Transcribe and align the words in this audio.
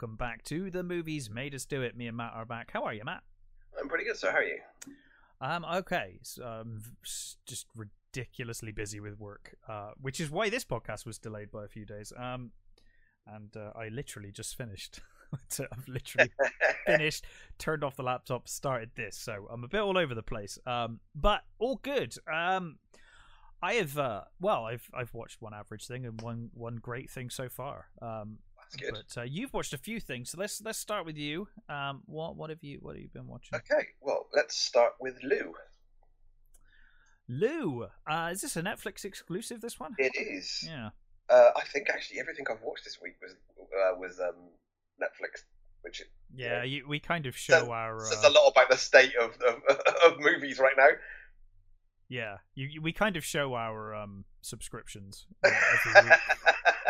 welcome 0.00 0.14
back 0.14 0.44
to 0.44 0.70
the 0.70 0.84
movies 0.84 1.28
made 1.28 1.52
us 1.56 1.64
do 1.64 1.82
it. 1.82 1.96
Me 1.96 2.06
and 2.06 2.16
Matt 2.16 2.30
are 2.32 2.44
back. 2.44 2.70
How 2.72 2.84
are 2.84 2.94
you, 2.94 3.02
Matt? 3.04 3.24
I'm 3.76 3.88
pretty 3.88 4.04
good. 4.04 4.16
So 4.16 4.30
how 4.30 4.36
are 4.36 4.44
you? 4.44 4.58
Um, 5.40 5.64
okay, 5.64 6.20
so 6.22 6.44
I'm 6.44 6.80
just 7.46 7.66
ridiculously 7.74 8.70
busy 8.70 9.00
with 9.00 9.18
work, 9.18 9.56
uh, 9.68 9.90
which 10.00 10.20
is 10.20 10.30
why 10.30 10.50
this 10.50 10.64
podcast 10.64 11.04
was 11.04 11.18
delayed 11.18 11.50
by 11.50 11.64
a 11.64 11.68
few 11.68 11.84
days. 11.84 12.12
Um, 12.16 12.52
and 13.26 13.56
uh, 13.56 13.72
I 13.76 13.88
literally 13.88 14.30
just 14.30 14.56
finished. 14.56 15.00
I've 15.58 15.88
literally 15.88 16.30
finished, 16.86 17.26
turned 17.58 17.82
off 17.82 17.96
the 17.96 18.04
laptop, 18.04 18.46
started 18.46 18.90
this, 18.94 19.16
so 19.16 19.48
I'm 19.50 19.64
a 19.64 19.68
bit 19.68 19.80
all 19.80 19.98
over 19.98 20.14
the 20.14 20.22
place. 20.22 20.60
Um, 20.64 21.00
but 21.16 21.42
all 21.58 21.80
good. 21.82 22.14
Um, 22.32 22.76
I 23.60 23.74
have 23.74 23.98
uh, 23.98 24.20
well, 24.40 24.66
I've 24.66 24.88
I've 24.94 25.12
watched 25.12 25.42
one 25.42 25.54
average 25.54 25.88
thing 25.88 26.06
and 26.06 26.22
one 26.22 26.50
one 26.54 26.76
great 26.76 27.10
thing 27.10 27.30
so 27.30 27.48
far. 27.48 27.86
Um, 28.00 28.38
That's 28.72 28.76
good. 28.76 28.94
but 29.16 29.20
uh, 29.20 29.24
you've 29.24 29.52
watched 29.54 29.72
a 29.72 29.78
few 29.78 29.98
things, 30.00 30.30
so 30.30 30.38
let's 30.38 30.60
let's 30.62 30.78
start 30.78 31.06
with 31.06 31.16
you. 31.16 31.48
Um, 31.68 32.02
what 32.06 32.36
what 32.36 32.50
have 32.50 32.62
you 32.62 32.78
what 32.82 32.96
have 32.96 33.02
you 33.02 33.08
been 33.12 33.26
watching? 33.26 33.56
Okay, 33.56 33.88
well, 34.00 34.26
let's 34.34 34.56
start 34.56 34.92
with 35.00 35.16
Lou. 35.22 35.54
Lou, 37.28 37.86
uh, 38.10 38.30
is 38.32 38.40
this 38.40 38.56
a 38.56 38.62
Netflix 38.62 39.04
exclusive? 39.04 39.60
This 39.60 39.78
one? 39.78 39.94
It 39.98 40.12
is. 40.16 40.64
Yeah. 40.66 40.90
Uh, 41.30 41.50
I 41.56 41.62
think 41.72 41.90
actually 41.90 42.20
everything 42.20 42.46
I've 42.50 42.62
watched 42.62 42.84
this 42.84 42.98
week 43.02 43.14
was 43.20 43.32
uh, 43.60 43.98
was 43.98 44.18
um, 44.18 44.34
Netflix, 45.00 45.42
which 45.82 46.02
Yeah, 46.34 46.62
you, 46.62 46.88
we 46.88 47.00
kind 47.00 47.26
of 47.26 47.36
show 47.36 47.60
So- 47.66 47.72
our 47.72 48.00
says 48.06 48.24
uh, 48.24 48.28
a 48.28 48.32
lot 48.32 48.48
about 48.48 48.70
the 48.70 48.78
state 48.78 49.12
of, 49.20 49.32
of 49.46 49.62
of 50.06 50.18
movies 50.20 50.58
right 50.58 50.74
now. 50.76 50.88
yeah. 52.08 52.36
You, 52.54 52.66
you- 52.68 52.82
we 52.82 52.92
kind 52.92 53.16
of 53.16 53.24
show 53.26 53.54
our 53.54 53.94
um 53.94 54.24
subscriptions 54.40 55.26
every 55.44 56.08
week, 56.08 56.18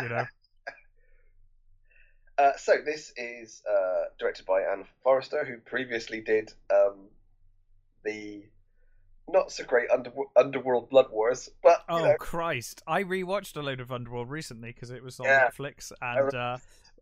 you 0.03 0.09
know. 0.09 0.25
Uh, 2.39 2.57
so 2.57 2.77
this 2.85 3.13
is 3.17 3.63
uh, 3.69 4.05
directed 4.19 4.47
by 4.47 4.63
Anne 4.63 4.85
Foerster, 5.03 5.45
who 5.45 5.59
previously 5.59 6.21
did 6.21 6.53
um, 6.73 7.09
the 8.05 8.45
not 9.29 9.53
so 9.53 9.65
great 9.65 9.91
under, 9.91 10.11
Underworld 10.37 10.89
Blood 10.89 11.11
Wars, 11.11 11.51
but 11.63 11.85
you 11.93 12.01
Oh 12.01 12.03
know, 12.03 12.15
Christ! 12.15 12.83
I 12.87 13.03
rewatched 13.03 13.57
a 13.57 13.61
load 13.63 13.81
of 13.81 13.91
Underworld 13.93 14.31
recently 14.31 14.73
because 14.73 14.91
it 14.91 15.03
was 15.03 15.19
on 15.21 15.27
Yeah. 15.27 15.49
Netflix, 15.51 15.93
and 16.01 16.35
uh, 16.35 16.59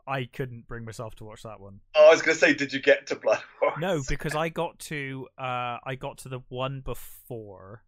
I 0.06 0.24
couldn't 0.24 0.66
bring 0.66 0.84
myself 0.84 1.14
to 1.16 1.24
watch 1.24 1.42
that 1.42 1.60
one. 1.60 1.80
oh, 1.94 2.06
I 2.06 2.10
was 2.10 2.22
going 2.22 2.34
to 2.34 2.40
say, 2.40 2.54
did 2.54 2.72
you 2.72 2.80
get 2.80 3.06
to 3.08 3.16
Blood 3.16 3.42
Wars? 3.60 3.74
No, 3.76 4.02
because 4.08 4.34
I 4.34 4.48
got 4.48 4.78
to 4.80 5.28
uh, 5.38 5.78
I 5.84 5.96
got 5.98 6.18
to 6.18 6.28
the 6.28 6.40
one 6.48 6.80
before 6.80 7.82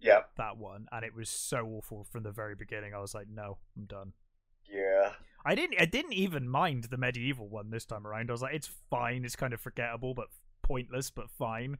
yeah, 0.00 0.22
that 0.36 0.56
one, 0.58 0.88
and 0.92 1.04
it 1.04 1.14
was 1.14 1.28
so 1.30 1.66
awful 1.66 2.04
from 2.04 2.22
the 2.24 2.32
very 2.32 2.54
beginning. 2.54 2.94
I 2.94 2.98
was 2.98 3.14
like, 3.14 3.28
no, 3.28 3.58
I'm 3.76 3.84
done. 3.86 4.12
yeah, 4.68 5.12
I 5.44 5.54
didn't. 5.54 5.80
I 5.80 5.84
didn't 5.86 6.12
even 6.14 6.48
mind 6.48 6.84
the 6.84 6.96
medieval 6.96 7.48
one 7.48 7.70
this 7.70 7.84
time 7.84 8.06
around. 8.06 8.30
I 8.30 8.32
was 8.32 8.42
like, 8.42 8.54
it's 8.54 8.70
fine. 8.90 9.24
It's 9.24 9.36
kind 9.36 9.52
of 9.52 9.60
forgettable, 9.60 10.14
but 10.14 10.28
pointless, 10.62 11.10
but 11.10 11.30
fine. 11.30 11.78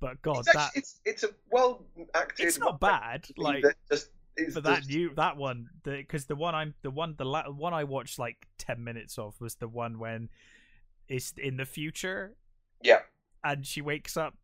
But 0.00 0.20
God, 0.22 0.40
it's, 0.40 0.48
actually, 0.48 0.60
that 0.62 0.72
it's 0.78 1.00
it's 1.04 1.22
a 1.24 1.30
well 1.50 1.84
acted. 2.14 2.46
it's 2.46 2.58
not 2.58 2.78
bad. 2.80 3.26
Like, 3.36 3.64
just 3.90 4.10
but 4.36 4.54
the- 4.54 4.60
that 4.60 4.86
new 4.86 5.12
that 5.16 5.36
one, 5.36 5.70
because 5.82 6.26
the, 6.26 6.36
one 6.36 6.54
I'm 6.54 6.74
the 6.82 6.90
one 6.90 7.14
the 7.18 7.24
la- 7.24 7.50
one 7.50 7.74
I 7.74 7.84
watched 7.84 8.18
like 8.18 8.46
ten 8.58 8.84
minutes 8.84 9.18
of 9.18 9.40
was 9.40 9.56
the 9.56 9.68
one 9.68 9.98
when 9.98 10.28
it's 11.08 11.32
in 11.38 11.56
the 11.56 11.64
future 11.64 12.36
yeah, 12.82 13.00
and 13.42 13.66
she 13.66 13.80
wakes 13.80 14.16
up 14.16 14.34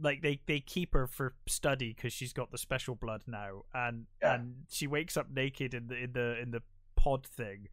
like 0.00 0.22
they 0.22 0.40
they 0.46 0.58
keep 0.58 0.94
her 0.94 1.06
for 1.06 1.34
study 1.46 1.92
because 1.94 2.12
she's 2.12 2.32
got 2.32 2.50
the 2.50 2.58
special 2.58 2.96
blood 2.96 3.22
now 3.28 3.62
and 3.72 4.06
Yeah. 4.20 4.34
and 4.34 4.54
she 4.68 4.88
wakes 4.88 5.16
up 5.16 5.30
naked 5.30 5.74
in 5.74 5.86
the 5.86 5.94
in 5.96 6.12
the 6.14 6.40
in 6.40 6.50
the 6.50 6.62
pod 7.04 7.26
thing. 7.26 7.68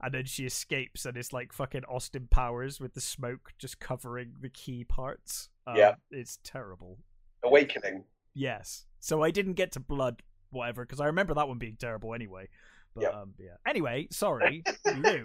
And 0.00 0.14
then 0.14 0.26
she 0.26 0.46
escapes 0.46 1.04
and 1.06 1.16
it's 1.16 1.32
like 1.32 1.52
fucking 1.52 1.82
austin 1.88 2.28
powers 2.30 2.78
with 2.80 2.94
the 2.94 3.00
smoke 3.00 3.52
just 3.58 3.80
covering 3.80 4.34
the 4.40 4.48
key 4.48 4.84
parts. 4.84 5.48
Um, 5.66 5.76
Yeah. 5.76 5.94
it's 6.10 6.38
terrible. 6.44 6.98
Awakening. 7.42 8.04
yes. 8.34 8.86
So 9.00 9.22
i 9.22 9.30
didn't 9.30 9.54
get 9.54 9.72
to 9.72 9.80
blood 9.80 10.22
whatever 10.50 10.84
because 10.84 11.00
i 11.00 11.06
remember 11.06 11.34
that 11.34 11.48
one 11.48 11.58
being 11.58 11.76
terrible 11.78 12.14
anyway. 12.14 12.48
But 12.94 13.02
Yeah. 13.02 13.20
um 13.20 13.34
yeah. 13.38 13.56
Anyway 13.66 14.06
sorry. 14.24 14.62
Lou. 15.04 15.24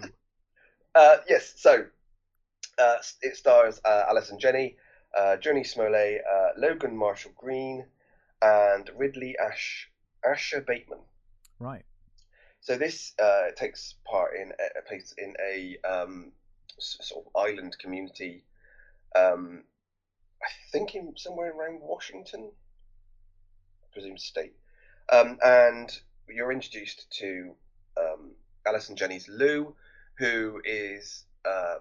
Uh, 0.96 1.16
yes, 1.28 1.54
so 1.56 1.72
uh, 2.78 2.96
it 3.22 3.36
stars 3.36 3.80
uh, 3.84 4.04
Allison 4.08 4.38
Janney, 4.38 4.76
uh, 5.16 5.36
Jurnee 5.42 5.66
Smollett, 5.66 6.20
uh, 6.34 6.48
Logan 6.56 6.96
Marshall 6.96 7.32
Green, 7.36 7.84
and 8.42 8.90
Ridley 8.96 9.36
Ash 9.38 9.90
Asha 10.24 10.64
Bateman. 10.66 11.00
right 11.58 11.84
So 12.64 12.78
this 12.78 13.12
uh, 13.22 13.50
takes 13.56 13.94
part 14.06 14.30
in 14.40 14.50
a, 14.52 14.82
place 14.88 15.14
in 15.18 15.34
a 15.38 15.76
um, 15.86 16.32
sort 16.78 17.26
of 17.26 17.32
island 17.36 17.76
community. 17.78 18.42
Um, 19.14 19.64
I 20.42 20.48
think 20.72 20.94
in 20.94 21.12
somewhere 21.14 21.52
around 21.52 21.80
Washington, 21.82 22.50
I 23.82 23.86
presume 23.92 24.16
state. 24.16 24.54
Um, 25.12 25.36
and 25.44 25.90
you're 26.26 26.52
introduced 26.52 27.06
to 27.18 27.54
um, 28.00 28.30
Allison 28.66 28.96
Janney's 28.96 29.28
Lou, 29.28 29.76
who 30.16 30.62
is 30.64 31.26
uh, 31.44 31.76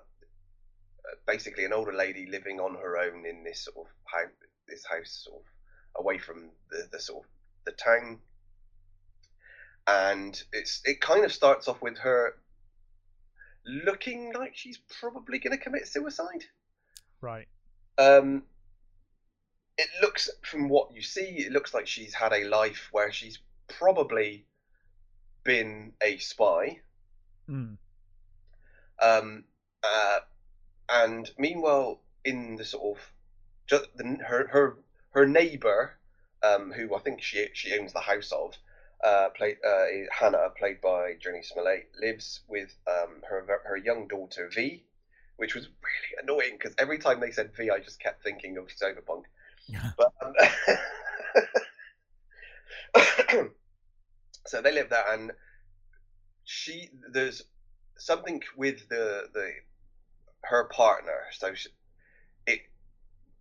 basically 1.25 1.63
an 1.63 1.71
older 1.71 1.93
lady 1.93 2.25
living 2.25 2.59
on 2.59 2.75
her 2.75 2.97
own 2.97 3.25
in 3.25 3.45
this 3.45 3.63
sort 3.63 3.87
of 3.87 3.93
house, 4.03 4.33
this 4.67 4.83
house 4.85 5.23
sort 5.23 5.39
of 5.39 6.03
away 6.03 6.17
from 6.17 6.49
the, 6.69 6.89
the 6.91 6.99
sort 6.99 7.23
of 7.23 7.29
the 7.63 7.71
town 7.71 8.19
and 9.87 10.43
it's 10.53 10.81
it 10.85 11.01
kind 11.01 11.25
of 11.25 11.33
starts 11.33 11.67
off 11.67 11.81
with 11.81 11.97
her 11.97 12.35
looking 13.65 14.33
like 14.33 14.55
she's 14.55 14.79
probably 14.99 15.39
going 15.39 15.55
to 15.55 15.63
commit 15.63 15.87
suicide. 15.87 16.43
right 17.21 17.47
Um, 17.97 18.43
it 19.77 19.87
looks 20.01 20.29
from 20.43 20.69
what 20.69 20.93
you 20.93 21.01
see, 21.01 21.45
it 21.45 21.51
looks 21.51 21.73
like 21.73 21.87
she's 21.87 22.13
had 22.13 22.33
a 22.33 22.45
life 22.45 22.89
where 22.91 23.11
she's 23.11 23.39
probably 23.67 24.45
been 25.43 25.93
a 26.01 26.17
spy. 26.17 26.79
mm. 27.49 27.77
Um, 29.01 29.43
uh, 29.83 30.19
and 30.89 31.29
meanwhile, 31.37 32.01
in 32.23 32.55
the 32.55 32.65
sort 32.65 32.97
of 32.97 33.03
just 33.67 33.85
the, 33.97 34.17
her 34.25 34.47
her 34.47 34.77
her 35.11 35.25
neighbor, 35.25 35.97
um, 36.43 36.71
who 36.71 36.95
I 36.95 36.99
think 36.99 37.21
she 37.21 37.47
she 37.53 37.77
owns 37.77 37.93
the 37.93 37.99
house 37.99 38.31
of, 38.31 38.53
uh, 39.03 39.29
played 39.35 39.57
uh, 39.67 39.85
Hannah, 40.11 40.49
played 40.57 40.81
by 40.81 41.13
Jurnee 41.13 41.43
Smollett, 41.43 41.89
lives 41.99 42.41
with 42.47 42.73
um, 42.87 43.21
her 43.27 43.45
her 43.65 43.77
young 43.77 44.07
daughter 44.07 44.49
V, 44.53 44.83
which 45.37 45.55
was 45.55 45.65
really 45.65 46.23
annoying 46.23 46.57
because 46.57 46.73
every 46.77 46.99
time 46.99 47.19
they 47.19 47.31
said 47.31 47.51
V, 47.55 47.69
I 47.69 47.79
just 47.79 47.99
kept 47.99 48.23
thinking 48.23 48.57
of 48.57 48.67
Cyberpunk. 48.67 49.23
But 49.97 50.13
um, 50.21 50.33
so 54.47 54.61
they 54.61 54.73
live 54.73 54.89
there, 54.89 55.05
and 55.11 55.31
she 56.45 56.89
there's 57.11 57.43
something 57.97 58.41
with 58.57 58.87
the 58.89 59.29
the 59.33 59.51
her 60.43 60.65
partner. 60.65 61.19
So 61.31 61.53
she, 61.53 61.69
it 62.47 62.61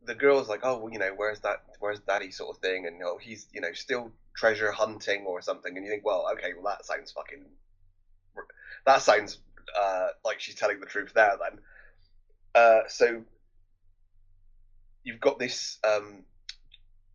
the 0.05 0.15
girl's 0.15 0.49
like, 0.49 0.61
oh, 0.63 0.79
well, 0.79 0.93
you 0.93 0.99
know, 0.99 1.13
where's 1.15 1.41
that, 1.41 1.65
where's 1.79 2.01
daddy, 2.01 2.31
sort 2.31 2.57
of 2.57 2.63
thing, 2.63 2.87
and 2.87 3.01
oh, 3.05 3.19
he's 3.21 3.47
you 3.53 3.61
know 3.61 3.73
still 3.73 4.13
treasure 4.35 4.73
hunting 4.73 5.25
or 5.27 5.41
something, 5.41 5.77
and 5.77 5.85
you 5.85 5.91
think, 5.91 6.05
well, 6.05 6.27
okay, 6.33 6.53
well 6.55 6.73
that 6.73 6.85
sounds 6.85 7.13
fucking, 7.13 7.45
that 8.87 9.03
sounds 9.03 9.39
uh, 9.81 10.09
like 10.25 10.41
she's 10.41 10.55
telling 10.55 10.81
the 10.81 10.87
truth 10.87 11.13
there. 11.15 11.37
Then, 11.41 11.59
uh, 12.55 12.81
so 12.89 13.23
you've 15.05 15.21
got 15.21 15.39
this 15.39 15.79
um, 15.85 16.25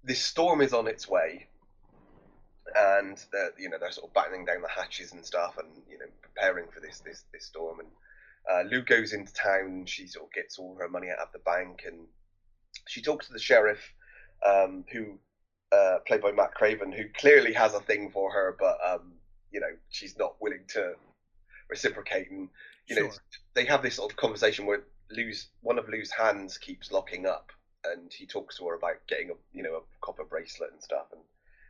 this 0.04 0.22
storm 0.22 0.62
is 0.62 0.74
on 0.74 0.88
its 0.88 1.08
way, 1.08 1.48
and 2.76 3.24
they're 3.32 3.52
you 3.58 3.70
know 3.70 3.78
they're 3.80 3.92
sort 3.92 4.10
of 4.10 4.14
battening 4.14 4.46
down 4.46 4.62
the 4.62 4.70
hatches 4.70 5.12
and 5.12 5.26
stuff, 5.26 5.58
and 5.58 5.70
you 5.90 5.98
know 5.98 6.06
preparing 6.22 6.68
for 6.74 6.80
this 6.80 7.00
this 7.00 7.26
this 7.34 7.46
storm. 7.46 7.80
And 7.80 7.90
uh, 8.50 8.70
Lou 8.70 8.82
goes 8.82 9.14
into 9.14 9.34
town. 9.34 9.86
She 9.86 10.08
sort 10.08 10.28
of 10.28 10.34
gets 10.34 10.58
all 10.58 10.78
her 10.80 10.90
money 10.90 11.10
out 11.10 11.20
of 11.20 11.32
the 11.34 11.40
bank, 11.40 11.84
and 11.86 12.08
she 12.88 13.02
talks 13.02 13.28
to 13.28 13.34
the 13.34 13.40
sheriff, 13.40 13.94
um, 14.46 14.86
who 14.92 15.20
uh, 15.72 15.98
played 16.08 16.22
by 16.22 16.32
Matt 16.32 16.54
Craven, 16.54 16.92
who 16.92 17.04
clearly 17.18 17.54
has 17.54 17.74
a 17.74 17.80
thing 17.82 18.10
for 18.12 18.32
her, 18.32 18.56
but 18.60 18.78
um, 18.88 19.14
you 19.52 19.60
know 19.60 19.72
she's 19.90 20.18
not 20.18 20.36
willing 20.42 20.64
to 20.70 20.94
reciprocate. 21.70 22.30
And 22.32 22.50
you 22.88 22.96
know 22.96 23.12
they 23.54 23.66
have 23.66 23.82
this 23.84 23.96
sort 23.96 24.12
of 24.12 24.18
conversation 24.18 24.66
where 24.66 24.84
Lou's 25.12 25.48
one 25.62 25.78
of 25.80 25.90
Lou's 25.90 26.12
hands 26.12 26.58
keeps 26.58 26.92
locking 26.92 27.26
up, 27.26 27.52
and 27.86 28.12
he 28.14 28.26
talks 28.26 28.58
to 28.58 28.68
her 28.68 28.76
about 28.76 28.96
getting 29.08 29.30
a 29.30 29.34
you 29.54 29.64
know 29.64 29.76
a 29.76 29.82
copper 30.02 30.24
bracelet 30.24 30.72
and 30.72 30.82
stuff, 30.82 31.08
and 31.12 31.22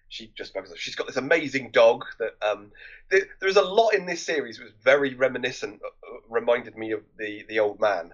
she 0.10 0.32
just 0.38 0.54
bugs 0.54 0.70
her. 0.70 0.78
She's 0.78 0.96
got 0.96 1.08
this 1.08 1.18
amazing 1.18 1.72
dog 1.72 2.06
that 2.20 2.36
um, 2.48 2.72
th- 3.12 3.26
there's 3.42 3.58
a 3.58 3.62
lot 3.62 3.90
in 3.90 4.06
this 4.06 4.24
series 4.26 4.60
was 4.60 4.72
very 4.84 5.14
reminiscent, 5.16 5.82
uh, 5.84 6.18
reminded 6.30 6.78
me 6.78 6.92
of 6.92 7.02
the 7.18 7.44
the 7.50 7.60
old 7.60 7.80
man 7.80 8.14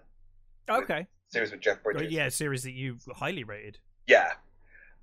okay 0.69 1.06
series 1.29 1.51
with 1.51 1.59
Jeff 1.59 1.83
Bridges. 1.83 2.12
yeah 2.12 2.29
series 2.29 2.63
that 2.63 2.71
you 2.71 2.97
highly 3.15 3.44
rated 3.44 3.79
Yeah. 4.07 4.33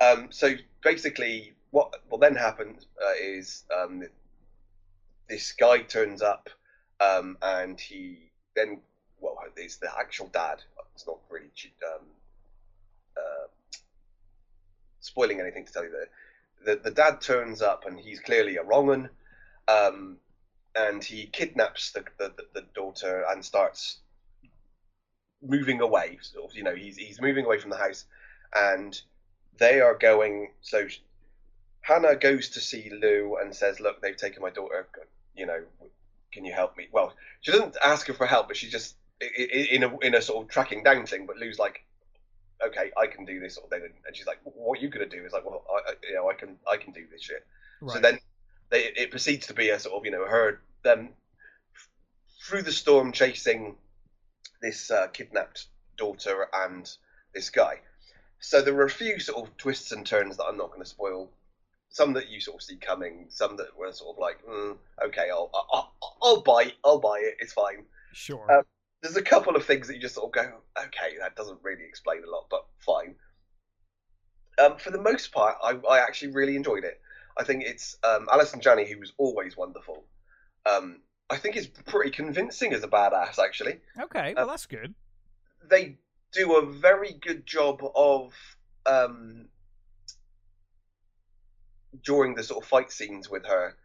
Um, 0.01 0.29
so 0.31 0.55
basically, 0.83 1.53
what 1.71 1.95
what 2.09 2.21
then 2.21 2.37
happens 2.37 2.87
uh, 3.03 3.13
is 3.21 3.65
um, 3.77 4.03
this 5.29 5.53
guy 5.53 5.81
turns 5.83 6.23
up, 6.23 6.49
um, 7.01 7.37
and 7.43 7.79
he 7.79 8.31
then 8.57 8.81
well, 9.21 9.37
it's 9.57 9.77
the 9.77 9.91
actual 9.99 10.29
dad. 10.29 10.63
It's 10.95 11.07
not 11.07 11.19
really 11.31 11.51
um, 11.95 12.07
uh, 13.17 13.47
spoiling 15.01 15.41
anything 15.41 15.67
to 15.67 15.73
tell 15.73 15.85
you 15.85 15.91
that 15.91 16.09
the, 16.65 16.91
the 16.91 16.95
dad 16.95 17.21
turns 17.21 17.63
up 17.63 17.87
and 17.87 17.99
he's 17.99 18.21
clearly 18.21 18.57
a 18.57 18.63
wrong 18.63 18.87
one, 18.87 19.11
um, 19.69 20.17
and 20.75 21.03
he 21.03 21.27
kidnaps 21.27 21.93
the, 21.93 22.05
the, 22.19 22.33
the 22.55 22.65
daughter 22.75 23.25
and 23.31 23.45
starts 23.45 23.99
moving 25.43 25.81
away. 25.81 26.19
Sort 26.21 26.51
of, 26.51 26.57
you 26.57 26.63
know, 26.63 26.75
he's 26.75 26.97
he's 26.97 27.21
moving 27.21 27.45
away 27.45 27.59
from 27.59 27.71
the 27.71 27.77
house, 27.77 28.05
and 28.55 29.01
they 29.61 29.81
are 29.81 29.95
going. 29.95 30.51
So 30.63 30.89
Hannah 31.83 32.17
goes 32.17 32.49
to 32.51 32.61
see 32.61 32.91
Lou 32.91 33.37
and 33.37 33.55
says, 33.55 33.79
"Look, 33.79 34.03
they've 34.03 34.17
taken 34.17 34.43
my 34.43 34.51
daughter. 34.51 34.89
You 35.37 35.47
know, 35.47 35.63
can 36.33 36.45
you 36.45 36.53
help 36.53 36.77
me?" 36.77 36.89
Well, 36.91 37.15
she 37.43 37.53
doesn't 37.53 37.77
ask 37.85 38.09
her 38.09 38.15
for 38.15 38.27
help, 38.27 38.49
but 38.49 38.57
she 38.57 38.69
just 38.69 38.97
in 39.21 39.85
a 39.85 39.99
in 40.01 40.15
a 40.17 40.23
sort 40.23 40.45
of 40.45 40.51
tracking 40.51 40.83
down 40.83 41.07
thing. 41.07 41.27
But 41.27 41.37
Lou's 41.37 41.59
like, 41.59 41.85
"Okay, 42.67 42.91
I 42.97 43.07
can 43.07 43.25
do 43.25 43.39
this 43.39 43.57
of 43.59 43.71
thing," 43.71 43.83
and 44.07 44.17
she's 44.17 44.27
like, 44.27 44.41
"What 44.43 44.79
are 44.79 44.83
you 44.83 44.89
gonna 44.89 45.07
do?" 45.07 45.25
Is 45.25 45.33
like, 45.33 45.45
"Well, 45.45 45.65
I, 45.71 45.93
you 46.09 46.15
know, 46.15 46.29
I 46.29 46.35
can 46.35 46.57
I 46.69 46.77
can 46.77 46.93
do 46.93 47.07
this 47.13 47.23
shit." 47.23 47.47
Right. 47.81 47.95
So 47.95 48.01
then 48.01 48.19
they, 48.71 48.85
it 48.87 49.11
proceeds 49.11 49.47
to 49.49 49.55
be 49.55 49.71
a 49.71 49.79
sort 49.79 49.95
of 49.97 50.05
you 50.05 50.11
know 50.11 50.27
her 50.27 50.63
them 50.83 51.11
through 52.43 52.63
the 52.63 52.73
storm 52.73 53.13
chasing 53.13 53.77
this 54.63 54.91
uh, 54.91 55.09
kidnapped 55.09 55.67
daughter 55.97 56.49
and 56.53 56.91
this 57.35 57.51
guy. 57.51 57.81
So 58.41 58.63
there 58.63 58.75
were 58.75 58.85
a 58.85 58.91
few 58.91 59.19
sort 59.21 59.47
of 59.47 59.57
twists 59.57 59.93
and 59.93 60.05
turns 60.05 60.37
that 60.39 60.45
I'm 60.45 60.57
not 60.57 60.69
going 60.69 60.83
to 60.83 60.89
spoil. 60.89 61.31
Some 61.91 62.15
that 62.15 62.31
you 62.31 62.41
sort 62.41 62.57
of 62.57 62.63
see 62.63 62.77
coming, 62.77 63.27
some 63.29 63.57
that 63.57 63.77
were 63.77 63.93
sort 63.93 64.17
of 64.17 64.21
like, 64.21 64.45
mm, 64.47 64.77
okay, 65.07 65.29
I'll, 65.31 65.51
I'll, 65.73 65.95
I'll 66.23 66.41
buy, 66.41 66.73
I'll 66.85 67.01
buy 67.01 67.19
it. 67.19 67.37
It's 67.41 67.53
fine. 67.53 67.85
Sure. 68.13 68.51
Um, 68.51 68.63
there's 69.03 69.17
a 69.17 69.23
couple 69.23 69.57
of 69.57 69.65
things 69.65 69.89
that 69.89 69.95
you 69.95 70.01
just 70.01 70.15
sort 70.15 70.27
of 70.27 70.33
go, 70.33 70.53
okay, 70.79 71.17
that 71.21 71.37
doesn't 71.37 71.59
really 71.63 71.85
explain 71.85 72.23
a 72.27 72.31
lot, 72.31 72.47
but 72.51 72.67
fine. 72.79 73.15
Um, 74.63 74.79
for 74.79 74.91
the 74.91 75.01
most 75.01 75.33
part, 75.33 75.57
I, 75.63 75.79
I 75.89 75.99
actually 75.99 76.33
really 76.33 76.57
enjoyed 76.57 76.85
it. 76.85 77.01
I 77.39 77.45
think 77.45 77.65
it's 77.65 77.97
um, 78.05 78.29
Allison 78.31 78.61
Janney, 78.61 78.91
who 78.91 78.99
was 78.99 79.13
always 79.19 79.57
wonderful. 79.57 80.05
Um, 80.67 81.01
I 81.31 81.37
think 81.37 81.57
is 81.57 81.67
pretty 81.67 82.11
convincing 82.11 82.73
as 82.73 82.83
a 82.83 82.89
badass, 82.89 83.39
actually. 83.39 83.81
Okay, 83.99 84.35
well, 84.35 84.45
uh, 84.45 84.53
that's 84.53 84.67
good. 84.67 84.95
They 85.69 85.97
do 86.33 86.57
a 86.57 86.67
very 86.67 87.13
good 87.21 87.47
job 87.47 87.83
of 87.95 88.33
um, 88.87 89.49
during 92.05 92.35
the 92.35 92.43
sort 92.43 92.63
of 92.65 92.69
fight 92.69 92.93
scenes 92.93 93.29
with 93.29 93.47
her. 93.47 93.77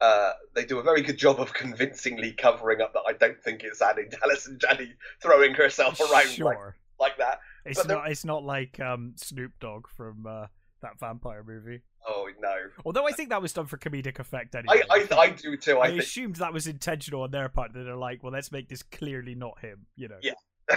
Uh, 0.00 0.32
they 0.54 0.64
do 0.64 0.78
a 0.78 0.82
very 0.82 1.02
good 1.02 1.16
job 1.16 1.40
of 1.40 1.54
convincingly 1.54 2.32
covering 2.32 2.80
up 2.80 2.92
that 2.92 3.04
I 3.06 3.12
don't 3.12 3.40
think 3.42 3.62
it's 3.62 3.80
adding 3.80 4.10
Allison 4.22 4.58
Janney 4.58 4.92
throwing 5.22 5.54
herself 5.54 6.00
around 6.00 6.28
sure. 6.28 6.74
like, 6.98 7.10
like 7.10 7.18
that. 7.18 7.40
It's 7.64 7.86
not. 7.86 8.10
It's 8.10 8.24
not 8.24 8.44
like 8.44 8.78
um, 8.80 9.14
Snoop 9.16 9.52
Dogg 9.60 9.88
from 9.88 10.26
uh, 10.26 10.46
that 10.82 10.98
vampire 11.00 11.42
movie. 11.42 11.80
Oh 12.06 12.28
no! 12.38 12.54
Although 12.84 13.06
I 13.06 13.12
think 13.12 13.30
that 13.30 13.40
was 13.40 13.54
done 13.54 13.64
for 13.66 13.78
comedic 13.78 14.18
effect 14.18 14.54
anyway. 14.54 14.82
I 14.90 15.06
I, 15.10 15.18
I 15.18 15.30
do 15.30 15.56
too. 15.56 15.78
I, 15.78 15.84
I 15.84 15.88
think... 15.88 16.02
assumed 16.02 16.36
that 16.36 16.52
was 16.52 16.66
intentional 16.66 17.22
on 17.22 17.30
their 17.30 17.48
part. 17.48 17.72
That 17.72 17.84
they're 17.84 17.96
like, 17.96 18.22
well, 18.22 18.32
let's 18.32 18.52
make 18.52 18.68
this 18.68 18.82
clearly 18.82 19.34
not 19.34 19.58
him. 19.60 19.86
You 19.96 20.08
know. 20.08 20.18
Yeah. 20.20 20.34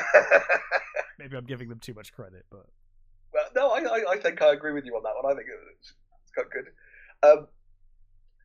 Maybe 1.18 1.36
I'm 1.38 1.46
giving 1.46 1.70
them 1.70 1.80
too 1.80 1.94
much 1.94 2.14
credit, 2.14 2.46
but. 2.50 2.66
Well, 3.34 3.46
no, 3.56 3.70
I, 3.72 4.14
I 4.14 4.18
think 4.18 4.42
I 4.42 4.54
agree 4.54 4.72
with 4.72 4.86
you 4.86 4.96
on 4.96 5.04
that 5.04 5.14
one. 5.22 5.32
I 5.32 5.36
think 5.36 5.48
it's, 5.80 5.94
it's 6.24 6.32
quite 6.34 6.50
good. 6.50 6.68
Um, 7.24 7.48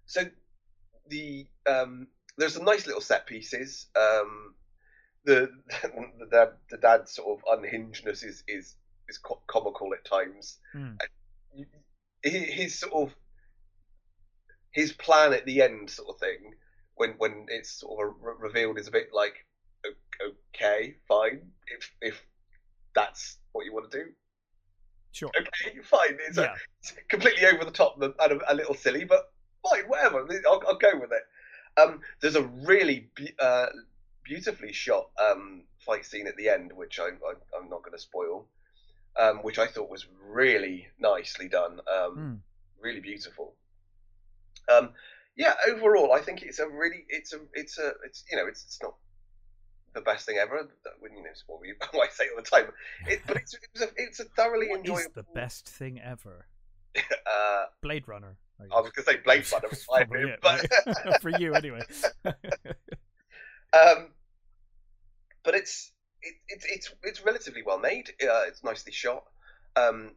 so 0.07 0.23
the 1.09 1.47
um, 1.69 2.09
there's 2.37 2.55
some 2.55 2.65
nice 2.65 2.87
little 2.87 3.01
set 3.01 3.27
pieces. 3.27 3.87
Um, 3.97 4.55
the 5.25 5.51
the 5.83 6.27
dad, 6.31 6.49
the 6.71 6.79
dad's 6.79 7.13
sort 7.13 7.39
of 7.39 7.59
unhingedness 7.59 8.25
is 8.25 8.43
is 8.49 8.75
is 9.09 9.21
comical 9.47 9.93
at 9.95 10.05
times. 10.05 10.59
Mm 10.75 10.99
his 12.23 12.79
sort 12.79 12.93
of 12.93 13.15
his 14.71 14.93
plan 14.93 15.33
at 15.33 15.45
the 15.45 15.63
end, 15.63 15.91
sort 15.91 16.09
of 16.09 16.21
thing, 16.21 16.55
when 16.95 17.11
when 17.19 17.47
it's 17.49 17.71
sort 17.81 18.09
of 18.09 18.15
revealed, 18.41 18.79
is 18.79 18.89
a 18.89 18.93
bit 18.93 19.09
like, 19.13 19.35
okay, 20.55 20.97
fine, 21.09 21.51
if 21.67 21.93
if 22.01 22.23
that's 22.95 23.39
what 23.53 23.65
you 23.65 23.73
want 23.73 23.91
to 23.91 24.05
do. 24.05 24.11
Sure. 25.13 25.31
Okay, 25.39 25.79
fine. 25.83 26.19
It's, 26.27 26.39
yeah. 26.39 26.45
a, 26.45 26.55
it's 26.81 26.95
completely 27.09 27.47
over 27.47 27.65
the 27.65 27.71
top 27.71 28.01
and 28.01 28.15
a, 28.19 28.53
a, 28.53 28.55
little 28.55 28.75
silly, 28.75 29.05
but 29.05 29.31
fine, 29.69 29.85
whatever. 29.85 30.27
I'll, 30.49 30.63
I'll 30.67 30.79
go 30.79 30.99
with 30.99 31.11
it. 31.13 31.81
Um, 31.81 32.01
there's 32.21 32.37
a 32.37 32.43
really 32.43 33.09
be- 33.15 33.35
uh, 33.39 33.67
beautifully 34.25 34.73
shot 34.73 35.11
um, 35.21 35.65
fight 35.85 36.07
scene 36.07 36.27
at 36.27 36.37
the 36.37 36.49
end, 36.49 36.73
which 36.73 36.99
I, 36.99 37.09
I, 37.09 37.35
I'm 37.59 37.69
not 37.69 37.83
going 37.83 37.93
to 37.93 37.99
spoil 37.99 38.47
um, 39.19 39.39
which 39.39 39.59
I 39.59 39.67
thought 39.67 39.91
was 39.91 40.07
really 40.27 40.89
nicely 40.99 41.49
done, 41.49 41.81
um, 41.93 42.17
mm. 42.17 42.39
really 42.81 43.01
beautiful. 43.01 43.55
Um, 44.73 44.91
yeah, 45.37 45.55
overall, 45.69 46.13
I 46.13 46.21
think 46.21 46.43
it's 46.43 46.59
a 46.59 46.69
really, 46.69 47.05
it's 47.09 47.33
a, 47.33 47.39
it's 47.55 47.79
a, 47.79 47.93
it's 48.05 48.25
you 48.31 48.37
know, 48.37 48.47
it's, 48.47 48.65
it's 48.65 48.79
not 48.83 48.95
the 49.95 50.01
best 50.01 50.27
thing 50.27 50.37
ever. 50.41 50.69
When 51.01 51.13
you 51.17 51.23
know, 51.23 51.31
what 51.47 51.61
we 51.61 51.75
I 51.81 52.09
say 52.11 52.25
all 52.31 52.43
the 52.43 52.49
time, 52.49 52.73
it, 53.07 53.21
but 53.27 53.37
it's 53.37 53.55
it's 53.75 53.83
a, 53.83 53.89
it's 53.97 54.21
a 54.21 54.25
thoroughly 54.25 54.69
what 54.69 54.81
enjoyable. 54.81 55.01
Is 55.01 55.09
the 55.15 55.27
best 55.35 55.69
thing 55.69 56.01
ever. 56.01 56.47
uh, 56.97 57.65
Blade 57.83 58.07
Runner. 58.09 58.37
I, 58.61 58.77
I 58.77 58.81
was 58.81 58.91
going 58.91 59.05
to 59.05 59.13
say 59.13 59.17
Blade 59.25 59.47
Runner, 59.51 60.29
it, 60.29 60.41
but 60.43 61.23
for 61.23 61.31
you 61.31 61.55
anyway. 61.55 61.81
um, 62.25 64.09
but 65.43 65.55
it's 65.55 65.93
it, 66.23 66.35
it, 66.49 66.65
it's 66.69 66.95
it's 67.03 67.25
relatively 67.25 67.63
well 67.65 67.79
made. 67.79 68.11
Uh, 68.23 68.43
it's 68.47 68.63
nicely 68.63 68.93
shot. 68.93 69.25
Um, 69.77 70.13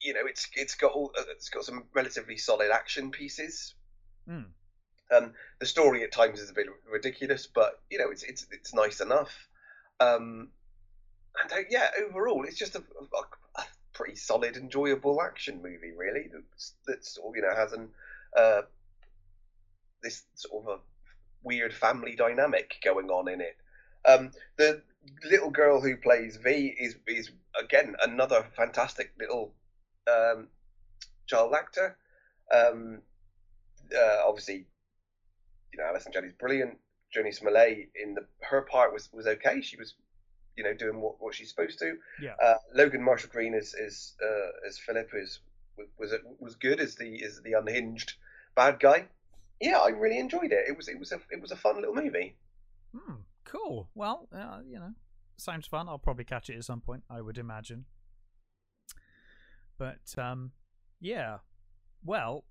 you 0.00 0.14
know, 0.14 0.20
it's 0.26 0.48
it's 0.54 0.74
got 0.74 0.92
all, 0.92 1.10
uh, 1.18 1.22
it's 1.30 1.48
got 1.48 1.64
some 1.64 1.84
relatively 1.94 2.36
solid 2.36 2.70
action 2.70 3.10
pieces. 3.10 3.74
Mm. 4.28 4.46
Um, 5.14 5.32
the 5.58 5.66
story 5.66 6.04
at 6.04 6.12
times 6.12 6.40
is 6.40 6.50
a 6.50 6.54
bit 6.54 6.66
ridiculous, 6.90 7.46
but 7.46 7.80
you 7.90 7.98
know, 7.98 8.10
it's 8.10 8.22
it's 8.22 8.46
it's 8.50 8.74
nice 8.74 9.00
enough. 9.00 9.48
Um, 10.00 10.48
and 11.42 11.52
uh, 11.52 11.64
yeah, 11.70 11.88
overall, 12.06 12.44
it's 12.44 12.58
just 12.58 12.74
a, 12.76 12.78
a, 12.78 13.60
a, 13.60 13.64
pretty 13.92 14.16
solid, 14.16 14.56
enjoyable 14.56 15.20
action 15.22 15.60
movie, 15.62 15.92
really. 15.96 16.28
That's, 16.32 16.74
that 16.86 17.04
sort 17.04 17.30
of 17.30 17.36
you 17.36 17.42
know 17.42 17.54
has 17.54 17.72
an 17.72 17.88
uh, 18.36 18.62
this 20.02 20.22
sort 20.34 20.64
of 20.64 20.78
a 20.78 20.80
weird 21.42 21.72
family 21.72 22.14
dynamic 22.14 22.76
going 22.84 23.10
on 23.10 23.28
in 23.28 23.40
it. 23.40 23.56
Um, 24.06 24.32
the 24.56 24.82
little 25.24 25.50
girl 25.50 25.80
who 25.80 25.96
plays 25.96 26.36
V 26.36 26.76
is 26.78 26.96
is 27.06 27.30
again 27.60 27.96
another 28.02 28.46
fantastic 28.56 29.12
little 29.18 29.54
um, 30.10 30.48
child 31.26 31.54
actor. 31.54 31.96
Um, 32.54 33.02
uh, 33.96 34.22
obviously, 34.26 34.66
you 35.72 35.78
know, 35.78 35.84
Allison 35.88 36.12
Janney's 36.12 36.34
brilliant. 36.38 36.78
Jurnee 37.14 37.34
Smollett 37.34 37.90
in 37.94 38.14
the 38.14 38.26
her 38.42 38.62
part 38.62 38.92
was 38.92 39.08
was 39.12 39.26
okay. 39.26 39.60
She 39.62 39.76
was, 39.76 39.94
you 40.56 40.64
know, 40.64 40.74
doing 40.74 41.00
what, 41.00 41.20
what 41.20 41.34
she's 41.34 41.48
supposed 41.48 41.78
to. 41.78 41.96
Yeah. 42.20 42.34
Uh, 42.42 42.56
Logan 42.74 43.02
Marshall 43.02 43.30
Green 43.30 43.54
as 43.54 43.74
as 43.74 44.14
uh, 44.22 44.66
as 44.66 44.78
Philip 44.78 45.10
is 45.14 45.40
was 45.98 46.12
was 46.38 46.56
good 46.56 46.80
as 46.80 46.96
the 46.96 47.22
as 47.24 47.40
the 47.42 47.52
unhinged 47.54 48.14
bad 48.54 48.78
guy. 48.80 49.06
Yeah, 49.60 49.78
I 49.78 49.88
really 49.88 50.18
enjoyed 50.18 50.52
it. 50.52 50.64
It 50.68 50.76
was 50.76 50.88
it 50.88 50.98
was 50.98 51.12
a 51.12 51.20
it 51.30 51.40
was 51.40 51.50
a 51.50 51.56
fun 51.56 51.76
little 51.76 51.94
movie. 51.94 52.36
Hmm. 52.96 53.22
Cool. 53.44 53.88
Well, 53.94 54.28
uh, 54.32 54.60
you 54.66 54.78
know, 54.78 54.92
sounds 55.38 55.66
fun. 55.66 55.88
I'll 55.88 55.98
probably 55.98 56.24
catch 56.24 56.50
it 56.50 56.56
at 56.56 56.64
some 56.64 56.80
point. 56.80 57.04
I 57.08 57.22
would 57.22 57.38
imagine. 57.38 57.86
But 59.78 60.14
um, 60.18 60.52
yeah. 61.00 61.38
Well, 62.04 62.44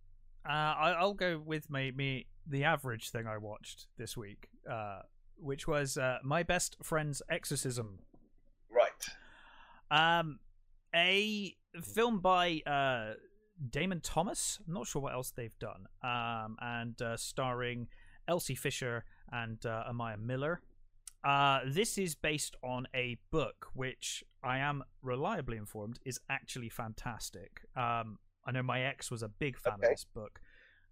uh, 0.48 0.52
I, 0.52 1.04
will 1.04 1.14
go 1.14 1.40
with 1.40 1.70
my 1.70 1.92
me 1.92 2.26
the 2.48 2.64
average 2.64 3.10
thing 3.10 3.28
I 3.28 3.38
watched 3.38 3.88
this 3.98 4.16
week, 4.16 4.50
uh, 4.70 5.02
which 5.38 5.68
was 5.68 5.98
uh, 5.98 6.20
my 6.24 6.44
best 6.44 6.78
friend's 6.82 7.22
exorcism. 7.30 8.00
Right. 8.70 9.08
Um, 9.90 10.40
a 10.96 11.56
film 11.82 12.20
by 12.20 12.62
uh 12.66 13.14
Damon 13.70 14.02
Thomas. 14.02 14.60
I'm 14.68 14.74
not 14.74 14.88
sure 14.88 15.02
what 15.02 15.14
else 15.14 15.32
they've 15.32 15.58
done. 15.60 15.88
Um, 16.04 16.58
and 16.62 17.02
uh, 17.02 17.18
starring 17.18 17.88
Elsie 18.28 18.56
Fisher 18.56 19.06
and 19.32 19.64
uh, 19.66 19.84
Amiah 19.88 20.18
Miller. 20.18 20.62
Uh, 21.24 21.62
this 21.66 21.98
is 21.98 22.16
based 22.16 22.56
on 22.64 22.88
a 22.96 23.18
book 23.32 23.68
which 23.74 24.24
I 24.44 24.60
am 24.60 24.84
reliably 25.02 25.58
informed 25.58 26.00
is 26.06 26.20
actually 26.30 26.70
fantastic. 26.70 27.62
Um, 27.76 28.20
I 28.46 28.52
know 28.52 28.64
my 28.64 28.82
ex 28.82 29.12
was 29.12 29.24
a 29.24 29.28
big 29.28 29.58
fan 29.58 29.74
okay. 29.74 29.88
of 29.88 29.92
this 29.92 30.06
book, 30.06 30.40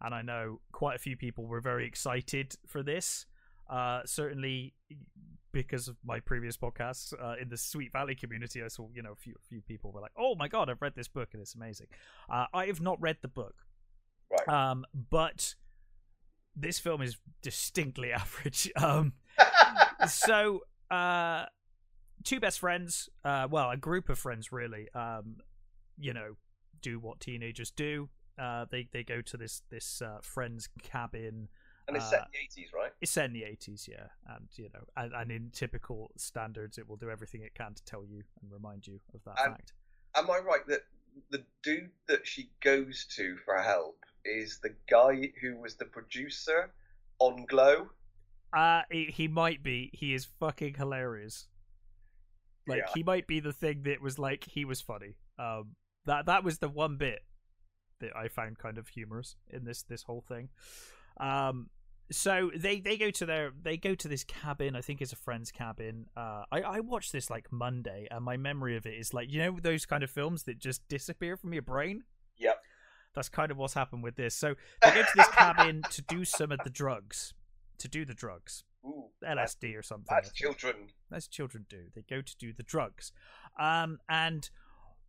and 0.01 0.13
I 0.13 0.21
know 0.21 0.59
quite 0.71 0.95
a 0.95 0.99
few 0.99 1.17
people 1.17 1.45
were 1.45 1.61
very 1.61 1.85
excited 1.87 2.55
for 2.67 2.83
this. 2.83 3.25
Uh, 3.69 4.01
certainly, 4.05 4.73
because 5.51 5.87
of 5.87 5.95
my 6.03 6.19
previous 6.19 6.57
podcasts 6.57 7.13
uh, 7.19 7.35
in 7.41 7.49
the 7.49 7.57
Sweet 7.57 7.91
Valley 7.91 8.15
community, 8.15 8.61
I 8.63 8.67
saw 8.67 8.87
you 8.93 9.01
know 9.01 9.13
a 9.13 9.15
few 9.15 9.33
a 9.33 9.47
few 9.47 9.61
people 9.61 9.91
were 9.91 10.01
like, 10.01 10.11
"Oh 10.17 10.35
my 10.35 10.47
god, 10.47 10.69
I've 10.69 10.81
read 10.81 10.93
this 10.95 11.07
book 11.07 11.29
and 11.33 11.41
it's 11.41 11.55
amazing." 11.55 11.87
Uh, 12.29 12.45
I 12.53 12.65
have 12.67 12.81
not 12.81 13.01
read 13.01 13.17
the 13.21 13.27
book, 13.27 13.55
right? 14.31 14.49
Um, 14.49 14.85
but 15.09 15.55
this 16.55 16.79
film 16.79 17.01
is 17.01 17.17
distinctly 17.41 18.11
average. 18.13 18.71
Um, 18.75 19.13
so 20.07 20.61
uh, 20.91 21.45
two 22.23 22.39
best 22.39 22.59
friends, 22.59 23.09
uh, 23.23 23.47
well, 23.49 23.71
a 23.71 23.77
group 23.77 24.09
of 24.09 24.19
friends 24.19 24.51
really, 24.51 24.89
um, 24.93 25.37
you 25.97 26.13
know, 26.13 26.35
do 26.81 26.99
what 26.99 27.19
teenagers 27.19 27.71
do. 27.71 28.09
Uh, 28.38 28.65
they 28.70 28.88
they 28.92 29.04
go 29.04 29.22
to 29.22 29.38
this 29.38 29.62
this 29.70 30.01
uh, 30.01 30.20
friend's 30.22 30.68
cabin. 30.82 31.48
And 31.88 31.96
it's 31.96 32.08
Uh, 32.08 32.10
set 32.10 32.20
in 32.22 32.32
the 32.32 32.38
eighties, 32.39 32.74
right? 32.74 32.92
It's 33.00 33.12
set 33.12 33.25
in 33.25 33.34
the 33.34 33.44
eighties, 33.44 33.88
yeah, 33.89 34.08
and 34.27 34.48
you 34.56 34.70
know, 34.74 34.84
and, 34.98 35.13
and 35.13 35.32
in 35.32 35.51
typical 35.51 36.12
standards, 36.18 36.77
it 36.77 36.88
will 36.89 36.96
do 36.98 37.10
everything 37.12 37.42
it 37.44 37.54
can 37.54 37.74
to 37.75 37.84
tell 37.86 38.04
you 38.04 38.24
and 38.42 38.51
remind 38.51 38.88
you 38.88 39.00
of 39.13 39.24
that 39.25 39.36
And- 39.44 39.54
fact. 39.56 39.74
Am 40.15 40.30
I 40.32 40.39
right 40.39 40.65
that 40.68 40.82
the 41.30 41.46
dude 41.62 41.92
that 42.08 42.25
she 42.25 42.50
goes 42.62 43.06
to 43.15 43.38
for 43.46 43.58
help 43.62 44.04
is 44.24 44.60
the 44.60 44.74
guy 44.89 45.32
who 45.42 45.58
was 45.58 45.75
the 45.75 45.86
producer 45.86 46.74
on 47.20 47.46
Glow? 47.46 47.89
Uh, 48.54 48.82
he, 48.89 49.06
he 49.06 49.27
might 49.27 49.62
be. 49.62 49.92
He 49.94 50.13
is 50.13 50.25
fucking 50.25 50.75
hilarious. 50.75 51.48
Like 52.68 52.80
Yeah. 52.80 52.92
he 52.96 53.04
might 53.04 53.27
be 53.27 53.39
the 53.42 53.54
thing 53.54 53.84
that 53.84 54.01
was 54.01 54.18
like 54.18 54.46
he 54.46 54.65
was 54.65 54.82
funny. 54.82 55.18
Um, 55.38 55.75
that 56.06 56.25
that 56.25 56.44
was 56.44 56.60
the 56.60 56.70
one 56.70 56.98
bit 56.98 57.24
that 57.99 58.15
I 58.15 58.27
found 58.27 58.57
kind 58.57 58.77
of 58.77 58.87
humorous 58.89 59.35
in 59.49 59.65
this 59.65 59.83
this 59.83 60.03
whole 60.03 60.23
thing. 60.27 60.49
Um, 61.17 61.69
so 62.11 62.51
they 62.55 62.79
they 62.79 62.97
go 62.97 63.09
to 63.09 63.25
their 63.25 63.51
they 63.61 63.77
go 63.77 63.95
to 63.95 64.07
this 64.07 64.23
cabin. 64.23 64.75
I 64.75 64.81
think 64.81 65.01
it's 65.01 65.13
a 65.13 65.17
friend's 65.17 65.51
cabin. 65.51 66.05
Uh, 66.15 66.43
I 66.51 66.61
I 66.61 66.79
watched 66.81 67.11
this 67.11 67.29
like 67.29 67.51
Monday, 67.51 68.07
and 68.11 68.23
my 68.23 68.37
memory 68.37 68.77
of 68.77 68.85
it 68.85 68.93
is 68.93 69.13
like 69.13 69.31
you 69.31 69.39
know 69.39 69.57
those 69.61 69.85
kind 69.85 70.03
of 70.03 70.11
films 70.11 70.43
that 70.43 70.59
just 70.59 70.87
disappear 70.87 71.35
from 71.37 71.53
your 71.53 71.63
brain. 71.63 72.03
Yep. 72.37 72.57
That's 73.15 73.29
kind 73.29 73.49
of 73.49 73.57
what's 73.57 73.73
happened 73.73 74.03
with 74.03 74.15
this. 74.17 74.35
So 74.35 74.55
they 74.81 74.91
go 74.91 75.01
to 75.01 75.07
this 75.15 75.27
cabin 75.29 75.83
to 75.89 76.01
do 76.01 76.25
some 76.25 76.51
of 76.51 76.59
the 76.63 76.69
drugs, 76.69 77.33
to 77.79 77.87
do 77.87 78.03
the 78.03 78.13
drugs. 78.13 78.65
Ooh, 78.85 79.05
LSD 79.25 79.75
or 79.75 79.81
something. 79.81 80.05
That's 80.09 80.31
children. 80.31 80.75
As 81.11 81.27
children 81.27 81.65
do. 81.69 81.85
They 81.95 82.03
go 82.07 82.21
to 82.21 82.37
do 82.37 82.53
the 82.53 82.61
drugs. 82.61 83.13
Um, 83.57 83.99
and 84.09 84.49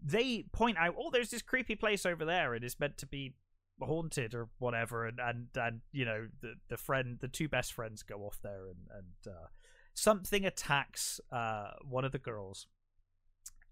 they 0.02 0.44
point 0.52 0.78
out, 0.78 0.94
oh, 0.98 1.10
there's 1.10 1.30
this 1.30 1.42
creepy 1.42 1.74
place 1.74 2.06
over 2.06 2.24
there, 2.24 2.54
and 2.54 2.64
it's 2.64 2.78
meant 2.80 2.98
to 2.98 3.06
be 3.06 3.34
haunted 3.80 4.34
or 4.34 4.48
whatever. 4.58 5.06
And, 5.06 5.18
and, 5.18 5.48
and 5.54 5.80
you 5.92 6.04
know, 6.04 6.28
the, 6.40 6.54
the 6.68 6.76
friend, 6.76 7.18
the 7.20 7.28
two 7.28 7.48
best 7.48 7.72
friends 7.72 8.02
go 8.02 8.20
off 8.20 8.38
there, 8.42 8.66
and, 8.66 8.88
and 8.94 9.34
uh, 9.34 9.46
something 9.94 10.44
attacks 10.44 11.20
uh, 11.32 11.70
one 11.82 12.04
of 12.04 12.12
the 12.12 12.18
girls. 12.18 12.66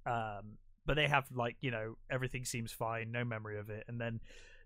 Um, 0.06 0.58
but 0.86 0.96
they 0.96 1.08
have, 1.08 1.26
like, 1.34 1.56
you 1.60 1.70
know, 1.70 1.96
everything 2.10 2.44
seems 2.44 2.72
fine, 2.72 3.10
no 3.10 3.24
memory 3.24 3.58
of 3.58 3.70
it. 3.70 3.84
And 3.88 4.00
then 4.00 4.20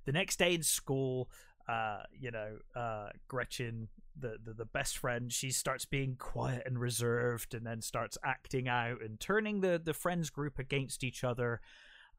the 0.04 0.12
next 0.12 0.38
day 0.38 0.54
in 0.54 0.62
school, 0.62 1.30
uh, 1.68 2.02
you 2.18 2.30
know, 2.30 2.56
uh, 2.74 3.10
Gretchen, 3.28 3.88
the, 4.18 4.36
the 4.44 4.54
the 4.54 4.64
best 4.64 4.98
friend, 4.98 5.32
she 5.32 5.50
starts 5.50 5.84
being 5.84 6.16
quiet 6.18 6.62
and 6.66 6.78
reserved, 6.78 7.54
and 7.54 7.66
then 7.66 7.80
starts 7.80 8.18
acting 8.24 8.68
out 8.68 9.00
and 9.02 9.18
turning 9.20 9.60
the 9.60 9.80
the 9.82 9.94
friends 9.94 10.30
group 10.30 10.58
against 10.58 11.04
each 11.04 11.24
other. 11.24 11.60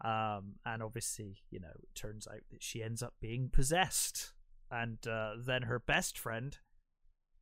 Um, 0.03 0.55
and 0.65 0.81
obviously, 0.81 1.41
you 1.51 1.59
know, 1.59 1.73
it 1.83 1.93
turns 1.93 2.27
out 2.27 2.41
that 2.51 2.63
she 2.63 2.81
ends 2.81 3.03
up 3.03 3.13
being 3.19 3.49
possessed, 3.51 4.33
and 4.71 4.97
uh, 5.07 5.31
then 5.45 5.63
her 5.63 5.79
best 5.79 6.17
friend 6.17 6.57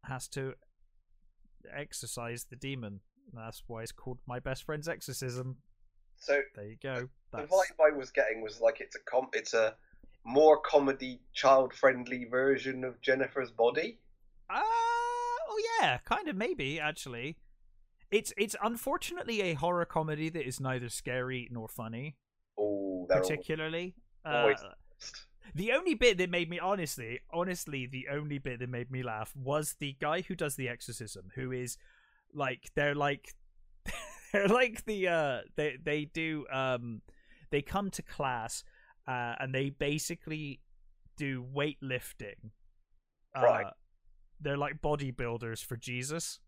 has 0.05 0.27
to 0.29 0.53
exorcise 1.71 2.45
the 2.49 2.55
demon. 2.55 3.01
That's 3.33 3.61
why 3.67 3.83
it's 3.83 3.91
called 3.91 4.19
My 4.25 4.39
Best 4.39 4.63
Friend's 4.63 4.87
Exorcism. 4.87 5.57
So 6.17 6.39
There 6.55 6.65
you 6.65 6.77
go. 6.81 7.09
the 7.31 7.39
vibe 7.43 7.79
I 7.79 7.95
was 7.95 8.09
getting 8.09 8.41
was 8.41 8.59
like 8.61 8.81
it's 8.81 8.95
a 8.95 8.99
com- 8.99 9.29
it's 9.33 9.53
a 9.53 9.75
more 10.23 10.57
comedy, 10.59 11.21
child-friendly 11.33 12.25
version 12.25 12.83
of 12.83 12.99
Jennifer's 13.01 13.51
Body. 13.51 13.99
Uh, 14.49 14.61
oh 14.61 15.61
yeah, 15.81 15.97
kind 16.05 16.27
of 16.27 16.35
maybe 16.35 16.79
actually. 16.79 17.37
It's 18.09 18.33
it's 18.37 18.55
unfortunately 18.63 19.41
a 19.41 19.53
horror 19.53 19.85
comedy 19.85 20.29
that 20.29 20.47
is 20.47 20.59
neither 20.61 20.89
scary 20.89 21.47
nor 21.51 21.67
funny, 21.67 22.15
Oh, 22.57 23.05
particularly. 23.09 23.95
Uh, 24.23 24.53
the 25.55 25.73
only 25.73 25.93
bit 25.93 26.17
that 26.17 26.29
made 26.29 26.49
me 26.49 26.59
honestly, 26.59 27.19
honestly, 27.33 27.85
the 27.85 28.07
only 28.11 28.37
bit 28.37 28.59
that 28.59 28.69
made 28.69 28.91
me 28.91 29.03
laugh 29.03 29.33
was 29.35 29.75
the 29.79 29.95
guy 29.99 30.21
who 30.21 30.35
does 30.35 30.55
the 30.55 30.69
exorcism, 30.69 31.31
who 31.35 31.51
is 31.51 31.77
like 32.33 32.69
they're 32.75 32.95
like 32.95 33.33
they're 34.33 34.47
like 34.47 34.85
the 34.85 35.07
uh 35.07 35.39
they 35.55 35.77
they 35.83 36.05
do 36.05 36.45
um 36.51 37.01
they 37.51 37.61
come 37.61 37.89
to 37.89 38.01
class 38.01 38.63
uh 39.07 39.35
and 39.39 39.53
they 39.53 39.69
basically 39.69 40.61
do 41.17 41.43
weightlifting. 41.53 42.51
Right. 43.35 43.65
Uh, 43.65 43.71
they're 44.41 44.57
like 44.57 44.81
bodybuilders 44.81 45.63
for 45.63 45.75
Jesus. 45.77 46.39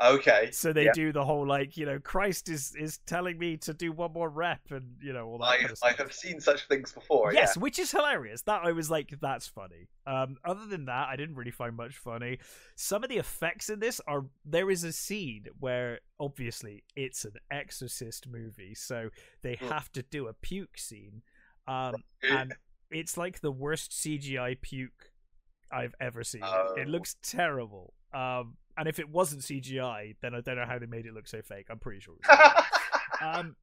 okay. 0.00 0.50
So 0.50 0.72
they 0.72 0.84
Yeah. 0.86 0.92
do 0.92 1.12
the 1.12 1.24
whole 1.24 1.46
like, 1.46 1.76
you 1.76 1.86
know, 1.86 1.98
Christ 2.00 2.48
is 2.48 2.74
is 2.74 2.98
telling 3.06 3.38
me 3.38 3.56
to 3.58 3.72
do 3.72 3.92
one 3.92 4.12
more 4.12 4.28
rep 4.28 4.60
and 4.70 4.96
you 5.00 5.12
know 5.12 5.26
all 5.28 5.38
that 5.38 5.44
I, 5.44 5.56
kind 5.58 5.70
of 5.70 5.78
I 5.82 5.92
have 5.92 6.12
seen 6.12 6.40
such 6.40 6.66
things 6.66 6.92
before. 6.92 7.32
yes, 7.32 7.56
which 7.56 7.78
is 7.78 7.90
hilarious. 7.92 8.42
That 8.42 8.62
I 8.64 8.72
was 8.72 8.90
like, 8.90 9.14
that's 9.20 9.46
funny. 9.46 9.88
Um, 10.06 10.36
other 10.44 10.66
than 10.66 10.86
that, 10.86 11.08
I 11.08 11.16
didn't 11.16 11.36
really 11.36 11.50
find 11.52 11.76
much 11.76 11.96
funny. 11.96 12.38
Some 12.74 13.04
of 13.04 13.10
the 13.10 13.18
effects 13.18 13.70
in 13.70 13.78
this 13.78 14.00
are 14.06 14.24
there 14.44 14.70
is 14.70 14.84
a 14.84 14.92
scene 14.92 15.46
where 15.60 16.00
obviously 16.18 16.84
it's 16.96 17.24
an 17.24 17.34
exorcist 17.50 18.26
movie, 18.28 18.74
so 18.74 19.10
they 19.42 19.54
Hmm. 19.56 19.66
have 19.68 19.92
to 19.92 20.02
do 20.02 20.26
a 20.26 20.32
puke 20.32 20.76
scene. 20.76 21.22
Um, 21.68 22.02
and 22.22 22.54
it's 22.90 23.16
like 23.16 23.40
the 23.40 23.52
worst 23.52 23.92
CGI 23.92 24.56
puke 24.60 25.12
I've 25.74 25.94
ever 26.00 26.22
seen. 26.24 26.42
Oh. 26.44 26.74
It 26.76 26.88
looks 26.88 27.16
terrible. 27.22 27.94
Um, 28.12 28.56
and 28.76 28.88
if 28.88 28.98
it 28.98 29.08
wasn't 29.08 29.42
CGI, 29.42 30.16
then 30.22 30.34
I 30.34 30.40
don't 30.40 30.56
know 30.56 30.66
how 30.66 30.78
they 30.78 30.86
made 30.86 31.06
it 31.06 31.14
look 31.14 31.26
so 31.28 31.42
fake. 31.42 31.66
I'm 31.70 31.78
pretty 31.78 32.00
sure. 32.00 32.14
It 32.22 32.28
was 32.28 32.64
um, 33.20 33.56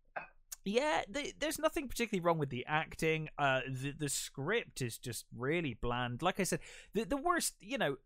yeah, 0.63 1.01
th 1.12 1.34
there's 1.39 1.58
nothing 1.60 1.88
particularly 1.88 2.24
wrong 2.24 2.38
with 2.38 2.50
the 2.50 2.65
acting. 2.68 3.30
Uh, 3.38 3.62
the 3.68 3.91
the 3.98 4.10
script 4.10 4.82
is 4.82 4.98
just 4.98 5.25
really 5.36 5.74
bland. 5.74 6.22
Like 6.22 6.39
I 6.39 6.44
said, 6.44 6.60
the 6.94 7.03
the 7.06 7.18
worst, 7.18 7.56
you 7.62 7.77
know, 7.77 7.98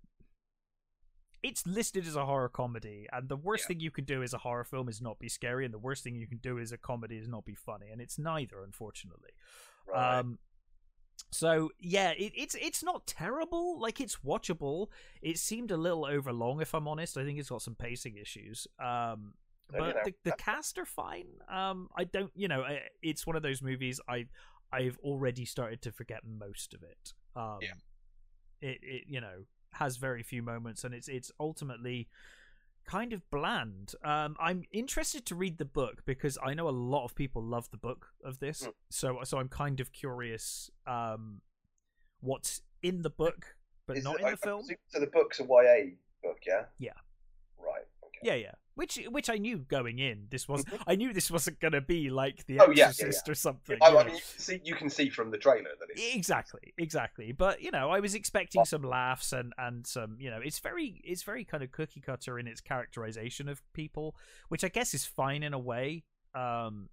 it's 1.44 1.66
listed 1.68 2.08
as 2.08 2.16
a 2.16 2.26
horror 2.26 2.50
comedy, 2.50 3.08
and 3.12 3.30
the 3.30 3.36
worst 3.38 3.64
Yeah. 3.64 3.68
thing 3.68 3.80
you 3.82 3.92
can 3.92 4.06
do 4.06 4.24
as 4.24 4.34
a 4.34 4.40
horror 4.40 4.64
film 4.64 4.90
is 4.90 5.02
not 5.02 5.20
be 5.20 5.30
scary, 5.30 5.66
and 5.66 5.74
the 5.74 5.78
worst 5.80 6.04
thing 6.04 6.16
you 6.16 6.28
can 6.28 6.40
do 6.40 6.58
as 6.60 6.72
a 6.72 6.78
comedy 6.78 7.18
is 7.18 7.28
not 7.28 7.46
be 7.46 7.56
funny, 7.56 7.90
and 7.92 8.02
it's 8.02 8.18
neither, 8.18 8.64
unfortunately. 8.64 9.32
right. 9.88 10.20
Um, 10.20 10.40
so 11.32 11.70
yeah, 11.80 12.12
it, 12.12 12.34
it's 12.36 12.56
it's 12.56 12.84
not 12.84 13.06
terrible. 13.08 13.80
Like 13.80 14.00
it's 14.00 14.18
watchable. 14.26 14.88
It 15.22 15.38
seemed 15.38 15.72
a 15.72 15.78
little 15.78 16.06
overlong, 16.06 16.62
if 16.62 16.74
I'm 16.74 16.88
honest. 16.88 17.18
I 17.18 17.24
think 17.24 17.40
it's 17.40 17.50
got 17.50 17.62
some 17.62 17.76
pacing 17.76 18.18
issues. 18.18 18.68
Um, 18.80 19.34
you 19.74 19.80
but 19.80 19.96
know, 19.96 20.02
the, 20.06 20.14
the 20.24 20.32
cast 20.34 20.78
are 20.78 20.86
fine. 20.86 21.28
Um, 21.50 21.90
I 21.98 22.04
don't, 22.04 22.32
you 22.36 22.48
know, 22.48 22.62
I, 22.62 22.82
it's 23.02 23.26
one 23.26 23.36
of 23.36 23.42
those 23.44 23.62
movies. 23.62 24.00
I 24.08 24.28
I've 24.72 24.98
already 25.04 25.46
started 25.46 25.82
to 25.84 25.92
forget 25.92 26.22
most 26.26 26.74
of 26.74 26.84
it. 26.84 27.14
Um, 27.36 27.60
Yeah. 27.62 27.74
It 28.62 28.80
it 28.82 29.04
you 29.08 29.22
know 29.22 29.46
has 29.74 29.98
very 29.98 30.24
few 30.24 30.42
moments, 30.42 30.84
and 30.84 30.94
it's 30.94 31.08
it's 31.08 31.32
ultimately 31.40 32.08
kind 32.86 33.14
of 33.14 33.30
bland. 33.32 33.94
Um, 34.04 34.36
I'm 34.40 34.64
interested 34.72 35.26
to 35.28 35.36
read 35.36 35.58
the 35.58 35.66
book 35.66 36.04
because 36.06 36.38
I 36.44 36.54
know 36.54 36.68
a 36.68 36.72
lot 36.72 37.04
of 37.06 37.16
people 37.16 37.42
love 37.44 37.70
the 37.72 37.78
book 37.78 38.08
of 38.24 38.40
this. 38.40 38.64
Hmm. 38.66 38.70
So 38.90 39.20
so 39.24 39.38
I'm 39.40 39.50
kind 39.50 39.80
of 39.80 39.92
curious 39.92 40.70
um, 40.88 41.42
what's 42.22 42.62
in 42.84 43.02
the 43.02 43.10
book, 43.10 43.56
but 43.88 43.98
Is 43.98 44.04
not 44.04 44.16
it- 44.16 44.22
in 44.22 44.28
I- 44.28 44.32
the 44.32 44.38
film. 44.38 44.64
So 44.88 45.00
the 45.00 45.08
book's 45.08 45.40
a 45.40 45.44
YA 45.44 45.96
book, 46.24 46.40
yeah. 46.46 46.66
Yeah. 46.80 46.92
Right. 47.58 47.86
Okay. 48.06 48.20
Yeah, 48.24 48.36
yeah. 48.36 48.52
Which 48.76 49.00
which 49.10 49.30
I 49.30 49.36
knew 49.36 49.60
going 49.60 50.00
in. 50.00 50.28
This 50.30 50.50
was 50.50 50.66
Mhm. 50.66 50.84
I 50.86 50.96
knew 50.96 51.14
this 51.14 51.32
wasn't 51.32 51.60
gonna 51.62 51.80
be 51.80 52.10
like 52.10 52.46
The 52.46 52.60
Oh, 52.60 52.66
yeah, 52.68 52.74
yeah, 52.74 52.88
Exorcist 52.90 53.30
or 53.30 53.36
something. 53.36 53.78
I, 53.82 53.90
you 53.90 53.98
I 53.98 54.04
mean, 54.04 54.16
you 54.16 54.20
can 54.22 54.40
see 54.40 54.62
you 54.66 54.76
can 54.76 54.90
see 54.90 55.10
from 55.10 55.32
the 55.32 55.38
trailer 55.38 55.70
that 55.80 55.90
it's 55.90 56.16
Exactly, 56.16 56.74
exactly. 56.78 57.32
But 57.32 57.62
you 57.62 57.72
know, 57.72 57.90
I 57.90 58.02
was 58.02 58.16
expecting 58.16 58.66
some 58.66 58.84
laughs 58.84 59.32
and 59.32 59.54
and 59.58 59.88
some, 59.88 60.18
you 60.20 60.30
know, 60.30 60.42
it's 60.44 60.60
very 60.60 61.02
it's 61.06 61.24
very 61.24 61.46
kind 61.46 61.64
of 61.64 61.72
cookie 61.72 62.02
cutter 62.02 62.38
in 62.38 62.48
its 62.48 62.60
characterization 62.60 63.48
of 63.48 63.62
people, 63.74 64.16
which 64.50 64.64
I 64.64 64.68
guess 64.68 64.94
is 64.94 65.06
fine 65.06 65.42
in 65.42 65.54
a 65.54 65.60
way. 65.60 66.04
Um 66.34 66.90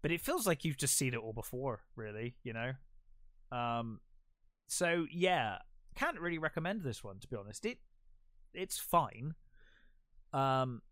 but 0.00 0.10
it 0.10 0.22
feels 0.22 0.46
like 0.46 0.64
you've 0.64 0.78
just 0.78 0.96
seen 0.96 1.12
it 1.12 1.18
all 1.18 1.34
before, 1.34 1.82
really, 1.96 2.36
you 2.42 2.54
know. 2.54 2.72
Um 3.52 4.00
so 4.68 5.06
yeah, 5.10 5.58
can't 5.94 6.18
really 6.18 6.38
recommend 6.38 6.80
this 6.82 7.04
one 7.04 7.18
to 7.20 7.28
be 7.28 7.36
honest. 7.36 7.66
It 7.66 7.78
it's 8.54 8.78
fine. 8.78 9.34
Um 10.32 10.82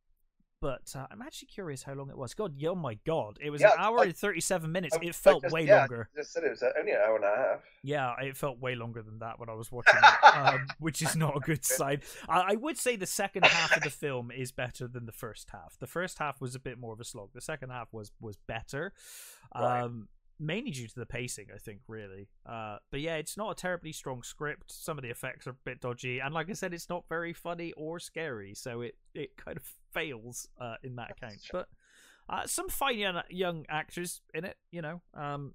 but 0.63 0.95
uh, 0.97 1.07
I'm 1.11 1.21
actually 1.21 1.49
curious 1.49 1.83
how 1.83 1.93
long 1.93 2.09
it 2.09 2.17
was. 2.17 2.33
God, 2.33 2.55
oh 2.67 2.75
my 2.75 2.95
god, 3.07 3.39
it 3.43 3.51
was 3.51 3.61
Yeah, 3.61 3.73
an 3.75 3.79
hour 3.79 4.03
and 4.03 4.17
thirty-seven 4.17 4.73
minutes. 4.73 4.97
I- 4.97 5.05
It 5.05 5.15
felt 5.15 5.43
just- 5.43 5.53
way 5.53 5.67
yeah, 5.67 5.81
longer. 5.81 6.09
I 6.17 6.19
just 6.21 6.33
said 6.33 6.45
it 6.45 6.51
was 6.51 6.63
only 6.77 6.93
an 6.93 6.99
hour 7.07 7.17
and 7.17 7.25
a 7.27 7.37
half. 7.37 7.61
Yeah, 7.83 8.15
it 8.23 8.39
felt 8.39 8.59
way 8.59 8.75
longer 8.75 9.03
than 9.03 9.19
that 9.19 9.39
when 9.39 9.51
I 9.51 9.53
was 9.53 9.71
watching 9.71 9.95
it, 9.95 10.25
um, 10.35 10.67
which 10.79 11.03
is 11.03 11.15
not 11.15 11.37
a 11.37 11.41
good 11.41 11.63
sign. 11.63 12.01
I, 12.27 12.53
I 12.53 12.55
would 12.57 12.79
say 12.79 12.97
the 12.97 13.07
second 13.07 13.45
half 13.45 13.77
of 13.77 13.83
the 13.83 13.91
film 13.91 14.31
is 14.31 14.51
better 14.51 14.89
than 14.89 15.05
the 15.05 15.13
first 15.13 15.51
half. 15.51 15.77
The 15.79 15.87
first 15.87 16.19
half 16.19 16.41
was 16.41 16.55
a 16.55 16.59
bit 16.59 16.79
more 16.79 16.95
of 16.95 17.01
a 17.01 17.05
slog. 17.05 17.29
The 17.35 17.43
second 17.43 17.69
half 17.69 17.93
was 17.93 18.11
was 18.19 18.39
better. 18.49 18.95
Right. 19.55 19.83
Um, 20.41 20.47
mainly 20.47 20.71
due 20.71 20.89
to 20.89 20.95
the 20.95 21.07
pacing, 21.07 21.47
I 21.55 21.59
think, 21.59 21.81
really. 21.89 22.29
Uh, 22.45 22.79
but 22.91 23.01
yeah, 23.01 23.17
it's 23.17 23.37
not 23.37 23.51
a 23.51 23.55
terribly 23.55 23.93
strong 23.93 24.23
script. 24.23 24.73
Some 24.73 24.99
of 24.99 25.03
the 25.03 25.11
effects 25.11 25.47
are 25.47 25.51
a 25.51 25.57
bit 25.65 25.81
dodgy, 25.81 26.21
and 26.21 26.35
like 26.35 26.51
I 26.51 26.55
said, 26.55 26.75
it's 26.75 26.89
not 26.89 27.05
very 27.09 27.33
funny 27.33 27.73
or 27.77 27.99
scary, 27.99 28.55
so 28.55 28.81
it 28.81 28.97
it 29.15 29.37
kind 29.37 29.57
of 29.57 29.65
fails 29.93 30.49
uh, 30.61 30.77
in 30.83 30.97
that 30.97 31.13
account. 31.13 31.41
But 31.53 31.69
uh, 32.29 32.47
some 32.47 32.69
fine 32.69 32.99
young, 32.99 33.23
young 33.31 33.67
actors 33.69 34.21
in 34.35 34.45
it, 34.45 34.57
you 34.71 34.83
know. 34.83 35.03
Um, 35.15 35.55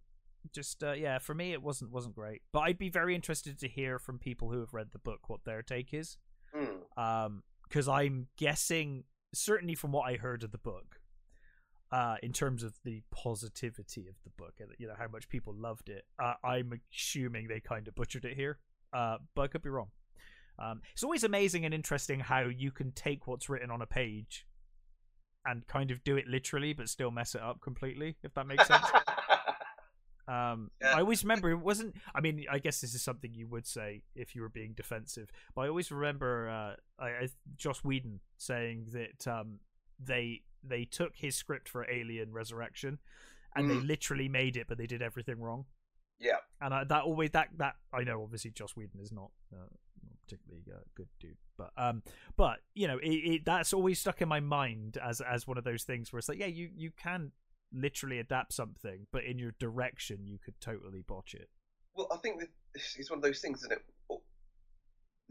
just 0.53 0.83
uh, 0.83 0.93
yeah, 0.93 1.19
for 1.19 1.33
me, 1.33 1.53
it 1.53 1.61
wasn't 1.61 1.91
wasn't 1.91 2.15
great. 2.15 2.41
But 2.51 2.61
I'd 2.61 2.79
be 2.79 2.89
very 2.89 3.15
interested 3.15 3.59
to 3.59 3.67
hear 3.67 3.99
from 3.99 4.19
people 4.19 4.49
who 4.49 4.59
have 4.59 4.73
read 4.73 4.89
the 4.91 4.99
book 4.99 5.29
what 5.29 5.45
their 5.45 5.61
take 5.61 5.93
is. 5.93 6.17
Hmm. 6.53 7.01
Um, 7.01 7.43
because 7.63 7.87
I'm 7.87 8.27
guessing, 8.37 9.05
certainly 9.33 9.75
from 9.75 9.93
what 9.93 10.01
I 10.01 10.17
heard 10.17 10.43
of 10.43 10.51
the 10.51 10.57
book, 10.57 10.99
uh, 11.91 12.15
in 12.23 12.31
terms 12.31 12.63
of 12.63 12.73
the 12.83 13.01
positivity 13.11 14.07
of 14.07 14.15
the 14.23 14.29
book 14.37 14.53
and 14.59 14.69
you 14.77 14.87
know 14.87 14.93
how 14.97 15.07
much 15.07 15.27
people 15.29 15.53
loved 15.53 15.89
it, 15.89 16.05
uh, 16.23 16.33
I'm 16.43 16.79
assuming 16.93 17.47
they 17.47 17.59
kind 17.59 17.87
of 17.87 17.95
butchered 17.95 18.25
it 18.25 18.35
here. 18.35 18.59
Uh, 18.93 19.17
but 19.35 19.43
I 19.43 19.47
could 19.47 19.61
be 19.61 19.69
wrong. 19.69 19.87
Um, 20.59 20.81
it's 20.93 21.03
always 21.03 21.23
amazing 21.23 21.65
and 21.65 21.73
interesting 21.73 22.19
how 22.19 22.41
you 22.41 22.71
can 22.71 22.91
take 22.91 23.25
what's 23.27 23.49
written 23.49 23.71
on 23.71 23.81
a 23.81 23.85
page 23.85 24.45
and 25.45 25.65
kind 25.67 25.91
of 25.91 26.03
do 26.03 26.17
it 26.17 26.27
literally, 26.27 26.73
but 26.73 26.87
still 26.87 27.09
mess 27.09 27.35
it 27.35 27.41
up 27.41 27.61
completely. 27.61 28.17
If 28.23 28.33
that 28.35 28.47
makes 28.47 28.67
sense. 28.67 28.85
Um, 30.27 30.71
Yeah. 30.79 30.95
I 30.95 30.99
always 31.01 31.23
remember 31.23 31.49
it 31.51 31.59
wasn't. 31.59 31.95
I 32.15 32.21
mean, 32.21 32.45
I 32.49 32.59
guess 32.59 32.79
this 32.79 32.93
is 32.93 33.01
something 33.01 33.33
you 33.33 33.47
would 33.47 33.67
say 33.67 34.03
if 34.15 34.33
you 34.33 34.41
were 34.41 34.49
being 34.49 34.73
defensive, 34.73 35.29
but 35.53 35.63
I 35.63 35.67
always 35.67 35.91
remember 35.91 36.49
uh, 36.49 37.03
I, 37.03 37.07
I, 37.09 37.27
Joss 37.57 37.83
Whedon 37.83 38.21
saying 38.37 38.87
that 38.93 39.27
um, 39.27 39.59
they 40.03 40.41
they 40.63 40.85
took 40.85 41.15
his 41.15 41.35
script 41.35 41.67
for 41.69 41.89
Alien 41.89 42.31
Resurrection, 42.33 42.99
and 43.55 43.69
they 43.69 43.75
Mm. 43.77 43.87
literally 43.87 44.29
made 44.29 44.55
it, 44.57 44.67
but 44.67 44.77
they 44.77 44.87
did 44.87 45.01
everything 45.01 45.39
wrong. 45.41 45.65
yeah. 46.19 46.37
And 46.61 46.73
I, 46.73 46.83
that 46.83 47.03
always 47.03 47.31
that 47.31 47.49
that 47.57 47.75
I 47.91 48.03
know 48.03 48.21
obviously 48.21 48.51
Joss 48.51 48.75
Whedon 48.75 48.99
is 49.01 49.11
not. 49.11 49.31
Uh, 49.51 49.57
not 50.03 50.17
particularly 50.23 50.63
uh, 50.73 50.79
good 50.95 51.09
dude, 51.19 51.37
but 51.57 51.71
um, 51.77 52.01
but 52.37 52.59
you 52.73 52.87
know, 52.87 52.97
it, 52.99 53.09
it, 53.09 53.45
that's 53.45 53.73
always 53.73 53.99
stuck 53.99 54.21
in 54.21 54.27
my 54.29 54.39
mind 54.39 54.97
as 55.03 55.21
as 55.21 55.45
one 55.47 55.57
of 55.57 55.63
those 55.63 55.83
things 55.83 56.11
where 56.11 56.19
it's 56.19 56.29
like, 56.29 56.39
yeah, 56.39 56.45
you 56.47 56.69
you 56.75 56.91
can 56.91 57.31
literally 57.73 58.19
adapt 58.19 58.53
something, 58.53 59.07
but 59.11 59.23
in 59.23 59.37
your 59.39 59.51
direction, 59.59 60.25
you 60.25 60.37
could 60.43 60.59
totally 60.61 61.01
botch 61.01 61.33
it. 61.33 61.49
Well, 61.95 62.07
I 62.11 62.17
think 62.17 62.39
that 62.39 62.49
this 62.73 63.09
one 63.09 63.17
of 63.19 63.23
those 63.23 63.39
things, 63.39 63.59
isn't 63.59 63.73
it? 63.73 63.83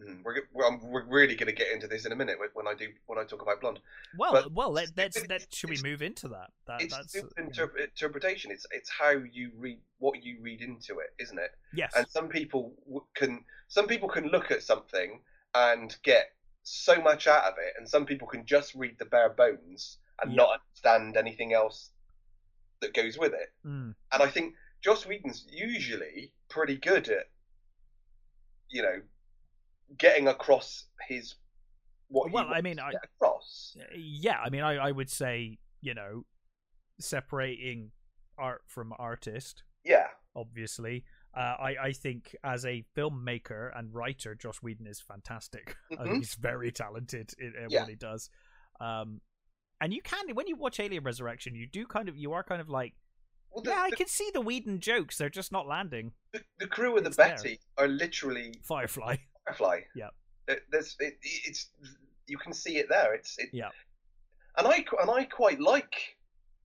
Hmm, 0.03 0.23
We're, 0.25 0.43
we're, 0.53 0.77
we're 0.79 1.05
really 1.05 1.35
going 1.37 1.49
to 1.49 1.53
get 1.55 1.71
into 1.73 1.87
this 1.87 2.07
in 2.07 2.13
a 2.13 2.17
minute 2.17 2.39
when- 2.39 2.49
when 2.55 2.67
I 2.69 2.75
do 2.77 2.89
when 3.07 3.19
I 3.19 3.25
talk 3.25 3.43
about 3.43 3.61
Blonde. 3.61 3.81
Well, 4.17 4.33
But 4.33 4.53
well, 4.53 4.71
let, 4.73 4.85
it's- 4.85 5.17
let's 5.17 5.29
let 5.29 5.55
should 5.55 5.71
we 5.71 5.81
move 5.83 6.01
into 6.03 6.29
that? 6.29 6.51
That 6.67 6.83
It's 6.83 6.95
that's 6.97 7.17
interp- 7.39 7.77
interpretation. 7.79 8.51
It's 8.51 8.67
it's 8.71 8.89
how 8.91 9.11
you 9.11 9.51
read 9.57 9.79
what 9.99 10.23
you 10.23 10.39
read 10.41 10.61
into 10.63 10.99
it, 11.01 11.11
isn't 11.19 11.39
it? 11.39 11.51
yes, 11.75 11.93
And 11.97 12.07
some 12.09 12.29
people 12.29 12.75
can 13.15 13.45
some 13.69 13.87
people 13.87 14.09
can 14.09 14.29
look 14.29 14.51
at 14.51 14.63
something 14.63 15.21
and 15.55 15.97
get 16.03 16.31
so 16.63 17.01
much 17.01 17.27
out 17.27 17.45
of 17.45 17.55
it, 17.59 17.75
and 17.79 17.89
some 17.89 18.07
people 18.07 18.29
can 18.29 18.45
just 18.47 18.75
read 18.75 18.99
the 18.99 19.05
bare 19.05 19.31
bones 19.31 19.99
and 20.23 20.33
Yeah. 20.33 20.37
not 20.37 20.61
understand 20.61 21.17
anything 21.17 21.53
else 21.53 21.91
that 22.81 22.95
goes 22.95 23.19
with 23.19 23.33
it. 23.35 23.53
Mm, 23.67 23.95
And 24.13 24.23
I 24.23 24.29
think 24.29 24.55
Joss 24.83 25.05
Whedon's 25.07 25.47
usually 25.51 26.33
pretty 26.49 26.77
good 26.77 27.09
at, 27.09 27.27
you 28.69 28.83
know, 28.83 29.03
getting 29.99 30.29
across 30.29 30.85
his 31.09 31.35
what 32.09 32.33
Well, 32.33 32.49
I 32.53 32.61
mean, 32.61 32.79
I- 32.81 32.93
across. 33.03 33.77
yeah. 33.97 34.39
I 34.41 34.51
mean, 34.51 34.63
I 34.63 34.77
I 34.77 34.91
would 34.93 35.11
say 35.11 35.59
you 35.83 35.95
know, 35.95 36.25
separating 37.01 37.91
art 38.39 38.63
from 38.67 38.93
artist. 38.99 39.63
Yeah, 39.85 40.09
obviously. 40.37 41.05
Uh, 41.35 41.41
I, 41.61 41.77
I 41.85 41.93
think 41.93 42.35
as 42.45 42.65
a 42.67 42.85
filmmaker 42.97 43.71
and 43.79 43.95
writer, 43.95 44.35
Joss 44.35 44.59
Whedon 44.63 44.87
is 44.87 45.01
fantastic. 45.01 45.77
I 45.93 46.05
Mhm. 46.05 46.17
he's 46.17 46.35
very 46.35 46.73
talented 46.73 47.31
in, 47.39 47.55
in 47.57 47.71
Yeah. 47.71 47.81
what 47.81 47.89
he 47.89 47.95
does. 47.95 48.29
Um, 48.81 49.21
and 49.81 49.95
you 49.95 50.03
can 50.03 50.35
when 50.35 50.47
you 50.49 50.57
watch 50.57 50.81
Alien 50.81 51.05
Resurrection, 51.05 51.55
you 51.55 51.67
do 51.67 51.87
kind 51.87 52.09
of 52.09 52.17
you 52.17 52.33
are 52.33 52.43
kind 52.43 52.61
of 52.61 52.69
like, 52.69 52.95
well, 53.51 53.63
the, 53.63 53.71
yeah, 53.71 53.81
I 53.83 53.91
can 53.91 54.07
see 54.09 54.31
the 54.35 54.41
Whedon 54.41 54.81
jokes. 54.81 55.17
They're 55.17 55.31
just 55.31 55.53
not 55.53 55.67
landing. 55.67 56.13
the, 56.33 56.43
the 56.59 56.67
crew 56.67 56.97
of 56.97 57.05
the 57.05 57.09
it's 57.09 57.17
there. 57.17 57.37
Betty 57.37 57.61
are 57.79 57.89
literally 57.89 58.55
Firefly. 58.63 59.17
Firefly. 59.59 59.81
Yep. 59.95 60.15
There- 60.47 60.63
There's 60.71 60.97
it, 61.01 61.19
it's 61.23 61.69
you 62.27 62.39
can 62.39 62.53
see 62.53 62.79
it 62.79 62.89
there. 62.89 63.15
It's 63.15 63.39
it, 63.39 63.51
Yep. 63.53 63.73
And 64.57 64.67
I 64.67 64.85
and 65.01 65.11
I 65.11 65.25
quite 65.25 65.61
like 65.61 66.17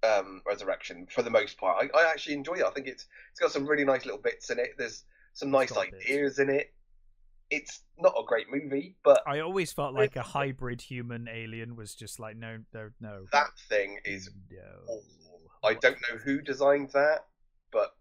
um, 0.03 0.41
Resurrection 0.45 1.07
for 1.09 1.21
the 1.21 1.29
most 1.29 1.57
part. 1.57 1.89
I, 1.93 1.97
I 1.97 2.09
actually 2.09 2.35
enjoy 2.35 2.55
it. 2.55 2.63
I 2.63 2.71
think 2.71 2.87
it's 2.87 3.05
it's 3.31 3.39
got 3.39 3.51
some 3.51 3.65
really 3.65 3.85
nice 3.85 4.05
little 4.05 4.21
bits 4.21 4.49
in 4.49 4.59
it. 4.59 4.75
There's 4.77 5.03
some 5.33 5.51
nice 5.51 5.75
ideas 5.75 6.39
in 6.39 6.49
it. 6.49 6.73
It's 7.51 7.81
not 7.99 8.13
a 8.17 8.23
great 8.25 8.47
movie, 8.51 8.95
but 9.03 9.21
I 9.27 9.39
always 9.39 9.71
felt 9.71 9.93
like 9.93 10.15
a 10.15 10.23
hybrid 10.23 10.81
human 10.81 11.27
alien 11.31 11.75
was 11.75 11.93
just 11.93 12.19
like 12.19 12.35
no, 12.37 12.57
no, 12.73 12.89
no. 12.99 13.25
that 13.31 13.51
thing 13.69 13.99
is 14.03 14.29
no. 14.51 14.57
awful. 14.87 15.41
I 15.63 15.75
don't 15.75 15.97
know 16.09 16.17
who 16.17 16.41
designed 16.41 16.89
that, 16.91 17.25
but 17.71 17.95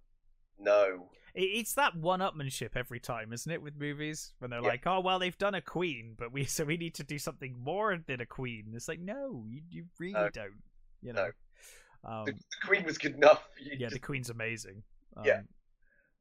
no. 0.58 1.08
It- 1.34 1.40
It's 1.58 1.74
that 1.74 1.96
one-upmanship 1.96 2.76
every 2.76 3.00
time, 3.00 3.32
isn't 3.32 3.50
it? 3.50 3.60
With 3.60 3.76
movies, 3.76 4.32
when 4.38 4.50
they're 4.50 4.62
Yeah. 4.62 4.68
like, 4.68 4.86
"Oh, 4.86 5.00
well, 5.00 5.18
they've 5.18 5.36
done 5.36 5.54
a 5.54 5.60
queen, 5.62 6.14
but 6.16 6.32
we 6.32 6.44
so 6.44 6.64
we 6.64 6.76
need 6.76 6.94
to 6.96 7.04
do 7.04 7.18
something 7.18 7.58
more 7.58 7.96
than 7.96 8.20
a 8.20 8.26
queen." 8.26 8.72
It's 8.74 8.88
like, 8.88 9.00
no, 9.00 9.44
you, 9.48 9.62
you 9.68 9.86
really 9.98 10.12
No. 10.14 10.28
don't. 10.30 10.62
You 11.02 11.12
know. 11.12 11.30
Um, 12.04 12.24
The, 12.26 12.32
the 12.32 12.66
Queen 12.66 12.84
was 12.84 12.98
good 12.98 13.14
enough. 13.14 13.46
You 13.60 13.76
yeah, 13.78 13.88
the 13.88 13.98
queen's 13.98 14.30
amazing. 14.30 14.82
Um, 15.16 15.24
Yeah. 15.24 15.42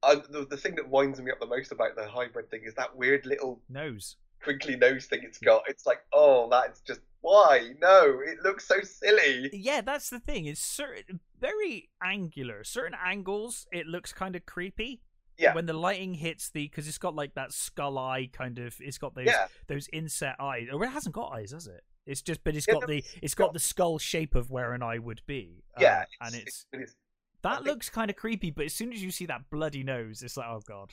The, 0.01 0.45
the 0.49 0.57
thing 0.57 0.75
that 0.75 0.89
winds 0.89 1.21
me 1.21 1.31
up 1.31 1.39
the 1.39 1.45
most 1.45 1.71
about 1.71 1.95
the 1.95 2.07
hybrid 2.07 2.49
thing 2.49 2.63
is 2.65 2.73
that 2.75 2.93
weird 2.95 3.25
little 3.25 3.61
Nose. 3.69 4.17
crinkly 4.41 4.75
nose 4.75 5.05
thing 5.05 5.21
it's 5.23 5.37
got. 5.37 5.63
It's 5.69 5.85
like, 5.85 6.03
oh, 6.11 6.49
that's 6.49 6.81
just 6.81 6.99
why? 7.23 7.71
No, 7.81 8.19
it 8.23 8.37
looks 8.43 8.67
so 8.67 8.81
silly. 8.81 9.49
Yeah, 9.53 9.81
that's 9.81 10.09
the 10.09 10.19
thing. 10.19 10.45
It's 10.45 10.61
certain 10.61 11.19
very 11.39 11.89
angular. 12.03 12.63
Certain 12.63 12.97
angles, 13.03 13.65
it 13.71 13.87
looks 13.87 14.13
kind 14.13 14.35
of 14.35 14.45
creepy. 14.45 15.01
Yeah. 15.39 15.55
When 15.55 15.65
the 15.65 15.73
lighting 15.73 16.13
hits 16.13 16.49
the, 16.51 16.67
because 16.67 16.87
it's 16.87 16.99
got 16.99 17.15
like 17.15 17.33
that 17.33 17.53
skull 17.53 17.97
eye 17.97 18.29
kind 18.31 18.59
of. 18.59 18.75
It's 18.79 18.97
got 18.99 19.15
those 19.15 19.25
Yeah, 19.25 19.47
those 19.67 19.87
inset 19.91 20.35
eyes. 20.39 20.67
Or 20.71 20.83
it 20.83 20.89
hasn't 20.89 21.15
got 21.15 21.31
eyes, 21.33 21.51
has 21.51 21.65
it? 21.65 21.81
It's 22.05 22.21
just, 22.21 22.43
but 22.43 22.55
it's 22.55 22.67
Yeah, 22.67 22.75
got 22.75 22.87
the 22.87 22.97
it's 22.97 23.15
it's 23.21 23.33
got 23.35 23.45
got- 23.45 23.53
the 23.53 23.59
skull 23.59 23.97
shape 23.97 24.35
of 24.35 24.51
where 24.51 24.73
an 24.73 24.83
eye 24.83 24.99
would 24.99 25.21
be. 25.25 25.63
Uh, 25.77 25.81
yeah, 25.81 26.05
and 26.21 26.35
it's 26.35 26.65
it's 26.73 26.93
that 27.41 27.55
think- 27.55 27.67
looks 27.67 27.89
kind 27.89 28.11
of 28.11 28.15
creepy. 28.17 28.51
But 28.51 28.65
as 28.65 28.73
soon 28.73 28.91
as 28.93 29.01
you 29.01 29.09
see 29.09 29.25
that 29.27 29.49
bloody 29.49 29.83
nose, 29.83 30.21
it's 30.21 30.35
like, 30.37 30.47
oh 30.49 30.61
god, 30.67 30.91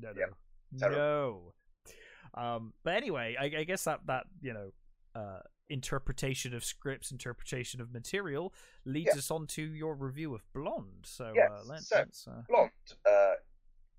no, 0.00 0.12
no, 0.12 0.26
Yeah, 0.72 0.88
no. 0.88 1.52
Um, 2.36 2.72
but 2.82 2.94
anyway, 2.94 3.36
I, 3.38 3.44
I 3.60 3.64
guess 3.64 3.84
that 3.84 4.00
that 4.06 4.24
you 4.40 4.52
know, 4.52 4.70
uh, 5.14 5.40
interpretation 5.68 6.54
of 6.54 6.64
scripts, 6.64 7.10
interpretation 7.10 7.80
of 7.80 7.92
material 7.92 8.52
leads 8.84 9.16
us 9.16 9.30
on 9.30 9.46
to 9.46 9.62
your 9.62 9.94
review 9.94 10.34
of 10.34 10.42
Blonde. 10.52 11.04
So 11.04 11.32
Yes, 11.34 11.50
uh, 11.50 11.62
let's, 11.66 11.88
so- 11.88 11.96
let's 11.96 12.28
uh, 12.28 12.42
Blonde, 12.48 12.70
uh, 13.08 13.32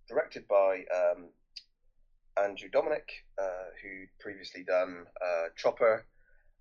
directed 0.07 0.47
by 0.47 0.83
um, 0.95 1.29
Andrew 2.41 2.69
Dominik, 2.69 3.09
uh, 3.41 3.43
who 3.81 4.05
previously 4.19 4.63
done 4.63 5.05
uh, 5.23 5.47
Chopper, 5.55 6.05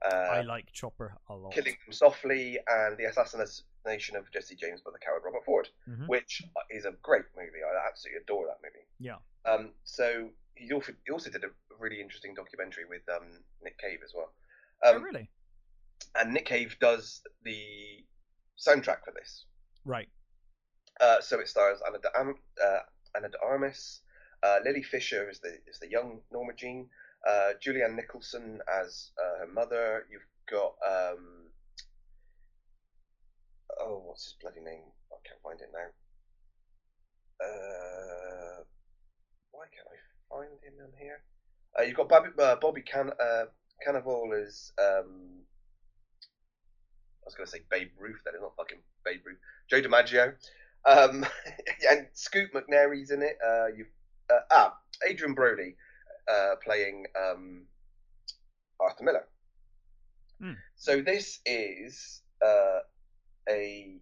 uh, 0.05 0.15
I 0.15 0.43
like 0.43 0.71
Chopper 0.73 1.15
a 1.31 1.35
lot. 1.35 1.53
Killing 1.53 1.77
Them 1.87 1.93
Softly, 1.93 2.59
and 2.69 2.99
The 2.99 3.05
Assassination 3.05 4.17
of 4.17 4.31
Jesse 4.33 4.55
James 4.57 4.81
by 4.83 4.91
the 4.93 4.99
Coward 4.99 5.23
Robert 5.25 5.45
Ford, 5.45 5.69
Mhm. 5.89 6.09
which 6.09 6.43
is 6.69 6.85
a 6.85 6.93
great 7.03 7.25
movie. 7.37 7.63
I 7.65 7.89
absolutely 7.89 8.21
adore 8.23 8.47
that 8.47 8.59
movie. 8.63 8.87
Yeah. 8.99 9.17
Um, 9.47 9.73
so 9.85 10.31
he 10.57 10.73
also 10.73 10.93
he 11.07 11.13
also 11.13 11.31
did 11.31 11.45
a 11.45 11.51
really 11.79 12.01
interesting 12.03 12.35
documentary 12.35 12.85
with 12.85 13.03
um, 13.09 13.45
Nick 13.63 13.79
Cave 13.79 14.01
as 14.05 14.13
well. 14.15 14.33
Oh, 14.85 14.97
Um, 14.97 15.03
really? 15.03 15.31
And 16.15 16.33
Nick 16.33 16.47
Cave 16.47 16.77
does 16.81 17.23
the 17.43 18.05
soundtrack 18.59 19.05
for 19.05 19.13
this. 19.15 19.47
Right. 19.85 20.09
Uh, 21.01 21.21
so 21.21 21.41
it 21.41 21.49
stars 21.49 21.81
Ana 21.87 21.99
de, 21.99 22.09
Am- 22.19 22.39
uh, 22.65 22.79
Ana 23.17 23.29
de 23.31 23.39
Armas, 23.43 24.03
uh, 24.43 24.59
Lily 24.65 24.83
Fisher 24.83 25.29
is 25.29 25.41
the 25.41 25.59
is 25.67 25.79
the 25.81 25.89
young 25.91 26.21
Norma 26.31 26.53
Jean, 26.55 26.89
uh, 27.27 27.53
Julianne 27.61 27.97
Nicholson 27.97 28.61
as 28.81 29.11
uh, 29.21 29.41
her 29.41 29.53
mother. 29.53 30.07
You've 30.11 30.23
got 30.49 30.75
um, 30.87 31.49
oh, 33.81 34.03
what's 34.07 34.25
his 34.25 34.35
bloody 34.41 34.61
name? 34.61 34.85
I 35.11 35.17
can't 35.27 35.41
find 35.43 35.61
it 35.61 35.71
now. 35.73 35.89
Uh, 37.45 38.63
why 39.51 39.65
can't 39.75 39.89
I 39.89 39.99
find 40.31 40.53
him 40.63 40.75
on 40.85 40.93
here? 41.01 41.23
Uh, 41.79 41.83
you've 41.83 41.97
got 41.97 42.09
Bobby, 42.09 42.29
uh, 42.39 42.57
Bobby 42.57 42.83
Can 42.83 43.11
uh, 43.21 43.45
Cannavale 43.87 44.47
is. 44.47 44.73
um, 44.79 45.45
I 47.25 47.27
was 47.27 47.35
going 47.35 47.47
to 47.47 47.51
say 47.51 47.61
Babe 47.71 47.89
Ruth. 47.99 48.21
That 48.25 48.35
is 48.35 48.41
not 48.43 48.55
fucking 48.57 48.79
Babe 49.05 49.21
Ruth. 49.25 49.39
Joe 49.71 49.81
DiMaggio. 49.81 50.35
Um, 50.87 51.25
and 51.91 52.07
Scoot 52.13 52.53
McNairy's 52.53 53.11
in 53.11 53.23
it. 53.23 53.39
Uh, 53.45 53.67
you 53.75 53.87
uh, 54.31 54.41
ah 54.51 54.79
Adrien 55.09 55.35
Brody 55.35 55.77
uh, 56.31 56.57
playing 56.63 57.07
um, 57.19 57.65
Arthur 58.81 59.05
Miller. 59.05 59.27
Hmm. 60.41 60.53
So 60.77 61.01
this 61.01 61.41
is 61.47 62.23
uh, 62.45 62.81
a 63.49 63.97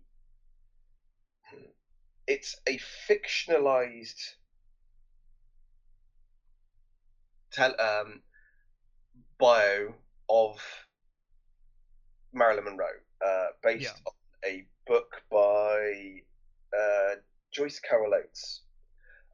it's 2.27 2.57
a 2.68 2.79
fictionalized 3.09 4.21
tel- 7.53 7.81
um, 7.81 8.23
bio 9.42 9.92
of 10.28 10.57
Marilyn 12.33 12.64
Monroe, 12.64 12.87
uh, 13.26 13.46
based 13.61 13.83
Yeah. 13.83 13.90
on 14.07 14.12
a 14.44 14.66
book 14.87 15.20
by 15.31 16.22
uh, 16.78 17.16
Joyce 17.50 17.81
Carol 17.81 18.14
Oates, 18.14 18.62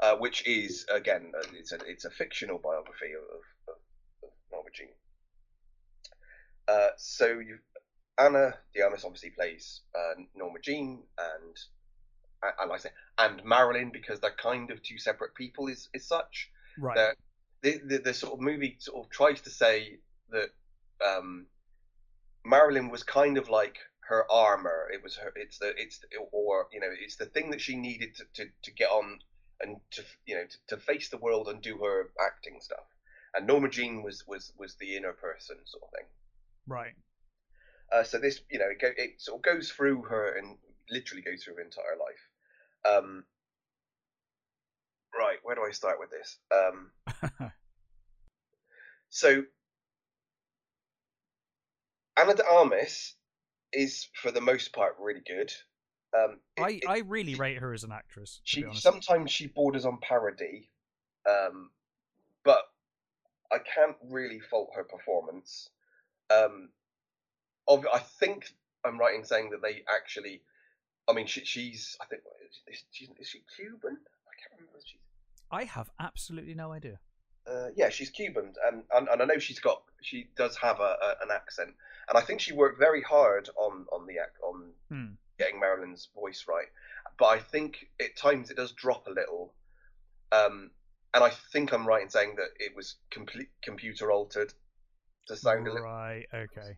uh, 0.01 0.17
which 0.17 0.47
is 0.47 0.87
again 0.91 1.33
uh, 1.37 1.45
it's 1.53 1.73
a 1.73 1.79
it's 1.87 2.07
a 2.07 2.11
fictional 2.11 2.59
biography 2.59 3.13
of, 3.13 3.75
of, 3.75 4.31
Norma 4.51 4.71
Jean. 4.73 4.89
Uh, 6.67 6.89
so 6.97 7.27
you 7.27 7.59
Ana 8.19 8.55
De 8.75 8.81
Armas 8.83 9.05
obviously 9.05 9.31
plays 9.31 9.83
uh, 9.95 10.15
Norma 10.35 10.59
Jean 10.61 11.03
and 11.19 11.57
and 12.59 12.71
like 12.71 12.81
I 12.81 12.83
say 12.83 12.91
and 13.19 13.45
Marilyn 13.45 13.91
because 13.93 14.21
they're 14.21 14.31
kind 14.43 14.71
of 14.71 14.83
two 14.83 14.97
separate 14.97 15.35
people 15.35 15.69
is 15.69 15.91
is 15.93 16.07
such 16.09 16.51
Right. 16.81 16.95
that 16.95 17.17
the, 17.63 17.81
the 17.85 17.99
the 17.99 18.15
sort 18.15 18.35
of 18.35 18.41
movie 18.41 18.77
sort 18.79 19.05
of 19.05 19.11
tries 19.11 19.41
to 19.43 19.51
say 19.51 19.99
that 20.31 20.51
um, 21.05 21.47
Marilyn 22.45 22.91
was 22.91 23.03
kind 23.03 23.39
of 23.39 23.49
like 23.49 23.79
her 24.09 24.31
armor. 24.31 24.89
It 24.93 25.03
was 25.03 25.17
her. 25.17 25.33
It's 25.37 25.59
the 25.59 25.73
it's 25.77 26.01
or 26.33 26.67
you 26.73 26.81
know 26.81 26.89
it's 26.91 27.17
the 27.17 27.27
thing 27.27 27.51
that 27.51 27.61
she 27.61 27.77
needed 27.77 28.15
to, 28.17 28.25
to, 28.35 28.51
to 28.63 28.73
get 28.73 28.91
on 28.91 29.19
and 29.61 29.77
to 29.93 30.03
you 30.27 30.37
know 30.37 30.45
to, 30.45 30.77
to 30.77 30.83
face 30.83 31.09
the 31.09 31.19
world 31.19 31.49
and 31.49 31.61
do 31.61 31.79
her 31.79 32.11
acting 32.25 32.59
stuff. 32.61 32.87
And 33.35 33.47
Norma 33.47 33.69
Jean 33.69 34.03
was 34.03 34.25
was 34.27 34.53
was 34.59 34.77
the 34.77 34.97
inner 34.97 35.13
person 35.13 35.57
sort 35.67 35.85
of 35.85 35.91
thing. 35.91 36.07
Right. 36.67 36.95
Uh, 37.91 38.03
so 38.03 38.19
this, 38.19 38.41
you 38.51 38.59
know, 38.59 38.67
it, 38.71 38.81
go, 38.81 38.89
it 38.97 39.21
sort 39.21 39.39
of 39.39 39.43
goes 39.43 39.71
through 39.71 40.03
her 40.03 40.37
and 40.37 40.57
literally 40.91 41.23
goes 41.23 41.43
through 41.43 41.55
her 41.55 41.63
entire 41.63 41.97
life. 41.99 42.95
Um, 42.99 43.25
where 45.49 45.55
do 45.57 45.63
I 45.67 45.71
start 45.73 45.99
with 45.99 46.11
this? 46.11 46.37
Um, 46.53 46.91
so 49.09 49.45
Ana 52.19 52.35
de 52.35 52.45
Armas 52.47 53.15
is, 53.73 54.09
for 54.13 54.31
the 54.31 54.43
most 54.43 54.75
part, 54.75 54.97
really 55.01 55.23
good. 55.27 55.51
Um, 56.15 56.41
it- 56.59 56.63
I, 56.63 56.69
it- 56.73 56.83
I 56.87 56.99
really 56.99 57.35
rate 57.35 57.57
her 57.61 57.73
as 57.73 57.83
an 57.83 57.93
actress. 57.93 58.43
She 58.45 58.61
sometimes 58.75 59.31
she 59.31 59.47
borders 59.47 59.87
on 59.87 59.97
parody, 60.03 60.69
um, 61.27 61.71
but 62.45 62.61
I 63.51 63.57
can't 63.75 63.97
really 64.11 64.41
fault 64.41 64.69
her 64.75 64.85
performance. 64.85 65.71
Um, 66.31 66.69
of, 67.67 67.87
I 67.91 68.01
think 68.01 68.53
I'm 68.85 68.99
right 68.99 69.15
in 69.15 69.25
saying 69.25 69.49
that 69.53 69.63
they 69.63 69.83
actually, 69.89 70.43
I 71.09 71.15
mean, 71.15 71.27
she, 71.27 71.43
she's 71.47 71.97
I 72.03 72.05
think 72.05 72.21
is 72.71 72.85
she, 72.91 73.07
is 73.19 73.29
she 73.29 73.41
Cuban? 73.57 73.97
I 73.97 74.35
can't 74.37 74.61
remember. 74.61 74.79
She's 74.85 75.01
I 75.51 75.65
have 75.65 75.91
absolutely 75.99 76.55
no 76.55 76.73
idea. 76.73 76.99
uh, 77.47 77.69
yeah, 77.77 77.89
she's 77.89 78.11
Cuban, 78.11 78.53
and, 78.67 78.83
and 78.95 79.09
and 79.09 79.23
I 79.23 79.25
know 79.25 79.39
she's 79.39 79.61
got 79.61 79.83
she 80.03 80.29
does 80.37 80.57
have 80.59 80.81
a, 80.81 80.97
a 81.03 81.15
an 81.23 81.31
accent, 81.33 81.71
and 82.09 82.19
I 82.19 82.21
think 82.21 82.41
she 82.41 82.53
worked 82.53 82.79
very 82.79 83.03
hard 83.03 83.49
on 83.57 83.87
on 83.93 84.07
the 84.07 84.19
on 84.47 84.73
Hmm. 84.91 85.15
getting 85.39 85.59
Marilyn's 85.61 86.09
voice 86.15 86.45
right. 86.49 86.67
But 87.19 87.27
I 87.27 87.39
think 87.39 87.89
at 88.01 88.17
times 88.17 88.51
it 88.51 88.57
does 88.57 88.73
drop 88.73 89.07
a 89.07 89.11
little, 89.11 89.55
um, 90.31 90.71
and 91.15 91.25
I 91.25 91.31
think 91.53 91.73
I'm 91.73 91.87
right 91.87 92.03
in 92.03 92.11
saying 92.11 92.35
that 92.37 92.51
it 92.59 92.77
was 92.77 92.97
complete 93.11 93.49
computer 93.63 94.13
altered 94.13 94.53
to 95.29 95.37
sound 95.37 95.67
a 95.67 95.73
little. 95.73 95.87
Right. 95.89 96.27
Okay. 96.35 96.77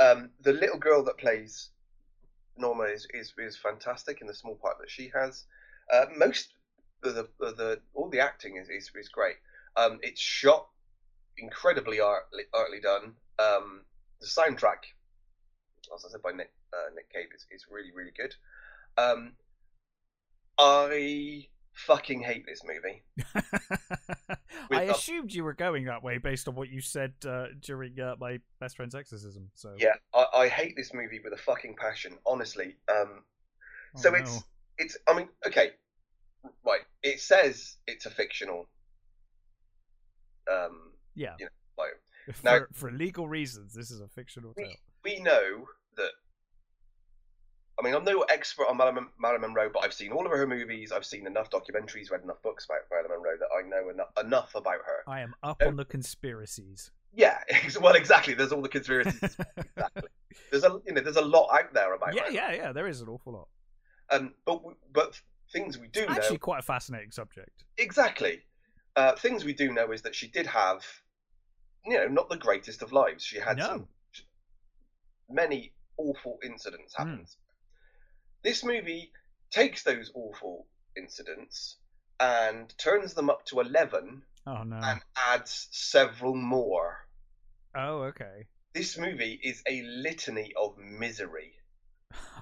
Um, 0.00 0.30
the 0.40 0.52
little 0.54 0.78
girl 0.78 1.04
that 1.04 1.18
plays 1.18 1.70
Norma 2.56 2.84
is, 2.84 3.06
is 3.12 3.34
is 3.38 3.56
fantastic 3.58 4.20
in 4.22 4.26
the 4.26 4.34
small 4.34 4.56
part 4.56 4.78
that 4.80 4.90
she 4.90 5.10
has. 5.14 5.44
Uh, 5.92 6.06
most 6.16 6.53
the, 7.12 7.28
the 7.52 7.80
all 7.94 8.08
the 8.08 8.20
acting 8.20 8.56
is 8.56 8.68
is, 8.68 8.90
is 8.94 9.08
great. 9.08 9.36
Um, 9.76 9.98
it's 10.02 10.20
shot 10.20 10.68
incredibly 11.38 11.98
artly, 12.00 12.44
artly 12.54 12.80
done. 12.80 13.14
Um, 13.38 13.82
the 14.20 14.26
soundtrack, 14.26 14.84
as 15.94 16.04
I 16.04 16.10
said 16.10 16.22
by 16.22 16.32
Nick 16.32 16.52
uh, 16.72 16.90
Nick 16.94 17.12
Cave, 17.12 17.28
is, 17.34 17.46
is 17.50 17.66
really 17.70 17.90
really 17.94 18.12
good. 18.16 18.34
Um, 18.96 19.32
I 20.58 21.48
fucking 21.72 22.22
hate 22.22 22.46
this 22.46 22.62
movie. 22.64 23.02
I 24.70 24.86
the- 24.86 24.94
assumed 24.94 25.32
you 25.34 25.42
were 25.44 25.52
going 25.54 25.86
that 25.86 26.02
way 26.02 26.18
based 26.18 26.46
on 26.48 26.54
what 26.54 26.68
you 26.68 26.80
said 26.80 27.14
uh, 27.28 27.46
during 27.60 27.98
uh, 28.00 28.14
my 28.20 28.38
best 28.60 28.76
friend's 28.76 28.94
exorcism. 28.94 29.50
So 29.54 29.74
Yeah, 29.76 29.94
I, 30.14 30.26
I 30.34 30.48
hate 30.48 30.74
this 30.76 30.94
movie 30.94 31.20
with 31.22 31.32
a 31.32 31.36
fucking 31.36 31.74
passion. 31.76 32.14
Honestly, 32.26 32.76
um, 32.88 33.24
Oh, 33.96 34.00
so 34.00 34.10
no. 34.10 34.16
it's 34.16 34.42
it's 34.76 34.96
i 35.06 35.14
mean 35.16 35.28
okay 35.46 35.70
right 36.66 36.80
it 37.04 37.20
says 37.20 37.76
it's 37.86 38.06
a 38.06 38.10
fictional 38.10 38.66
um 40.50 40.90
yeah. 41.14 41.34
you 41.38 41.46
know, 41.46 41.50
like, 41.78 42.36
For, 42.36 42.44
now- 42.44 42.66
for 42.72 42.90
legal 42.90 43.28
reasons, 43.28 43.72
this 43.74 43.90
is 43.90 44.00
a 44.00 44.08
fictional 44.08 44.52
We- 44.56 44.64
tale. 44.64 44.74
we 45.04 45.20
know 45.20 45.66
that 45.96 46.10
i 47.78 47.82
mean 47.84 47.94
i'm 47.94 48.04
no 48.04 48.22
expert 48.22 48.66
on 48.68 48.76
marilyn, 48.76 49.06
marilyn 49.18 49.42
monroe 49.42 49.70
but 49.72 49.84
i've 49.84 49.92
seen 49.94 50.10
all 50.12 50.24
of 50.26 50.32
her 50.32 50.46
movies 50.46 50.90
i've 50.92 51.04
seen 51.04 51.26
enough 51.26 51.50
documentaries 51.50 52.10
read 52.10 52.22
enough 52.22 52.40
books 52.42 52.64
about 52.66 52.78
marilyn 52.90 53.10
monroe 53.12 53.36
that 53.38 53.48
i 53.56 53.62
know 53.68 53.90
enough, 53.90 54.08
enough 54.20 54.54
about 54.54 54.78
her 54.86 55.02
I 55.06 55.20
am 55.20 55.34
up 55.42 55.60
Oh. 55.62 55.68
on 55.68 55.76
the 55.76 55.84
conspiracies. 55.84 56.90
yeah 57.12 57.38
well 57.80 57.94
exactly 57.94 58.34
there's 58.34 58.52
all 58.52 58.62
the 58.62 58.68
conspiracies 58.68 59.22
exactly 59.56 60.08
there's 60.50 60.64
a 60.64 60.80
you 60.86 60.92
know 60.94 61.00
there's 61.00 61.16
a 61.16 61.24
lot 61.24 61.48
out 61.52 61.72
there 61.74 61.94
about 61.94 62.14
yeah, 62.14 62.24
her 62.26 62.30
yeah, 62.32 62.52
yeah. 62.52 62.72
There 62.72 62.86
is 62.88 63.00
an 63.00 63.08
awful 63.08 63.32
lot. 63.32 63.48
um 64.10 64.34
but 64.46 64.60
but 64.92 65.20
things 65.54 65.78
we 65.78 65.86
do 65.88 66.00
It's 66.00 66.10
know 66.10 66.16
actually 66.16 66.38
quite 66.38 66.58
a 66.58 66.62
fascinating 66.62 67.12
subject. 67.12 67.64
Exactly. 67.78 68.42
Uh, 68.96 69.12
things 69.16 69.44
we 69.44 69.54
do 69.54 69.72
know 69.72 69.92
is 69.92 70.02
that 70.02 70.14
she 70.14 70.26
did 70.28 70.46
have, 70.46 70.84
you 71.86 71.96
know, 71.96 72.06
not 72.08 72.28
the 72.28 72.36
greatest 72.36 72.82
of 72.82 72.92
lives. 72.92 73.24
She 73.24 73.38
had 73.38 73.56
No. 73.56 73.64
some 73.66 73.88
many 75.28 75.72
awful 75.96 76.38
incidents 76.44 76.94
Hmm. 76.94 77.02
happen. 77.08 77.26
This 78.42 78.62
movie 78.64 79.12
takes 79.50 79.82
those 79.84 80.10
awful 80.14 80.66
incidents 80.96 81.78
and 82.20 82.76
turns 82.78 83.14
them 83.14 83.30
up 83.30 83.44
to 83.46 83.60
eleven 83.60 84.22
Oh 84.46 84.62
no. 84.64 84.76
and 84.76 85.00
adds 85.16 85.68
several 85.72 86.34
more. 86.34 87.08
Oh 87.74 88.02
okay. 88.02 88.48
This 88.74 88.98
movie 88.98 89.40
is 89.42 89.62
a 89.68 89.82
litany 89.82 90.52
of 90.60 90.76
misery. 90.78 91.54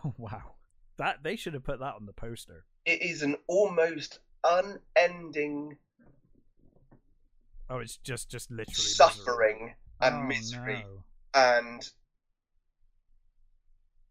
Oh 0.04 0.14
wow. 0.18 0.54
That 0.98 1.22
they 1.22 1.36
should 1.36 1.54
have 1.54 1.64
put 1.64 1.78
that 1.80 1.94
on 1.94 2.06
the 2.06 2.12
poster. 2.12 2.64
It 2.84 3.02
is 3.02 3.22
an 3.22 3.36
almost 3.46 4.18
unending 4.44 5.78
Oh, 7.70 7.78
it's 7.78 7.96
just 7.96 8.28
just 8.28 8.50
literally 8.50 8.88
suffering 8.90 9.74
and 10.00 10.24
Oh, 10.24 10.28
misery. 10.28 10.84
no. 10.84 11.04
and 11.34 11.88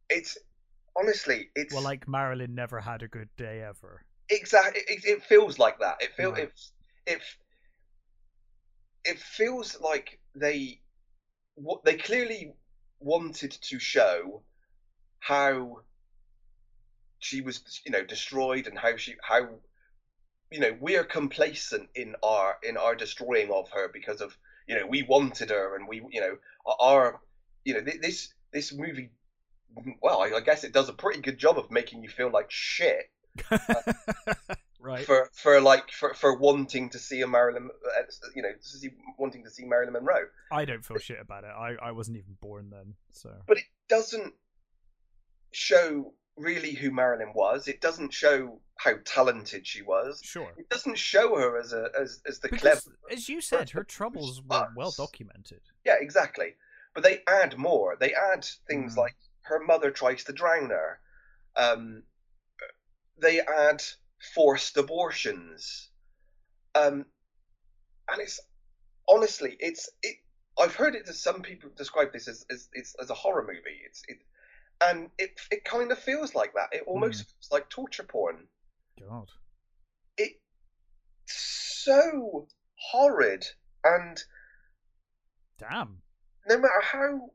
it's 0.10 0.38
honestly 0.98 1.50
it's 1.56 1.74
Well, 1.74 1.84
like 1.84 2.08
Marilyn 2.08 2.56
never 2.56 2.80
had 2.80 3.04
a 3.04 3.08
good 3.08 3.30
day 3.38 3.62
ever. 3.62 4.02
exactly 4.30 4.82
it, 4.88 5.04
it 5.06 5.24
feels 5.24 5.60
like 5.60 5.80
that 5.80 6.02
it 6.02 6.14
feels 6.16 6.34
Right. 6.34 6.44
it, 6.44 6.52
it 7.06 7.22
it 9.04 9.20
feels 9.20 9.80
like 9.82 10.20
they 10.36 10.80
what 11.56 11.84
they 11.84 11.96
clearly 11.96 12.54
wanted 13.00 13.52
to 13.52 13.80
show 13.80 14.44
how 15.20 15.82
she 17.22 17.40
was 17.40 17.82
you 17.86 17.92
know 17.92 18.04
destroyed 18.04 18.68
and 18.68 18.78
how 18.78 18.98
she 18.98 19.16
how 19.22 19.48
you 20.52 20.60
know 20.60 20.76
we're 20.82 21.06
complacent 21.06 21.88
in 21.96 22.16
our 22.22 22.58
in 22.62 22.76
our 22.76 22.96
destroying 22.96 23.52
of 23.52 23.70
her 23.70 23.90
because 23.94 24.20
of 24.20 24.38
you 24.68 24.76
know 24.78 24.86
we 24.86 25.04
wanted 25.04 25.50
her 25.50 25.76
and 25.76 25.88
we 25.88 26.04
you 26.12 26.20
know 26.20 26.36
our 26.80 27.22
you 27.64 27.74
know 27.74 27.82
this 28.02 28.34
this 28.52 28.74
movie 28.74 29.12
well 30.02 30.22
I, 30.22 30.42
guess 30.42 30.66
it 30.66 30.74
does 30.74 30.90
a 30.90 30.94
pretty 30.94 31.22
good 31.22 31.38
job 31.38 31.58
of 31.58 31.72
making 31.72 32.04
you 32.04 32.10
feel 32.10 32.30
like 32.30 32.48
shit 32.50 33.10
right. 34.82 35.06
for 35.06 35.30
for 35.34 35.62
like 35.62 35.90
for, 35.92 36.14
for 36.14 36.36
wanting 36.36 36.90
to 36.90 37.00
see 37.00 37.22
a 37.22 37.28
Marilyn 37.28 37.70
uh, 37.86 38.02
you 38.36 38.42
know 38.42 38.50
see, 38.60 38.90
wanting 39.18 39.44
to 39.46 39.50
see 39.50 39.64
Marilyn 39.64 39.94
Monroe 39.94 40.26
I 40.52 40.66
don't 40.66 40.84
feel 40.84 40.98
shit 40.98 41.20
about 41.22 41.46
it. 41.46 41.52
I, 41.58 41.76
I 41.82 41.92
wasn't 41.92 42.18
even 42.18 42.36
born 42.42 42.72
then, 42.72 42.96
so 43.12 43.32
but 43.48 43.58
it 43.58 43.64
doesn't 43.88 44.34
show 45.52 46.14
really 46.42 46.74
who 46.74 46.92
Marilyn 46.92 47.32
was 47.36 47.68
it 47.68 47.82
doesn't 47.82 48.12
show 48.14 48.60
how 48.78 48.94
talented 49.06 49.66
she 49.68 49.82
was 49.82 50.20
sure. 50.24 50.52
it 50.58 50.68
doesn't 50.70 50.98
show 50.98 51.36
her 51.36 51.60
as 51.60 51.72
a 51.74 51.90
as, 52.00 52.22
as 52.28 52.40
the 52.40 52.50
Because, 52.50 52.62
clever 52.62 52.98
as 53.12 53.30
you 53.30 53.40
said, 53.42 53.70
her 53.72 53.84
troubles 53.84 54.42
were 54.48 54.68
well 54.76 54.94
documented. 54.98 55.62
Yeah, 55.86 55.96
exactly. 56.00 56.56
But 56.94 57.04
they 57.04 57.20
add 57.28 57.58
more. 57.58 57.96
They 58.00 58.14
add 58.14 58.46
things 58.68 58.96
Mm. 58.96 58.98
like 58.98 59.16
her 59.44 59.60
mother 59.64 59.92
tries 59.92 60.24
to 60.26 60.34
drown 60.34 60.70
her. 60.72 61.00
Um, 61.56 62.04
they 63.18 63.40
add 63.40 63.84
forced 64.34 64.76
abortions. 64.78 65.90
Um, 66.76 67.06
and 68.12 68.20
it's 68.22 68.40
honestly, 69.08 69.56
it's 69.60 69.90
it. 70.02 70.18
I've 70.60 70.76
heard 70.76 70.96
it. 70.96 71.08
Some 71.08 71.42
people 71.42 71.70
describe 71.78 72.12
this 72.14 72.28
as 72.28 72.46
as, 72.50 72.68
it's, 72.74 72.96
as 73.02 73.10
a 73.10 73.14
horror 73.14 73.44
movie. 73.48 73.80
It's 73.86 74.02
it, 74.08 74.18
and 74.82 75.10
it 75.18 75.32
it 75.52 75.64
kind 75.64 75.92
of 75.92 76.00
feels 76.00 76.36
like 76.36 76.54
that. 76.54 76.70
It 76.72 76.84
almost 76.88 77.20
hmm. 77.20 77.24
feels 77.24 77.50
like 77.52 77.70
torture 77.70 78.04
porn. 78.04 78.48
God. 79.00 79.30
It's 80.18 80.36
so 81.28 82.48
horrid, 82.76 83.46
and 83.84 84.22
Damn. 85.58 86.02
no 86.48 86.58
matter 86.58 86.82
how 86.82 87.30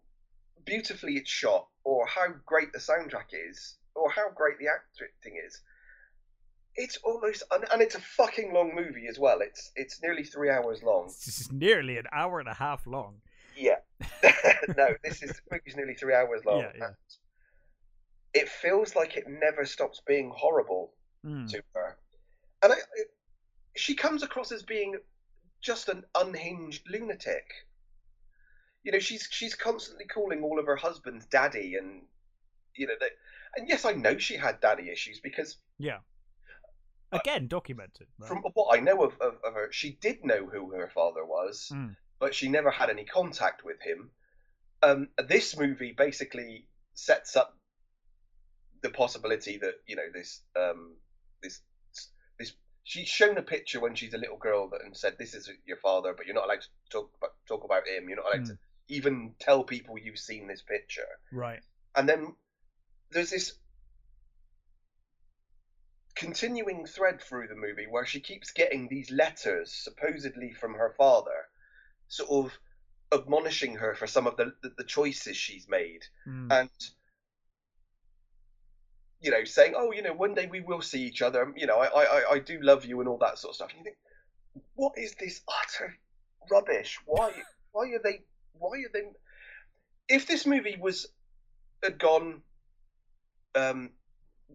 beautifully 0.64 1.14
it's 1.14 1.30
shot, 1.30 1.68
or 1.84 2.06
how 2.06 2.26
great 2.44 2.72
the 2.72 2.78
soundtrack 2.78 3.32
is, 3.32 3.76
or 3.94 4.10
how 4.10 4.30
great 4.34 4.58
the 4.58 4.66
acting 4.66 5.40
is, 5.46 5.60
it's 6.76 6.98
almost 6.98 7.42
and, 7.52 7.64
and 7.72 7.82
it's 7.82 7.94
a 7.94 8.00
fucking 8.00 8.52
long 8.52 8.74
movie 8.74 9.06
as 9.08 9.18
well. 9.18 9.38
It's 9.40 9.72
it's 9.76 10.02
nearly 10.02 10.24
three 10.24 10.50
hours 10.50 10.82
long. 10.82 11.06
This 11.06 11.40
is 11.40 11.52
nearly 11.52 11.98
an 11.98 12.06
hour 12.12 12.40
and 12.40 12.48
a 12.48 12.54
half 12.54 12.86
long. 12.86 13.16
Yeah, 13.56 13.76
no, 14.76 14.88
this 15.02 15.22
is 15.22 15.30
the 15.30 15.40
movie's 15.50 15.76
nearly 15.76 15.94
three 15.94 16.14
hours 16.14 16.44
long. 16.44 16.60
Yeah, 16.60 16.72
yeah. 16.78 16.90
It 18.36 18.48
feels 18.48 18.94
like 18.94 19.16
it 19.16 19.24
never 19.28 19.64
stops 19.66 20.00
being 20.06 20.30
horrible 20.34 20.92
Mm. 21.24 21.50
to 21.50 21.60
her, 21.74 21.98
and 22.62 22.72
I, 22.72 22.76
it, 22.76 23.08
she 23.74 23.94
comes 23.94 24.22
across 24.22 24.52
as 24.52 24.62
being 24.62 24.96
just 25.60 25.88
an 25.88 26.04
unhinged 26.14 26.84
lunatic. 26.88 27.44
You 28.84 28.92
know, 28.92 29.00
she's 29.00 29.26
she's 29.30 29.54
constantly 29.56 30.04
calling 30.06 30.42
all 30.44 30.58
of 30.60 30.66
her 30.66 30.76
husbands 30.76 31.26
daddy, 31.26 31.74
and 31.76 32.02
you 32.76 32.86
know 32.86 32.94
that. 33.00 33.10
And 33.56 33.68
yes, 33.68 33.84
I 33.84 33.92
know 33.92 34.18
she 34.18 34.36
had 34.36 34.60
daddy 34.60 34.90
issues 34.90 35.18
because 35.20 35.56
Yeah. 35.78 35.98
Again, 37.12 37.48
documented. 37.48 38.08
right? 38.18 38.28
from 38.28 38.42
what 38.54 38.76
I 38.76 38.80
know 38.80 39.02
of, 39.04 39.14
of, 39.20 39.34
of 39.44 39.54
her, 39.54 39.72
she 39.72 39.92
did 40.00 40.24
know 40.24 40.44
who 40.46 40.72
her 40.72 40.88
father 40.88 41.24
was, 41.24 41.70
Mm. 41.72 41.96
but 42.18 42.34
she 42.34 42.48
never 42.48 42.70
had 42.70 42.90
any 42.90 43.04
contact 43.04 43.64
with 43.64 43.80
him. 43.80 44.10
Um, 44.82 45.08
this 45.28 45.56
movie 45.56 45.92
basically 45.92 46.68
sets 46.94 47.36
up 47.36 47.56
the 48.82 48.90
possibility 48.90 49.58
that 49.58 49.74
you 49.86 49.96
know 49.96 50.08
this 50.12 50.40
um, 50.58 50.94
this 51.42 51.60
this 52.38 52.52
she's 52.84 53.08
shown 53.08 53.36
a 53.38 53.42
picture 53.42 53.80
when 53.80 53.94
she's 53.94 54.14
a 54.14 54.18
little 54.18 54.36
girl 54.38 54.68
that, 54.70 54.82
and 54.84 54.96
said 54.96 55.16
this 55.18 55.34
is 55.34 55.50
your 55.66 55.76
father, 55.78 56.14
but 56.16 56.26
you're 56.26 56.34
not 56.34 56.44
allowed 56.44 56.60
to 56.60 56.68
talk 56.90 57.10
about, 57.18 57.30
talk 57.48 57.64
about 57.64 57.86
him. 57.86 58.08
You're 58.08 58.18
not 58.22 58.32
allowed 58.32 58.46
to 58.46 58.58
even 58.88 59.34
tell 59.40 59.64
people 59.64 59.98
you've 59.98 60.18
seen 60.18 60.46
this 60.46 60.62
picture. 60.62 61.08
Right. 61.32 61.60
And 61.96 62.08
then 62.08 62.34
there's 63.10 63.30
this 63.30 63.54
continuing 66.14 66.86
thread 66.86 67.20
through 67.20 67.48
the 67.48 67.54
movie 67.54 67.86
where 67.88 68.06
she 68.06 68.20
keeps 68.20 68.52
getting 68.52 68.88
these 68.88 69.10
letters, 69.10 69.72
supposedly 69.72 70.52
from 70.52 70.74
her 70.74 70.94
father, 70.96 71.48
sort 72.08 72.30
of 72.30 72.52
admonishing 73.12 73.76
her 73.76 73.94
for 73.94 74.06
some 74.06 74.26
of 74.26 74.36
the 74.36 74.52
the, 74.62 74.72
the 74.78 74.84
choices 74.84 75.36
she's 75.36 75.68
made, 75.68 76.02
Mm. 76.26 76.52
and 76.52 76.70
you 79.20 79.30
know, 79.30 79.44
saying, 79.44 79.74
"Oh, 79.76 79.92
you 79.92 80.02
know, 80.02 80.12
one 80.12 80.34
day 80.34 80.46
we 80.46 80.60
will 80.60 80.82
see 80.82 81.02
each 81.02 81.22
other. 81.22 81.52
You 81.56 81.66
know, 81.66 81.78
I 81.78 81.86
I 81.86 82.32
I- 82.32 82.38
do 82.38 82.60
love 82.60 82.84
you 82.84 83.00
and 83.00 83.08
all 83.08 83.18
that 83.18 83.38
sort 83.38 83.52
of 83.52 83.56
stuff." 83.56 83.70
And 83.70 83.78
you 83.78 83.84
think, 83.84 83.96
what 84.74 84.92
is 84.96 85.14
this 85.14 85.42
utter 85.48 85.94
rubbish? 86.50 86.98
Why 87.06 87.32
why 87.72 87.88
are 87.90 88.00
they 88.02 88.22
why 88.52 88.78
are 88.78 88.90
they? 88.92 89.02
If 90.08 90.26
this 90.26 90.46
movie 90.46 90.76
was 90.80 91.06
had 91.82 91.98
gone, 91.98 92.42
um, 93.54 93.90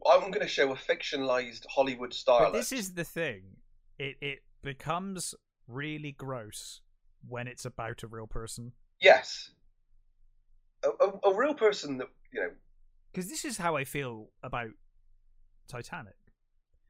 I'm 0.10 0.32
going 0.32 0.41
to 0.41 0.47
show 0.47 0.71
a 0.71 0.76
fictionalized 0.76 1.65
Hollywood 1.69 2.13
style. 2.13 2.52
But 2.52 2.54
this 2.54 2.71
is 2.71 2.93
the 2.93 3.04
thing. 3.04 3.58
It 3.97 4.17
it 4.21 4.39
becomes 4.62 5.36
really 5.67 6.12
gross 6.12 6.82
when 7.28 7.47
it's 7.47 7.65
about 7.65 8.04
a 8.04 8.08
real 8.08 8.28
person. 8.28 8.74
Yes, 9.00 9.52
a, 10.84 10.89
a, 10.89 11.32
a 11.32 11.36
real 11.36 11.54
person 11.54 11.97
that 11.97 12.08
you 12.32 12.41
know. 12.41 12.52
Because 13.12 13.30
this 13.30 13.45
is 13.45 13.58
how 13.58 13.76
I 13.76 13.84
feel 13.84 14.30
about 14.43 14.69
Titanic. 15.67 16.15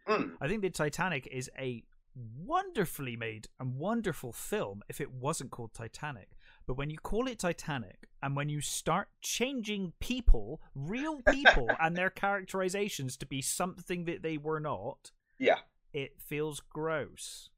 Mm, 0.07 0.33
I 0.41 0.47
think 0.47 0.61
that 0.61 0.73
Titanic 0.73 1.27
is 1.31 1.49
a 1.57 1.83
wonderfully 2.15 3.15
made 3.15 3.47
and 3.59 3.77
wonderful 3.77 4.33
film 4.33 4.81
if 4.89 4.99
it 4.99 5.11
wasn't 5.11 5.51
called 5.51 5.73
Titanic. 5.73 6.29
But 6.67 6.77
when 6.77 6.89
you 6.89 6.97
call 6.97 7.27
it 7.27 7.39
Titanic 7.39 8.09
and 8.21 8.35
when 8.35 8.49
you 8.49 8.61
start 8.61 9.07
changing 9.21 9.93
people, 9.99 10.61
real 10.75 11.21
people, 11.31 11.69
and 11.79 11.95
their 11.95 12.09
characterizations 12.09 13.17
to 13.17 13.25
be 13.25 13.41
something 13.41 14.05
that 14.05 14.23
they 14.23 14.37
were 14.37 14.59
not, 14.59 15.11
yeah. 15.39 15.59
it 15.93 16.19
feels 16.19 16.59
gross. 16.59 17.49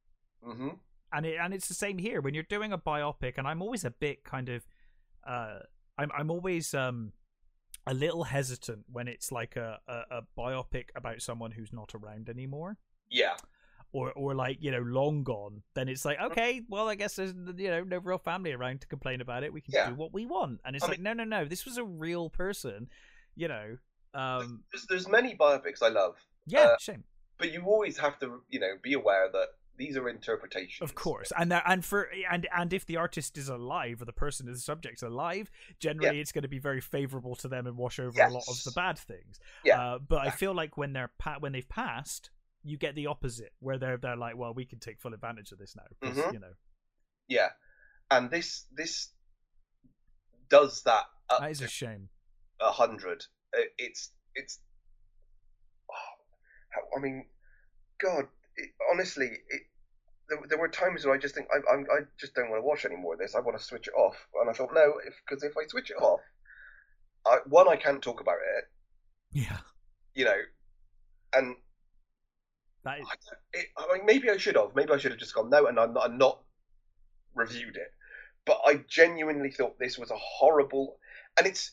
hmm 0.44 0.70
And 1.12 1.26
it 1.26 1.38
and 1.42 1.54
it's 1.54 1.68
the 1.68 1.74
same 1.74 1.98
here 1.98 2.22
when 2.22 2.34
you're 2.34 2.44
doing 2.44 2.72
a 2.74 2.78
biopic 2.78 3.38
and 3.38 3.48
I'm 3.48 3.62
always 3.62 3.84
a 3.84 3.92
bit 3.92 4.24
kind 4.24 4.50
of 4.50 4.66
uh 5.28 5.60
I'm 5.98 6.12
I'm 6.18 6.30
always 6.32 6.74
um 6.74 7.14
a 7.86 7.94
little 7.94 8.24
hesitant 8.24 8.86
when 8.92 9.08
it's 9.08 9.32
like 9.32 9.56
a, 9.56 9.80
a, 9.88 10.18
a 10.18 10.22
biopic 10.38 10.86
about 10.96 11.22
someone 11.22 11.52
who's 11.52 11.74
not 11.74 11.94
around 11.96 12.30
anymore. 12.30 12.78
Yeah. 13.10 13.36
or 13.92 14.12
or 14.14 14.34
like 14.34 14.58
you 14.62 14.72
know 14.72 14.80
long 14.82 15.24
gone. 15.24 15.62
Then 15.76 15.88
it's 15.90 16.04
like 16.06 16.20
okay 16.20 16.62
well 16.68 16.90
i 16.90 16.96
guess 16.96 17.16
there's 17.16 17.34
you 17.58 17.70
know 17.70 17.84
no 17.84 17.98
real 18.00 18.18
family 18.18 18.52
around 18.54 18.82
to 18.82 18.88
complain 18.88 19.22
about 19.22 19.44
it. 19.44 19.54
We 19.54 19.62
can 19.62 19.74
Yeah. 19.76 19.90
do 19.90 19.96
what 19.96 20.14
we 20.14 20.26
want. 20.26 20.62
And 20.66 20.76
it's 20.76 20.86
I 20.86 20.90
like 20.90 21.00
no 21.00 21.14
no 21.14 21.24
no 21.24 21.46
this 21.46 21.66
was 21.66 21.78
a 21.78 21.84
real 21.86 22.30
person 22.30 22.88
you 23.36 23.48
know 23.48 23.78
um 24.16 24.64
There's, 24.72 24.86
there's 24.88 25.08
many 25.08 25.36
biopics 25.36 25.82
I 25.84 25.90
love, 25.90 26.16
yeah 26.48 26.60
Uh, 26.62 26.78
shame 26.80 27.04
but 27.40 27.52
you 27.52 27.62
always 27.66 27.98
have 27.98 28.18
to 28.20 28.42
you 28.50 28.60
know 28.60 28.74
be 28.82 28.94
aware 28.94 29.28
that 29.32 29.50
these 29.78 29.98
are 29.98 30.08
interpretations. 30.08 30.82
of 30.88 30.94
course 30.96 31.32
and 31.38 31.52
that, 31.52 31.64
and 31.66 31.84
for 31.84 32.10
and 32.32 32.48
and 32.56 32.74
if 32.74 32.86
the 32.86 32.96
artist 32.98 33.38
is 33.38 33.50
alive 33.50 34.02
or 34.02 34.06
the 34.06 34.14
person 34.14 34.48
is 34.48 34.58
the 34.58 34.62
subject's 34.62 35.02
alive 35.02 35.50
generally 35.80 36.20
it's 36.20 36.32
going 36.32 36.44
to 36.44 36.48
be 36.48 36.60
very 36.60 36.80
favorable 36.82 37.36
to 37.36 37.48
them 37.48 37.66
and 37.68 37.76
wash 37.78 38.00
over 38.00 38.22
a 38.22 38.30
lot 38.30 38.44
of 38.48 38.64
the 38.64 38.72
bad 38.76 38.98
things 39.00 39.40
Yeah. 39.66 39.82
uh, 39.82 40.00
but 40.00 40.20
i 40.28 40.30
feel 40.30 40.54
like 40.54 40.78
when 40.78 40.94
they're 40.94 41.12
pa- 41.18 41.38
when 41.40 41.52
they've 41.54 41.68
passed 41.68 42.30
you 42.64 42.78
get 42.78 42.94
the 42.96 43.08
opposite 43.08 43.52
where 43.60 43.78
they're 43.78 43.98
they're 43.98 44.16
like 44.16 44.38
well 44.38 44.54
we 44.54 44.66
can 44.66 44.80
take 44.80 45.00
full 45.02 45.14
advantage 45.14 45.52
of 45.52 45.58
this 45.58 45.76
now 45.76 45.84
Mhm. 46.10 46.34
you 46.34 46.40
know 46.40 46.54
Yeah, 47.28 47.50
and 48.12 48.30
this 48.30 48.66
this 48.72 49.10
does 50.50 50.84
that 50.84 51.06
that 51.30 51.50
is 51.50 51.62
a 51.62 51.68
shame 51.68 52.10
a 52.60 52.72
hundred. 52.72 53.26
It- 53.54 53.74
It's 53.78 54.12
it's. 54.36 54.60
oh, 55.92 56.98
I 56.98 57.00
mean, 57.02 57.26
God, 58.00 58.26
it, 58.58 58.70
honestly, 58.92 59.28
it, 59.50 59.62
there, 60.30 60.40
there 60.50 60.60
were 60.60 60.70
times 60.70 61.06
where 61.06 61.14
I 61.14 61.18
just 61.18 61.36
think 61.36 61.48
I, 61.54 61.74
I'm, 61.74 61.86
I 61.92 62.02
just 62.20 62.34
don't 62.34 62.50
want 62.50 62.62
to 62.62 62.68
watch 62.68 62.86
any 62.86 62.96
more 62.96 63.14
of 63.14 63.20
this. 63.20 63.36
I 63.36 63.40
want 63.40 63.58
to 63.58 63.64
switch 63.64 63.88
it 63.88 63.94
off, 63.94 64.16
and 64.40 64.50
I 64.50 64.54
thought 64.54 64.74
no, 64.74 64.94
if 65.06 65.14
because 65.28 65.44
if 65.44 65.54
I 65.58 65.68
switch 65.68 65.92
it 65.92 66.02
off, 66.02 66.22
I, 67.26 67.38
one 67.48 67.68
I 67.68 67.76
can't 67.76 68.02
talk 68.02 68.22
about 68.22 68.38
it, 68.58 68.66
yeah 69.32 69.58
you 70.16 70.26
know, 70.26 70.38
and 71.34 71.56
that 72.84 73.00
is 73.00 73.08
I, 73.10 73.36
it, 73.54 73.66
I 73.78 73.98
mean, 73.98 74.06
maybe 74.06 74.30
I 74.30 74.38
should 74.38 74.56
have. 74.56 74.76
Maybe 74.76 74.92
I 74.92 74.98
should 74.98 75.12
have 75.12 75.20
just 75.20 75.34
gone 75.34 75.50
no, 75.50 75.68
and 75.68 75.80
I'm 75.80 75.94
not, 75.94 76.06
I'm 76.06 76.18
not 76.18 76.42
reviewed 77.34 77.76
it. 77.76 77.92
But 78.46 78.60
I 78.66 78.84
genuinely 78.88 79.52
thought 79.52 79.80
this 79.80 79.98
was 79.98 80.12
a 80.12 80.18
horrible, 80.18 80.98
and 81.38 81.48
it's 81.48 81.72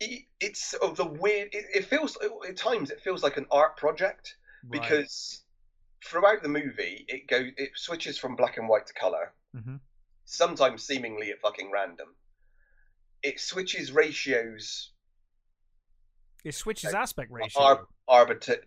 it, 0.00 0.24
it's 0.40 0.70
sort 0.70 0.82
of 0.82 0.96
the 0.96 1.06
weird. 1.06 1.48
It, 1.52 1.64
it 1.74 1.84
feels 1.86 2.16
at 2.46 2.56
times 2.56 2.90
it 2.90 3.00
feels 3.00 3.22
like 3.22 3.36
an 3.36 3.46
art 3.50 3.76
project 3.76 4.36
right. 4.64 4.80
because 4.80 5.42
throughout 6.04 6.42
the 6.42 6.48
movie 6.48 7.04
it 7.08 7.26
goes 7.26 7.52
it 7.56 7.70
switches 7.74 8.18
from 8.18 8.36
black 8.36 8.56
and 8.56 8.68
white 8.68 8.86
to 8.86 8.94
color. 8.94 9.32
Mhm. 9.56 9.80
Sometimes 10.24 10.84
seemingly 10.84 11.30
at 11.30 11.40
fucking 11.40 11.70
random. 11.70 12.14
It 13.22 13.40
switches 13.40 13.92
ratios 13.92 14.92
it 16.44 16.54
switches 16.54 16.94
aspect 16.94 17.30
ratio 17.32 17.62
Ar- 17.62 17.86
arbiter 18.06 18.58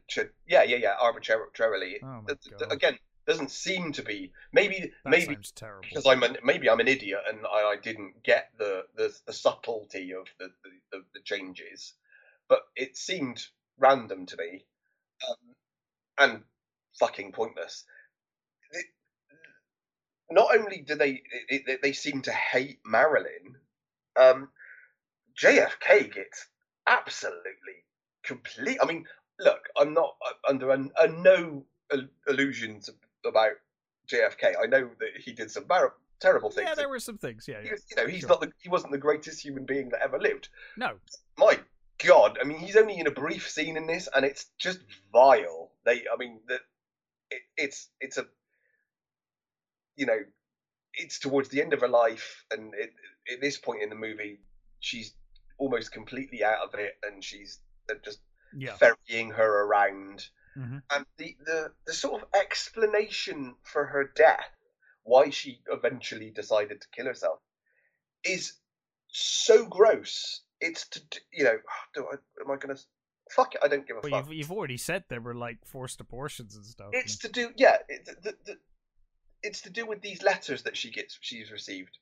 yeah 0.45 0.63
yeah 0.63 0.75
yeah 0.75 0.95
arbitrarily 0.99 1.99
oh 2.03 2.21
my 2.21 2.27
th- 2.27 2.41
th- 2.41 2.59
god 2.59 2.71
again 2.71 2.99
doesn't 3.27 3.51
seem 3.51 3.91
to 3.93 4.01
be 4.01 4.31
maybe 4.51 4.91
that 5.03 5.09
maybe 5.09 5.37
because 5.81 6.05
I'm 6.05 6.23
an, 6.23 6.37
maybe 6.43 6.69
I'm 6.69 6.79
an 6.79 6.87
idiot 6.87 7.21
and 7.29 7.39
I, 7.45 7.71
I 7.71 7.75
didn't 7.81 8.23
get 8.23 8.49
the, 8.57 8.83
the 8.95 9.15
the 9.25 9.33
subtlety 9.33 10.11
of 10.13 10.25
the, 10.39 10.49
the, 10.63 10.69
the, 10.91 11.03
the 11.13 11.19
changes, 11.21 11.93
but 12.49 12.61
it 12.75 12.97
seemed 12.97 13.45
random 13.77 14.25
to 14.25 14.37
me, 14.37 14.65
um, 15.29 15.55
and 16.17 16.43
fucking 16.99 17.31
pointless. 17.31 17.83
It- 18.71 18.85
not 20.29 20.55
only 20.57 20.81
do 20.81 20.95
they 20.95 21.21
it, 21.49 21.81
they 21.81 21.91
seem 21.93 22.21
to 22.23 22.31
hate 22.31 22.79
Marilyn, 22.85 23.57
um, 24.17 24.49
JFK 25.37 26.13
gets 26.13 26.47
absolutely 26.87 27.83
complete. 28.23 28.77
I 28.81 28.85
mean, 28.85 29.05
look, 29.39 29.67
I'm 29.77 29.93
not 29.93 30.15
uh, 30.25 30.49
under 30.49 30.69
a, 30.71 30.89
a 30.99 31.07
no 31.07 31.65
illusions 32.27 32.89
about 33.25 33.51
JFK. 34.07 34.53
I 34.61 34.67
know 34.67 34.89
that 34.99 35.09
he 35.21 35.33
did 35.33 35.51
some 35.51 35.65
bar- 35.65 35.95
terrible 36.19 36.49
things. 36.51 36.67
yeah 36.69 36.75
there 36.75 36.87
were 36.89 36.99
some 36.99 37.17
things 37.17 37.47
yeah, 37.47 37.59
He 37.61 37.65
yeah. 37.67 37.71
was- 37.73 37.85
you 37.89 37.95
know, 37.97 38.07
he's 38.07 38.19
sure. 38.21 38.29
not 38.29 38.41
the, 38.41 38.51
he 38.61 38.69
wasn't 38.69 38.91
the 38.91 38.97
greatest 38.97 39.43
human 39.43 39.65
being 39.65 39.89
that 39.89 40.01
ever 40.01 40.19
lived. 40.19 40.49
no 40.77 40.93
My 41.37 41.59
God, 42.05 42.37
I 42.39 42.45
mean, 42.45 42.59
he's 42.59 42.75
only 42.77 42.99
in 42.99 43.07
a 43.07 43.11
brief 43.11 43.49
scene 43.49 43.75
in 43.77 43.85
this, 43.87 44.07
and 44.15 44.23
it's 44.25 44.45
just 44.59 44.79
vile. 45.11 45.71
They, 45.85 46.03
I 46.11 46.15
mean, 46.17 46.39
the, 46.47 46.59
it, 47.31 47.41
it's 47.57 47.89
it's 48.01 48.17
a, 48.17 48.27
you 49.95 50.05
know, 50.05 50.19
it's 50.95 51.19
towards 51.19 51.49
the 51.49 51.61
end 51.61 51.73
of 51.73 51.81
her 51.81 51.89
life, 51.89 52.45
and 52.51 52.73
it, 52.75 52.91
at 53.31 53.41
this 53.41 53.57
point 53.57 53.83
in 53.83 53.89
the 53.89 53.95
movie, 53.95 54.39
she's 54.79 55.13
almost 55.57 55.91
completely 55.91 56.43
out 56.43 56.67
of 56.67 56.79
it, 56.79 56.93
and 57.03 57.23
she's 57.23 57.59
uh, 57.89 57.95
just 58.03 58.21
Yeah. 58.57 58.77
ferrying 58.77 59.31
her 59.31 59.63
around. 59.65 60.29
Mhm. 60.57 60.81
And 60.93 61.05
the, 61.17 61.37
the 61.45 61.73
the 61.87 61.93
sort 61.93 62.21
of 62.21 62.29
explanation 62.33 63.55
for 63.63 63.85
her 63.85 64.05
death, 64.15 64.51
why 65.03 65.29
she 65.29 65.61
eventually 65.67 66.31
decided 66.31 66.81
to 66.81 66.89
kill 66.91 67.05
herself, 67.07 67.39
is 68.23 68.59
so 69.09 69.65
gross. 69.65 70.41
It's 70.59 70.87
to 70.89 71.01
you 71.33 71.43
know, 71.45 71.59
do 71.95 72.07
I, 72.07 72.15
am 72.41 72.51
I 72.51 72.57
gonna 72.57 72.77
fuck 73.31 73.55
it? 73.55 73.61
I 73.63 73.67
don't 73.67 73.87
give 73.87 73.97
a 73.97 73.99
Well, 74.03 74.11
fuck. 74.11 74.29
you've 74.29 74.37
you've 74.37 74.51
already 74.51 74.77
said 74.77 75.03
there 75.09 75.21
were 75.21 75.35
like 75.35 75.57
forced 75.65 75.99
abortions 76.01 76.55
and 76.55 76.65
stuff. 76.65 76.89
It's 76.91 77.17
to 77.17 77.29
do 77.29 77.51
yeah. 77.57 77.77
It, 77.89 78.05
the, 78.23 78.35
the, 78.45 78.57
it's 79.43 79.61
to 79.61 79.69
do 79.69 79.85
with 79.85 80.01
these 80.01 80.21
letters 80.21 80.63
that 80.63 80.77
she 80.77 80.91
gets 80.91 81.17
she's 81.21 81.51
received. 81.51 81.97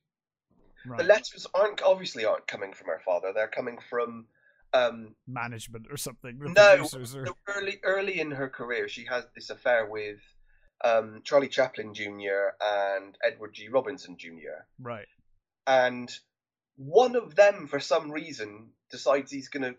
and- 0.86 1.00
The 1.00 1.04
letters 1.04 1.48
aren't 1.54 1.82
obviously 1.82 2.26
aren't 2.26 2.48
coming 2.48 2.74
from 2.74 2.88
her 2.88 3.02
father. 3.06 3.32
They're 3.34 3.48
coming 3.48 3.78
from 3.90 4.26
um, 4.74 5.16
management 5.28 5.88
or 5.90 5.98
something. 5.98 6.40
No, 6.40 6.86
or... 7.16 7.26
early 7.48 7.80
early 7.84 8.20
in 8.20 8.32
her 8.32 8.50
career. 8.50 8.88
She 8.88 9.06
has 9.06 9.26
this 9.36 9.50
affair 9.50 9.86
with 9.88 10.20
um, 10.84 11.22
Charlie 11.24 11.48
Chaplin 11.48 11.94
Jr. 11.94 12.54
and 12.62 13.18
Edward 13.26 13.54
G. 13.54 13.68
Robinson 13.70 14.18
Jr. 14.18 14.66
Right. 14.80 15.08
And 15.68 16.12
one 16.78 17.16
of 17.16 17.36
them, 17.36 17.68
for 17.68 17.80
some 17.80 18.12
reason, 18.12 18.70
decides 18.90 19.32
he's 19.32 19.50
going 19.50 19.64
to 19.64 19.76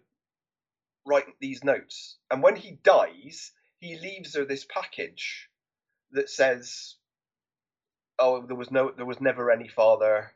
write 1.10 1.26
these 1.40 1.64
notes. 1.64 2.16
And 2.30 2.42
when 2.42 2.56
he 2.56 2.78
dies, 2.84 3.52
he 3.78 3.98
leaves 3.98 4.34
her 4.36 4.44
this 4.44 4.64
package 4.64 5.48
that 6.12 6.30
says, 6.30 6.94
"Oh, 8.18 8.46
there 8.46 8.56
was 8.56 8.70
no, 8.70 8.92
there 8.96 9.06
was 9.06 9.20
never 9.20 9.50
any 9.50 9.68
father 9.68 10.32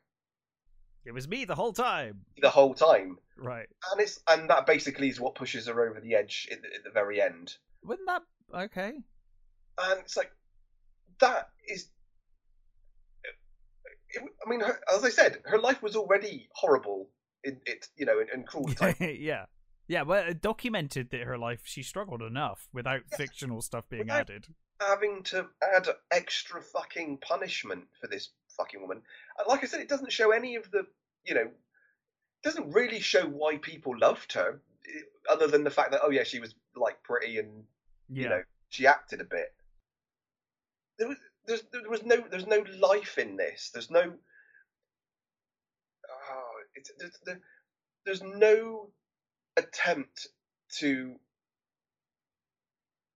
It 1.05 1.13
was 1.13 1.29
me 1.29 1.45
the 1.45 1.55
whole 1.55 1.73
time. 1.73 2.25
the 2.43 2.51
whole 2.51 2.75
time." 2.75 3.19
Right. 3.37 3.69
And 3.93 4.01
it's 4.01 4.21
and 4.29 4.51
that 4.51 4.67
basically 4.67 5.09
is 5.09 5.21
what 5.21 5.35
pushes 5.35 5.67
her 5.67 5.89
over 5.89 6.01
the 6.01 6.15
edge 6.15 6.49
at 6.51 6.63
the, 6.63 6.69
at 6.75 6.85
the 6.85 6.91
very 6.91 7.21
end. 7.21 7.57
Wouldn't 7.83 8.09
that 8.09 8.23
okay? 8.55 8.93
And 9.79 10.01
it's 10.01 10.17
like 10.17 10.31
that 11.21 11.49
is. 11.69 11.89
It, 14.11 14.23
I 14.47 14.51
mean, 14.51 14.61
her, 14.61 14.79
as 14.95 15.05
I 15.05 15.11
said, 15.11 15.39
her 15.45 15.59
life 15.59 15.83
was 15.83 15.97
already 15.97 16.49
horrible. 16.53 17.09
In 17.43 17.61
it, 17.67 17.89
you 17.97 18.07
know, 18.07 18.21
and, 18.21 18.31
and 18.31 18.47
cruel. 18.47 18.71
yeah. 19.01 19.45
Yeah, 19.87 20.03
well, 20.03 20.27
it 20.27 20.41
documented 20.41 21.11
that 21.11 21.23
her 21.23 21.37
life 21.39 21.63
she 21.65 21.83
struggled 21.83 22.23
enough 22.23 22.69
without 22.73 23.03
fictional 23.17 23.61
stuff 23.63 23.89
being 23.89 24.05
Without- 24.05 24.31
added. 24.31 24.47
having 24.81 25.23
to 25.25 25.49
add 25.63 25.89
extra 26.11 26.61
fucking 26.63 27.19
punishment 27.19 27.85
for 28.01 28.07
this 28.07 28.31
fucking 28.57 28.81
woman. 28.81 29.03
Like 29.47 29.63
I 29.63 29.67
said, 29.67 29.81
it 29.81 29.89
doesn't 29.89 30.13
show 30.13 30.31
any 30.31 30.57
of 30.57 30.71
the, 30.71 30.87
you 31.25 31.35
know, 31.35 31.51
doesn't 32.43 32.73
really 32.73 33.01
show 33.01 33.27
why 33.27 33.59
people 33.59 33.99
loved 33.99 34.33
her, 34.35 34.61
eh, 34.87 35.01
other 35.31 35.47
than 35.47 35.65
the 35.65 35.71
fact 35.71 35.91
that 35.93 36.01
oh 36.03 36.11
yeah, 36.11 36.25
she 36.25 36.41
was 36.41 36.55
like 36.75 37.03
pretty 37.03 37.39
and 37.39 37.65
Yeah. 38.09 38.23
you 38.23 38.29
know 38.31 38.43
she 38.69 38.87
acted 38.87 39.21
a 39.21 39.25
bit. 39.25 39.55
There 40.99 41.09
was 41.09 41.19
there's 41.47 41.63
there 41.73 41.89
was 41.89 42.03
no 42.05 42.17
there's 42.31 42.47
no 42.47 42.65
life 42.79 43.19
in 43.19 43.37
this. 43.37 43.71
There's 43.73 43.91
no. 43.91 44.15
Oh, 46.11 46.53
it's 46.75 46.91
there's, 46.99 47.19
there, 47.25 47.41
there's 48.05 48.23
no 48.23 48.91
attempt 49.57 50.29
to 50.79 51.15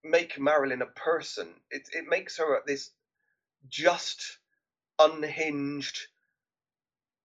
make 0.03 0.39
Marilyn 0.39 0.81
a 0.81 0.87
person. 0.87 1.47
It 1.71 1.89
it 1.93 2.05
makes 2.07 2.37
her 2.37 2.61
this 2.65 2.91
just 3.67 4.39
unhinged 4.97 6.07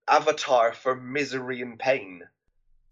avatar 0.09 0.73
for 0.73 0.95
misery 0.95 1.63
and 1.63 1.79
pain. 1.79 2.23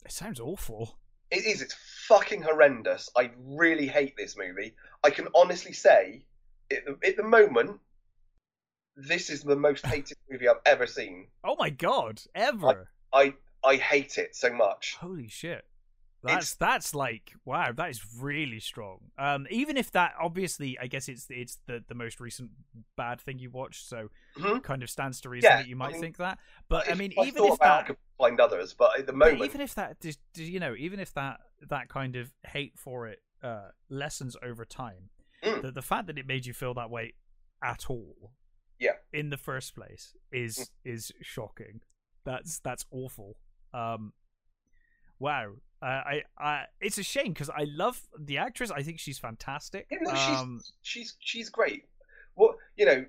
It 0.04 0.12
sounds 0.12 0.40
awful. 0.40 0.96
It 1.30 1.44
is. 1.46 1.62
It's 1.62 1.76
fucking 2.08 2.42
horrendous. 2.42 3.08
I 3.16 3.30
really 3.38 3.86
hate 3.86 4.16
this 4.16 4.36
movie. 4.36 4.74
I 5.02 5.10
can 5.10 5.28
honestly 5.34 5.72
say, 5.72 6.26
at 6.70 6.84
the, 6.84 6.98
at 7.06 7.16
the 7.16 7.22
moment, 7.22 7.80
this 8.96 9.30
is 9.30 9.42
the 9.42 9.56
most 9.56 9.86
hated 9.86 10.18
movie 10.30 10.48
I've 10.48 10.56
ever 10.66 10.86
seen. 10.86 11.28
Oh 11.44 11.56
my 11.58 11.70
god, 11.70 12.20
ever. 12.34 12.90
I 13.12 13.34
I 13.64 13.76
hate 13.76 14.18
it 14.18 14.34
so 14.34 14.52
much. 14.52 14.96
Holy 15.00 15.28
shit. 15.28 15.64
That's 16.24 16.54
that's 16.54 16.94
like 16.94 17.32
wow, 17.44 17.72
that 17.72 17.90
is 17.90 18.00
really 18.20 18.60
strong. 18.60 19.10
Um 19.18 19.46
even 19.50 19.76
if 19.76 19.90
that 19.92 20.14
obviously 20.20 20.78
I 20.78 20.86
guess 20.86 21.08
it's 21.08 21.26
it's 21.30 21.58
the 21.66 21.82
the 21.88 21.94
most 21.94 22.20
recent 22.20 22.50
bad 22.96 23.20
thing 23.20 23.38
you 23.40 23.50
watched, 23.50 23.88
so 23.88 24.08
Mhm. 24.36 24.62
kind 24.62 24.82
of 24.82 24.90
stands 24.90 25.20
to 25.22 25.28
reason 25.28 25.48
Yeah, 25.48 25.56
that 25.56 25.66
you 25.66 25.74
I 25.74 25.78
might 25.78 25.92
mean, 25.92 26.00
think 26.00 26.16
that. 26.18 26.38
But 26.68 26.88
I 26.88 26.94
mean 26.94 27.12
I 27.18 27.22
even 27.26 27.44
if 27.44 27.54
it, 27.54 27.60
I 27.62 27.82
that 27.82 27.86
could 27.86 27.96
find 28.18 28.40
others, 28.40 28.72
but 28.74 28.98
at 28.98 29.06
the 29.06 29.12
moment, 29.12 29.42
even 29.42 29.60
if 29.60 29.74
that 29.74 29.96
you 30.36 30.60
know, 30.60 30.74
even 30.78 31.00
if 31.00 31.12
that 31.14 31.40
that 31.68 31.88
kind 31.88 32.16
of 32.16 32.32
hate 32.46 32.78
for 32.78 33.08
it 33.08 33.20
uh 33.42 33.70
lessens 33.90 34.36
over 34.42 34.64
time, 34.64 35.10
Mm. 35.42 35.62
the 35.62 35.72
the 35.72 35.82
fact 35.82 36.06
that 36.06 36.18
it 36.18 36.26
made 36.26 36.46
you 36.46 36.52
feel 36.54 36.74
that 36.74 36.90
way 36.90 37.14
at 37.64 37.86
all 37.90 38.32
Yeah. 38.78 38.92
in 39.12 39.30
the 39.30 39.36
first 39.36 39.74
place 39.74 40.14
is 40.30 40.70
is 40.84 41.12
shocking. 41.20 41.80
That's 42.24 42.60
that's 42.60 42.86
awful. 42.92 43.36
Um 43.74 44.12
wow. 45.18 45.54
Uh, 45.82 45.86
I, 45.86 46.22
I, 46.38 46.64
it's 46.80 46.98
a 46.98 47.02
shame 47.02 47.32
because 47.32 47.50
I 47.50 47.64
love 47.64 48.00
the 48.18 48.38
actress. 48.38 48.70
I 48.70 48.82
think 48.82 49.00
she's 49.00 49.18
fantastic. 49.18 49.88
Yeah, 49.90 49.98
no, 50.02 50.10
she's- 50.14 50.38
um, 50.40 50.60
she's 50.82 51.16
she's 51.18 51.48
great. 51.50 51.84
What 52.34 52.56
you 52.76 52.86
know, 52.86 53.04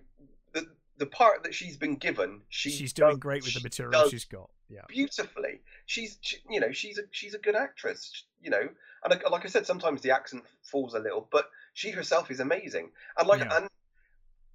the 0.53 0.65
the 0.97 1.05
part 1.05 1.43
that 1.43 1.53
she's 1.53 1.77
been 1.77 1.95
given, 1.97 2.41
she 2.49 2.71
she's 2.71 2.91
doing 2.93 3.19
great 3.19 3.43
with 3.43 3.53
the 3.53 3.61
material 3.61 3.91
does 3.91 4.09
she's 4.11 4.25
got. 4.25 4.49
Yeah, 4.69 4.81
beautifully. 4.87 5.61
She's, 5.85 6.17
she, 6.21 6.37
you 6.49 6.59
know, 6.59 6.71
she's 6.71 6.97
a 6.97 7.03
she's 7.11 7.35
a 7.35 7.37
good 7.37 7.55
actress. 7.55 8.25
You 8.41 8.49
know, 8.49 8.61
and 9.03 9.09
like, 9.11 9.29
like 9.29 9.45
I 9.45 9.49
said, 9.49 9.67
sometimes 9.67 10.01
the 10.01 10.11
accent 10.11 10.43
falls 10.63 10.95
a 10.95 10.99
little, 10.99 11.27
but 11.31 11.49
she 11.73 11.91
herself 11.91 12.31
is 12.31 12.39
amazing. 12.39 12.89
And 13.17 13.27
like, 13.27 13.41
Yeah. 13.41 13.55
and 13.57 13.67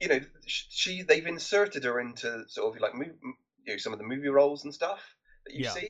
you 0.00 0.08
know, 0.08 0.20
sh- 0.44 0.64
she 0.70 1.02
they've 1.02 1.26
inserted 1.26 1.84
her 1.84 2.00
into 2.00 2.44
sort 2.48 2.74
of 2.74 2.82
like 2.82 2.94
mov- 2.94 3.14
m- 3.22 3.36
you 3.64 3.74
know 3.74 3.76
some 3.78 3.92
of 3.92 3.98
the 4.00 4.04
movie 4.04 4.28
roles 4.28 4.64
and 4.64 4.74
stuff 4.74 5.00
that 5.46 5.54
you 5.54 5.64
Yeah. 5.64 5.70
see, 5.70 5.88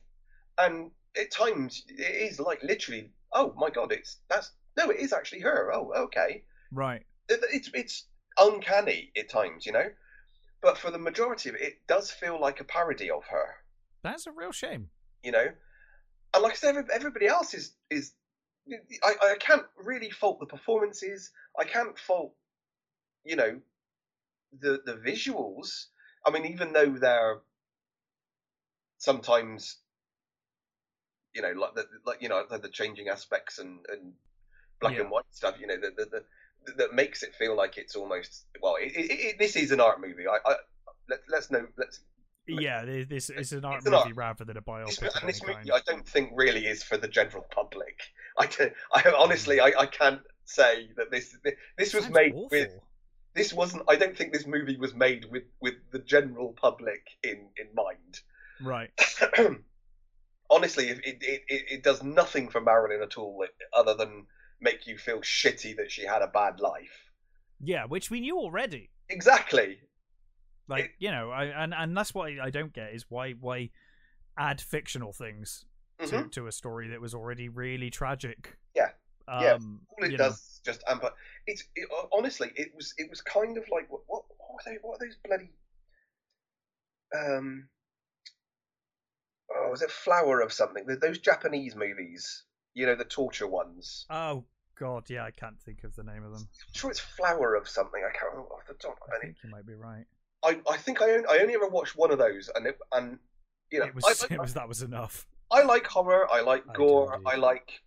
and 0.59 0.91
at 1.17 1.31
times 1.31 1.83
it 1.87 2.01
is 2.31 2.39
like 2.39 2.61
literally, 2.63 3.11
oh 3.33 3.53
my 3.57 3.69
god, 3.69 3.91
it's 3.91 4.17
that's 4.29 4.51
no, 4.77 4.89
it 4.89 4.99
is 4.99 5.13
actually 5.13 5.41
her. 5.41 5.71
Oh, 5.73 5.91
okay, 6.05 6.43
right. 6.71 7.05
It- 7.27 7.39
it's 7.51 7.69
it's 7.73 8.05
uncanny 8.37 9.11
at 9.17 9.29
times, 9.29 9.65
you 9.65 9.71
know. 9.71 9.89
But 10.61 10.77
for 10.77 10.91
the 10.91 10.97
majority 10.99 11.49
of 11.49 11.55
it, 11.55 11.61
it 11.61 11.87
does 11.87 12.11
feel 12.11 12.39
like 12.39 12.59
a 12.59 12.65
parody 12.65 13.09
of 13.09 13.23
her 13.25 13.55
That's 14.03 14.27
a 14.27 14.31
real 14.31 14.51
shame. 14.51 14.89
you 15.23 15.31
know. 15.31 15.47
And 16.33 16.43
like 16.43 16.53
I 16.53 16.55
said, 16.55 16.75
everybody 16.93 17.27
else 17.27 17.53
is 17.53 17.73
is 17.89 18.13
I, 19.03 19.13
I 19.31 19.35
can't 19.39 19.65
really 19.77 20.11
fault 20.11 20.39
the 20.39 20.45
performances. 20.45 21.31
I 21.57 21.63
can't 21.63 21.97
fault, 21.97 22.35
you 23.23 23.35
know, 23.35 23.59
the 24.59 24.81
the 24.85 24.93
visuals. 24.93 25.85
I 26.25 26.29
mean, 26.31 26.45
even 26.45 26.73
though 26.73 26.91
they're 26.91 27.39
sometimes, 28.97 29.77
you 31.39 31.53
know, 31.53 31.59
like 31.59 31.75
the 31.75 31.85
like 32.05 32.21
you 32.21 32.29
know 32.29 32.43
the, 32.49 32.57
the 32.57 32.69
changing 32.69 33.07
aspects 33.07 33.59
and 33.59 33.79
and 33.89 34.13
black 34.81 34.95
Yeah. 34.95 35.01
and 35.01 35.11
white 35.11 35.23
stuff, 35.31 35.55
you 35.59 35.67
know, 35.67 35.77
the, 35.77 35.91
the, 35.97 36.05
the 36.65 36.73
that 36.77 36.93
makes 36.93 37.23
it 37.23 37.33
feel 37.35 37.55
like 37.55 37.77
it's 37.77 37.95
almost 37.95 38.45
well. 38.61 38.75
It, 38.75 38.91
it, 38.95 39.11
it, 39.11 39.39
this 39.39 39.55
is 39.55 39.71
an 39.71 39.79
art 39.79 40.01
movie. 40.01 40.27
I, 40.27 40.37
I 40.45 40.55
let, 41.09 41.19
let's 41.29 41.49
know. 41.49 41.65
Let's 41.77 42.01
Yeah, 42.47 42.83
th- 42.83 43.07
this 43.07 43.29
is 43.29 43.53
an 43.53 43.63
art 43.65 43.77
It's 43.77 43.85
an 43.85 43.93
movie 43.93 44.03
art- 44.09 44.15
rather 44.17 44.43
than 44.45 44.57
a 44.57 44.61
biopic. 44.61 44.99
this, 44.99 45.15
and 45.15 45.29
this 45.29 45.41
movie, 45.41 45.53
kind. 45.53 45.71
I 45.71 45.79
don't 45.85 46.07
think 46.07 46.31
really 46.35 46.65
is 46.67 46.83
for 46.83 46.97
the 46.97 47.07
general 47.07 47.45
public. 47.51 48.01
I, 48.37 48.47
I 48.93 49.13
honestly, 49.17 49.59
I, 49.61 49.71
I 49.79 49.85
can't 49.85 50.21
say 50.45 50.89
that 50.97 51.11
this 51.11 51.37
this 51.77 51.93
was 51.93 52.09
made 52.09 52.33
awful. 52.33 52.49
with 52.51 52.71
this 53.35 53.53
wasn't. 53.53 53.83
I 53.87 53.95
don't 53.95 54.17
think 54.17 54.33
this 54.33 54.45
movie 54.45 54.77
was 54.77 54.93
made 54.93 55.25
with 55.31 55.43
with 55.61 55.75
the 55.91 55.99
general 55.99 56.53
public 56.53 57.01
in 57.23 57.47
in 57.57 57.67
mind. 57.73 58.19
right. 58.61 58.91
honestly, 60.49 60.89
it, 60.89 60.99
it 61.03 61.41
it 61.47 61.83
does 61.83 62.01
nothing 62.03 62.49
for 62.49 62.61
Marilyn 62.61 63.01
at 63.01 63.17
all, 63.17 63.45
other 63.73 63.93
than 63.93 64.25
make 64.61 64.87
you 64.87 64.97
feel 64.97 65.19
shitty 65.21 65.75
that 65.77 65.91
she 65.91 66.05
had 66.05 66.21
a 66.21 66.27
bad 66.27 66.59
life. 66.59 67.11
Yeah, 67.61 67.85
which 67.85 68.09
we 68.09 68.19
knew 68.21 68.37
already. 68.37 68.89
Exactly. 69.09 69.79
Like 70.67 70.85
It- 70.85 70.91
you 70.99 71.11
know, 71.11 71.31
I, 71.31 71.45
and 71.45 71.73
and 71.73 71.95
that's 71.97 72.13
what 72.13 72.31
I 72.39 72.49
don't 72.49 72.73
get 72.73 72.93
is 72.93 73.05
why 73.09 73.31
why 73.33 73.69
add 74.37 74.61
fictional 74.61 75.11
things 75.13 75.65
to, 75.99 76.05
Mhm. 76.05 76.31
to 76.31 76.47
a 76.47 76.51
story 76.51 76.87
that 76.89 77.01
was 77.01 77.13
already 77.13 77.49
really 77.49 77.89
tragic. 77.89 78.55
Yeah. 78.75 78.91
Um, 79.27 79.43
Yeah. 79.43 79.53
All 79.53 80.03
it 80.05 80.11
you 80.11 80.17
does 80.17 80.35
is 80.35 80.61
just 80.65 80.83
amp. 80.87 81.03
It's 81.47 81.63
it, 81.75 81.89
honestly, 82.13 82.51
it 82.55 82.73
was 82.75 82.93
it 82.97 83.09
was 83.09 83.21
kind 83.21 83.57
of 83.57 83.63
like 83.69 83.89
what 83.91 84.01
what, 84.07 84.23
what 84.37 84.53
were 84.53 84.61
they? 84.71 84.77
What 84.81 84.95
are 85.01 85.05
those 85.05 85.17
bloody? 85.25 85.51
Um. 87.15 87.67
Oh, 89.55 89.69
was 89.71 89.81
it 89.81 89.91
Flower 89.91 90.41
of 90.41 90.53
something? 90.53 90.85
Those 91.01 91.19
Japanese 91.19 91.75
movies, 91.75 92.43
you 92.73 92.85
know, 92.85 92.95
the 92.95 93.05
torture 93.05 93.47
ones. 93.47 94.05
Oh 94.09 94.45
god, 94.77 95.09
yeah, 95.09 95.23
I 95.23 95.31
can't 95.31 95.59
think 95.59 95.83
of 95.83 95.95
the 95.95 96.03
name 96.03 96.23
of 96.23 96.31
them. 96.31 96.41
I'm 96.41 96.73
sure 96.73 96.91
it's 96.91 96.99
Flower 96.99 97.55
of 97.55 97.67
something. 97.67 98.01
I 98.03 98.11
can't 98.11 98.31
remember 98.31 98.53
off 98.53 98.67
the 98.67 98.75
top. 98.75 98.97
I 99.13 99.19
think 99.19 99.37
you 99.43 99.49
might 99.49 99.65
be 99.65 99.75
right. 99.75 100.05
I 100.43 100.59
I 100.69 100.77
think 100.77 101.01
I 101.01 101.11
only, 101.11 101.25
I 101.29 101.39
only 101.41 101.55
ever 101.55 101.67
watched 101.67 101.97
one 101.97 102.11
of 102.11 102.17
those, 102.17 102.49
and 102.53 102.67
it, 102.67 102.77
and 102.91 103.19
you 103.71 103.79
know 103.79 103.85
it 103.85 103.95
was 103.95 104.05
I, 104.05 104.09
I, 104.29 104.33
it 104.35 104.39
was 104.39 104.53
that 104.53 104.67
was 104.67 104.81
enough. 104.81 105.27
I 105.51 105.63
like 105.63 105.87
horror. 105.87 106.27
I 106.31 106.41
like 106.41 106.63
gore. 106.73 107.15
indeed. 107.15 107.27
I 107.27 107.35
like 107.35 107.81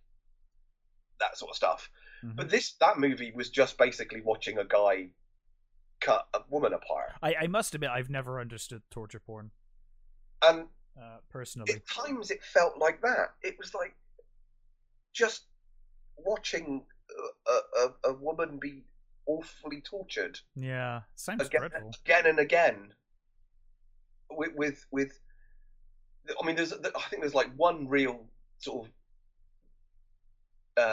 that 1.19 1.37
sort 1.37 1.51
of 1.51 1.55
stuff. 1.55 1.89
Mhm. 2.23 2.35
But 2.35 2.49
this 2.49 2.73
that 2.81 2.99
movie 2.99 3.31
was 3.33 3.49
just 3.49 3.77
basically 3.77 4.21
watching 4.21 4.57
a 4.57 4.65
guy 4.65 5.09
cut 6.03 6.27
a 6.33 6.39
woman 6.49 6.73
apart, 6.73 7.13
I, 7.21 7.35
I 7.41 7.47
must 7.47 7.73
admit, 7.73 7.89
I've 7.89 8.09
never 8.09 8.39
understood 8.39 8.81
torture 8.91 9.21
porn 9.21 9.51
and 10.43 10.65
uh, 11.01 11.17
personally. 11.29 11.73
at 11.73 11.87
times 11.87 12.31
it 12.31 12.43
felt 12.43 12.77
like 12.77 13.01
that. 13.01 13.33
It 13.41 13.55
was 13.59 13.73
like 13.73 13.95
just 15.13 15.43
watching 16.17 16.83
a, 17.47 17.79
a, 18.07 18.11
a 18.11 18.13
woman 18.13 18.57
be 18.59 18.83
awfully 19.25 19.81
tortured 19.81 20.39
Yeah, 20.55 21.01
sounds 21.15 21.45
again, 21.47 21.61
dreadful. 21.61 21.91
again 22.05 22.25
and 22.27 22.39
again. 22.39 22.93
With 24.31 24.51
with 24.55 24.85
with, 24.91 25.19
I 26.41 26.45
mean, 26.45 26.55
there's 26.55 26.73
I 26.73 27.01
think 27.09 27.21
there's 27.21 27.35
like 27.35 27.51
one 27.55 27.87
real 27.87 28.25
sort 28.59 28.87
of 28.87 28.91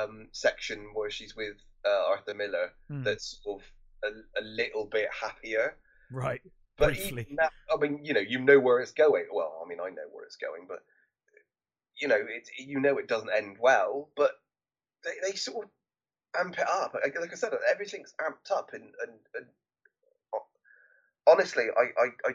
um, 0.09 0.29
section 0.33 0.91
where 0.95 1.11
she's 1.11 1.35
with 1.37 1.57
uh, 1.87 2.09
Arthur 2.09 2.35
Miller 2.35 2.73
Hmm. 2.89 3.03
that's 3.03 3.41
sort 3.43 3.63
of 3.63 3.67
a, 4.05 4.41
a 4.41 4.45
little 4.45 4.87
bit 4.87 5.09
happier. 5.19 5.77
Right. 6.13 6.43
But 6.81 6.97
that, 7.37 7.53
I 7.73 7.77
mean, 7.77 8.01
you 8.03 8.15
know, 8.15 8.21
you 8.21 8.41
know 8.41 8.59
where 8.59 8.81
it's 8.81 8.93
going. 8.93 9.27
Well, 9.33 9.63
I 9.65 9.69
mean, 9.69 9.79
I 9.81 9.91
know 9.91 10.09
where 10.13 10.25
it's 10.25 10.37
going, 10.37 10.65
but 10.67 10.79
you 12.01 12.09
know, 12.09 12.17
it 12.17 12.49
you 12.59 12.81
know 12.81 12.97
it 12.97 13.07
doesn't 13.07 13.31
end 13.37 13.59
well. 13.61 14.09
But 14.17 14.33
they, 15.05 15.31
they 15.31 15.37
sort 15.37 15.67
of 15.67 15.71
amp 16.41 16.59
it 16.59 16.67
up. 16.69 16.95
Like, 16.95 17.33
I 17.33 17.37
said, 17.37 17.53
everything's 17.71 18.15
amped 18.19 18.51
up, 18.51 18.71
and 18.73 18.85
and, 19.03 19.13
and 19.35 19.47
honestly, 21.29 21.65
I 21.77 22.03
I, 22.03 22.07
I 22.27 22.33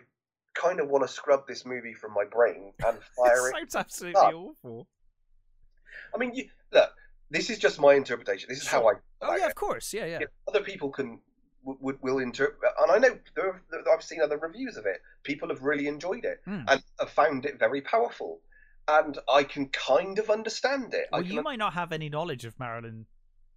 kind 0.54 0.80
of 0.80 0.90
want 0.90 1.04
to 1.06 1.12
scrub 1.12 1.48
this 1.48 1.66
movie 1.66 1.94
from 1.94 2.14
my 2.14 2.24
brain 2.24 2.72
and 2.86 2.98
fire 3.18 3.50
it. 3.50 3.54
sounds 3.54 3.76
absolutely 3.76 4.22
up. 4.22 4.34
awful. 4.34 4.88
I 6.14 6.18
mean, 6.18 6.36
you, 6.36 6.50
look, 6.72 6.92
this 7.32 7.50
is 7.50 7.58
just 7.58 7.80
my 7.80 7.96
interpretation. 7.96 8.48
This 8.50 8.62
is 8.62 8.68
how 8.68 8.88
I. 8.88 8.94
Oh 9.22 9.36
yeah, 9.36 9.48
of 9.48 9.56
course. 9.56 9.94
Yeah, 9.94 10.06
yeah. 10.06 10.20
you 10.20 10.26
know, 10.26 10.32
other 10.54 10.62
people 10.62 10.90
can 10.92 11.20
would 11.66 12.02
will 12.02 12.20
interpret, 12.20 12.72
and 12.80 12.92
I 12.92 12.98
know 13.00 13.18
there, 13.36 13.50
are- 13.50 13.94
I've 13.94 14.04
seen 14.04 14.22
other 14.22 14.38
reviews 14.38 14.78
of 14.78 14.86
it. 14.86 15.02
People 15.24 15.50
have 15.50 15.62
really 15.64 15.88
enjoyed 15.88 16.24
it 16.24 16.42
Hmm. 16.46 16.62
and 16.68 16.84
have 17.00 17.10
found 17.10 17.46
it 17.46 17.58
very 17.60 17.82
powerful, 17.82 18.40
and 18.88 19.18
I 19.28 19.44
can 19.44 19.70
kind 19.70 20.20
of 20.20 20.30
understand 20.30 20.94
it. 20.94 21.08
Well, 21.12 21.24
you 21.24 21.42
might 21.42 21.60
not 21.60 21.74
have 21.74 21.92
any 21.92 22.08
knowledge 22.10 22.46
of 22.46 22.60
Marilyn 22.60 23.08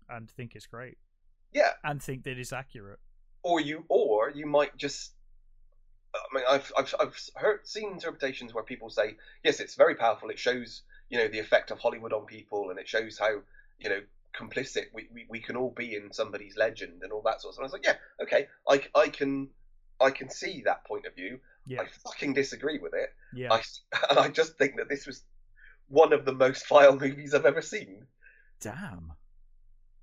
and 0.09 0.31
think 0.31 0.55
it's 0.57 0.67
great 0.67 0.97
yeah, 1.53 1.73
and 1.85 2.03
think 2.03 2.25
that 2.25 2.39
it's 2.39 2.53
accurate. 2.53 2.99
or 3.43 3.61
you, 3.61 3.85
or 3.89 4.31
you 4.31 4.47
might 4.47 4.77
just. 4.77 5.13
I 6.15 6.35
mean, 6.35 6.45
I've 6.49 6.73
I've 6.77 6.95
I've 6.99 7.21
heard 7.37 7.67
seen 7.69 7.93
interpretations 7.93 8.55
where 8.55 8.65
people 8.65 8.89
say, 8.91 9.17
yes, 9.45 9.61
it's 9.61 9.75
very 9.75 9.95
powerful. 9.95 10.31
It 10.31 10.39
shows 10.39 10.83
you 11.11 11.19
know 11.19 11.29
the 11.29 11.39
effect 11.39 11.71
of 11.71 11.79
Hollywood 11.79 12.13
on 12.15 12.25
people, 12.27 12.71
and 12.71 12.79
it 12.79 12.89
shows 12.89 13.19
how 13.19 13.43
you 13.79 13.89
know 13.91 14.01
complicit 14.37 14.87
we, 14.95 15.09
we, 15.13 15.27
we 15.29 15.41
can 15.41 15.57
all 15.57 15.73
be 15.77 15.95
in 15.95 16.13
somebody's 16.13 16.57
legend 16.57 17.03
and 17.03 17.13
all 17.13 17.23
that 17.25 17.41
sort 17.41 17.53
of 17.53 17.55
stuff. 17.55 17.63
I 17.63 17.65
was 17.65 17.73
like, 17.73 17.85
yeah, 17.85 17.97
okay, 18.23 18.47
I 18.69 19.01
I 19.01 19.09
can 19.09 19.49
I 20.01 20.11
can 20.11 20.31
see 20.31 20.63
that 20.65 20.85
point 20.85 21.07
of 21.07 21.15
view. 21.15 21.41
Yeah, 21.67 21.83
I 21.83 21.87
fucking 22.05 22.35
disagree 22.35 22.79
with 22.79 22.95
it. 22.95 23.11
yeah. 23.35 23.53
I, 23.53 23.63
and 24.11 24.19
I 24.19 24.29
just 24.29 24.57
think 24.57 24.77
that 24.77 24.89
this 24.89 25.07
was 25.07 25.23
one 25.89 26.13
of 26.13 26.25
the 26.25 26.33
most 26.33 26.69
vile 26.69 26.97
movies 27.01 27.35
I've 27.35 27.47
ever 27.47 27.63
seen. 27.63 28.07
Damn. 28.61 29.13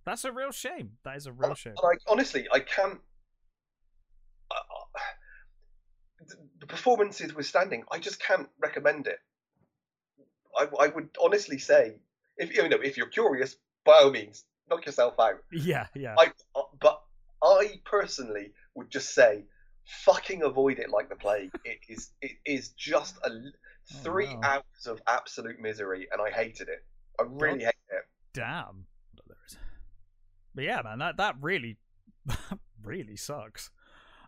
That's 0.06 0.24
a 0.24 0.32
real 0.32 0.52
shame. 0.52 0.92
That 1.04 1.18
is 1.18 1.26
a 1.26 1.32
real 1.32 1.56
shame. 1.56 1.74
And 1.82 1.98
I 1.98 2.12
honestly, 2.12 2.48
I 2.54 2.60
can't. 2.60 3.00
Uh, 4.52 5.00
the 6.60 6.68
performances 6.68 7.34
withstanding, 7.34 7.84
I 7.92 7.98
just 7.98 8.20
can't 8.20 8.48
recommend 8.60 9.08
it. 9.08 9.18
I, 10.58 10.68
I 10.80 10.88
would 10.88 11.10
honestly 11.22 11.58
say, 11.58 11.96
if 12.38 12.56
you 12.56 12.68
know, 12.70 12.78
if 12.82 12.98
you're 12.98 13.08
curious, 13.08 13.56
by 13.86 14.00
all 14.04 14.12
means, 14.12 14.44
knock 14.70 14.86
yourself 14.86 15.16
out. 15.20 15.36
Yeah, 15.52 15.88
yeah. 15.96 16.16
I, 16.18 16.32
uh, 16.56 16.64
but 16.80 17.02
I 17.44 17.80
personally 17.86 18.52
would 18.74 18.90
just 18.90 19.14
say, 19.14 19.46
fucking 20.04 20.42
avoid 20.42 20.80
it 20.80 20.90
like 20.90 21.10
the 21.10 21.16
plague. 21.16 21.52
It 21.66 21.80
is, 21.88 22.12
it 22.22 22.32
is 22.46 22.70
just 22.70 23.18
a 23.24 23.30
Oh, 23.94 23.98
three 24.02 24.34
no. 24.34 24.40
hours 24.42 24.88
of 24.88 25.00
absolute 25.08 25.60
misery, 25.60 26.08
and 26.12 26.20
I 26.20 26.32
hated 26.32 26.70
it. 26.70 26.84
I 27.20 27.24
really 27.28 27.66
hate 27.66 27.76
it. 27.90 28.02
Damn. 28.34 28.88
But 30.56 30.64
yeah, 30.64 30.82
man, 30.84 31.00
that 31.00 31.18
that 31.18 31.36
really, 31.40 31.78
really 32.84 33.16
sucks. 33.18 33.70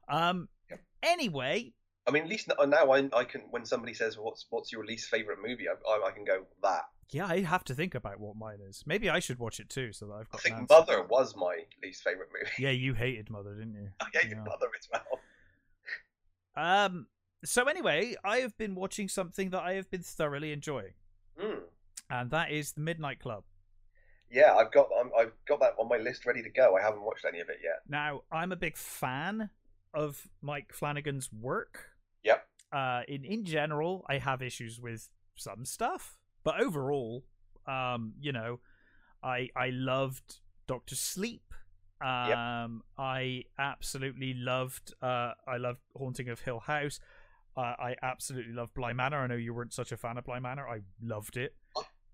Um. 0.09 0.49
Yep. 0.69 0.79
Anyway, 1.03 1.73
I 2.05 2.11
mean, 2.11 2.23
at 2.23 2.29
least 2.29 2.49
now 2.49 2.91
I, 2.91 3.09
I 3.13 3.23
can. 3.23 3.41
When 3.49 3.65
somebody 3.65 3.93
says, 3.93 4.17
"What's 4.17 4.45
what's 4.49 4.71
your 4.71 4.85
least 4.85 5.09
favorite 5.09 5.39
movie?" 5.43 5.65
I, 5.69 5.89
I, 5.89 6.07
I 6.09 6.11
can 6.11 6.25
go 6.25 6.45
that. 6.63 6.83
Yeah, 7.11 7.25
I 7.27 7.41
have 7.41 7.63
to 7.65 7.73
think 7.73 7.95
about 7.95 8.19
what 8.19 8.35
mine 8.35 8.59
is. 8.67 8.83
Maybe 8.85 9.09
I 9.09 9.19
should 9.19 9.39
watch 9.39 9.59
it 9.59 9.69
too, 9.69 9.93
so 9.93 10.05
that 10.07 10.13
I've 10.13 10.27
I 10.31 10.31
got. 10.33 10.41
think 10.41 10.55
an. 10.57 10.67
Mother 10.69 11.03
was 11.03 11.35
my 11.35 11.59
least 11.83 12.03
favorite 12.03 12.29
movie. 12.33 12.51
Yeah, 12.59 12.71
you 12.71 12.93
hated 12.93 13.29
Mother, 13.29 13.53
didn't 13.55 13.75
you? 13.75 13.89
I 14.01 14.05
hated 14.13 14.31
Yeah. 14.37 14.43
Mother 14.43 14.67
as 14.79 14.87
well. 14.91 15.19
Um. 16.55 17.07
So 17.45 17.65
anyway, 17.65 18.15
I 18.23 18.37
have 18.37 18.57
been 18.57 18.73
watching 18.75 19.07
something 19.07 19.51
that 19.51 19.61
I 19.61 19.73
have 19.73 19.89
been 19.91 20.01
thoroughly 20.01 20.51
enjoying, 20.51 20.93
Mm. 21.39 21.59
and 22.09 22.31
that 22.31 22.51
is 22.51 22.71
the 22.73 22.81
Midnight 22.81 23.19
Club. 23.19 23.43
Yeah, 24.31 24.55
I've 24.55 24.71
got 24.71 24.89
I'm, 24.99 25.11
I've 25.17 25.33
got 25.47 25.59
that 25.59 25.73
on 25.79 25.87
my 25.87 25.97
list 25.97 26.25
ready 26.25 26.41
to 26.43 26.49
go. 26.49 26.75
I 26.75 26.81
haven't 26.81 27.03
watched 27.03 27.25
any 27.25 27.39
of 27.39 27.49
it 27.49 27.59
yet. 27.63 27.81
Now, 27.87 28.23
I'm 28.31 28.51
a 28.51 28.55
big 28.55 28.75
fan 28.75 29.51
of 29.93 30.27
Mike 30.41 30.73
Flanagan's 30.73 31.31
work. 31.31 31.91
Yep. 32.23 32.45
Uh, 32.73 33.03
in 33.07 33.23
in 33.23 33.45
general, 33.45 34.03
I 34.09 34.17
have 34.17 34.41
issues 34.41 34.81
with 34.81 35.07
some 35.35 35.63
stuff, 35.63 36.16
but 36.47 36.61
overall, 36.61 37.25
um, 37.67 38.13
you 38.21 38.31
know, 38.31 38.61
I 39.21 39.49
I 39.53 39.69
loved 39.71 40.37
Doctor 40.65 40.95
Sleep. 40.95 41.53
Um, 41.99 42.83
I 42.97 43.43
absolutely 43.59 44.33
loved. 44.33 44.93
Uh, 45.01 45.33
I 45.45 45.57
loved 45.57 45.81
Haunting 45.93 46.29
of 46.29 46.39
Hill 46.39 46.61
House. 46.61 47.01
Uh, 47.57 47.75
I 47.77 47.95
absolutely 48.01 48.53
loved 48.53 48.73
Bly 48.75 48.93
Manor. 48.93 49.17
I 49.17 49.27
know 49.27 49.35
you 49.35 49.53
weren't 49.53 49.73
such 49.73 49.91
a 49.91 49.97
fan 49.97 50.17
of 50.17 50.23
Bly 50.23 50.39
Manor. 50.39 50.65
I 50.69 50.83
loved 51.03 51.35
it. 51.35 51.53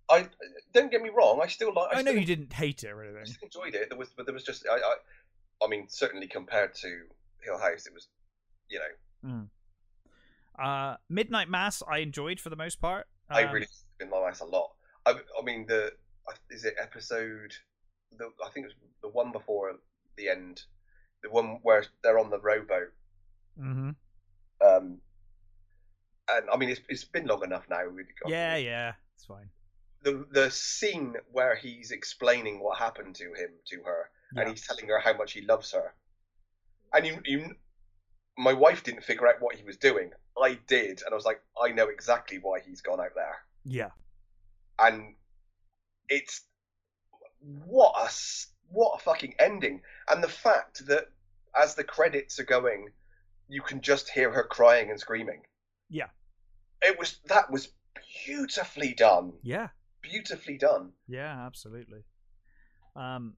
I 0.10 0.28
don't 0.74 0.90
get 0.90 1.04
me 1.04 1.10
wrong. 1.10 1.40
I 1.44 1.46
still 1.48 1.72
like. 1.72 1.96
I, 1.96 2.00
I, 2.00 2.02
know 2.02 2.10
still, 2.12 2.22
you 2.22 2.26
didn't 2.26 2.54
hate 2.54 2.84
it 2.84 2.88
or 2.90 3.04
I 3.04 3.10
anything. 3.10 3.26
still 3.26 3.46
enjoyed 3.62 3.76
it. 3.76 3.90
There 3.90 4.00
was, 4.00 4.10
but 4.18 4.26
there 4.26 4.34
was 4.34 4.44
just 4.44 4.66
I, 4.68 4.78
I, 4.78 5.66
I 5.66 5.68
mean, 5.68 5.86
certainly 5.90 6.26
compared 6.28 6.74
to 6.76 6.88
Hill 7.42 7.60
House, 7.60 7.86
it 7.86 7.94
was, 7.94 8.08
you 8.68 8.80
know, 8.80 9.46
Uh, 10.58 10.98
Midnight 11.08 11.50
Mass, 11.50 11.84
I 11.88 12.00
enjoyed 12.00 12.40
for 12.40 12.50
the 12.50 12.56
most 12.56 12.82
part. 12.82 13.06
I 13.30 13.44
Um, 13.44 13.54
really 13.54 13.68
in 14.04 14.10
my 14.10 14.18
life 14.20 14.42
a 14.42 14.46
lot. 14.46 14.72
I, 15.06 15.12
I 15.12 15.44
mean, 15.44 15.66
the 15.68 15.92
is 16.52 16.64
it 16.66 16.76
episode? 16.80 17.54
The 18.18 18.30
I 18.46 18.50
think 18.50 18.66
it 18.66 18.70
was 18.70 18.76
the 19.02 19.10
one 19.10 19.32
before 19.32 19.72
the 20.18 20.30
end, 20.30 20.62
the 21.24 21.30
one 21.32 21.60
where 21.64 21.84
they're 22.04 22.20
on 22.20 22.30
the 22.30 22.40
rowboat. 22.40 22.94
mhm. 23.60 23.96
Um, 24.62 25.02
and 26.30 26.50
I 26.52 26.58
mean, 26.58 26.70
it's 26.70 26.82
it's 26.90 27.04
been 27.04 27.26
long 27.26 27.44
enough 27.44 27.66
now. 27.70 27.88
We've 27.90 28.06
got- 28.22 28.32
Yeah, 28.32 28.56
yeah, 28.58 28.94
it's 29.16 29.26
fine. 29.26 29.50
The 30.04 30.26
the 30.32 30.52
scene 30.52 31.16
where 31.32 31.56
he's 31.56 31.92
explaining 31.92 32.62
what 32.64 32.78
happened 32.78 33.16
to 33.16 33.26
him 33.34 33.52
to 33.72 33.84
her, 33.84 34.10
Yeah. 34.36 34.42
and 34.42 34.50
he's 34.52 34.66
telling 34.68 34.88
her 34.88 35.00
how 35.00 35.14
much 35.14 35.34
he 35.34 35.42
loves 35.42 35.72
her, 35.74 35.94
and 36.94 37.06
you 37.06 37.22
you. 37.26 37.56
My 38.36 38.54
wife 38.54 38.84
didn't 38.84 39.04
figure 39.04 39.28
out 39.28 39.42
what 39.42 39.56
he 39.56 39.64
was 39.64 39.78
doing. 39.78 40.12
I 40.42 40.56
did, 40.66 41.04
and 41.04 41.12
I 41.12 41.16
was 41.16 41.26
like, 41.26 41.40
I 41.62 41.70
know 41.72 41.88
exactly 41.90 42.40
why 42.40 42.62
he's 42.62 42.82
gone 42.82 43.00
out 43.00 43.14
there. 43.14 43.46
Yeah, 43.66 43.90
and 44.80 45.16
it's 46.10 46.42
what 47.66 47.94
a 47.98 48.10
what 48.70 49.00
a 49.00 49.04
fucking 49.04 49.36
ending. 49.40 49.82
And 50.10 50.24
the 50.24 50.28
fact 50.30 50.86
that 50.88 51.06
as 51.60 51.76
the 51.76 51.84
credits 51.84 52.40
are 52.40 52.46
going 52.46 52.90
you 53.48 53.62
can 53.62 53.82
just 53.82 54.10
hear 54.10 54.32
her 54.32 54.44
crying 54.44 54.90
and 54.90 55.00
screaming. 55.00 55.42
Yeah. 55.90 56.08
it 56.82 56.98
was 56.98 57.20
that 57.28 57.52
was 57.52 57.70
beautifully 58.26 58.94
done. 58.94 59.34
Yeah, 59.44 59.68
beautifully 60.02 60.58
done. 60.58 60.92
Yeah, 61.08 61.46
absolutely. 61.46 62.04
Um, 62.96 63.36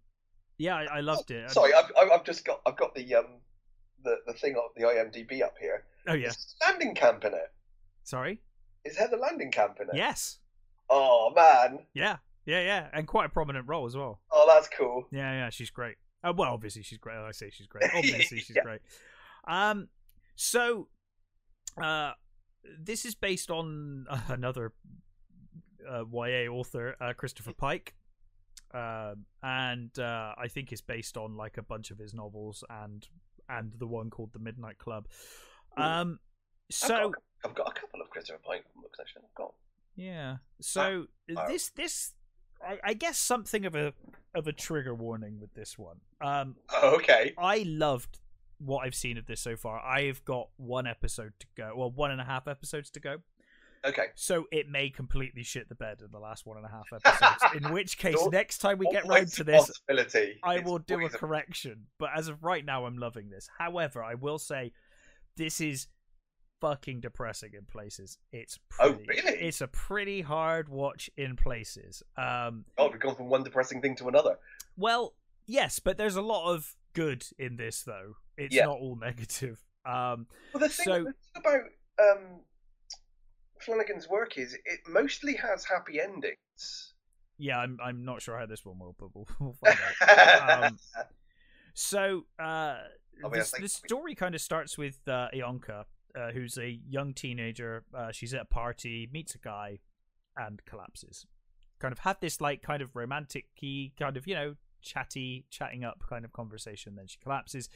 yeah, 0.58 0.76
I, 0.76 0.98
I 0.98 1.00
loved 1.02 1.32
it. 1.32 1.52
sorry 1.52 1.74
I've, 1.74 1.92
I've 2.12 2.24
just 2.24 2.46
got 2.46 2.62
i've 2.66 2.78
got 2.78 2.96
the 2.96 3.16
um 3.16 3.26
the 4.04 4.18
the 4.28 4.34
thing 4.34 4.56
of 4.56 4.72
the 4.76 4.84
imdb 4.84 5.42
up 5.42 5.56
here. 5.60 5.84
Oh 6.08 6.14
yeah, 6.14 6.30
Is 6.30 6.56
Langenkamp 6.64 7.26
in 7.26 7.34
it. 7.34 7.52
Sorry. 8.04 8.40
Is 8.86 8.96
heather 8.98 9.18
Langenkamp 9.18 9.82
in 9.82 9.90
it 9.90 9.96
Yes, 9.96 10.38
oh 10.90 11.32
man 11.36 11.80
yeah, 11.94 12.18
yeah, 12.46 12.62
yeah, 12.62 12.88
and 12.94 13.08
quite 13.08 13.26
a 13.26 13.30
prominent 13.30 13.68
role 13.68 13.86
as 13.86 13.98
well. 13.98 14.22
oh 14.32 14.46
that's 14.48 14.70
cool 14.78 15.08
Yeah, 15.12 15.32
yeah, 15.34 15.50
she's 15.50 15.70
great. 15.72 15.96
Uh, 16.24 16.34
well, 16.36 16.54
obviously 16.54 16.82
she's 16.84 16.98
great. 16.98 17.18
I 17.18 17.32
say 17.32 17.50
she's 17.52 17.68
great. 17.68 17.84
Obviously 17.96 18.40
she's 18.40 18.56
Yeah. 18.56 18.64
great. 18.64 18.82
Um, 19.48 19.90
so, 20.36 20.88
uh, 21.80 22.14
this 22.80 23.06
is 23.06 23.14
based 23.14 23.52
on 23.52 24.08
uh, 24.10 24.20
another 24.30 24.74
uh, 25.88 26.04
YA 26.12 26.48
author, 26.52 26.96
uh, 27.00 27.14
Christopher 27.14 27.54
Pike. 27.54 27.94
Um, 28.74 29.26
and 29.44 29.98
uh, 30.00 30.34
I 30.38 30.48
think 30.48 30.72
it's 30.72 30.82
based 30.82 31.16
on 31.16 31.38
like 31.38 31.58
a 31.58 31.62
bunch 31.64 31.92
of 31.92 32.00
his 32.00 32.14
novels 32.16 32.64
and 32.70 33.08
and 33.48 33.74
the 33.78 33.86
one 33.88 34.10
called 34.10 34.34
The 34.34 34.40
Midnight 34.40 34.80
Club. 34.80 35.08
Ooh. 35.80 35.84
Um, 35.84 36.20
so 36.72 37.14
I've 37.46 37.56
got 37.56 37.70
a 37.70 37.80
couple 37.80 38.02
of 38.02 38.10
Christopher 38.10 38.40
Pike 38.46 38.66
books 38.76 39.00
actually. 39.00 39.24
I've 39.30 39.36
got 39.36 39.54
Yeah. 39.96 40.38
So 40.62 41.06
uh, 41.36 41.48
this 41.48 41.70
this 41.70 42.12
I, 42.66 42.80
I 42.84 42.94
guess 42.94 43.18
something 43.18 43.66
of 43.66 43.76
a 43.76 43.94
of 44.34 44.48
a 44.48 44.52
trigger 44.52 44.94
warning 44.96 45.40
with 45.40 45.54
this 45.54 45.78
one. 45.78 45.98
Um, 46.22 46.56
Oh, 46.74 46.96
okay. 46.96 47.34
I 47.38 47.64
loved 47.68 48.20
what 48.58 48.86
I've 48.86 48.96
seen 48.96 49.18
of 49.18 49.28
this 49.28 49.42
so 49.42 49.56
far. 49.56 49.80
I've 49.80 50.24
got 50.26 50.50
one 50.58 50.88
episode 50.88 51.34
to 51.40 51.48
go, 51.56 51.74
well, 51.76 51.92
one 51.92 52.12
and 52.12 52.20
a 52.22 52.26
half 52.26 52.48
episodes 52.48 52.90
to 52.92 53.00
go. 53.00 53.18
Okay. 53.86 54.08
So 54.16 54.46
it 54.52 54.68
may 54.68 54.90
completely 54.90 55.44
shit 55.44 55.70
the 55.70 55.76
bed 55.76 56.02
in 56.02 56.08
the 56.12 56.20
last 56.20 56.46
one 56.46 56.58
and 56.58 56.66
a 56.66 56.70
half 56.70 56.88
episodes. 56.92 57.56
in 57.64 57.72
which 57.72 57.98
case, 58.00 58.18
next 58.32 58.58
time 58.58 58.80
we 58.80 58.88
get 58.92 59.06
round 59.06 59.28
to 59.34 59.44
this. 59.44 59.70
I 60.44 60.60
will 60.60 60.80
do 60.80 61.06
a 61.06 61.10
correction. 61.10 61.86
But 62.00 62.10
as 62.16 62.28
of 62.28 62.44
right 62.44 62.66
now, 62.66 62.86
I'm 62.86 62.98
loving 62.98 63.30
this. 63.30 63.48
However, 63.60 64.04
I 64.04 64.16
will 64.16 64.40
say 64.40 64.72
this 65.38 65.62
is 65.62 65.88
fucking 66.70 67.00
depressing 67.00 67.52
in 67.54 67.64
places. 67.66 68.18
It's 68.32 68.58
Oh, 68.80 68.98
really? 69.08 69.38
It's 69.40 69.62
a 69.62 69.68
pretty 69.68 70.22
hard 70.22 70.68
watch 70.70 71.10
in 71.16 71.36
places. 71.36 72.02
Um, 72.18 72.66
Oh, 72.78 72.90
we've 72.90 73.00
gone 73.00 73.16
from 73.16 73.30
one 73.30 73.44
depressing 73.44 73.82
thing 73.82 73.96
to 73.98 74.08
another. 74.08 74.38
well, 74.76 75.14
yes, 75.46 75.78
but 75.80 75.98
there's 75.98 76.16
a 76.16 76.22
lot 76.24 76.52
of 76.54 76.76
good 76.94 77.26
in 77.38 77.58
this 77.58 77.84
though. 77.84 78.16
It's 78.38 78.56
Yeah. 78.56 78.66
not 78.66 78.80
all 78.80 78.96
negative. 79.00 79.60
Um, 79.86 80.28
Well, 80.54 80.62
the 80.62 80.70
thing, 80.70 80.86
So- 80.86 81.04
the 81.04 81.14
thing 81.14 81.14
about 81.36 81.62
um, 82.00 82.42
Flanagan's 83.62 84.08
work 84.10 84.38
is 84.38 84.54
it 84.54 84.80
mostly 84.88 85.36
has 85.36 85.66
happy 85.66 86.00
endings. 86.02 86.94
yeah, 87.38 87.60
I'm 87.60 87.78
I'm 87.84 88.04
not 88.06 88.22
sure 88.22 88.38
how 88.40 88.46
this 88.48 88.66
one 88.66 88.80
will, 88.80 88.96
but 89.00 89.14
we'll, 89.14 89.28
we'll 89.40 89.54
find 89.54 89.78
out. 90.10 90.64
Um, 90.64 90.80
So 91.78 92.26
uh, 92.40 92.78
Oh, 93.24 93.30
the, 93.30 93.50
the 93.62 93.68
story 93.70 94.16
kind 94.16 94.34
of 94.36 94.42
starts 94.42 94.78
with 94.78 94.98
uh, 95.08 95.28
Ilonka, 95.34 95.84
uh, 96.18 96.32
who's 96.32 96.58
a 96.58 96.80
young 96.88 97.14
teenager. 97.14 97.84
Uh, 97.96 98.12
she's 98.12 98.34
at 98.34 98.42
a 98.42 98.46
party, 98.46 99.10
meets 99.12 99.36
a 99.36 99.38
guy, 99.40 99.80
and 100.38 100.64
collapses. 100.66 101.26
Kind 101.80 101.92
of 101.92 102.00
had 102.00 102.18
this 102.22 102.40
like 102.42 102.62
kind 102.62 102.82
of 102.82 102.96
romantic 102.96 103.46
key, 103.56 103.94
kind 104.00 104.18
of 104.18 104.26
you 104.28 104.36
know 104.36 104.56
chatty, 104.82 105.46
chatting 105.50 105.84
up 105.84 106.04
kind 106.10 106.24
of 106.26 106.32
conversation. 106.34 106.96
Then 106.96 107.08
she 107.08 107.18
collapses. 107.22 107.70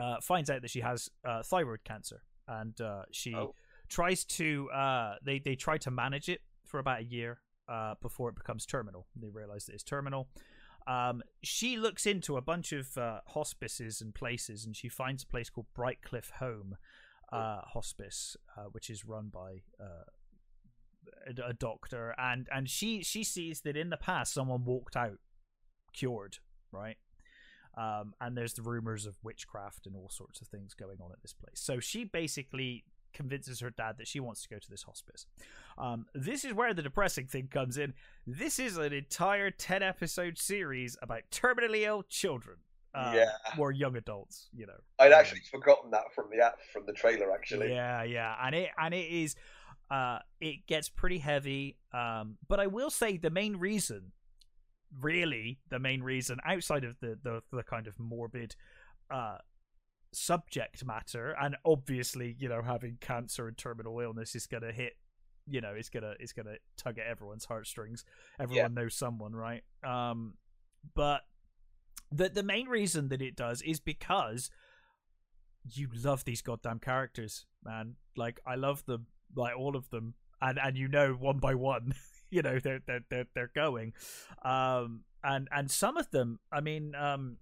Uh, 0.00 0.16
finds 0.22 0.48
out 0.50 0.62
that 0.62 0.70
she 0.70 0.80
has 0.80 1.08
uh, 1.24 1.42
thyroid 1.42 1.80
cancer, 1.84 2.22
and 2.46 2.80
uh, 2.80 3.02
she 3.10 3.34
Oh. 3.34 3.54
tries 3.88 4.24
to. 4.24 4.70
Uh, 4.70 5.14
they 5.24 5.38
they 5.38 5.56
try 5.56 5.78
to 5.78 5.90
manage 5.90 6.28
it 6.28 6.42
for 6.66 6.78
about 6.78 7.00
a 7.00 7.04
year 7.04 7.40
uh, 7.68 7.94
before 8.00 8.28
it 8.28 8.36
becomes 8.36 8.66
terminal. 8.66 9.06
They 9.16 9.30
realize 9.30 9.64
that 9.66 9.74
it's 9.74 9.82
terminal. 9.82 10.28
Um, 10.86 11.22
she 11.42 11.76
looks 11.76 12.06
into 12.06 12.36
a 12.36 12.40
bunch 12.42 12.72
of 12.72 12.96
uh, 12.96 13.20
hospices 13.26 14.00
and 14.00 14.14
places, 14.14 14.64
and 14.64 14.76
she 14.76 14.88
finds 14.88 15.22
a 15.22 15.26
place 15.26 15.50
called 15.50 15.66
Brightcliffe 15.74 16.30
Home 16.38 16.76
uh, 17.32 17.60
Hospice, 17.62 18.36
uh, 18.56 18.64
which 18.72 18.90
is 18.90 19.04
run 19.04 19.30
by 19.32 19.62
uh, 19.80 20.04
a, 21.26 21.48
a 21.50 21.52
doctor, 21.52 22.14
and 22.18 22.48
and 22.52 22.68
she 22.68 23.02
she 23.02 23.24
sees 23.24 23.60
that 23.62 23.76
in 23.76 23.90
the 23.90 23.96
past 23.96 24.32
someone 24.34 24.64
walked 24.64 24.96
out 24.96 25.18
cured, 25.92 26.38
right? 26.72 26.96
Um, 27.76 28.14
and 28.20 28.36
there's 28.36 28.54
the 28.54 28.62
rumors 28.62 29.06
of 29.06 29.16
witchcraft 29.22 29.86
and 29.86 29.94
all 29.94 30.10
sorts 30.10 30.40
of 30.40 30.48
things 30.48 30.74
going 30.74 30.98
on 31.00 31.12
at 31.12 31.22
this 31.22 31.32
place. 31.32 31.54
So 31.60 31.78
she 31.78 32.04
basically 32.04 32.84
convinces 33.12 33.60
her 33.60 33.70
dad 33.70 33.96
that 33.98 34.08
she 34.08 34.20
wants 34.20 34.42
to 34.42 34.48
go 34.48 34.58
to 34.58 34.70
this 34.70 34.82
hospice. 34.82 35.26
Um, 35.78 36.06
this 36.14 36.44
is 36.44 36.52
where 36.52 36.74
the 36.74 36.82
depressing 36.82 37.26
thing 37.26 37.48
comes 37.48 37.78
in. 37.78 37.94
This 38.26 38.58
is 38.58 38.76
an 38.76 38.92
entire 38.92 39.50
10 39.50 39.82
episode 39.82 40.38
series 40.38 40.96
about 41.00 41.22
terminally 41.30 41.82
ill 41.82 42.02
children. 42.02 42.58
Um, 42.94 43.14
Yeah. 43.14 43.30
Or 43.58 43.72
young 43.72 43.96
adults, 43.96 44.48
you 44.52 44.66
know. 44.66 44.78
I'd 44.98 45.12
Um, 45.12 45.20
actually 45.20 45.40
forgotten 45.42 45.90
that 45.92 46.12
from 46.14 46.28
the 46.30 46.44
app 46.44 46.60
from 46.72 46.86
the 46.86 46.92
trailer. 46.92 47.32
Actually, 47.32 47.70
Yeah, 47.70 48.02
yeah, 48.02 48.36
and 48.44 48.54
it 48.54 48.70
and 48.78 48.92
it 48.94 49.08
is, 49.10 49.36
uh, 49.90 50.18
it 50.40 50.66
gets 50.66 50.88
pretty 50.88 51.18
heavy. 51.18 51.78
Um, 51.92 52.38
but 52.48 52.58
I 52.60 52.66
will 52.66 52.90
say 52.90 53.16
the 53.16 53.30
main 53.30 53.56
reason, 53.56 54.12
really, 55.00 55.60
the 55.68 55.78
main 55.78 56.02
reason 56.02 56.38
outside 56.44 56.84
of 56.84 56.98
the 57.00 57.18
the, 57.22 57.42
the 57.52 57.62
kind 57.62 57.86
of 57.86 57.98
morbid, 57.98 58.56
uh, 59.10 59.38
subject 60.12 60.84
matter, 60.84 61.36
and 61.40 61.56
obviously, 61.64 62.34
you 62.38 62.48
know, 62.48 62.62
having 62.62 62.98
cancer 63.00 63.46
and 63.46 63.56
terminal 63.56 64.00
illness 64.00 64.34
is 64.34 64.46
gonna 64.46 64.72
hit. 64.72 64.96
You 65.46 65.60
know, 65.60 65.74
it's 65.74 65.88
gonna 65.88 66.14
it's 66.20 66.32
gonna 66.32 66.56
tug 66.76 66.98
at 66.98 67.06
everyone's 67.06 67.44
heartstrings. 67.44 68.04
Everyone 68.38 68.74
knows 68.74 68.94
someone, 68.94 69.32
right? 69.34 69.62
Um, 69.84 70.34
but 70.94 71.22
the 72.12 72.28
the 72.28 72.42
main 72.42 72.68
reason 72.68 73.08
that 73.08 73.22
it 73.22 73.36
does 73.36 73.62
is 73.62 73.80
because 73.80 74.50
you 75.64 75.88
love 75.94 76.24
these 76.24 76.42
goddamn 76.42 76.78
characters, 76.78 77.46
man. 77.64 77.96
Like 78.16 78.40
I 78.46 78.54
love 78.56 78.84
them, 78.86 79.06
like 79.34 79.56
all 79.56 79.76
of 79.76 79.90
them, 79.90 80.14
and 80.40 80.58
and 80.58 80.76
you 80.76 80.88
know 80.88 81.12
one 81.12 81.38
by 81.38 81.54
one, 81.54 81.94
you 82.30 82.42
know 82.42 82.58
they're 82.58 82.80
they're 82.86 83.04
they're, 83.10 83.26
they're 83.34 83.52
going, 83.54 83.92
um, 84.44 85.04
and 85.22 85.48
and 85.52 85.70
some 85.70 85.96
of 85.96 86.10
them, 86.10 86.38
I 86.52 86.60
mean, 86.60 86.94
um, 86.94 87.36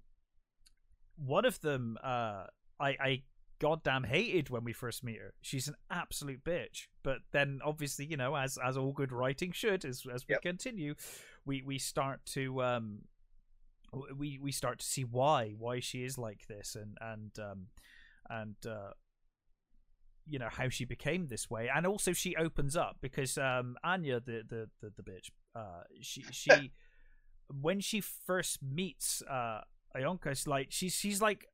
one 1.16 1.44
of 1.44 1.60
them, 1.60 1.96
uh, 2.02 2.44
I 2.80 2.88
I 3.00 3.22
goddamn 3.60 4.04
hated 4.04 4.50
when 4.50 4.62
we 4.64 4.72
first 4.72 5.02
meet 5.02 5.18
her. 5.18 5.34
She's 5.40 5.66
an 5.68 5.74
absolute 5.90 6.44
bitch, 6.44 6.86
but 7.02 7.18
then 7.32 7.60
obviously 7.64 8.04
you 8.04 8.16
know 8.16 8.36
as 8.36 8.58
as 8.64 8.76
all 8.76 8.92
good 8.92 9.12
writing 9.12 9.52
should, 9.52 9.84
as 9.84 10.04
as 10.12 10.26
we 10.28 10.34
Yep. 10.34 10.42
continue, 10.42 10.94
we 11.44 11.62
we 11.62 11.78
start 11.78 12.24
to 12.26 12.62
um 12.62 12.98
we 14.16 14.39
we 14.39 14.53
start 14.53 14.78
to 14.80 14.86
see 14.86 15.05
why 15.05 15.55
why 15.59 15.80
she 15.80 16.05
is 16.05 16.18
like 16.18 16.47
this 16.47 16.76
and 16.76 16.97
and 17.01 17.39
um 17.39 17.66
and 18.28 18.57
uh 18.66 18.91
you 20.26 20.39
know 20.39 20.49
how 20.51 20.68
she 20.68 20.84
became 20.84 21.26
this 21.26 21.49
way 21.49 21.70
and 21.74 21.86
also 21.86 22.12
she 22.12 22.36
opens 22.36 22.76
up 22.76 22.99
because 23.01 23.39
um 23.39 23.76
anya 23.82 24.20
the 24.20 24.43
the 24.47 24.68
the, 24.80 24.93
the 24.97 25.03
bitch 25.03 25.30
uh 25.57 25.82
she 26.01 26.22
she 26.30 26.72
when 27.61 27.80
she 27.80 28.01
first 28.01 28.59
meets 28.62 29.22
uh 29.22 29.61
Ilonka, 29.97 30.26
it's 30.26 30.47
like 30.47 30.68
she's 30.70 30.95
she's 30.95 31.22
like 31.22 31.47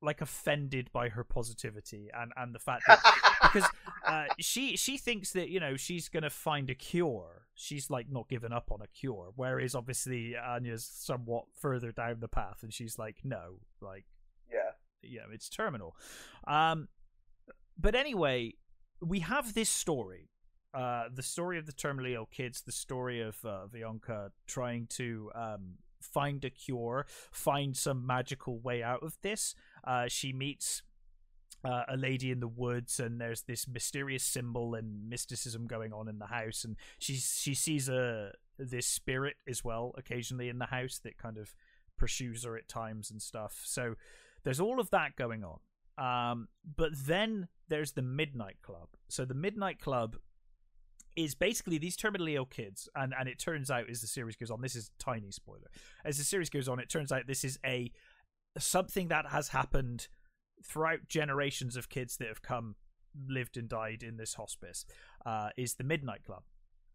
like 0.00 0.20
offended 0.20 0.90
by 0.92 1.08
her 1.08 1.22
positivity 1.22 2.10
and 2.12 2.32
and 2.36 2.54
the 2.54 2.58
fact 2.58 2.82
that 2.88 3.00
because 3.42 3.68
uh, 4.06 4.24
she 4.38 4.76
she 4.76 4.98
thinks 4.98 5.32
that 5.32 5.48
you 5.48 5.60
know 5.60 5.76
she's 5.76 6.08
gonna 6.08 6.30
find 6.30 6.68
a 6.70 6.74
cure. 6.74 7.41
She's 7.54 7.90
like 7.90 8.06
not 8.10 8.28
given 8.28 8.52
up 8.52 8.70
on 8.70 8.80
a 8.80 8.86
cure, 8.86 9.32
whereas 9.36 9.74
obviously 9.74 10.34
Anya's 10.36 10.88
somewhat 10.90 11.44
further 11.58 11.92
down 11.92 12.20
the 12.20 12.28
path, 12.28 12.62
and 12.62 12.72
she's 12.72 12.98
like, 12.98 13.18
no, 13.24 13.60
like 13.80 14.04
yeah, 15.02 15.20
know, 15.20 15.26
it's 15.32 15.48
terminal. 15.48 15.96
Um, 16.46 16.88
but 17.78 17.94
anyway, 17.94 18.54
we 19.00 19.20
have 19.20 19.54
this 19.54 19.68
story. 19.68 20.28
Uh, 20.74 21.04
the 21.12 21.22
story 21.22 21.58
of 21.58 21.66
the 21.66 21.72
terminally 21.72 22.14
ill 22.14 22.28
kids, 22.32 22.62
the 22.62 22.72
story 22.72 23.20
of 23.20 23.36
uh, 23.44 23.66
Ilonka 23.74 24.30
trying 24.46 24.86
to 24.90 25.30
um, 25.34 25.74
find 26.00 26.44
a 26.44 26.50
cure, 26.50 27.06
find 27.30 27.76
some 27.76 28.06
magical 28.06 28.58
way 28.58 28.82
out 28.82 29.02
of 29.02 29.18
this. 29.22 29.54
Uh, 29.84 30.06
she 30.08 30.32
meets 30.32 30.82
uh, 31.64 31.84
a 31.88 31.96
lady 31.96 32.30
in 32.30 32.40
the 32.40 32.48
woods, 32.48 32.98
and 32.98 33.20
there's 33.20 33.42
this 33.42 33.68
mysterious 33.68 34.24
symbol 34.24 34.74
and 34.74 35.08
mysticism 35.08 35.66
going 35.66 35.92
on 35.92 36.08
in 36.08 36.18
the 36.18 36.26
house, 36.26 36.64
and 36.64 36.76
she 36.98 37.14
she 37.14 37.54
sees 37.54 37.88
a 37.88 38.32
this 38.58 38.86
spirit 38.86 39.36
as 39.48 39.64
well 39.64 39.94
occasionally 39.96 40.48
in 40.48 40.58
the 40.58 40.66
house 40.66 41.00
that 41.02 41.18
kind 41.18 41.38
of 41.38 41.54
pursues 41.96 42.44
her 42.44 42.56
at 42.56 42.68
times 42.68 43.10
and 43.10 43.22
stuff. 43.22 43.62
So 43.64 43.94
there's 44.44 44.60
all 44.60 44.80
of 44.80 44.90
that 44.90 45.16
going 45.16 45.44
on. 45.44 45.58
Um, 45.98 46.48
but 46.76 46.90
then 47.06 47.48
there's 47.68 47.92
the 47.92 48.02
Midnight 48.02 48.56
Club. 48.62 48.88
So 49.08 49.24
the 49.24 49.34
Midnight 49.34 49.78
Club 49.78 50.16
is 51.14 51.34
basically 51.34 51.78
these 51.78 51.96
terminally 51.96 52.34
ill 52.34 52.46
kids, 52.46 52.88
and 52.96 53.14
and 53.18 53.28
it 53.28 53.38
turns 53.38 53.70
out 53.70 53.88
as 53.90 54.00
the 54.00 54.06
series 54.06 54.36
goes 54.36 54.50
on, 54.50 54.62
this 54.62 54.74
is 54.74 54.90
tiny 54.98 55.30
spoiler. 55.30 55.70
As 56.04 56.18
the 56.18 56.24
series 56.24 56.50
goes 56.50 56.68
on, 56.68 56.80
it 56.80 56.88
turns 56.88 57.12
out 57.12 57.26
this 57.26 57.44
is 57.44 57.58
a 57.64 57.92
something 58.58 59.08
that 59.08 59.26
has 59.26 59.48
happened 59.48 60.08
throughout 60.64 61.08
generations 61.08 61.76
of 61.76 61.88
kids 61.88 62.16
that 62.18 62.28
have 62.28 62.42
come, 62.42 62.76
lived 63.28 63.56
and 63.56 63.68
died 63.68 64.02
in 64.02 64.16
this 64.16 64.34
hospice. 64.34 64.84
Uh, 65.26 65.50
is 65.56 65.74
the 65.74 65.84
Midnight 65.84 66.24
Club, 66.24 66.42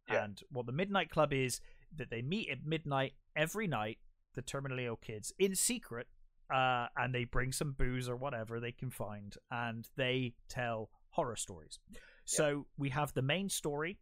Yeah. 0.09 0.23
and 0.25 0.41
what 0.49 0.65
the 0.65 0.71
Midnight 0.71 1.09
Club 1.09 1.31
is 1.33 1.61
that 1.95 2.09
they 2.09 2.21
meet 2.21 2.49
at 2.49 2.65
midnight 2.65 3.13
every 3.35 3.67
night. 3.67 3.99
The 4.33 4.41
terminally 4.43 4.85
ill 4.85 4.97
kids 4.97 5.31
in 5.39 5.55
secret 5.55 6.07
uh, 6.53 6.87
and 6.95 7.13
they 7.13 7.25
bring 7.25 7.51
some 7.51 7.71
booze 7.73 8.07
or 8.07 8.15
whatever 8.15 8.59
they 8.59 8.71
can 8.71 8.89
find, 8.91 9.35
and 9.51 9.87
they 9.97 10.33
tell 10.47 10.89
horror 11.09 11.35
stories. 11.35 11.79
So 12.25 12.67
we 12.77 12.89
have 12.91 13.13
the 13.13 13.21
main 13.21 13.49
story, 13.49 13.97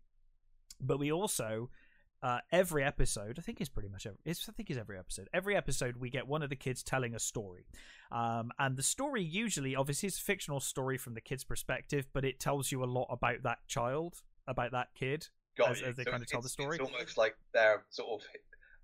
but 0.82 1.00
we 1.00 1.12
also 1.12 1.70
uh, 2.26 2.40
every 2.52 2.84
episode, 2.84 3.38
I 3.38 3.42
think 3.44 3.62
is 3.62 3.70
pretty 3.70 3.90
much 3.90 4.08
every, 4.08 4.18
it's, 4.26 4.50
I 4.50 4.52
think 4.52 4.72
is 4.72 4.78
every 4.78 4.98
episode. 4.98 5.28
Every 5.34 5.56
episode, 5.56 5.98
we 5.98 6.10
get 6.10 6.28
one 6.28 6.42
of 6.42 6.50
the 6.50 6.56
kids 6.56 6.82
telling 6.82 7.14
a 7.14 7.20
story, 7.20 7.66
um, 8.12 8.52
and 8.58 8.76
the 8.78 8.84
story 8.84 9.22
usually, 9.24 9.76
obviously, 9.76 10.08
it's 10.08 10.18
a 10.18 10.22
fictional 10.22 10.60
story 10.60 10.98
from 10.98 11.14
the 11.14 11.22
kid's 11.22 11.44
perspective, 11.44 12.08
but 12.14 12.26
it 12.26 12.40
tells 12.40 12.72
you 12.72 12.84
a 12.84 12.86
lot 12.86 13.08
about 13.12 13.44
that 13.44 13.60
child, 13.68 14.24
about 14.48 14.72
that 14.72 14.88
kid. 14.96 15.28
got 15.58 15.72
As- 15.72 15.82
as 15.84 15.96
they 15.96 16.04
So 16.04 16.12
kinda 16.12 16.26
tell 16.26 16.42
the 16.42 16.50
story. 16.50 16.78
It's 16.78 16.92
almost 16.92 17.18
like 17.18 17.38
they're 17.54 17.86
sort 17.90 18.22
of 18.22 18.28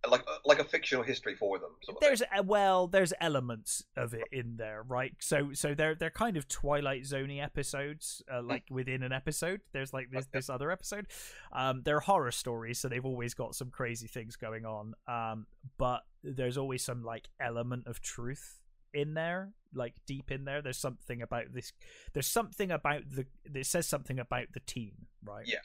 like 0.10 0.26
like 0.46 0.60
a 0.60 0.64
fictional 0.64 1.04
history 1.04 1.36
for 1.36 1.60
them. 1.60 1.70
There's 2.00 2.22
a, 2.36 2.42
well, 2.42 2.88
there's 2.88 3.14
elements 3.22 3.84
of 3.96 4.14
it 4.14 4.24
in 4.32 4.58
there, 4.58 4.84
right? 4.88 5.14
So 5.20 5.52
so 5.54 5.74
they're 5.76 5.94
they're 5.96 6.10
kind 6.10 6.38
of 6.38 6.48
Twilight 6.48 7.04
Zoney 7.04 7.44
episodes, 7.44 8.24
uh, 8.34 8.42
like 8.42 8.64
within 8.72 9.04
an 9.04 9.12
episode. 9.12 9.62
There's 9.74 9.94
like 9.94 10.10
this 10.10 10.24
Okay. 10.24 10.30
this 10.34 10.50
other 10.50 10.72
episode. 10.72 11.08
Um, 11.52 11.82
they're 11.84 12.00
horror 12.00 12.32
stories, 12.32 12.80
so 12.80 12.88
they've 12.90 13.06
always 13.06 13.34
got 13.34 13.54
some 13.56 13.70
crazy 13.70 14.08
things 14.08 14.36
going 14.36 14.66
on. 14.66 14.94
Um, 15.08 15.46
but 15.78 16.02
there's 16.24 16.58
always 16.58 16.84
some 16.84 17.04
like 17.04 17.28
element 17.40 17.86
of 17.88 18.02
truth 18.02 18.58
in 18.94 19.14
there, 19.14 19.54
like 19.74 19.94
deep 20.08 20.32
in 20.32 20.46
there. 20.46 20.62
There's 20.62 20.78
something 20.78 21.22
about 21.22 21.54
this. 21.54 21.74
There's 22.14 22.28
something 22.28 22.72
about 22.72 23.04
the. 23.10 23.26
It 23.54 23.66
says 23.68 23.88
something 23.88 24.18
about 24.20 24.48
the 24.54 24.60
team, 24.62 24.94
right? 25.24 25.46
Yeah. 25.48 25.60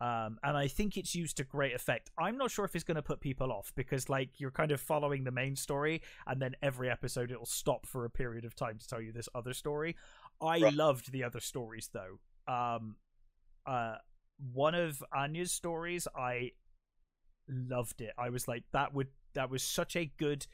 Um, 0.00 0.38
and 0.44 0.56
I 0.56 0.68
think 0.68 0.96
it's 0.96 1.14
used 1.14 1.38
to 1.38 1.44
great 1.44 1.74
effect. 1.74 2.10
I'm 2.18 2.36
not 2.38 2.50
sure 2.50 2.64
if 2.64 2.74
it's 2.76 2.84
going 2.84 2.96
to 2.96 3.02
put 3.02 3.20
people 3.20 3.50
off 3.52 3.72
because, 3.74 4.08
like, 4.08 4.38
you're 4.38 4.52
kind 4.52 4.70
of 4.70 4.80
following 4.80 5.24
the 5.24 5.32
main 5.32 5.56
story, 5.56 6.02
and 6.26 6.40
then 6.40 6.54
every 6.62 6.88
episode 6.88 7.30
it'll 7.32 7.46
stop 7.46 7.84
for 7.86 8.04
a 8.04 8.10
period 8.10 8.44
of 8.44 8.54
time 8.54 8.78
to 8.78 8.86
tell 8.86 9.00
you 9.00 9.10
this 9.12 9.28
other 9.34 9.52
story. 9.52 9.96
I 10.40 10.60
Right. 10.60 10.72
loved 10.72 11.10
the 11.10 11.24
other 11.24 11.40
stories 11.40 11.90
though. 11.92 12.20
Um, 12.52 12.96
uh, 13.66 13.96
one 14.52 14.74
of 14.76 15.02
Anya's 15.12 15.52
stories, 15.52 16.06
I 16.16 16.52
loved 17.48 18.00
it. 18.00 18.12
I 18.18 18.30
was 18.30 18.46
like, 18.48 18.64
that 18.72 18.94
would 18.94 19.08
that 19.34 19.50
was 19.50 19.62
such 19.62 19.96
a 19.96 20.06
good. 20.16 20.46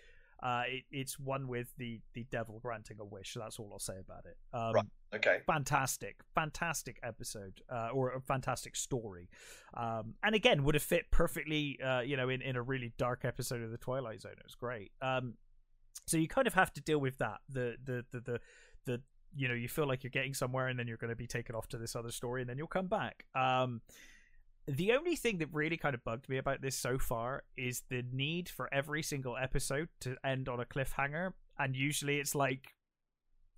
Uh, 0.43 0.63
it, 0.69 0.85
it's 0.91 1.19
one 1.19 1.49
with 1.49 1.69
the 1.79 2.01
the 2.15 2.25
devil 2.31 2.59
granting 2.61 2.99
a 3.01 3.05
wish. 3.05 3.35
That's 3.39 3.59
all 3.59 3.71
I'll 3.73 3.79
say 3.79 3.99
about 3.99 4.25
it. 4.27 4.37
Um, 4.53 4.73
Right. 4.73 4.85
Okay. 5.15 5.41
fantastic. 5.47 6.21
Fantastic 6.35 6.99
episode 7.03 7.61
uh, 7.71 7.89
or 7.93 8.13
a 8.13 8.21
fantastic 8.21 8.77
story. 8.77 9.29
Um, 9.75 10.15
and 10.23 10.35
again 10.35 10.65
would 10.65 10.75
have 10.75 10.83
fit 10.83 11.11
perfectly 11.11 11.79
uh, 11.83 12.01
you 12.01 12.17
know 12.17 12.29
in, 12.29 12.43
in 12.43 12.57
a 12.57 12.63
really 12.63 12.93
dark 12.99 13.25
episode 13.25 13.63
of 13.63 13.71
the 13.71 13.79
twilight 13.79 14.21
zone. 14.21 14.33
It 14.33 14.45
was 14.45 14.55
great. 14.55 14.93
Um, 15.01 15.35
so 16.07 16.17
you 16.17 16.29
kind 16.29 16.47
of 16.47 16.55
have 16.55 16.73
to 16.75 16.81
deal 16.81 16.99
with 16.99 17.19
that. 17.19 17.39
The 17.49 17.77
the 17.85 18.05
the 18.11 18.21
the, 18.21 18.41
the 18.87 19.03
you 19.37 19.49
know 19.49 19.55
you 19.55 19.69
feel 19.69 19.87
like 19.87 20.05
you're 20.05 20.11
getting 20.11 20.35
somewhere 20.35 20.69
and 20.69 20.79
then 20.79 20.87
you're 20.87 20.97
going 20.97 21.11
to 21.11 21.17
be 21.17 21.27
taken 21.27 21.55
off 21.55 21.69
to 21.69 21.79
this 21.79 21.97
other 21.97 22.11
story 22.11 22.43
and 22.43 22.51
then 22.51 22.59
you'll 22.59 22.67
come 22.67 22.87
back. 22.87 23.25
Um, 23.35 23.81
the 24.67 24.93
only 24.93 25.17
thing 25.17 25.39
that 25.39 25.49
really 25.53 25.77
kind 25.77 25.95
of 25.95 26.03
bugged 26.05 26.29
me 26.29 26.39
about 26.39 26.63
this 26.63 26.77
so 26.77 26.99
far 26.99 27.43
is 27.57 27.83
the 27.91 28.03
need 28.13 28.49
for 28.49 28.73
every 28.73 29.03
single 29.03 29.37
episode 29.37 29.89
to 30.01 30.17
end 30.25 30.49
on 30.49 30.59
a 30.59 30.65
cliffhanger. 30.65 31.33
And 31.59 31.77
usually 31.77 32.19
it's 32.19 32.35
like 32.35 32.69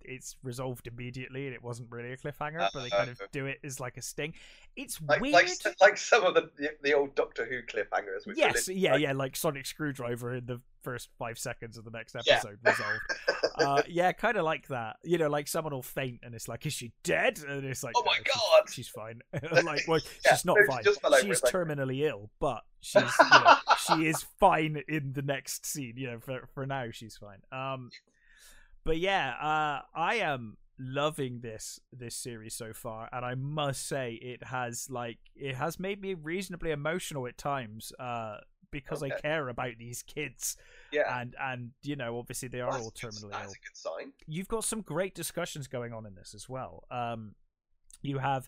it's 0.07 0.35
resolved 0.43 0.87
immediately 0.87 1.45
and 1.45 1.53
it 1.53 1.61
wasn't 1.63 1.89
really 1.91 2.11
a 2.11 2.17
cliffhanger 2.17 2.69
but 2.73 2.83
they 2.83 2.89
kind 2.89 3.09
of 3.09 3.19
Uh, 3.21 3.25
do 3.31 3.45
it 3.45 3.59
as 3.63 3.79
like 3.79 3.97
a 3.97 4.01
sting. 4.01 4.33
It's 4.75 5.01
Like 5.01 5.21
weird 5.21 5.33
like 5.33 5.49
like 5.81 5.97
some 5.97 6.23
of 6.23 6.33
the 6.35 6.49
the 6.83 6.93
old 6.93 7.15
Doctor 7.15 7.45
Who 7.45 7.61
cliffhangers. 7.63 8.25
Which 8.25 8.37
yes 8.37 8.67
literally 8.67 8.79
yeah 8.79 8.91
like- 8.93 9.01
yeah 9.01 9.11
like 9.13 9.35
sonic 9.35 9.65
screwdriver 9.65 10.35
in 10.35 10.45
the 10.45 10.61
first 10.81 11.09
five 11.19 11.37
seconds 11.37 11.77
of 11.77 11.83
the 11.83 11.91
next 11.91 12.15
Yeah. 12.25 12.33
episode 12.35 12.59
resolved. 12.63 13.01
Uh, 13.59 13.81
yeah 13.87 14.11
kind 14.11 14.37
of 14.37 14.43
like 14.45 14.67
that. 14.67 14.97
You 15.03 15.17
know 15.17 15.29
like 15.29 15.47
someone 15.47 15.73
will 15.73 15.81
faint 15.81 16.19
and 16.21 16.35
it's 16.35 16.47
like 16.47 16.65
is 16.67 16.73
she 16.73 16.91
dead? 17.03 17.39
And 17.47 17.65
it's 17.65 17.83
like 17.83 17.95
Oh 17.97 18.03
my 18.05 18.13
"No, 18.17 18.23
she's- 18.23 18.35
God." 18.35 18.69
she's, 18.69 18.87
fine. 18.87 19.21
Like 19.65 19.87
well 19.87 19.99
Yeah, 20.25 20.35
she's 20.35 20.45
not 20.45 20.57
no, 20.57 20.61
she 20.63 20.67
fine. 20.67 20.83
just 20.83 20.99
she's 21.21 21.31
it's 21.31 21.43
like- 21.43 21.53
terminally 21.53 22.07
ill 22.07 22.29
but 22.39 22.61
she's 22.81 23.01
you 23.01 23.29
know, 23.43 23.55
she 23.87 24.07
is 24.07 24.23
fine 24.39 24.83
in 24.87 25.13
the 25.13 25.23
next 25.23 25.65
scene 25.65 25.93
you 25.97 26.05
know 26.11 26.19
for 26.19 26.47
for 26.53 26.65
now 26.67 26.85
she's 26.91 27.17
fine. 27.17 27.39
Um 27.51 27.89
but 28.87 28.97
yeah 28.97 29.33
uh 29.41 29.81
i 29.93 30.15
am 30.15 30.57
loving 30.79 31.41
this 31.41 31.79
this 31.91 32.15
series 32.15 32.53
so 32.53 32.71
far 32.71 33.09
and 33.11 33.25
i 33.25 33.35
must 33.35 33.87
say 33.87 34.13
it 34.21 34.43
has 34.43 34.87
like 34.89 35.17
it 35.35 35.55
has 35.55 35.79
made 35.79 36.01
me 36.01 36.13
reasonably 36.13 36.71
emotional 36.71 37.27
at 37.27 37.37
times 37.37 37.91
uh 37.99 38.37
because 38.71 39.01
i 39.01 39.09
care 39.09 39.49
about 39.49 39.71
these 39.79 40.03
kids 40.03 40.55
yeah. 40.91 41.19
and 41.19 41.35
and 41.41 41.71
you 41.83 41.95
know 41.95 42.17
obviously 42.17 42.47
they 42.47 42.61
are 42.61 42.71
That's 42.71 42.83
all 42.83 42.91
good- 42.91 43.11
terminally 43.11 43.31
That's 43.31 43.45
ill 43.45 43.51
a 43.51 43.67
good 43.67 43.75
sign. 43.77 44.13
you've 44.27 44.47
got 44.47 44.63
some 44.63 44.81
great 44.81 45.15
discussions 45.15 45.67
going 45.67 45.93
on 45.93 46.05
in 46.05 46.15
this 46.15 46.33
as 46.33 46.47
well. 46.47 46.83
Um, 46.91 47.35
you 48.01 48.19
have 48.19 48.47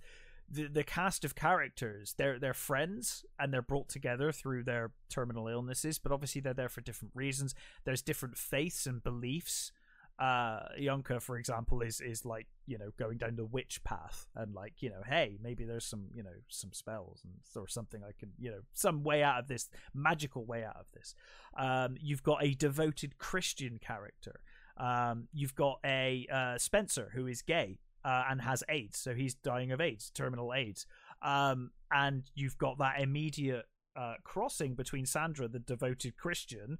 the 0.50 0.68
the 0.68 0.84
cast 0.84 1.24
of 1.26 1.36
characters. 1.36 2.16
They're 2.18 2.40
they're 2.40 2.54
friends 2.54 3.26
and 3.38 3.54
they're 3.54 3.62
brought 3.62 3.90
together 3.90 4.32
through 4.32 4.64
their 4.64 4.92
terminal 5.10 5.48
illnesses, 5.48 6.00
but 6.00 6.12
obviously 6.12 6.42
they're 6.42 6.54
there 6.54 6.70
for 6.70 6.82
different 6.82 7.16
reasons. 7.16 7.54
There's 7.86 8.02
different 8.02 8.38
faiths 8.38 8.86
and 8.86 9.04
beliefs. 9.04 9.72
Uh, 10.20 10.68
Ilonka, 10.78 11.22
for 11.22 11.38
example, 11.38 11.82
is 11.82 12.02
is 12.02 12.26
like 12.26 12.48
you 12.66 12.78
know 12.78 12.92
going 12.98 13.18
down 13.18 13.38
the 13.38 13.46
witch 13.46 13.82
path 13.84 14.28
and 14.36 14.54
like 14.54 14.82
you 14.82 14.90
know, 14.90 15.02
hey, 15.08 15.38
maybe 15.42 15.64
there's 15.64 15.86
some 15.86 16.08
you 16.14 16.24
know 16.24 16.36
some 16.50 16.74
spells 16.74 17.22
and 17.24 17.34
or 17.56 17.68
something 17.68 18.02
I 18.04 18.12
can 18.20 18.32
you 18.38 18.52
know 18.52 18.60
some 18.74 19.04
way 19.04 19.24
out 19.24 19.40
of 19.40 19.48
this 19.48 19.70
magical 19.94 20.46
way 20.46 20.64
out 20.64 20.76
of 20.76 20.88
this. 20.94 21.16
Um, 21.58 21.96
you've 22.02 22.24
got 22.24 22.44
a 22.44 22.54
devoted 22.54 23.18
Christian 23.18 23.80
character. 23.80 24.42
Um, 24.76 25.28
you've 25.34 25.56
got 25.56 25.80
a 25.86 26.28
uh, 26.32 26.58
Spencer 26.58 27.12
who 27.14 27.28
is 27.28 27.42
gay 27.42 27.80
uh, 28.04 28.24
and 28.30 28.42
has 28.42 28.64
AIDS, 28.68 28.98
so 28.98 29.14
he's 29.14 29.36
dying 29.36 29.72
of 29.72 29.80
AIDS, 29.80 30.10
terminal 30.10 30.54
AIDS. 30.54 30.86
Um, 31.22 31.72
and 31.92 32.24
you've 32.36 32.58
got 32.58 32.78
that 32.80 33.00
immediate 33.00 33.66
uh, 33.96 34.16
crossing 34.24 34.76
between 34.76 35.06
Sandra, 35.06 35.48
the 35.48 35.60
devoted 35.60 36.18
Christian, 36.18 36.78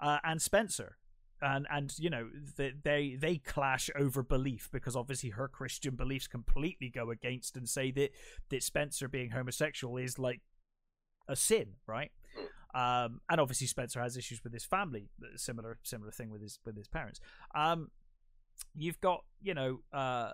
uh, 0.00 0.18
and 0.24 0.40
Spencer. 0.40 0.96
And 1.40 1.66
and 1.70 1.94
you 1.98 2.10
know 2.10 2.28
they, 2.56 2.72
they 2.82 3.16
they 3.18 3.36
clash 3.36 3.90
over 3.96 4.22
belief 4.22 4.68
because 4.72 4.96
obviously 4.96 5.30
her 5.30 5.46
Christian 5.46 5.94
beliefs 5.94 6.26
completely 6.26 6.90
go 6.90 7.10
against 7.10 7.56
and 7.56 7.68
say 7.68 7.90
that 7.92 8.10
that 8.48 8.62
Spencer 8.62 9.08
being 9.08 9.30
homosexual 9.30 9.96
is 9.98 10.18
like 10.18 10.40
a 11.28 11.36
sin, 11.36 11.74
right? 11.86 12.10
Um, 12.74 13.20
and 13.30 13.40
obviously 13.40 13.66
Spencer 13.66 14.00
has 14.00 14.16
issues 14.16 14.42
with 14.42 14.52
his 14.52 14.64
family, 14.64 15.08
similar 15.36 15.78
similar 15.84 16.10
thing 16.10 16.30
with 16.30 16.42
his 16.42 16.58
with 16.64 16.76
his 16.76 16.88
parents. 16.88 17.20
Um, 17.54 17.90
you've 18.74 19.00
got 19.00 19.24
you 19.40 19.54
know 19.54 19.80
uh, 19.92 20.32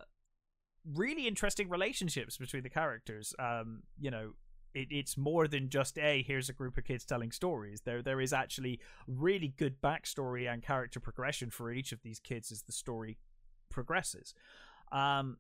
really 0.95 1.27
interesting 1.27 1.69
relationships 1.69 2.37
between 2.37 2.63
the 2.63 2.71
characters. 2.71 3.35
Um, 3.39 3.83
you 3.99 4.11
know, 4.11 4.33
it, 4.75 4.89
it's 4.91 5.17
more 5.17 5.47
than 5.47 5.69
just 5.69 5.99
a 5.99 6.23
here's 6.23 6.49
a 6.49 6.53
group 6.53 6.77
of 6.77 6.85
kids 6.85 7.05
telling 7.05 7.31
stories. 7.31 7.83
There 7.85 8.03
there 8.03 8.21
is 8.21 8.33
actually 8.33 8.81
really 9.07 9.55
good 9.57 9.81
backstory 9.81 10.53
and 10.53 10.63
character 10.63 11.01
progression 11.01 11.51
for 11.51 11.73
each 11.73 11.93
of 11.93 12.03
these 12.03 12.19
kids 12.19 12.51
as 12.51 12.63
the 12.63 12.73
story 12.73 13.19
progresses. 13.71 14.35
Um, 14.93 15.39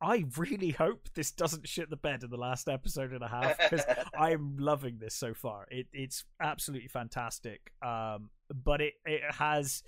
I 0.00 0.24
really 0.36 0.70
hope 0.78 1.08
this 1.14 1.30
doesn't 1.30 1.68
shit 1.68 1.90
the 1.90 1.96
bed 1.96 2.22
in 2.22 2.30
the 2.30 2.36
last 2.36 2.68
episode 2.68 3.12
and 3.12 3.22
a 3.22 3.28
half 3.28 3.58
because 3.58 3.84
I'm 4.18 4.56
loving 4.58 4.98
this 4.98 5.14
so 5.14 5.34
far. 5.34 5.66
It 5.70 5.86
it's 5.92 6.24
absolutely 6.40 6.88
fantastic. 6.88 7.72
Um, 7.82 8.30
but 8.52 8.80
it 8.80 8.94
it 9.04 9.22
has. 9.34 9.82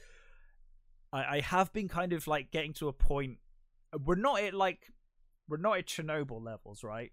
I, 1.12 1.36
I 1.36 1.40
have 1.40 1.72
been 1.72 1.88
kind 1.88 2.12
of 2.12 2.26
like 2.26 2.50
getting 2.50 2.72
to 2.74 2.88
a 2.88 2.92
point. 2.92 3.38
We're 4.04 4.14
not 4.14 4.40
at 4.40 4.54
like 4.54 4.80
we're 5.48 5.58
not 5.58 5.78
at 5.78 5.86
Chernobyl 5.86 6.42
levels, 6.42 6.82
right? 6.82 7.12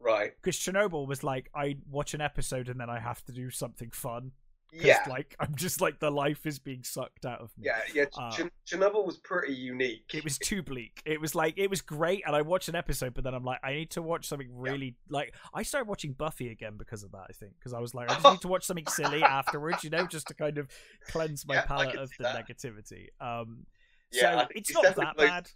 Right. 0.00 0.32
Because 0.42 0.56
Chernobyl 0.58 1.06
was 1.06 1.22
like 1.22 1.50
I 1.54 1.76
watch 1.90 2.14
an 2.14 2.20
episode 2.20 2.68
and 2.68 2.80
then 2.80 2.90
I 2.90 2.98
have 2.98 3.24
to 3.26 3.32
do 3.32 3.50
something 3.50 3.90
fun. 3.90 4.32
Yeah. 4.72 5.02
like 5.08 5.34
I'm 5.40 5.56
just 5.56 5.80
like 5.80 5.98
the 5.98 6.12
life 6.12 6.46
is 6.46 6.60
being 6.60 6.84
sucked 6.84 7.26
out 7.26 7.40
of 7.40 7.50
me. 7.58 7.64
Yeah. 7.66 7.80
Yeah. 7.92 8.04
Uh, 8.16 8.30
Ch- 8.30 8.50
Chernobyl 8.72 9.04
was 9.04 9.16
pretty 9.18 9.52
unique. 9.52 10.04
It 10.14 10.22
was 10.22 10.38
too 10.38 10.62
bleak. 10.62 11.02
It 11.04 11.20
was 11.20 11.34
like 11.34 11.54
it 11.58 11.68
was 11.68 11.80
great, 11.80 12.22
and 12.24 12.36
I 12.36 12.42
watched 12.42 12.68
an 12.68 12.76
episode, 12.76 13.12
but 13.14 13.24
then 13.24 13.34
I'm 13.34 13.42
like, 13.42 13.58
I 13.64 13.72
need 13.72 13.90
to 13.90 14.02
watch 14.02 14.28
something 14.28 14.48
really 14.52 14.94
like. 15.08 15.34
I 15.52 15.64
started 15.64 15.88
watching 15.88 16.12
Buffy 16.12 16.50
again 16.52 16.74
because 16.78 17.02
of 17.02 17.10
that. 17.10 17.26
I 17.28 17.32
think 17.32 17.54
because 17.58 17.72
I 17.72 17.80
was 17.80 17.96
like, 17.96 18.10
I 18.10 18.14
just 18.14 18.24
need 18.30 18.40
to 18.42 18.48
watch 18.48 18.64
something 18.64 18.86
silly 18.86 19.24
afterwards, 19.24 19.82
you 19.82 19.90
know, 19.90 20.06
just 20.06 20.28
to 20.28 20.34
kind 20.34 20.56
of 20.56 20.68
cleanse 21.08 21.44
my 21.48 21.54
Yeah, 21.56 21.62
palate 21.62 21.96
of 21.96 22.10
the 22.16 22.22
that. 22.22 22.46
negativity. 22.46 23.06
Um, 23.20 23.66
Yeah, 24.12 24.42
so 24.42 24.48
it's 24.54 24.72
not 24.72 24.94
that 24.94 25.16
bad. 25.16 25.48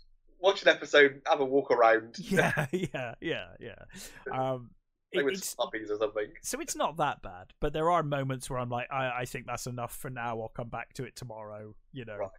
Watch 0.45 0.63
an 0.63 0.69
episode, 0.69 1.23
have 1.27 1.41
a 1.41 1.45
walk 1.45 1.71
around. 1.71 2.17
Yeah, 2.19 2.67
yeah, 2.71 3.15
yeah, 3.21 3.47
yeah. 3.59 3.75
Um, 4.33 4.71
it- 5.11 5.25
with 5.25 5.35
it's 5.35 5.55
puppies 5.55 5.91
or 5.91 5.97
something. 5.99 6.27
so 6.43 6.61
it's 6.61 6.77
not 6.77 6.97
that 6.99 7.23
bad, 7.23 7.53
but 7.61 7.73
there 7.73 7.91
are 7.91 8.03
moments 8.03 8.51
where 8.51 8.59
I'm 8.59 8.69
like, 8.69 8.89
I, 8.93 9.21
I 9.21 9.25
think 9.25 9.47
that's 9.47 9.67
enough 9.67 9.97
for 9.97 10.11
now. 10.11 10.41
I'll 10.41 10.49
come 10.55 10.69
back 10.69 10.93
to 10.95 11.05
it 11.05 11.17
tomorrow. 11.17 11.75
You 11.93 12.05
know, 12.05 12.17
Right. 12.19 12.31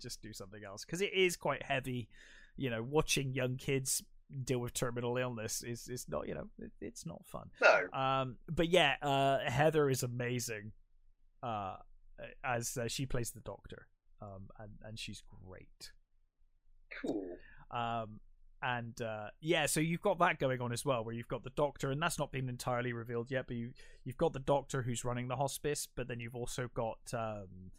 just 0.00 0.20
do 0.20 0.32
something 0.32 0.62
else 0.64 0.84
because 0.84 1.00
it 1.00 1.12
is 1.14 1.36
quite 1.36 1.62
heavy. 1.62 2.08
You 2.56 2.70
know, 2.70 2.82
watching 2.82 3.32
young 3.32 3.56
kids 3.56 4.02
deal 4.44 4.58
with 4.58 4.74
terminal 4.74 5.16
illness 5.16 5.62
is 5.62 5.88
is 5.88 6.06
not 6.08 6.26
you 6.28 6.34
know 6.34 6.48
it, 6.58 6.72
it's 6.80 7.06
not 7.06 7.24
fun. 7.24 7.50
No. 7.62 7.98
Um, 7.98 8.36
but 8.50 8.68
yeah, 8.68 8.96
uh, 9.00 9.38
Heather 9.48 9.88
is 9.88 10.02
amazing. 10.02 10.72
Uh, 11.42 11.76
as 12.44 12.76
uh, 12.76 12.88
she 12.88 13.06
plays 13.06 13.30
the 13.30 13.40
doctor, 13.40 13.86
um, 14.20 14.48
and 14.58 14.70
and 14.84 14.98
she's 14.98 15.22
great. 15.46 15.92
Cool. 17.02 17.36
Um, 17.74 18.20
and 18.62 18.98
uh, 19.02 19.28
yeah, 19.40 19.66
so 19.66 19.80
you've 19.80 20.00
got 20.00 20.18
that 20.20 20.38
going 20.38 20.62
on 20.62 20.72
as 20.72 20.86
well, 20.86 21.04
where 21.04 21.14
you've 21.14 21.28
got 21.28 21.44
the 21.44 21.50
doctor, 21.50 21.90
and 21.90 22.00
that's 22.00 22.18
not 22.18 22.32
been 22.32 22.48
entirely 22.48 22.94
revealed 22.94 23.30
yet. 23.30 23.46
But 23.46 23.56
you 23.56 23.72
you've 24.04 24.16
got 24.16 24.32
the 24.32 24.38
doctor 24.38 24.82
who's 24.82 25.04
running 25.04 25.28
the 25.28 25.36
hospice, 25.36 25.86
but 25.94 26.08
then 26.08 26.18
you've 26.18 26.34
also 26.34 26.70
got 26.74 26.98
um, 27.12 27.72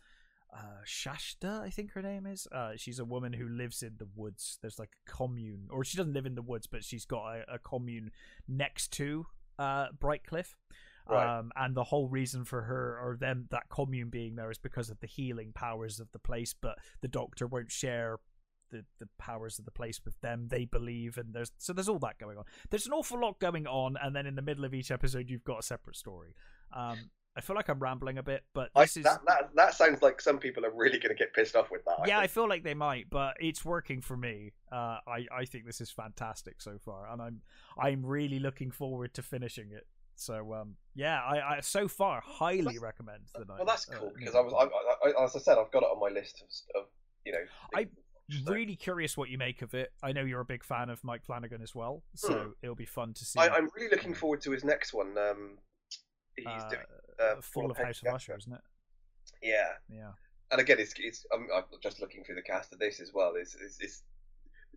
uh, 0.56 0.82
Shasta, 0.86 1.62
I 1.64 1.70
think 1.70 1.92
her 1.94 2.02
name 2.02 2.26
is. 2.26 2.48
Uh, 2.52 2.74
she's 2.76 3.00
a 3.00 3.06
woman 3.06 3.34
who 3.34 3.48
lives 3.48 3.84
in 3.84 3.96
the 3.98 4.08
woods. 4.16 4.58
There's 4.62 4.80
like 4.80 4.92
a 5.08 5.12
commune, 5.12 5.68
or 5.70 5.84
she 5.84 5.98
doesn't 5.98 6.14
live 6.14 6.26
in 6.26 6.36
the 6.36 6.42
woods, 6.42 6.68
but 6.68 6.84
she's 6.84 7.06
got 7.06 7.26
a, 7.36 7.56
a 7.56 7.60
commune 7.60 8.12
next 8.48 8.92
to 8.94 9.26
uh, 9.60 9.88
Brightcliffe. 10.00 10.56
Right. 11.08 11.40
Um, 11.40 11.52
and 11.56 11.76
the 11.76 11.84
whole 11.84 12.08
reason 12.08 12.46
for 12.46 12.64
her 12.64 13.00
or 13.00 13.16
them 13.20 13.48
that 13.52 13.70
commune 13.70 14.10
being 14.10 14.36
there 14.36 14.50
is 14.50 14.58
because 14.58 14.90
of 14.90 15.00
the 15.02 15.08
healing 15.08 15.52
powers 15.54 16.00
of 16.00 16.12
the 16.14 16.20
place, 16.20 16.56
but 16.60 16.78
the 17.02 17.08
Doctor 17.08 17.48
won't 17.48 17.72
share 17.72 18.20
the, 18.78 18.86
the 19.00 19.10
powers 19.18 19.60
of 19.60 19.66
the 19.66 19.72
place 19.72 20.02
with 20.04 20.20
them. 20.22 20.48
They 20.50 20.66
believe, 20.66 21.18
and 21.18 21.34
there's 21.34 21.52
so 21.58 21.74
there's 21.74 21.90
all 21.90 22.00
that 22.00 22.18
going 22.20 22.38
on. 22.38 22.44
There's 22.70 22.86
an 22.88 22.94
awful 22.94 23.20
lot 23.20 23.40
going 23.40 23.68
on, 23.68 23.98
and 24.02 24.16
then 24.16 24.26
in 24.26 24.36
the 24.36 24.42
middle 24.42 24.66
of 24.66 24.74
each 24.74 24.92
episode, 24.92 25.30
you've 25.30 25.44
got 25.44 25.60
a 25.60 25.64
separate 25.64 25.96
story. 25.96 26.36
Um, 26.76 27.10
I 27.38 27.42
feel 27.42 27.56
like 27.56 27.68
I'm 27.68 27.80
rambling 27.80 28.18
a 28.18 28.24
bit, 28.24 28.44
but 28.54 28.70
I, 28.76 28.84
this 28.84 28.98
is 28.98 29.04
that, 29.04 29.20
that 29.28 29.50
that 29.56 29.74
sounds 29.74 30.02
like 30.02 30.22
some 30.22 30.40
people 30.40 30.66
are 30.66 30.72
really 30.72 31.00
going 31.00 31.10
to 31.10 31.22
get 31.22 31.34
pissed 31.34 31.56
off 31.56 31.70
with 31.70 31.84
that. 31.86 31.98
I 32.04 32.08
yeah, 32.08 32.20
I 32.20 32.28
feel 32.28 32.48
like 32.48 32.64
they 32.64 32.74
might, 32.74 33.10
but 33.10 33.36
it's 33.40 33.66
working 33.66 34.02
for 34.02 34.16
me. 34.16 34.54
Uh, 34.72 34.98
I 35.08 35.26
I 35.32 35.46
think 35.46 35.66
this 35.66 35.82
is 35.82 35.92
fantastic 35.92 36.62
so 36.62 36.78
far, 36.84 37.10
and 37.12 37.22
I'm 37.22 37.42
I'm 37.78 38.06
really 38.06 38.40
looking 38.40 38.72
forward 38.72 39.14
to 39.16 39.22
finishing 39.22 39.72
it. 39.72 39.86
So 40.16 40.54
um, 40.54 40.76
yeah, 40.94 41.20
I, 41.22 41.58
I 41.58 41.60
so 41.60 41.90
far 41.90 42.22
highly 42.26 42.62
That's- 42.62 42.80
recommend 42.80 43.24
the 43.34 43.44
night. 43.44 43.58
well, 43.58 43.66
that's 43.66 43.90
uh, 43.90 43.96
cool 44.00 44.14
because. 44.18 44.34
I 44.34 44.40
was, 44.40 44.54
I, 44.54 45.10
I, 45.10 45.12
I, 45.12 45.24
as 45.26 45.36
I 45.36 45.40
said, 45.40 45.58
I've 45.58 45.72
got 45.72 45.84
it 45.84 45.88
on 45.88 46.00
my 46.00 46.08
list 46.08 46.42
of, 46.74 46.82
of 46.84 46.88
you 47.26 47.34
know. 47.34 47.44
I- 47.76 47.88
things 48.30 48.44
to 48.44 48.50
watch, 48.52 48.56
really 48.56 48.76
curious 48.76 49.18
what 49.18 49.30
you 49.30 49.38
make 49.38 49.62
of 49.62 49.74
it. 49.74 49.92
I 50.04 50.12
know 50.12 50.24
you're 50.24 50.42
a 50.42 50.46
big 50.46 50.64
fan 50.64 50.90
of 50.90 51.04
Mike 51.04 51.24
Flanagan 51.26 51.62
as 51.62 51.74
well, 51.76 52.04
so 52.16 52.34
Hmm. 52.34 52.50
it'll 52.62 52.76
be 52.76 52.86
fun 52.86 53.14
to 53.14 53.26
see. 53.26 53.40
I, 53.40 53.50
I'm 53.50 53.70
really 53.76 53.90
looking 53.90 54.14
forward 54.14 54.42
to 54.42 54.52
his 54.52 54.64
next 54.64 54.94
one. 54.94 55.18
Um, 55.18 55.58
he's 56.36 56.46
uh, 56.48 56.70
doing, 56.70 56.84
uh, 57.20 57.42
Fall 57.42 57.72
of 57.72 57.78
House 57.78 58.02
of 58.06 58.14
Usher, 58.14 58.36
isn't 58.38 58.54
it? 58.54 58.62
Yeah, 59.42 59.74
Yeah. 59.90 60.12
and 60.52 60.60
again, 60.62 60.78
it's, 60.80 60.94
it's 60.98 61.26
I'm, 61.34 61.48
I'm 61.56 61.64
just 61.82 62.00
looking 62.02 62.24
through 62.24 62.36
the 62.36 62.42
cast 62.42 62.74
of 62.74 62.80
this 62.80 63.00
as 63.00 63.12
well. 63.14 63.34
It's, 63.38 63.56
it's, 63.56 63.78
it's 63.80 64.04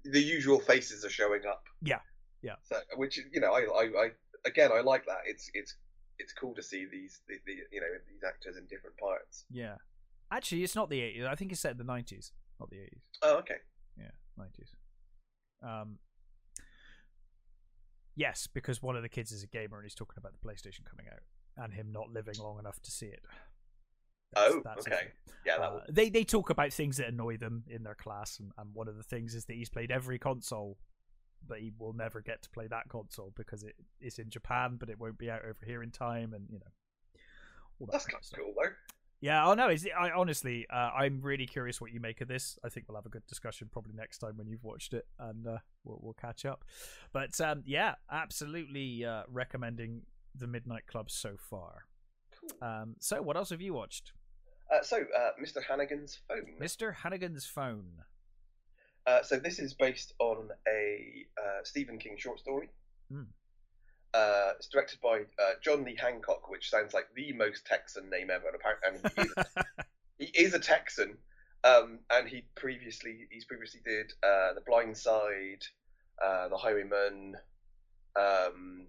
the 0.04 0.20
usual 0.22 0.58
faces 0.60 1.04
are 1.04 1.10
showing 1.10 1.42
up. 1.46 1.64
Yeah, 1.82 2.00
yeah. 2.42 2.54
So, 2.62 2.76
which 2.96 3.18
you 3.32 3.40
know, 3.40 3.52
I, 3.52 3.60
I, 3.62 3.82
I 4.04 4.10
again, 4.46 4.70
I 4.72 4.80
like 4.80 5.06
that. 5.06 5.18
It's, 5.26 5.50
it's, 5.54 5.74
it's 6.18 6.32
cool 6.32 6.54
to 6.54 6.62
see 6.62 6.86
these, 6.90 7.20
the, 7.28 7.34
the, 7.46 7.52
you 7.72 7.80
know, 7.80 7.86
these 8.08 8.22
actors 8.26 8.56
in 8.56 8.66
different 8.66 8.96
parts. 8.98 9.44
Yeah. 9.50 9.76
Actually, 10.30 10.62
it's 10.64 10.74
not 10.74 10.90
the 10.90 11.00
80s. 11.00 11.26
I 11.26 11.34
think 11.34 11.52
it's 11.52 11.60
set 11.60 11.72
in 11.72 11.78
the 11.78 11.84
90s, 11.84 12.30
not 12.60 12.70
the 12.70 12.76
80s. 12.76 13.02
Oh, 13.22 13.36
okay. 13.38 13.56
Yeah, 13.96 14.10
90s. 14.38 14.72
Um, 15.62 15.98
yes, 18.14 18.48
because 18.52 18.82
one 18.82 18.96
of 18.96 19.02
the 19.02 19.08
kids 19.08 19.32
is 19.32 19.42
a 19.42 19.46
gamer 19.46 19.76
and 19.76 19.84
he's 19.84 19.94
talking 19.94 20.16
about 20.18 20.32
the 20.32 20.46
PlayStation 20.46 20.84
coming 20.84 21.06
out 21.12 21.22
and 21.56 21.72
him 21.74 21.90
not 21.92 22.10
living 22.10 22.34
long 22.40 22.58
enough 22.58 22.80
to 22.82 22.90
see 22.90 23.06
it. 23.06 23.22
Oh, 24.36 24.62
a 24.64 24.70
okay. 24.72 24.82
thing. 24.82 25.08
Yeah, 25.46 25.58
that 25.58 25.72
Uh, 25.72 25.80
they 25.88 26.10
they 26.10 26.24
talk 26.24 26.50
about 26.50 26.72
things 26.72 26.98
that 26.98 27.08
annoy 27.08 27.36
them 27.38 27.64
in 27.66 27.82
their 27.82 27.94
class, 27.94 28.38
and, 28.38 28.52
and 28.58 28.74
one 28.74 28.88
of 28.88 28.96
the 28.96 29.02
things 29.02 29.34
is 29.34 29.46
that 29.46 29.54
he's 29.54 29.70
played 29.70 29.90
every 29.90 30.18
console, 30.18 30.78
but 31.46 31.60
he 31.60 31.72
will 31.78 31.94
never 31.94 32.20
get 32.20 32.42
to 32.42 32.50
play 32.50 32.66
that 32.66 32.88
console 32.88 33.32
because 33.34 33.64
it's 34.00 34.18
in 34.18 34.28
Japan, 34.28 34.76
but 34.78 34.90
it 34.90 34.98
won't 34.98 35.18
be 35.18 35.30
out 35.30 35.44
over 35.44 35.64
here 35.64 35.82
in 35.82 35.90
time, 35.90 36.34
and 36.34 36.46
you 36.50 36.58
know. 36.58 36.66
all 37.80 37.86
that 37.86 37.92
that's 37.92 38.06
kind 38.06 38.22
of 38.22 38.38
cool 38.38 38.54
though. 38.54 38.70
Yeah, 39.20 39.46
oh 39.48 39.54
no, 39.54 39.68
is 39.68 39.84
it, 39.84 39.92
I 39.98 40.10
honestly, 40.10 40.66
uh, 40.72 40.90
I'm 40.96 41.20
really 41.20 41.46
curious 41.46 41.80
what 41.80 41.92
you 41.92 41.98
make 41.98 42.20
of 42.20 42.28
this. 42.28 42.56
I 42.64 42.68
think 42.68 42.86
we'll 42.88 42.96
have 42.96 43.06
a 43.06 43.10
good 43.10 43.26
discussion 43.26 43.68
probably 43.72 43.92
next 43.92 44.18
time 44.18 44.36
when 44.36 44.46
you've 44.46 44.62
watched 44.62 44.94
it, 44.94 45.06
and 45.18 45.46
uh, 45.46 45.58
we'll, 45.84 45.98
we'll 46.00 46.14
catch 46.14 46.44
up. 46.44 46.64
But 47.12 47.40
um, 47.40 47.62
yeah, 47.66 47.96
absolutely 48.10 49.04
uh, 49.04 49.24
recommending 49.28 50.02
the 50.36 50.46
Midnight 50.46 50.86
Club 50.86 51.10
so 51.10 51.34
far. 51.36 51.86
Cool. 52.40 52.68
Um, 52.68 52.94
so, 53.00 53.20
what 53.20 53.36
else 53.36 53.50
have 53.50 53.60
you 53.60 53.74
watched, 53.74 54.12
Uh, 54.72 54.82
so, 54.82 54.98
uh, 54.98 55.30
Mr. 55.42 55.64
Harrigan's 55.64 56.18
phone. 56.28 56.54
Mister 56.60 56.92
Harrigan's 56.92 57.44
Phone? 57.44 58.04
Uh, 59.06 59.22
so 59.22 59.36
this 59.38 59.58
is 59.58 59.72
based 59.72 60.12
on 60.18 60.50
a 60.68 61.24
uh, 61.40 61.60
Stephen 61.64 61.98
King 61.98 62.16
short 62.18 62.38
story. 62.38 62.68
Hmm. 63.10 63.22
Uh, 64.14 64.52
it's 64.56 64.68
directed 64.68 65.00
by 65.00 65.20
uh, 65.38 65.52
John 65.62 65.84
Lee 65.84 65.96
Hancock, 66.00 66.48
which 66.50 66.70
sounds 66.70 66.94
like 66.94 67.08
the 67.14 67.32
most 67.32 67.66
Texan 67.66 68.08
name 68.10 68.30
ever. 68.30 68.46
And 68.48 68.56
apparently, 68.56 69.10
he, 69.16 69.22
is 69.22 69.34
a, 69.36 69.64
he 70.18 70.24
is 70.26 70.54
a 70.54 70.58
Texan. 70.58 71.18
Um, 71.64 71.98
and 72.10 72.28
he 72.28 72.44
previously 72.54 73.26
he's 73.30 73.44
previously 73.44 73.80
did 73.84 74.12
uh, 74.22 74.54
The 74.54 74.62
Blind 74.66 74.96
Side, 74.96 75.62
uh, 76.24 76.48
The 76.48 76.56
Highwayman, 76.56 77.34
um, 78.16 78.86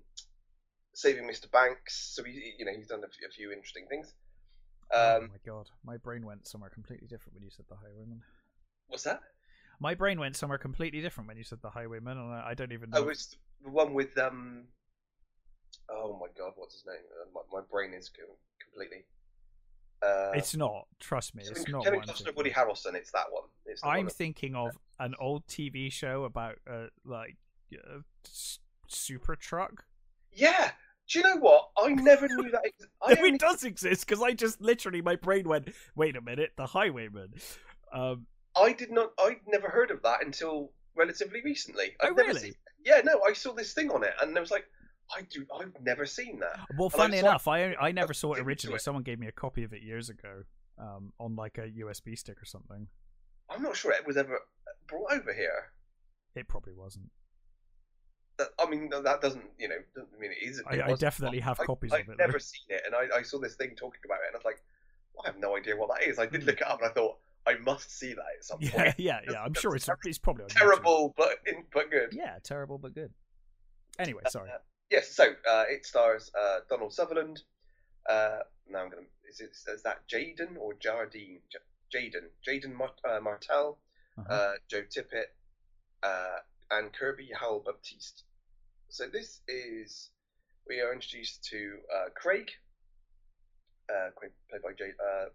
Saving 0.93 1.23
Mr. 1.27 1.49
Banks. 1.51 2.11
So 2.15 2.23
he 2.23 2.53
you 2.57 2.65
know 2.65 2.71
he's 2.75 2.87
done 2.87 3.01
a 3.03 3.29
few, 3.31 3.51
interesting 3.51 3.87
things. 3.89 4.13
oh 4.93 5.17
Um, 5.17 5.29
my 5.29 5.37
god, 5.45 5.67
my 5.83 5.97
brain 5.97 6.25
went 6.25 6.47
somewhere 6.47 6.69
completely 6.69 7.07
different 7.07 7.33
when 7.35 7.43
you 7.43 7.49
said 7.49 7.65
the 7.69 7.75
Highwayman. 7.75 8.21
what's 8.87 9.03
that? 9.03 9.21
My 9.79 9.93
brain 9.95 10.19
went 10.19 10.35
somewhere 10.35 10.57
completely 10.57 11.01
different 11.01 11.27
when 11.27 11.37
you 11.37 11.43
said 11.43 11.59
the 11.61 11.69
Highwayman, 11.69 12.17
and 12.17 12.33
I, 12.33 12.49
I 12.49 12.53
don't 12.53 12.71
even 12.71 12.89
know. 12.91 13.05
Oh, 13.05 13.09
it's 13.09 13.35
the 13.63 13.69
one 13.71 13.93
with 13.93 14.17
um. 14.17 14.65
Oh 15.89 16.17
my 16.19 16.27
god, 16.37 16.53
what's 16.55 16.75
his 16.75 16.85
name? 16.85 16.97
Uh, 17.21 17.27
my, 17.33 17.59
my 17.59 17.65
brain 17.71 17.93
is 17.93 18.09
completely. 18.09 19.05
Uh, 20.01 20.31
it's 20.33 20.55
not. 20.55 20.87
Trust 20.99 21.35
me, 21.35 21.43
it's 21.45 21.67
not. 21.67 21.83
Kevin 21.83 21.99
I'm 21.99 22.05
Costner, 22.05 22.17
thinking 22.17 22.33
Woody 22.35 22.49
of. 22.51 22.55
Harrelson. 22.55 22.95
It's 22.95 23.11
that 23.11 23.25
one. 23.31 23.43
It's 23.65 23.83
I'm 23.83 24.05
one 24.05 24.09
thinking 24.09 24.55
of 24.55 24.77
an 24.99 25.15
old 25.19 25.45
TV 25.47 25.91
show 25.91 26.23
about 26.23 26.55
uh, 26.69 26.87
like 27.05 27.37
uh, 27.73 27.99
super 28.87 29.35
truck. 29.35 29.83
yeah. 30.31 30.71
Do 31.11 31.17
you 31.17 31.25
know 31.25 31.37
what? 31.37 31.69
I 31.75 31.89
never 31.89 32.27
knew 32.27 32.51
that. 32.51 32.61
Ex- 32.65 32.85
I 33.01 33.13
it 33.13 33.17
only, 33.17 33.37
does 33.39 33.63
exist 33.63 34.05
because 34.05 34.21
I 34.21 34.33
just 34.33 34.61
literally 34.61 35.01
my 35.01 35.15
brain 35.15 35.47
went, 35.49 35.69
wait 35.95 36.15
a 36.15 36.21
minute, 36.21 36.51
the 36.55 36.67
Highwayman. 36.67 37.33
Um, 37.91 38.27
I 38.55 38.73
did 38.73 38.91
not. 38.91 39.11
I 39.17 39.37
never 39.47 39.69
heard 39.69 39.89
of 39.89 40.03
that 40.03 40.23
until 40.23 40.71
relatively 40.95 41.41
recently. 41.43 41.95
Oh, 41.99 42.09
I've 42.09 42.15
never 42.15 42.27
really? 42.27 42.39
Seen, 42.41 42.53
yeah, 42.85 43.01
no. 43.03 43.21
I 43.27 43.33
saw 43.33 43.53
this 43.53 43.73
thing 43.73 43.89
on 43.89 44.03
it, 44.03 44.13
and 44.21 44.37
I 44.37 44.39
was 44.39 44.51
like, 44.51 44.65
I 45.15 45.21
do. 45.23 45.45
I've 45.59 45.73
never 45.81 46.05
seen 46.05 46.39
that. 46.39 46.59
well, 46.77 46.89
I 46.93 46.97
funny 46.97 47.19
saw- 47.19 47.27
enough, 47.27 47.47
I 47.47 47.73
I 47.75 47.91
never 47.91 48.13
saw 48.13 48.33
it 48.33 48.39
originally. 48.41 48.75
it. 48.75 48.81
Someone 48.81 49.03
gave 49.03 49.19
me 49.19 49.27
a 49.27 49.31
copy 49.31 49.63
of 49.63 49.73
it 49.73 49.81
years 49.81 50.09
ago 50.09 50.43
um, 50.77 51.13
on 51.19 51.35
like 51.35 51.57
a 51.57 51.67
USB 51.67 52.17
stick 52.17 52.41
or 52.41 52.45
something. 52.45 52.87
I'm 53.49 53.61
not 53.63 53.75
sure 53.75 53.91
it 53.91 54.05
was 54.05 54.17
ever 54.17 54.39
brought 54.87 55.11
over 55.13 55.33
here. 55.33 55.71
It 56.35 56.47
probably 56.47 56.73
wasn't. 56.73 57.09
That, 58.37 58.49
I 58.59 58.69
mean, 58.69 58.89
that 58.89 59.21
doesn't. 59.21 59.43
You 59.57 59.69
know, 59.69 59.75
doesn't 59.95 60.19
mean 60.19 60.31
it 60.31 60.47
isn't. 60.47 60.67
I- 60.67 60.91
I 60.91 60.93
definitely 60.93 61.39
have 61.39 61.59
I- 61.59 61.65
copies 61.65 61.91
I've 61.91 62.01
of 62.01 62.09
it. 62.09 62.11
I've 62.13 62.17
never 62.27 62.39
seen 62.39 62.65
it, 62.69 62.83
and 62.85 62.95
I, 62.95 63.17
I 63.17 63.21
saw 63.23 63.39
this 63.39 63.55
thing 63.55 63.75
talking 63.75 64.01
about 64.05 64.19
it, 64.23 64.27
and 64.27 64.35
I 64.35 64.37
was 64.37 64.45
like, 64.45 64.61
well, 65.13 65.23
I 65.25 65.29
have 65.29 65.39
no 65.39 65.57
idea 65.57 65.75
what 65.75 65.89
that 65.97 66.07
is. 66.07 66.19
I 66.19 66.25
did 66.27 66.41
Hmm. 66.43 66.47
look 66.49 66.61
it 66.61 66.67
up, 66.67 66.79
and 66.81 66.89
I 66.89 66.93
thought 66.93 67.17
I 67.47 67.55
must 67.55 67.97
see 67.97 68.13
that 68.13 68.23
at 68.37 68.43
some 68.45 68.59
Yeah, 68.61 68.71
point. 68.71 68.95
yeah, 68.99 69.19
yeah. 69.29 69.41
I'm 69.43 69.53
sure 69.55 69.75
it's 69.75 69.89
it's 70.05 70.19
probably. 70.19 70.45
Terrible, 70.49 71.13
but 71.17 71.39
but 71.73 71.89
good. 71.89 72.09
Yeah, 72.13 72.37
terrible 72.43 72.77
but 72.77 72.93
good. 72.93 73.11
Anyway, 73.97 74.21
sorry. 74.29 74.49
Yes, 74.89 75.09
so 75.11 75.23
uh, 75.49 75.65
it 75.69 75.85
stars 75.85 76.31
uh, 76.39 76.59
Donald 76.69 76.93
Sutherland. 76.93 77.41
Uh, 78.09 78.39
now 78.69 78.79
I'm 78.83 78.89
gonna. 78.89 79.03
Is 79.29 79.39
it 79.39 79.51
is 79.71 79.83
that 79.83 80.07
Jaeden 80.07 80.57
or 80.59 80.73
Jardine? 80.73 81.41
Jaeden, 81.93 82.29
Jaeden 82.47 82.73
Mart- 82.73 83.01
uh, 83.07 83.19
Martell, 83.21 83.77
Uh-huh. 84.17 84.33
uh, 84.33 84.53
Joe 84.67 84.83
Tippett, 84.83 85.29
uh, 86.03 86.39
and 86.71 86.91
Kirby 86.93 87.29
Howell 87.33 87.61
Baptiste. 87.65 88.23
So 88.89 89.05
this 89.07 89.41
is 89.47 90.09
we 90.67 90.81
are 90.81 90.93
introduced 90.93 91.43
to 91.45 91.77
uh, 91.95 92.09
Craig, 92.15 92.49
uh, 93.93 94.09
Craig 94.15 94.31
played 94.49 94.61
by 94.63 94.73
J- 94.73 94.93
uh, 95.03 95.25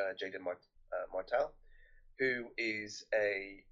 uh, 0.00 0.12
Jaeden 0.14 0.40
Mart- 0.42 0.66
uh, 0.92 1.06
Martell, 1.12 1.52
who 2.18 2.46
is 2.56 3.04
a 3.14 3.62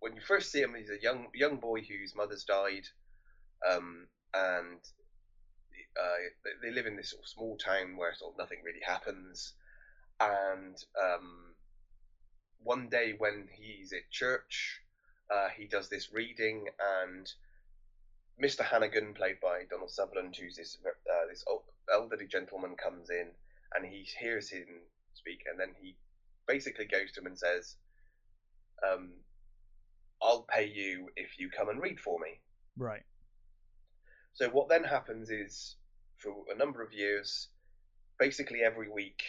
when 0.00 0.14
you 0.14 0.20
first 0.20 0.50
see 0.50 0.60
him, 0.60 0.74
he's 0.74 0.90
a 0.90 1.00
young 1.00 1.28
young 1.34 1.56
boy 1.56 1.80
whose 1.82 2.14
mother's 2.14 2.44
died, 2.44 2.86
um, 3.70 4.06
and 4.34 4.80
uh, 6.00 6.50
they- 6.62 6.70
live 6.70 6.86
in 6.86 6.96
this 6.96 7.10
sort 7.10 7.22
of 7.22 7.28
small 7.28 7.56
town 7.56 7.96
where 7.96 8.14
sort 8.14 8.34
of 8.34 8.38
nothing 8.38 8.62
really 8.64 8.80
happens. 8.84 9.54
And 10.20 10.76
um, 11.00 11.54
one 12.62 12.88
day 12.88 13.14
when 13.16 13.48
he's 13.52 13.92
at 13.92 14.10
church, 14.10 14.80
uh, 15.30 15.48
he 15.56 15.66
does 15.66 15.88
this 15.88 16.12
reading, 16.12 16.68
and 17.02 17.32
Mr. 18.42 18.62
Harrigan, 18.62 19.14
played 19.14 19.40
by 19.40 19.64
Donald 19.70 19.90
Sutherland, 19.90 20.36
who's 20.36 20.56
this 20.56 20.78
uh, 20.84 21.26
this 21.28 21.44
old, 21.46 21.62
elderly 21.92 22.26
gentleman, 22.26 22.76
comes 22.76 23.10
in 23.10 23.28
and 23.74 23.86
he 23.86 24.06
hears 24.18 24.50
him 24.50 24.66
speak, 25.14 25.44
and 25.50 25.58
then 25.58 25.74
he 25.80 25.96
basically 26.46 26.86
goes 26.86 27.12
to 27.12 27.20
him 27.20 27.26
and 27.26 27.38
says, 27.38 27.76
um, 28.86 29.10
"I'll 30.20 30.42
pay 30.42 30.66
you 30.66 31.10
if 31.16 31.38
you 31.38 31.50
come 31.50 31.68
and 31.68 31.80
read 31.80 32.00
for 32.00 32.18
me." 32.18 32.40
Right. 32.76 33.02
So 34.32 34.48
what 34.48 34.68
then 34.68 34.84
happens 34.84 35.30
is, 35.30 35.76
for 36.18 36.32
a 36.52 36.56
number 36.56 36.82
of 36.82 36.92
years, 36.92 37.48
basically 38.18 38.60
every 38.62 38.88
week, 38.90 39.22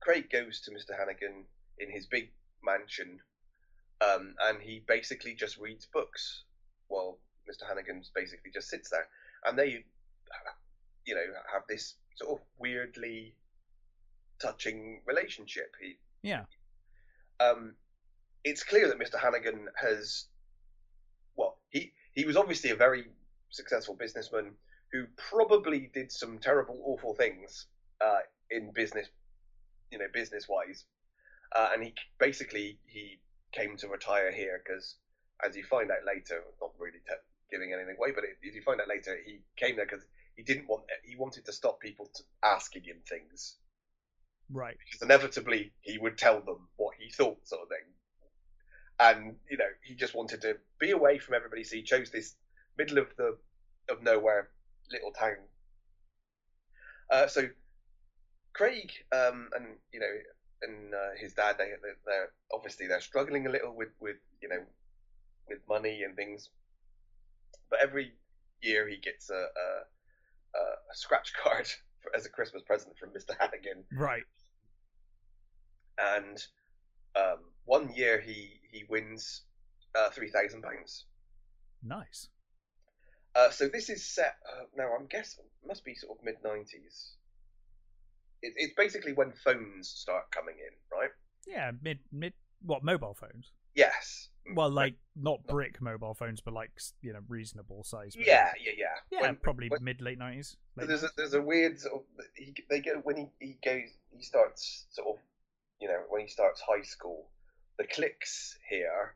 Craig 0.00 0.30
goes 0.30 0.60
to 0.62 0.70
Mr. 0.70 0.96
Harrigan 0.96 1.44
in 1.78 1.90
his 1.90 2.06
big 2.06 2.30
mansion, 2.62 3.20
um, 4.00 4.34
and 4.42 4.60
he 4.60 4.82
basically 4.86 5.34
just 5.34 5.58
reads 5.58 5.86
books 5.92 6.44
while 6.88 7.18
Mr. 7.50 7.66
Harrigan 7.66 8.02
basically 8.14 8.50
just 8.52 8.68
sits 8.68 8.90
there, 8.90 9.06
and 9.46 9.58
they, 9.58 9.84
you 11.04 11.14
know, 11.14 11.24
have 11.52 11.62
this 11.68 11.94
sort 12.16 12.40
of 12.40 12.46
weirdly 12.58 13.34
touching 14.40 15.00
relationship. 15.06 15.72
He, 15.80 15.98
Yeah. 16.22 16.44
um, 17.40 17.76
it's 18.44 18.62
clear 18.64 18.88
that 18.88 18.98
Mr. 18.98 19.20
Harrigan 19.20 19.68
has, 19.80 20.26
well, 21.36 21.58
he 21.70 21.92
he 22.12 22.24
was 22.24 22.36
obviously 22.36 22.70
a 22.70 22.76
very 22.76 23.06
successful 23.52 23.96
businessman 23.96 24.52
who 24.92 25.06
probably 25.16 25.90
did 25.94 26.12
some 26.12 26.38
terrible, 26.40 26.80
awful 26.84 27.14
things 27.14 27.66
uh, 28.04 28.20
in 28.50 28.72
business, 28.72 29.08
you 29.90 29.98
know, 29.98 30.06
business 30.12 30.48
wise, 30.48 30.84
uh, 31.56 31.70
and 31.74 31.84
he 31.84 31.94
basically 32.18 32.78
he 32.86 33.20
came 33.52 33.76
to 33.78 33.88
retire 33.88 34.32
here 34.32 34.62
because, 34.64 34.96
as 35.46 35.56
you 35.56 35.64
find 35.64 35.90
out 35.90 36.04
later, 36.06 36.42
not 36.60 36.72
really 36.78 37.00
te- 37.08 37.26
giving 37.50 37.72
anything 37.74 37.96
away, 37.98 38.12
but 38.12 38.24
as 38.24 38.54
you 38.54 38.62
find 38.62 38.80
out 38.80 38.88
later, 38.88 39.18
he 39.26 39.42
came 39.56 39.76
there 39.76 39.86
because 39.86 40.04
he 40.36 40.44
didn't 40.44 40.68
want 40.68 40.84
he 41.04 41.16
wanted 41.16 41.46
to 41.46 41.52
stop 41.52 41.80
people 41.80 42.10
to 42.14 42.24
asking 42.44 42.84
him 42.84 42.98
things 43.08 43.56
Right. 44.50 44.78
because 44.84 45.02
inevitably 45.02 45.72
he 45.82 45.98
would 45.98 46.18
tell 46.18 46.40
them 46.42 46.68
what 46.76 46.94
he 46.98 47.10
thought, 47.10 47.46
sort 47.46 47.62
of 47.62 47.68
thing. 47.68 47.86
And 49.00 49.36
you 49.50 49.56
know, 49.58 49.70
he 49.82 49.94
just 49.94 50.14
wanted 50.14 50.42
to 50.42 50.58
be 50.80 50.90
away 50.92 51.18
from 51.18 51.34
everybody, 51.34 51.64
so 51.64 51.76
he 51.76 51.82
chose 51.82 52.10
this 52.10 52.36
middle 52.76 52.98
of 52.98 53.08
the 53.16 53.36
of 53.88 54.02
nowhere 54.02 54.48
little 54.90 55.12
town. 55.12 55.36
Uh, 57.10 57.26
so 57.26 57.48
Craig 58.54 58.92
um, 59.12 59.48
and 59.54 59.66
you 59.92 60.00
know 60.00 60.12
and 60.62 60.94
uh, 60.94 61.16
his 61.18 61.34
dad, 61.34 61.56
they 61.58 61.70
they're, 62.06 62.30
obviously 62.52 62.86
they're 62.86 63.00
struggling 63.00 63.46
a 63.46 63.50
little 63.50 63.74
with 63.74 63.90
with 64.00 64.16
you 64.40 64.48
know 64.48 64.62
with 65.48 65.58
money 65.68 66.02
and 66.04 66.16
things, 66.16 66.50
but 67.70 67.80
every 67.82 68.12
year 68.60 68.88
he 68.88 68.96
gets 68.96 69.30
a 69.30 69.34
a, 69.34 70.58
a 70.58 70.94
scratch 70.94 71.32
card 71.42 71.68
for, 72.00 72.14
as 72.16 72.26
a 72.26 72.28
Christmas 72.28 72.62
present 72.62 72.96
from 72.98 73.12
Mister 73.12 73.34
Harrigan 73.38 73.84
Right. 73.92 74.22
and 75.98 76.42
um, 77.16 77.38
one 77.64 77.92
year 77.94 78.20
he 78.20 78.60
he 78.70 78.84
wins 78.88 79.42
uh, 79.94 80.10
three 80.10 80.30
thousand 80.30 80.62
pounds. 80.62 81.06
Nice. 81.82 82.28
Uh, 83.34 83.50
so 83.50 83.68
this 83.68 83.88
is 83.88 84.04
set 84.06 84.36
uh, 84.50 84.64
now. 84.76 84.90
I'm 84.98 85.06
guessing 85.06 85.44
must 85.66 85.84
be 85.84 85.94
sort 85.94 86.18
of 86.18 86.24
mid 86.24 86.36
nineties. 86.44 87.12
It, 88.42 88.52
it's 88.56 88.74
basically 88.76 89.12
when 89.12 89.32
phones 89.44 89.88
start 89.88 90.30
coming 90.30 90.56
in, 90.58 90.98
right? 90.98 91.10
Yeah. 91.46 91.70
Mid 91.82 91.98
mid. 92.12 92.32
What 92.64 92.84
mobile 92.84 93.14
phones? 93.14 93.50
Yes. 93.74 94.28
Well, 94.54 94.70
like 94.70 94.94
not 95.16 95.46
brick 95.46 95.80
mobile 95.80 96.14
phones, 96.14 96.40
but 96.40 96.52
like 96.52 96.70
you 97.00 97.12
know 97.12 97.20
reasonable 97.28 97.84
size. 97.84 98.14
phones. 98.14 98.26
Yeah, 98.26 98.52
yeah, 98.62 98.72
yeah. 98.76 98.86
Yeah, 99.10 99.20
When- 99.22 99.36
probably 99.36 99.68
when- 99.68 99.82
mid 99.82 100.00
late 100.02 100.18
nineties. 100.18 100.56
So 100.78 100.86
there's 100.86 101.04
a, 101.04 101.08
there's 101.16 101.34
a 101.34 101.40
weird 101.42 101.78
sort 101.80 101.94
of 101.94 102.24
he 102.34 102.54
they 102.68 102.80
go 102.80 103.00
when 103.04 103.16
he, 103.16 103.26
he 103.40 103.58
goes 103.64 103.88
he 104.16 104.22
starts 104.22 104.86
sort 104.90 105.08
of 105.08 105.22
you 105.80 105.88
know 105.88 106.00
when 106.08 106.20
he 106.22 106.28
starts 106.28 106.60
high 106.60 106.82
school 106.82 107.28
the 107.78 107.84
clicks 107.84 108.56
here 108.68 109.14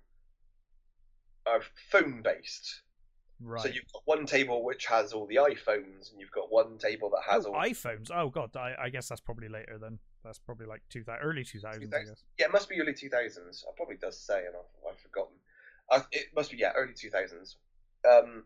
are 1.46 1.62
phone 1.90 2.22
based 2.22 2.80
right. 3.41 3.62
so 3.62 3.68
you've 3.68 3.91
got 3.93 4.03
one 4.05 4.26
table 4.26 4.64
which 4.64 4.87
has 4.87 5.12
all 5.12 5.26
the 5.26 5.37
iPhones 5.37 6.11
and 6.11 6.20
you've 6.20 6.30
got 6.32 6.51
one 6.51 6.78
table 6.78 7.11
that 7.11 7.32
has 7.32 7.47
oh, 7.47 7.55
all 7.55 7.62
iPhones. 7.62 8.11
Oh 8.14 8.28
god, 8.28 8.57
I, 8.57 8.74
I 8.78 8.89
guess 8.89 9.09
that's 9.09 9.20
probably 9.20 9.49
later 9.49 9.78
then. 9.80 9.99
That's 10.24 10.39
probably 10.39 10.66
like 10.66 10.82
two 10.91 11.05
thousand, 11.05 11.22
early 11.22 11.45
two 11.45 11.61
thousands, 11.61 11.84
I 11.93 11.99
2000. 11.99 12.07
guess. 12.07 12.24
yeah 12.39 12.47
it 12.47 12.53
must 12.53 12.68
be 12.68 12.80
early 12.80 12.93
2000s 12.93 13.64
I 13.64 13.70
probably 13.76 13.97
does 13.97 14.18
say 14.18 14.39
and 14.39 14.55
I've, 14.57 14.93
I've 14.93 14.99
forgotten 14.99 15.34
uh, 15.91 16.01
it 16.11 16.26
must 16.34 16.51
be 16.51 16.57
yeah 16.59 16.72
early 16.74 16.95
2000s 16.95 17.55
um 18.11 18.43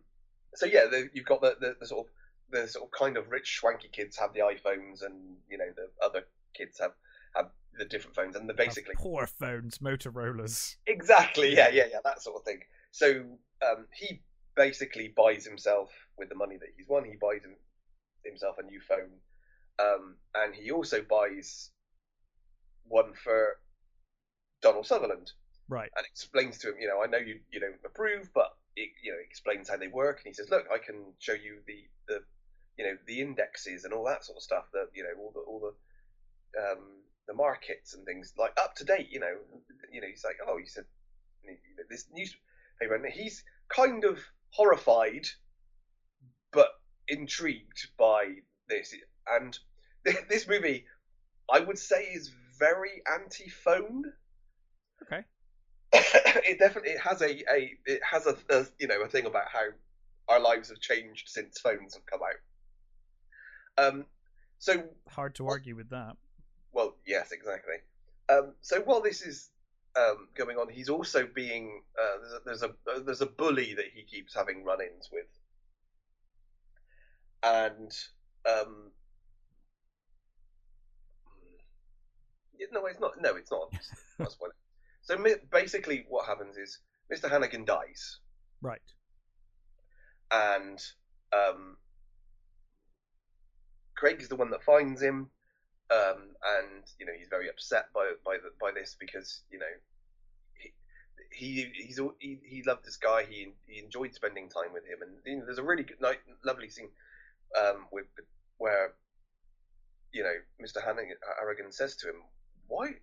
so 0.55 0.67
yeah 0.67 0.87
the, 0.91 1.09
you've 1.15 1.25
got 1.25 1.41
the, 1.41 1.57
the, 1.59 1.77
the 1.81 1.87
sort 1.87 2.07
of 2.07 2.13
the 2.51 2.69
sort 2.69 2.85
of 2.85 2.91
kind 2.91 3.17
of 3.17 3.31
rich 3.31 3.59
swanky 3.59 3.89
kids 3.91 4.17
have 4.19 4.35
the 4.35 4.41
iPhones 4.41 5.05
and 5.05 5.15
you 5.49 5.57
know 5.57 5.69
the 5.75 5.89
other 6.05 6.25
kids 6.55 6.79
have 6.79 6.93
have 7.35 7.47
the 7.79 7.85
different 7.85 8.15
phones 8.17 8.37
and 8.37 8.49
the 8.49 8.53
Have 8.53 8.59
basically 8.59 8.95
poor 8.97 9.27
phones, 9.27 9.79
Motorola's. 9.79 10.77
exactly 10.87 11.55
yeah 11.55 11.69
yeah 11.73 11.85
yeah 11.91 12.01
that 12.05 12.21
sort 12.21 12.37
of 12.37 12.45
thing 12.45 12.61
so 12.91 13.23
um 13.63 13.87
he 13.95 14.21
basically 14.57 15.09
buys 15.09 15.45
himself 15.45 15.91
with 16.19 16.29
the 16.29 16.35
money 16.35 16.57
that 16.57 16.69
he's 16.77 16.89
won 16.89 17.05
he 17.05 17.17
buys 17.21 17.43
him, 17.43 17.57
himself 18.25 18.57
a 18.59 18.63
new 18.63 18.81
phone 18.81 19.11
um 19.79 20.17
and 20.35 20.55
he 20.55 20.71
also 20.71 21.03
buys 21.03 21.71
one 22.89 23.13
for 23.15 23.57
Donald 24.63 24.87
Sutherland 24.87 25.33
Right. 25.71 25.91
and 25.97 26.05
explains 26.05 26.59
to 26.59 26.71
him, 26.71 26.75
you 26.81 26.89
know, 26.89 27.01
I 27.01 27.07
know 27.07 27.19
you 27.19 27.39
you 27.53 27.61
don't 27.61 27.79
approve, 27.87 28.31
but 28.35 28.51
it, 28.75 28.91
you 29.05 29.13
know, 29.13 29.19
explains 29.25 29.69
how 29.69 29.77
they 29.77 29.87
work, 29.87 30.19
and 30.19 30.27
he 30.27 30.35
says, 30.35 30.51
look, 30.51 30.67
I 30.73 30.79
can 30.79 31.15
show 31.21 31.33
you 31.33 31.61
the 31.65 31.85
the 32.09 32.21
you 32.77 32.85
know 32.85 32.97
the 33.07 33.21
indexes 33.21 33.85
and 33.85 33.95
all 33.95 34.05
that 34.07 34.25
sort 34.25 34.37
of 34.37 34.43
stuff, 34.43 34.65
that 34.73 34.89
you 34.95 35.05
know 35.05 35.11
all 35.21 35.31
the 35.33 35.41
all 35.41 35.61
the 35.61 36.61
um 36.61 36.83
the 37.29 37.35
markets 37.35 37.95
and 37.95 38.05
things 38.05 38.35
like 38.37 38.53
up 38.61 38.75
to 38.77 38.85
date, 38.85 39.11
you 39.13 39.21
know, 39.21 39.37
you 39.93 40.01
know, 40.01 40.09
he's 40.09 40.25
like, 40.25 40.39
oh, 40.45 40.59
he 40.59 40.67
said 40.67 40.85
this 41.89 42.07
newspaper, 42.13 42.97
and 42.97 43.07
he's 43.07 43.45
kind 43.69 44.05
of 44.05 44.19
horrified, 44.51 45.27
but 46.53 46.69
intrigued 47.09 47.89
by 47.99 48.35
this, 48.69 48.95
and 49.29 49.59
this 50.29 50.47
movie, 50.49 50.87
I 51.53 51.61
would 51.61 51.79
say, 51.79 52.05
is 52.05 52.31
very 52.59 53.03
anti-phone 53.13 54.05
Okay. 55.03 55.25
it 55.93 56.59
definitely 56.59 56.93
it 56.93 57.01
has 57.01 57.21
a, 57.21 57.31
a 57.53 57.77
it 57.85 58.01
has 58.09 58.27
a, 58.27 58.37
a 58.51 58.67
you 58.79 58.87
know 58.87 59.01
a 59.03 59.09
thing 59.09 59.27
about 59.27 59.47
how 59.53 59.65
our 60.29 60.41
lives 60.41 60.69
have 60.69 60.79
changed 60.81 61.29
since 61.29 61.59
phones 61.59 61.95
have 61.95 62.07
come 62.07 62.21
out. 62.23 63.85
Um, 63.85 64.07
so 64.59 64.85
Hard 65.09 65.35
to 65.37 65.49
argue 65.49 65.75
with 65.75 65.91
that. 65.91 66.17
well, 66.73 66.97
yes, 67.07 67.33
exactly. 67.33 67.77
Um, 68.29 68.53
so 68.61 68.81
while 68.83 69.01
this 69.01 69.23
is 69.23 69.50
um, 69.99 70.29
going 70.37 70.57
on, 70.57 70.69
he's 70.69 70.89
also 70.89 71.27
being 71.35 71.83
uh, 72.01 72.19
there's 72.45 72.63
a 72.63 72.69
there's 72.87 72.99
a, 72.99 73.01
there's 73.05 73.21
a 73.21 73.27
bully 73.27 73.75
that 73.75 73.87
he 73.95 74.03
keeps 74.05 74.35
having 74.35 74.65
run-ins 74.65 75.09
with, 75.13 75.27
and 77.43 77.93
um, 78.49 78.91
no, 82.73 82.87
it's 82.87 83.01
not. 83.01 83.13
No, 83.21 83.37
it's 83.37 83.51
not. 83.51 83.73
That's 84.19 84.37
what. 84.39 84.53
So 85.03 85.17
basically, 85.51 86.05
what 86.09 86.27
happens 86.27 86.57
is 86.57 86.79
Mr. 87.13 87.29
Harrigan 87.29 87.65
dies, 87.65 88.19
Right. 88.63 88.81
and 90.31 90.79
um, 91.33 91.77
Craig 93.97 94.21
is 94.21 94.29
the 94.29 94.37
one 94.37 94.51
that 94.51 94.63
finds 94.63 95.03
him, 95.03 95.31
um, 95.91 96.23
and 96.59 96.83
you 96.99 97.07
know 97.07 97.13
he's 97.19 97.29
very 97.29 97.49
upset 97.49 97.87
by 97.95 98.13
by 98.25 98.37
the, 98.37 98.51
by 98.61 98.71
this 98.73 98.97
because 98.99 99.43
you 99.51 99.59
know 99.59 99.67
he 100.55 100.73
he 101.31 101.73
he's 101.75 102.01
he, 102.19 102.39
he 102.45 102.63
loved 102.63 102.85
this 102.85 102.97
guy. 102.97 103.25
He 103.29 103.49
he 103.67 103.81
enjoyed 103.83 104.15
spending 104.15 104.49
time 104.49 104.73
with 104.73 104.85
him, 104.85 105.03
and 105.03 105.13
you 105.25 105.39
know, 105.39 105.45
there's 105.47 105.59
a 105.59 105.63
really 105.63 105.83
good, 105.83 106.01
nice, 106.01 106.19
lovely 106.45 106.69
scene 106.69 106.89
um, 107.59 107.87
with 107.93 108.07
where 108.59 108.95
you 110.13 110.23
know 110.23 110.35
Mr. 110.65 110.83
Harrigan 110.83 111.73
says 111.73 111.97
to 111.97 112.09
him, 112.09 112.23
"Why 112.69 112.95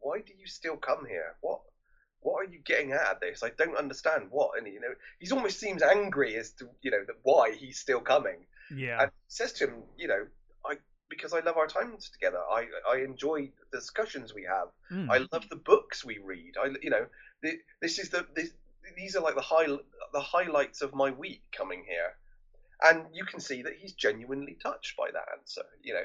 why 0.00 0.20
do 0.20 0.32
you 0.38 0.46
still 0.46 0.76
come 0.76 1.06
here? 1.06 1.34
What 1.40 1.60
what 2.20 2.34
are 2.34 2.50
you 2.50 2.58
getting 2.64 2.92
out 2.92 3.14
of 3.14 3.20
this? 3.20 3.42
I 3.42 3.50
don't 3.50 3.76
understand 3.76 4.28
what." 4.30 4.58
And 4.58 4.66
you 4.66 4.80
know 4.80 4.94
he's 5.18 5.32
almost 5.32 5.58
seems 5.60 5.82
angry 5.82 6.36
as 6.36 6.50
to 6.52 6.68
you 6.82 6.90
know 6.90 7.04
that 7.06 7.16
why 7.22 7.52
he's 7.52 7.78
still 7.78 8.00
coming 8.00 8.46
Yeah. 8.74 9.02
and 9.02 9.10
says 9.28 9.52
to 9.54 9.66
him, 9.66 9.82
you 9.96 10.08
know, 10.08 10.26
I 10.64 10.76
because 11.10 11.32
I 11.32 11.40
love 11.40 11.56
our 11.56 11.66
times 11.66 12.10
together. 12.10 12.38
I 12.50 12.66
I 12.90 12.96
enjoy 12.98 13.50
the 13.70 13.78
discussions 13.78 14.34
we 14.34 14.44
have. 14.44 14.68
Mm. 14.92 15.10
I 15.10 15.18
love 15.32 15.48
the 15.48 15.56
books 15.56 16.04
we 16.04 16.18
read. 16.18 16.54
I 16.62 16.68
you 16.82 16.90
know 16.90 17.06
th- 17.42 17.60
this 17.80 17.98
is 17.98 18.10
the 18.10 18.26
this, 18.34 18.50
these 18.96 19.16
are 19.16 19.22
like 19.22 19.34
the 19.34 19.40
high 19.42 19.66
the 20.12 20.20
highlights 20.20 20.82
of 20.82 20.94
my 20.94 21.10
week 21.10 21.42
coming 21.52 21.84
here, 21.86 22.14
and 22.82 23.06
you 23.12 23.24
can 23.24 23.40
see 23.40 23.62
that 23.62 23.74
he's 23.78 23.92
genuinely 23.92 24.56
touched 24.62 24.96
by 24.96 25.10
that 25.12 25.26
answer. 25.38 25.62
You 25.82 25.94
know, 25.94 26.04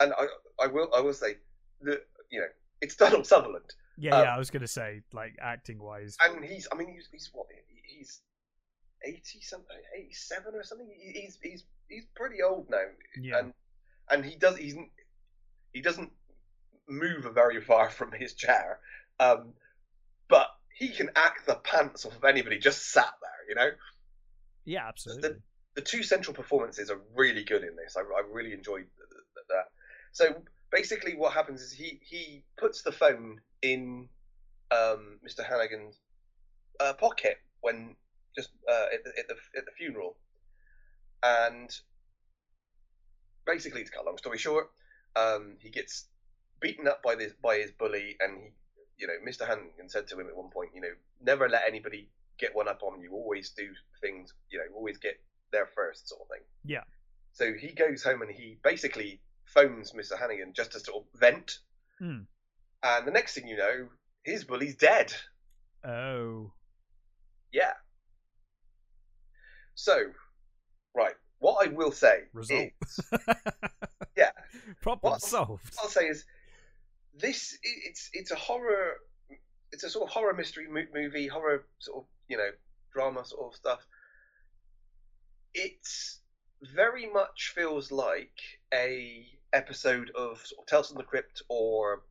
and 0.00 0.12
I 0.12 0.26
I 0.64 0.66
will 0.68 0.88
I 0.96 1.00
will 1.00 1.14
say 1.14 1.36
that 1.82 2.06
you 2.30 2.40
know 2.40 2.46
it's 2.80 2.96
Donald 2.96 3.26
Sutherland, 3.32 3.70
yeah, 3.98 4.16
um, 4.16 4.24
yeah. 4.24 4.34
I 4.34 4.38
was 4.38 4.50
gonna 4.50 4.66
say, 4.66 5.02
like 5.12 5.36
acting 5.40 5.78
wise. 5.82 6.16
and 6.24 6.44
he's 6.44 6.66
I 6.72 6.76
mean 6.76 6.88
he's 6.92 7.08
he's 7.12 7.30
what 7.32 7.46
he's. 7.86 8.20
80 9.06 9.40
something 9.42 9.76
87 9.98 10.54
or 10.54 10.62
something 10.62 10.88
he's 10.98 11.38
he's 11.42 11.64
he's 11.88 12.06
pretty 12.16 12.42
old 12.42 12.70
now 12.70 12.86
Yeah. 13.20 13.38
and 13.40 13.52
and 14.10 14.24
he 14.24 14.36
does 14.36 14.56
he's 14.56 14.76
he 15.72 15.80
doesn't 15.80 16.10
move 16.88 17.26
very 17.34 17.60
far 17.60 17.90
from 17.90 18.12
his 18.12 18.34
chair 18.34 18.78
um 19.20 19.52
but 20.28 20.48
he 20.76 20.88
can 20.88 21.10
act 21.16 21.46
the 21.46 21.54
pants 21.54 22.04
off 22.04 22.16
of 22.16 22.24
anybody 22.24 22.58
just 22.58 22.90
sat 22.90 23.12
there 23.22 23.48
you 23.48 23.54
know? 23.54 23.70
Yeah, 24.64 24.88
absolutely. 24.88 25.30
the 25.74 25.82
two 25.82 26.02
central 26.02 26.34
performances 26.34 26.90
are 26.90 27.00
really 27.14 27.44
good 27.44 27.62
in 27.62 27.76
this. 27.76 27.96
I, 27.96 28.00
I 28.00 28.22
really 28.30 28.52
enjoyed 28.52 28.86
th- 28.96 29.10
th- 29.10 29.46
that. 29.48 29.64
So 30.12 30.42
basically 30.70 31.14
what 31.14 31.32
happens 31.32 31.60
is 31.60 31.72
he 31.72 32.00
he 32.02 32.42
puts 32.56 32.82
the 32.82 32.92
phone 32.92 33.40
in 33.62 34.08
um 34.70 35.18
mr 35.26 35.46
harrigan's 35.46 36.00
uh, 36.80 36.92
pocket 36.94 37.36
when 37.60 37.94
just 38.34 38.50
uh, 38.68 38.86
at, 38.92 39.04
the, 39.04 39.10
at 39.18 39.28
the 39.28 39.34
at 39.56 39.64
the 39.64 39.70
funeral. 39.76 40.16
And 41.22 41.70
basically 43.46 43.84
to 43.84 43.90
cut 43.90 44.02
a 44.02 44.06
long 44.06 44.18
story 44.18 44.38
short 44.38 44.70
um 45.16 45.56
he 45.60 45.70
gets 45.70 46.06
beaten 46.60 46.88
up 46.88 47.02
by 47.02 47.14
this 47.14 47.32
by 47.42 47.56
his 47.58 47.70
bully 47.72 48.16
and 48.20 48.38
he 48.40 48.48
you 48.98 49.06
know 49.06 49.14
mr 49.26 49.46
harrigan 49.46 49.88
said 49.88 50.06
to 50.06 50.18
him 50.18 50.26
at 50.28 50.36
one 50.36 50.50
point 50.50 50.70
you 50.74 50.80
know 50.80 50.94
never 51.20 51.48
let 51.48 51.62
anybody 51.66 52.08
get 52.38 52.54
one 52.54 52.68
up 52.68 52.80
on 52.82 53.00
you 53.00 53.12
always 53.12 53.50
do 53.50 53.68
things 54.00 54.32
you 54.50 54.58
know 54.58 54.64
always 54.76 54.98
get 54.98 55.20
there 55.54 55.68
first, 55.74 56.08
sort 56.08 56.20
of 56.22 56.28
thing. 56.28 56.44
Yeah. 56.64 56.82
So 57.32 57.52
he 57.54 57.68
goes 57.72 58.02
home 58.02 58.20
and 58.20 58.30
he 58.30 58.58
basically 58.62 59.20
phones 59.46 59.92
Mr. 59.92 60.18
Harrigan 60.18 60.52
just 60.54 60.72
to 60.72 60.80
sort 60.80 61.02
of 61.02 61.20
vent. 61.20 61.58
Hmm. 61.98 62.22
And 62.82 63.06
the 63.06 63.12
next 63.12 63.34
thing 63.34 63.48
you 63.48 63.56
know, 63.56 63.88
his 64.22 64.44
bully's 64.44 64.76
dead. 64.76 65.12
Oh. 65.86 66.52
Yeah. 67.52 67.72
So, 69.74 69.96
right. 70.94 71.14
What 71.44 71.66
I 71.66 71.70
will 71.70 71.92
say 71.92 72.20
Result. 72.32 72.70
is, 72.82 73.00
yeah, 74.16 74.30
Problem 74.80 75.10
What- 75.12 75.20
solved. 75.20 75.74
I'll 75.82 75.90
say 75.90 76.06
is, 76.06 76.24
this 77.14 77.58
it's 77.62 78.08
it's 78.14 78.30
a 78.30 78.34
horror, 78.34 78.94
it's 79.70 79.84
a 79.84 79.90
sort 79.90 80.08
of 80.08 80.14
horror 80.14 80.32
mystery 80.32 80.66
mo- 80.70 80.86
movie, 80.94 81.26
horror 81.26 81.66
sort 81.80 81.98
of 81.98 82.04
you 82.28 82.38
know 82.38 82.48
drama 82.94 83.26
sort 83.26 83.52
of 83.52 83.56
stuff. 83.56 83.80
It's 85.52 86.20
very 86.74 87.10
much 87.12 87.52
feels 87.54 87.92
like 87.92 88.40
a 88.72 89.26
episode 89.52 90.10
of 90.16 90.38
sort 90.46 90.60
of 90.62 90.66
Tales 90.66 90.88
from 90.88 90.96
the 90.96 91.04
Crypt 91.04 91.42
or 91.50 92.04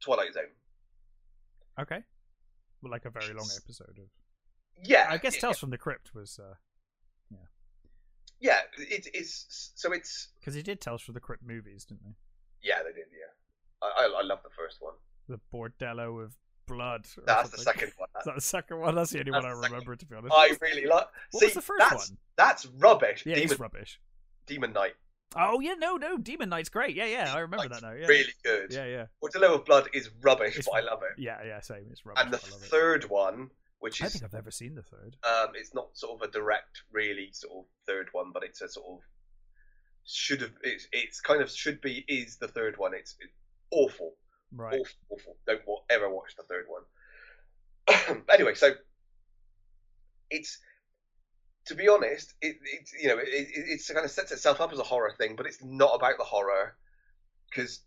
Twilight 0.00 0.32
Zone. 0.32 0.44
Okay. 1.78 1.98
Well, 2.80 2.90
like 2.90 3.04
a 3.04 3.10
very 3.10 3.34
long 3.34 3.48
episode 3.54 3.98
of. 3.98 4.08
Yeah, 4.82 5.08
I 5.10 5.18
guess 5.18 5.34
yeah, 5.34 5.40
Tales 5.42 5.58
from 5.58 5.68
the 5.68 5.78
Crypt 5.78 6.14
was 6.14 6.38
uh 6.42 6.54
Yeah, 8.42 8.58
it, 8.76 9.06
it's 9.14 9.72
so 9.76 9.92
it's 9.92 10.28
because 10.40 10.54
he 10.54 10.62
did 10.62 10.80
Tales 10.80 11.00
from 11.00 11.14
the 11.14 11.20
Crypt 11.20 11.42
movies, 11.46 11.84
didn't 11.84 12.02
they? 12.04 12.14
yeah 12.68 12.78
they 12.84 12.92
did 12.92 13.06
yeah. 13.12 13.30
I 13.82 14.02
I, 14.04 14.20
I 14.20 14.22
love 14.22 14.40
the 14.42 14.50
first 14.50 14.78
one. 14.80 14.94
The 15.28 15.38
Bordello 15.54 16.22
of 16.24 16.34
Blood. 16.66 17.06
That's 17.26 17.50
the 17.50 17.58
second 17.58 17.92
one. 17.96 18.08
Is 18.18 18.24
that 18.26 18.34
the 18.34 18.40
second 18.40 18.78
one? 18.80 18.94
That's 18.94 19.10
the 19.10 19.20
only 19.20 19.30
one 19.32 19.44
I 19.44 19.48
That's 19.48 19.56
the 19.58 19.62
second 19.62 19.74
remember, 19.74 19.96
to 19.96 20.06
be 20.06 20.14
honest. 20.16 20.34
I 20.36 20.50
really 20.60 20.86
like. 20.86 21.06
what 21.30 21.40
See, 21.40 21.46
was 21.46 21.54
the 21.54 21.60
first 21.62 21.78
that's 21.90 22.10
one? 22.10 22.18
that's 22.36 22.66
rubbish. 22.78 23.24
Yeah, 23.26 23.34
Demon, 23.36 23.50
it's 23.50 23.60
rubbish. 23.60 24.00
Demon 24.46 24.72
Knight, 24.72 24.92
Oh 25.36 25.60
yeah, 25.60 25.74
no, 25.74 25.96
no, 25.96 26.18
Demon 26.18 26.48
Knight's 26.48 26.68
great. 26.68 26.94
Yeah, 26.96 27.06
yeah, 27.06 27.32
I 27.34 27.38
remember 27.38 27.68
Knight's 27.68 27.80
that 27.80 27.86
now. 27.86 27.94
Yeah, 27.94 28.06
really 28.06 28.32
good. 28.44 28.72
yeah, 28.72 28.84
yeah, 28.86 29.06
Bordello 29.22 29.54
of 29.54 29.64
Blood 29.64 29.88
is 29.94 30.10
rubbish, 30.22 30.58
It's- 30.58 30.68
but 30.70 30.82
I 30.82 30.86
love 30.86 31.02
it. 31.02 31.20
yeah, 31.20 31.38
yeah. 31.44 31.60
Same, 31.60 31.86
it's 31.90 32.04
rubbish. 32.04 32.22
and 32.24 32.32
the 32.32 32.38
but 32.38 32.46
I 32.48 32.52
love 32.52 32.62
it. 32.62 32.66
third 32.68 33.04
one, 33.10 33.50
which 33.82 34.00
I 34.02 34.08
think 34.08 34.24
I've 34.24 34.32
never 34.32 34.50
seen 34.50 34.74
the 34.74 34.82
third. 34.82 35.16
um, 35.24 35.52
it's 35.54 35.74
not 35.74 35.88
sort 35.96 36.20
of 36.22 36.28
a 36.28 36.32
direct, 36.32 36.82
really 36.90 37.30
sort 37.32 37.52
of 37.58 37.64
third 37.86 38.08
one, 38.12 38.30
but 38.32 38.42
it's 38.44 38.60
a 38.62 38.68
sort 38.68 38.86
of 38.86 38.98
should 40.04 40.40
have. 40.40 40.52
It's 40.62 40.86
it's 40.92 41.20
kind 41.20 41.42
of 41.42 41.50
should 41.50 41.80
be 41.80 42.04
is 42.08 42.36
the 42.36 42.48
third 42.48 42.76
one. 42.78 42.94
It's, 42.94 43.14
it's 43.20 43.32
awful, 43.70 44.14
Right. 44.50 44.80
awful, 44.80 44.96
awful. 45.10 45.36
Don't 45.46 45.60
wa- 45.66 45.82
ever 45.90 46.08
watch 46.08 46.34
the 46.36 46.44
third 46.44 46.66
one. 46.68 48.24
anyway, 48.32 48.54
so 48.54 48.72
it's 50.30 50.58
to 51.66 51.74
be 51.74 51.88
honest, 51.88 52.34
it, 52.40 52.56
it's 52.64 52.92
you 53.00 53.08
know 53.08 53.18
it, 53.18 53.28
it 53.28 53.48
it's 53.54 53.90
kind 53.90 54.04
of 54.04 54.10
sets 54.10 54.32
itself 54.32 54.60
up 54.60 54.72
as 54.72 54.78
a 54.78 54.84
horror 54.84 55.12
thing, 55.18 55.36
but 55.36 55.46
it's 55.46 55.62
not 55.62 55.94
about 55.94 56.18
the 56.18 56.24
horror 56.24 56.76
because 57.50 57.80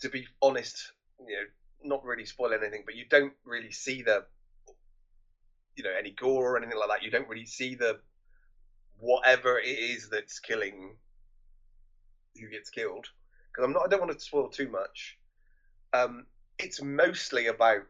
to 0.00 0.08
be 0.08 0.26
honest, 0.42 0.92
you 1.26 1.34
know, 1.36 1.44
not 1.96 2.04
really 2.04 2.24
spoil 2.26 2.52
anything, 2.52 2.82
but 2.84 2.94
you 2.96 3.04
don't 3.08 3.32
really 3.44 3.70
see 3.70 4.02
the 4.02 4.24
you 5.76 5.84
know 5.84 5.90
any 5.98 6.10
gore 6.10 6.54
or 6.54 6.56
anything 6.56 6.78
like 6.78 6.88
that. 6.88 7.02
You 7.02 7.10
don't 7.10 7.28
really 7.28 7.46
see 7.46 7.74
the 7.74 8.00
whatever 8.98 9.58
it 9.58 9.66
is 9.78 10.08
that's 10.10 10.38
killing 10.38 10.96
who 12.40 12.48
gets 12.48 12.70
killed 12.70 13.08
because 13.50 13.64
I'm 13.64 13.72
not. 13.72 13.84
I 13.84 13.88
don't 13.88 14.00
want 14.00 14.12
to 14.12 14.20
spoil 14.20 14.48
too 14.48 14.68
much. 14.68 15.18
Um, 15.92 16.26
it's 16.58 16.80
mostly 16.82 17.46
about 17.48 17.82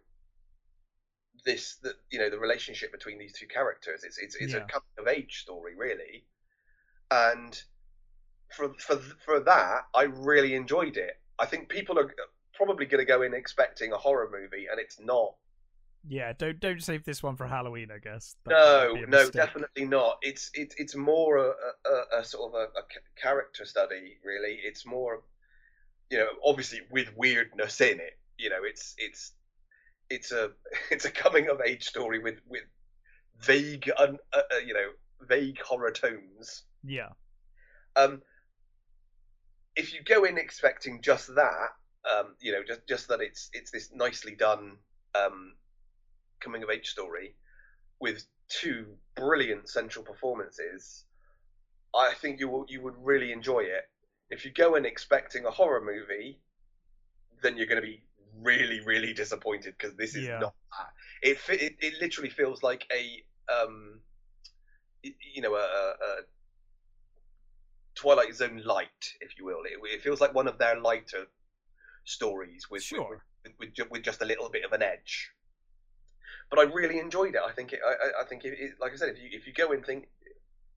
this, 1.44 1.76
the, 1.82 1.94
you 2.10 2.18
know, 2.18 2.30
the 2.30 2.38
relationship 2.38 2.92
between 2.92 3.18
these 3.18 3.32
two 3.32 3.46
characters. 3.46 4.04
It's 4.04 4.18
it's 4.18 4.36
it's 4.36 4.54
Yeah. 4.54 4.58
a 4.58 4.60
coming 4.60 4.88
of 4.98 5.08
age 5.08 5.40
story, 5.42 5.74
really, 5.76 6.24
and 7.10 7.60
for 8.50 8.74
for 8.74 8.96
for 8.96 9.40
that, 9.40 9.86
I 9.94 10.02
really 10.04 10.54
enjoyed 10.54 10.96
it. 10.96 11.20
I 11.38 11.46
think 11.46 11.68
people 11.68 11.98
are 11.98 12.14
probably 12.54 12.86
going 12.86 13.00
to 13.00 13.06
go 13.06 13.22
in 13.22 13.34
expecting 13.34 13.92
a 13.92 13.98
horror 13.98 14.28
movie, 14.30 14.66
and 14.70 14.80
it's 14.80 15.00
not. 15.00 15.34
Yeah, 16.08 16.32
don't 16.32 16.58
don't 16.60 16.82
save 16.82 17.04
this 17.04 17.22
one 17.22 17.36
for 17.36 17.46
Halloween. 17.46 17.90
I 17.90 17.98
guess. 17.98 18.36
That 18.44 18.56
No, 18.56 18.92
would 18.92 18.92
be 18.92 19.02
a 19.02 19.06
no, 19.06 19.30
definitely 19.30 19.84
not. 19.84 20.18
It's 20.22 20.50
it's 20.54 20.74
it's 20.76 20.94
more 20.96 21.36
a, 21.38 21.52
a, 21.86 22.18
a 22.20 22.24
sort 22.24 22.52
of 22.52 22.60
a, 22.60 22.64
a 22.80 22.82
character 23.20 23.64
study, 23.64 24.18
really. 24.24 24.58
It's 24.62 24.84
more, 24.84 25.22
you 26.10 26.18
know, 26.18 26.28
obviously 26.44 26.80
with 26.90 27.14
weirdness 27.16 27.80
in 27.80 28.00
it. 28.00 28.18
You 28.38 28.50
know, 28.50 28.64
it's 28.64 28.94
it's 28.98 29.32
it's 30.10 30.32
a 30.32 30.52
it's 30.90 31.06
a 31.06 31.12
coming 31.12 31.48
of 31.50 31.60
age 31.62 31.84
story 31.84 32.20
with 32.20 32.40
with 32.48 32.64
vague, 33.40 33.90
un, 33.98 34.18
uh, 34.32 34.42
uh, 34.54 34.58
you 34.58 34.74
know, 34.74 34.90
vague 35.22 35.60
horror 35.62 35.92
tones. 35.92 36.64
Yeah, 36.84 37.10
Um, 37.96 38.22
if 39.76 39.92
you 39.92 40.02
go 40.02 40.24
in 40.24 40.38
expecting 40.38 41.00
just 41.02 41.34
that, 41.34 41.68
um, 42.10 42.34
you 42.40 42.52
know, 42.52 42.62
just 42.66 42.86
just 42.88 43.08
that 43.08 43.20
it's 43.20 43.48
it's 43.52 43.70
this 43.70 43.90
nicely 43.94 44.34
done 44.34 44.76
um, 45.14 45.54
coming 46.42 46.62
of 46.62 46.70
age 46.70 46.88
story 46.88 47.34
with 48.00 48.24
two 48.48 48.86
brilliant 49.14 49.68
central 49.68 50.04
performances, 50.04 51.04
I 51.94 52.12
think 52.14 52.40
you 52.40 52.48
will 52.48 52.66
you 52.68 52.82
would 52.82 52.96
really 52.98 53.32
enjoy 53.32 53.60
it. 53.60 53.84
If 54.30 54.44
you 54.44 54.50
go 54.50 54.74
in 54.76 54.84
expecting 54.86 55.44
a 55.46 55.50
horror 55.50 55.82
movie, 55.82 56.38
then 57.42 57.56
you're 57.56 57.66
going 57.66 57.80
to 57.80 57.86
be 57.86 58.02
really 58.42 58.80
really 58.80 59.12
disappointed 59.12 59.74
because 59.78 59.96
this 59.96 60.14
is 60.14 60.26
Yeah. 60.26 60.38
not 60.40 60.54
that. 60.78 60.88
It, 61.22 61.38
it 61.48 61.76
it 61.80 61.94
literally 62.00 62.30
feels 62.30 62.62
like 62.62 62.84
a 62.92 63.22
um, 63.52 64.00
you 65.02 65.42
know 65.42 65.54
a, 65.54 65.58
a, 65.58 66.16
Twilight 67.94 68.34
Zone 68.34 68.62
light, 68.64 69.14
if 69.20 69.38
you 69.38 69.44
will. 69.44 69.62
It, 69.64 69.78
it 69.94 70.02
feels 70.02 70.20
like 70.20 70.34
one 70.34 70.48
of 70.48 70.58
their 70.58 70.80
lighter 70.80 71.26
stories 72.04 72.68
with 72.70 72.82
Sure. 72.82 73.22
with, 73.44 73.52
with, 73.58 73.70
with, 73.78 73.90
with 73.90 74.02
just 74.02 74.22
a 74.22 74.24
little 74.24 74.48
bit 74.48 74.64
of 74.64 74.72
an 74.72 74.82
edge. 74.82 75.30
But 76.52 76.60
I 76.60 76.70
really 76.70 76.98
enjoyed 76.98 77.34
it. 77.34 77.40
I 77.44 77.50
think 77.52 77.72
it, 77.72 77.80
I, 77.84 78.20
I- 78.20 78.24
think 78.26 78.44
it, 78.44 78.52
it, 78.58 78.72
like 78.78 78.92
I 78.92 78.96
said, 78.96 79.08
if 79.08 79.18
you 79.22 79.30
if 79.32 79.46
you 79.46 79.54
go 79.54 79.72
and 79.72 79.84
think 79.84 80.08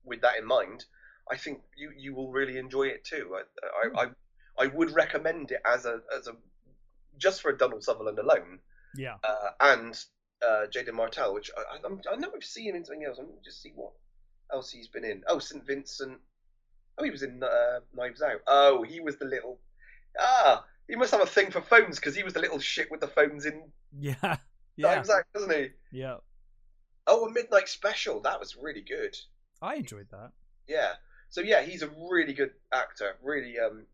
with 0.04 0.22
that 0.22 0.38
in 0.38 0.46
mind, 0.46 0.86
I 1.30 1.36
think 1.36 1.60
you, 1.76 1.90
you 1.96 2.14
will 2.14 2.32
really 2.32 2.56
enjoy 2.56 2.84
it 2.84 3.04
too. 3.04 3.36
I, 3.36 4.00
I, 4.00 4.04
I 4.04 4.64
I 4.64 4.66
would 4.68 4.92
recommend 4.94 5.50
it 5.50 5.60
as 5.66 5.84
a 5.84 6.00
as 6.16 6.28
a 6.28 6.32
just 7.18 7.42
for 7.42 7.52
Donald 7.52 7.84
Sutherland 7.84 8.18
alone, 8.18 8.60
yeah. 8.96 9.16
uh, 9.22 9.50
and 9.60 10.02
uh, 10.42 10.64
Jaeden 10.74 10.94
Martell, 10.94 11.34
which 11.34 11.50
I, 11.56 11.76
I, 11.76 11.80
I'm- 11.82 12.00
I 12.10 12.16
know 12.16 12.30
I've 12.34 12.42
seen 12.44 12.70
him 12.70 12.76
in 12.76 12.84
something 12.86 13.04
else. 13.04 13.18
I'm 13.18 13.26
just 13.44 13.60
see 13.60 13.72
what 13.74 13.92
else 14.50 14.70
he's 14.70 14.88
been 14.88 15.04
in. 15.04 15.24
Oh, 15.28 15.38
St 15.38 15.62
Vincent. 15.66 16.18
Oh, 16.98 17.04
he 17.04 17.10
was 17.10 17.22
in 17.22 17.42
uh, 17.42 17.80
Knives 17.94 18.22
Out. 18.22 18.40
Oh, 18.46 18.82
he 18.82 19.00
was 19.00 19.16
the 19.18 19.26
little. 19.26 19.58
Ah, 20.18 20.64
he 20.88 20.96
must 20.96 21.10
have 21.12 21.20
a 21.20 21.26
thing 21.26 21.50
for 21.50 21.60
phones 21.60 21.96
because 21.98 22.14
he 22.16 22.22
was 22.22 22.32
the 22.32 22.40
little 22.40 22.58
shit 22.60 22.90
with 22.90 23.00
the 23.00 23.08
phones 23.08 23.44
in 23.44 23.62
Yeah, 23.98 24.36
yeah, 24.76 24.94
Knives 24.94 25.10
Out, 25.10 25.24
doesn't 25.34 25.52
he? 25.52 25.68
yeah. 25.92 26.16
Oh, 27.06 27.26
a 27.26 27.30
Midnight 27.30 27.68
Special. 27.68 28.20
That 28.20 28.40
was 28.40 28.56
really 28.56 28.80
good. 28.82 29.16
I 29.62 29.76
enjoyed 29.76 30.08
that. 30.10 30.32
Yeah. 30.66 30.92
So 31.30 31.40
yeah, 31.40 31.62
he's 31.62 31.82
a 31.82 31.90
really 32.10 32.32
good 32.32 32.50
actor. 32.72 33.16
Really, 33.22 33.58
um, 33.58 33.86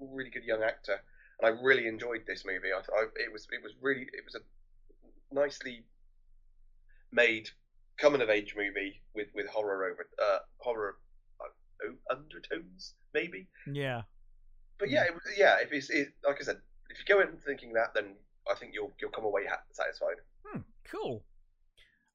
really 0.00 0.30
good 0.30 0.44
young 0.44 0.62
actor, 0.62 1.00
and 1.40 1.46
I 1.46 1.60
really 1.62 1.86
enjoyed 1.86 2.22
this 2.26 2.44
movie. 2.46 2.72
I, 2.74 2.78
I 2.78 3.04
it 3.16 3.32
was 3.32 3.46
it 3.52 3.62
was 3.62 3.72
really 3.80 4.02
it 4.02 4.24
was 4.24 4.34
a 4.34 5.34
nicely 5.34 5.84
made 7.12 7.48
coming 7.96 8.20
of 8.22 8.30
age 8.30 8.54
movie 8.56 9.00
with 9.14 9.28
with 9.34 9.46
horror 9.46 9.84
over 9.84 10.06
uh 10.20 10.38
horror 10.58 10.96
uh, 11.40 11.92
undertones 12.10 12.94
maybe. 13.12 13.46
Yeah, 13.70 14.02
But 14.78 14.90
yeah, 14.90 15.04
it, 15.04 15.12
yeah. 15.36 15.56
If 15.60 15.72
it's 15.72 15.90
it, 15.90 16.08
like 16.26 16.38
I 16.40 16.44
said, 16.44 16.60
if 16.90 16.98
you 16.98 17.04
go 17.14 17.20
in 17.20 17.36
thinking 17.44 17.72
that, 17.74 17.94
then 17.94 18.16
I 18.50 18.54
think 18.54 18.72
you'll 18.74 18.92
you'll 19.00 19.10
come 19.10 19.24
away 19.24 19.42
satisfied. 19.72 20.16
hmm, 20.44 20.60
cool. 20.84 21.24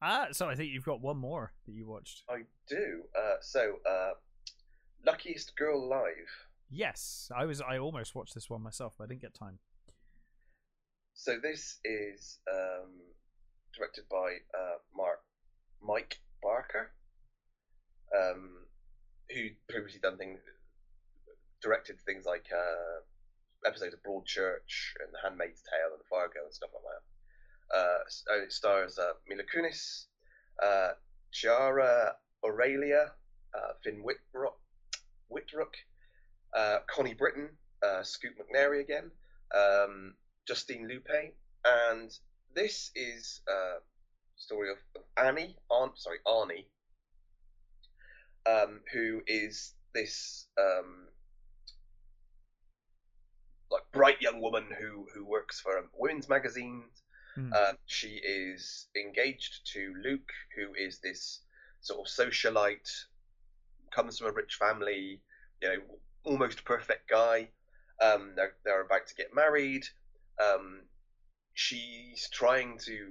Ah, 0.02 0.28
so 0.32 0.48
I 0.48 0.56
think 0.56 0.72
you've 0.72 0.86
got 0.86 1.02
one 1.02 1.18
more 1.18 1.52
that 1.66 1.74
you 1.74 1.86
watched. 1.86 2.24
I 2.30 2.44
do. 2.68 3.04
Uh, 3.18 3.36
so 3.42 3.76
uh, 3.90 4.12
luckiest 5.06 5.58
girl 5.58 5.84
Alive. 5.84 6.48
Yes, 6.70 7.32
I 7.36 7.46
was. 7.46 7.62
I 7.62 7.80
almost 7.80 8.16
watched 8.16 8.36
this 8.36 8.50
one 8.50 8.62
myself, 8.62 8.94
but 8.98 9.06
I 9.06 9.08
didn't 9.08 9.22
get 9.22 9.34
time. 9.34 9.60
So 11.16 11.38
this 11.42 11.80
is 11.84 12.40
um, 12.50 12.92
directed 13.76 14.06
by 14.10 14.38
uh, 14.58 14.78
Mark 14.96 15.20
Mike 15.82 16.20
Barker, 16.42 16.92
um, 18.16 18.52
who 19.32 19.50
previously 19.68 20.00
done 20.00 20.18
things, 20.18 20.40
directed 21.62 22.00
things 22.06 22.26
like 22.26 22.46
uh, 22.56 23.02
episodes 23.66 23.94
of 23.94 24.04
Broadchurch 24.04 24.96
and 25.04 25.14
The 25.14 25.20
Handmaid's 25.24 25.62
Tale 25.62 25.92
and 25.92 26.00
the 26.00 26.10
Fargo 26.10 26.46
and 26.46 26.54
stuff 26.54 26.70
like 26.74 26.84
that. 26.84 27.04
Uh, 27.72 28.44
it 28.44 28.52
stars 28.52 28.98
uh, 28.98 29.14
Mila 29.28 29.44
Kunis, 29.44 30.06
uh, 30.64 30.92
Chiara 31.32 32.14
Aurelia, 32.44 33.12
uh, 33.54 33.74
Finn 33.84 34.04
Wittrock, 34.04 34.58
Whitrook, 35.32 35.76
uh, 36.56 36.80
Connie 36.90 37.14
Britton, 37.14 37.50
uh, 37.84 38.04
Scoot 38.04 38.34
McNairy 38.40 38.82
again, 38.82 39.12
um, 39.56 40.16
Justine 40.48 40.88
Lupe, 40.88 41.34
and 41.66 42.12
this 42.56 42.92
is 42.96 43.42
a 43.48 43.82
story 44.36 44.70
of, 44.72 44.78
of 44.96 45.04
Annie, 45.18 45.56
Aunt, 45.70 45.98
sorry, 45.98 46.18
Ani, 46.28 46.66
um, 48.46 48.80
who 48.92 49.22
is 49.28 49.74
this 49.94 50.48
um, 50.60 51.08
like 53.72 53.84
bright 53.92 54.22
young 54.40 54.52
woman 54.52 54.68
who 54.80 55.08
who 55.14 55.26
works 55.26 55.60
for 55.60 55.72
women's 55.98 56.30
magazine. 56.30 56.84
Hmm. 57.36 57.54
Um, 57.54 57.78
she 57.86 58.20
is 58.24 58.88
engaged 58.96 59.72
to 59.74 59.94
Luke, 60.04 60.32
who 60.56 60.74
is 60.74 61.00
this 61.00 61.42
sort 61.82 62.00
of 62.00 62.12
socialite, 62.12 62.90
comes 63.94 64.18
from 64.18 64.28
a 64.28 64.32
rich 64.32 64.56
family, 64.56 65.22
you 65.62 65.70
know, 65.70 65.82
almost 66.24 66.66
perfect 66.66 67.10
guy. 67.10 67.50
Um, 68.02 68.34
they're 68.36 68.56
they're 68.64 68.82
about 68.86 69.08
to 69.08 69.16
get 69.16 69.36
married. 69.36 69.84
Um, 70.42 70.82
she's 71.54 72.30
trying 72.32 72.80
to 72.86 73.08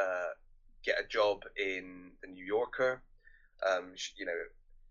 uh, 0.00 0.32
get 0.84 1.00
a 1.00 1.08
job 1.08 1.42
in 1.56 2.12
the 2.22 2.28
New 2.28 2.44
Yorker. 2.44 3.02
Um, 3.68 3.92
she, 3.96 4.12
you 4.18 4.26
know, 4.26 4.40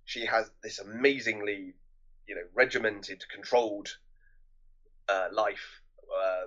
she 0.06 0.26
has 0.26 0.52
this 0.62 0.80
amazingly, 0.80 1.74
you 2.28 2.36
know, 2.36 2.42
regimented, 2.54 3.24
controlled 3.34 3.90
uh, 5.10 5.28
life 5.32 5.82
uh, 6.10 6.46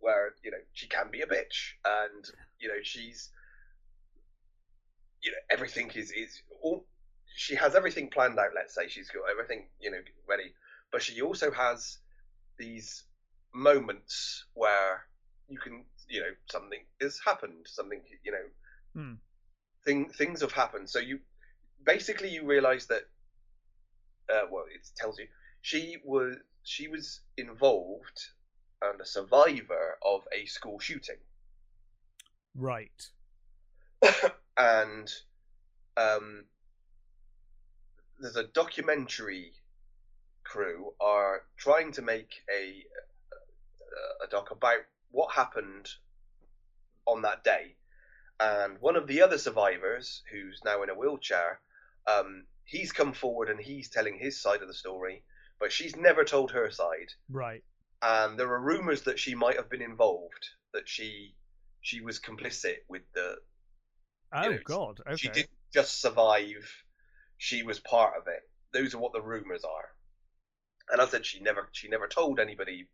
where 0.00 0.34
you 0.42 0.50
know 0.50 0.58
she 0.72 0.88
can 0.88 1.10
be 1.10 1.20
a 1.22 1.26
bitch, 1.26 1.74
and 1.84 2.24
you 2.58 2.68
know 2.68 2.80
she's, 2.82 3.30
you 5.22 5.30
know, 5.30 5.38
everything 5.50 5.90
is 5.94 6.10
is 6.12 6.42
all. 6.62 6.84
She 7.34 7.54
has 7.56 7.74
everything 7.74 8.10
planned 8.10 8.38
out. 8.38 8.50
Let's 8.54 8.74
say 8.74 8.88
she's 8.88 9.08
got 9.10 9.30
everything 9.30 9.66
you 9.80 9.90
know 9.90 9.98
ready, 10.28 10.52
but 10.90 11.02
she 11.02 11.20
also 11.22 11.50
has 11.50 11.98
these 12.58 13.04
moments 13.54 14.44
where 14.54 15.04
you 15.48 15.58
can, 15.58 15.84
you 16.08 16.20
know, 16.20 16.32
something 16.50 16.80
has 17.00 17.20
happened. 17.24 17.66
Something 17.66 18.02
you 18.24 18.32
know, 18.32 18.46
Hmm. 18.94 19.14
thing 19.84 20.08
things 20.10 20.40
have 20.40 20.52
happened. 20.52 20.88
So 20.88 20.98
you 20.98 21.20
basically 21.84 22.30
you 22.30 22.44
realize 22.46 22.86
that. 22.86 23.02
Uh, 24.32 24.46
well, 24.50 24.64
it 24.72 24.80
tells 24.96 25.18
you 25.18 25.26
she 25.60 25.98
was 26.04 26.36
she 26.64 26.88
was 26.88 27.20
involved 27.36 28.28
and 28.80 29.00
a 29.00 29.06
survivor 29.06 29.98
of 30.04 30.22
a 30.32 30.46
school 30.46 30.78
shooting, 30.78 31.18
Right. 32.54 33.08
and 34.58 35.12
um, 35.96 36.44
there's 38.20 38.36
a 38.36 38.44
documentary 38.44 39.52
crew 40.44 40.92
are 41.00 41.42
trying 41.56 41.92
to 41.92 42.02
make 42.02 42.42
a 42.50 42.84
a 44.24 44.28
doc 44.30 44.50
about 44.50 44.80
what 45.10 45.34
happened 45.34 45.88
on 47.06 47.22
that 47.22 47.44
day, 47.44 47.76
and 48.40 48.78
one 48.80 48.96
of 48.96 49.06
the 49.06 49.22
other 49.22 49.38
survivors, 49.38 50.22
who's 50.30 50.60
now 50.64 50.82
in 50.82 50.90
a 50.90 50.94
wheelchair, 50.94 51.60
um, 52.06 52.44
he's 52.64 52.92
come 52.92 53.12
forward 53.12 53.48
and 53.50 53.60
he's 53.60 53.88
telling 53.88 54.18
his 54.18 54.40
side 54.40 54.62
of 54.62 54.68
the 54.68 54.74
story, 54.74 55.24
but 55.60 55.72
she's 55.72 55.96
never 55.96 56.24
told 56.24 56.50
her 56.52 56.70
side. 56.70 57.12
Right. 57.30 57.62
and 58.02 58.38
there 58.38 58.50
are 58.52 58.60
rumors 58.60 59.02
that 59.02 59.18
she 59.18 59.34
might 59.34 59.56
have 59.56 59.70
been 59.70 59.82
involved, 59.82 60.50
that 60.72 60.88
she 60.88 61.34
she 61.80 62.00
was 62.00 62.18
complicit 62.20 62.78
with 62.88 63.02
the. 63.14 63.36
Oh 64.34 64.48
know, 64.48 64.58
God. 64.64 65.00
Okay. 65.06 65.16
She 65.16 65.28
didn't 65.28 65.50
just 65.72 66.00
survive; 66.00 66.84
she 67.38 67.62
was 67.62 67.78
part 67.80 68.14
of 68.16 68.26
it. 68.28 68.42
Those 68.72 68.94
are 68.94 68.98
what 68.98 69.12
the 69.12 69.20
rumors 69.20 69.64
are. 69.64 69.88
And 70.90 71.00
I 71.00 71.06
said 71.06 71.24
she 71.24 71.40
never 71.40 71.68
she 71.72 71.88
never 71.88 72.08
told 72.08 72.40
anybody. 72.40 72.88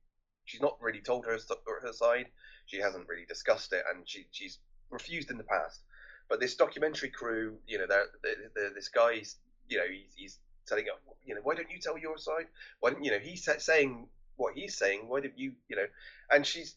She's 0.44 0.60
not 0.60 0.78
really 0.80 1.00
told 1.00 1.26
her 1.26 1.38
her 1.82 1.92
side. 1.92 2.26
She 2.66 2.78
hasn't 2.78 3.08
really 3.08 3.26
discussed 3.26 3.72
it, 3.72 3.84
and 3.92 4.08
she 4.08 4.26
she's 4.30 4.58
refused 4.90 5.30
in 5.30 5.38
the 5.38 5.44
past. 5.44 5.80
But 6.28 6.40
this 6.40 6.56
documentary 6.56 7.10
crew, 7.10 7.58
you 7.66 7.78
know, 7.78 7.86
they're, 7.88 8.06
they're, 8.22 8.50
they're, 8.54 8.74
this 8.74 8.88
guy's, 8.88 9.36
you 9.68 9.78
know, 9.78 9.84
he's, 9.90 10.12
he's 10.14 10.38
telling, 10.68 10.86
you 11.24 11.34
know, 11.34 11.40
why 11.42 11.54
don't 11.54 11.70
you 11.70 11.78
tell 11.78 11.98
your 11.98 12.18
side? 12.18 12.46
Why 12.80 12.90
don't 12.90 13.04
you 13.04 13.10
know? 13.10 13.18
He's 13.18 13.48
saying 13.58 14.06
what 14.36 14.54
he's 14.54 14.76
saying. 14.76 15.08
Why 15.08 15.20
did 15.20 15.32
you, 15.36 15.52
you 15.68 15.76
know? 15.76 15.86
And 16.30 16.46
she's, 16.46 16.74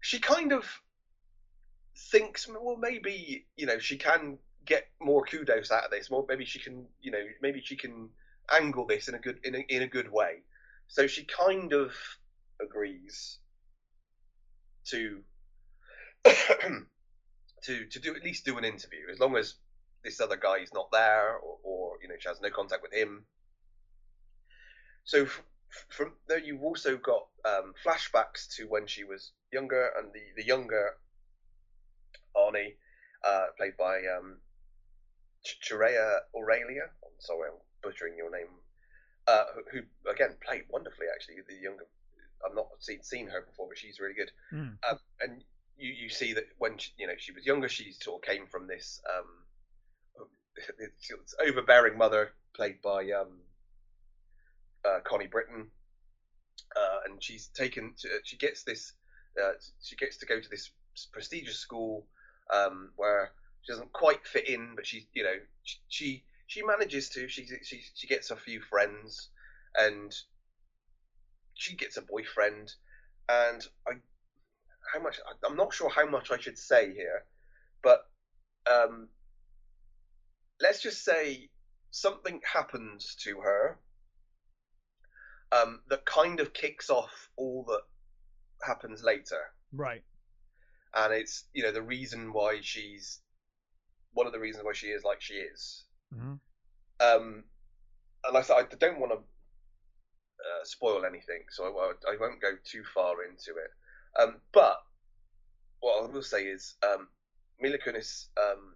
she 0.00 0.18
kind 0.18 0.52
of 0.52 0.66
thinks, 1.96 2.48
well, 2.48 2.76
maybe 2.76 3.46
you 3.56 3.66
know, 3.66 3.78
she 3.78 3.96
can 3.96 4.38
get 4.64 4.88
more 5.00 5.24
kudos 5.24 5.70
out 5.70 5.84
of 5.84 5.90
this. 5.90 6.10
More, 6.10 6.24
maybe 6.28 6.44
she 6.44 6.58
can, 6.58 6.86
you 7.00 7.10
know, 7.10 7.24
maybe 7.40 7.60
she 7.64 7.76
can 7.76 8.08
angle 8.50 8.86
this 8.86 9.08
in 9.08 9.14
a 9.14 9.18
good 9.18 9.38
in 9.44 9.54
a, 9.54 9.58
in 9.68 9.82
a 9.82 9.86
good 9.86 10.10
way. 10.10 10.42
So 10.88 11.06
she 11.06 11.24
kind 11.24 11.72
of 11.72 11.92
agrees 12.60 13.38
to 14.86 15.20
to 16.24 17.86
to 17.86 17.98
do 18.00 18.14
at 18.14 18.22
least 18.22 18.44
do 18.44 18.58
an 18.58 18.64
interview 18.64 19.06
as 19.10 19.18
long 19.18 19.36
as 19.36 19.54
this 20.04 20.20
other 20.20 20.36
guy 20.36 20.58
is 20.58 20.72
not 20.74 20.90
there 20.90 21.36
or, 21.36 21.58
or 21.62 21.81
you 22.02 22.08
know 22.08 22.14
she 22.18 22.28
has 22.28 22.40
no 22.40 22.50
contact 22.50 22.82
with 22.82 22.92
him. 22.92 23.24
So 25.04 25.22
f- 25.22 25.42
from 25.88 26.12
there, 26.28 26.38
you've 26.38 26.62
also 26.62 26.96
got 26.96 27.26
um, 27.44 27.74
flashbacks 27.84 28.54
to 28.56 28.64
when 28.64 28.86
she 28.86 29.04
was 29.04 29.32
younger, 29.52 29.90
and 29.96 30.12
the 30.12 30.20
the 30.36 30.46
younger 30.46 30.96
Ani, 32.36 32.74
uh, 33.26 33.46
played 33.56 33.76
by 33.76 33.98
um, 34.18 34.38
Chirea 35.44 36.20
Aurelia. 36.34 36.90
I'm 37.04 37.20
sorry, 37.20 37.50
I'm 37.50 37.58
butchering 37.82 38.16
your 38.16 38.30
name. 38.30 38.48
Uh, 39.28 39.44
who, 39.70 39.78
who 39.78 40.10
again 40.10 40.34
played 40.44 40.64
wonderfully 40.68 41.06
actually. 41.14 41.36
The 41.48 41.62
younger, 41.62 41.86
I've 42.44 42.56
not 42.56 42.68
seen 42.80 43.02
seen 43.02 43.28
her 43.28 43.40
before, 43.42 43.68
but 43.68 43.78
she's 43.78 44.00
really 44.00 44.14
good. 44.14 44.32
Mm. 44.52 44.76
Um, 44.88 44.98
and 45.20 45.44
you, 45.76 45.92
you 45.92 46.08
see 46.08 46.32
that 46.32 46.44
when 46.58 46.78
she, 46.78 46.90
you 46.98 47.06
know 47.06 47.14
she 47.16 47.32
was 47.32 47.46
younger, 47.46 47.68
she 47.68 47.92
sort 47.92 48.22
of 48.22 48.28
came 48.28 48.46
from 48.46 48.66
this 48.66 49.00
um, 49.16 49.26
this 50.56 51.34
overbearing 51.46 51.96
mother 51.96 52.32
played 52.54 52.80
by 52.82 53.10
um, 53.10 53.40
uh, 54.84 55.00
Connie 55.04 55.26
Britton, 55.26 55.68
uh, 56.76 56.98
and 57.06 57.22
she's 57.22 57.48
taken. 57.48 57.94
To, 57.98 58.08
she 58.24 58.36
gets 58.36 58.62
this. 58.62 58.92
Uh, 59.42 59.52
she 59.82 59.96
gets 59.96 60.18
to 60.18 60.26
go 60.26 60.40
to 60.40 60.48
this 60.48 60.70
prestigious 61.12 61.58
school 61.58 62.06
um, 62.52 62.90
where 62.96 63.32
she 63.62 63.72
doesn't 63.72 63.92
quite 63.92 64.26
fit 64.26 64.48
in, 64.48 64.74
but 64.74 64.86
she's 64.86 65.04
you 65.14 65.24
know 65.24 65.36
she 65.62 65.78
she, 65.88 66.24
she 66.46 66.62
manages 66.62 67.08
to. 67.10 67.28
She, 67.28 67.46
she 67.62 67.82
she 67.94 68.06
gets 68.06 68.30
a 68.30 68.36
few 68.36 68.60
friends, 68.60 69.28
and 69.78 70.14
she 71.54 71.76
gets 71.76 71.96
a 71.96 72.02
boyfriend, 72.02 72.74
and 73.28 73.66
I 73.86 73.92
how 74.92 75.00
much 75.00 75.20
I'm 75.46 75.56
not 75.56 75.72
sure 75.72 75.88
how 75.88 76.06
much 76.06 76.30
I 76.30 76.38
should 76.38 76.58
say 76.58 76.92
here, 76.92 77.24
but 77.82 78.06
um, 78.70 79.08
let's 80.62 80.80
just 80.80 81.04
say 81.04 81.48
something 81.90 82.40
happens 82.50 83.16
to 83.24 83.40
her 83.40 83.78
um, 85.50 85.80
that 85.90 86.06
kind 86.06 86.40
of 86.40 86.52
kicks 86.54 86.88
off 86.88 87.28
all 87.36 87.64
that 87.68 87.82
happens 88.66 89.02
later, 89.02 89.40
Right. 89.72 90.02
and 90.94 91.12
it's 91.12 91.44
you 91.52 91.62
know 91.62 91.72
the 91.72 91.82
reason 91.82 92.32
why 92.32 92.60
she's 92.62 93.20
one 94.14 94.26
of 94.26 94.32
the 94.32 94.38
reasons 94.40 94.64
why 94.64 94.72
she 94.72 94.86
is 94.88 95.04
like 95.04 95.20
she 95.20 95.34
is. 95.34 95.84
hmm 96.12 96.34
Um, 97.00 97.44
and 98.24 98.36
I, 98.36 98.40
I 98.40 98.62
don't 98.78 99.00
want 99.00 99.12
to 99.12 99.18
uh, 99.18 100.64
spoil 100.64 101.04
anything, 101.04 101.42
so 101.50 101.64
I, 101.66 101.70
won't- 101.70 102.04
I 102.10 102.16
won't 102.20 102.40
go 102.40 102.52
too 102.64 102.84
far 102.94 103.24
into 103.24 103.50
it. 103.52 103.70
Um, 104.20 104.40
but 104.52 104.76
what 105.80 106.02
I 106.02 106.06
will 106.12 106.22
say 106.22 106.44
is 106.44 106.74
um, 106.82 107.08
Mila 107.60 107.78
Kunis 107.78 108.28
um, 108.38 108.74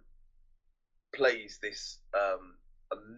plays 1.17 1.59
this 1.61 1.97
um, 2.13 2.55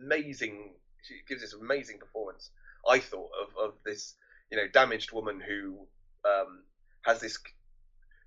amazing. 0.01 0.73
She 1.03 1.15
gives 1.27 1.41
this 1.41 1.53
amazing 1.53 1.99
performance. 1.99 2.49
I 2.89 2.99
thought 2.99 3.29
of, 3.41 3.49
of 3.63 3.73
this, 3.85 4.15
you 4.51 4.57
know, 4.57 4.67
damaged 4.73 5.11
woman 5.11 5.39
who 5.39 5.87
um, 6.25 6.63
has 7.03 7.19
this 7.19 7.37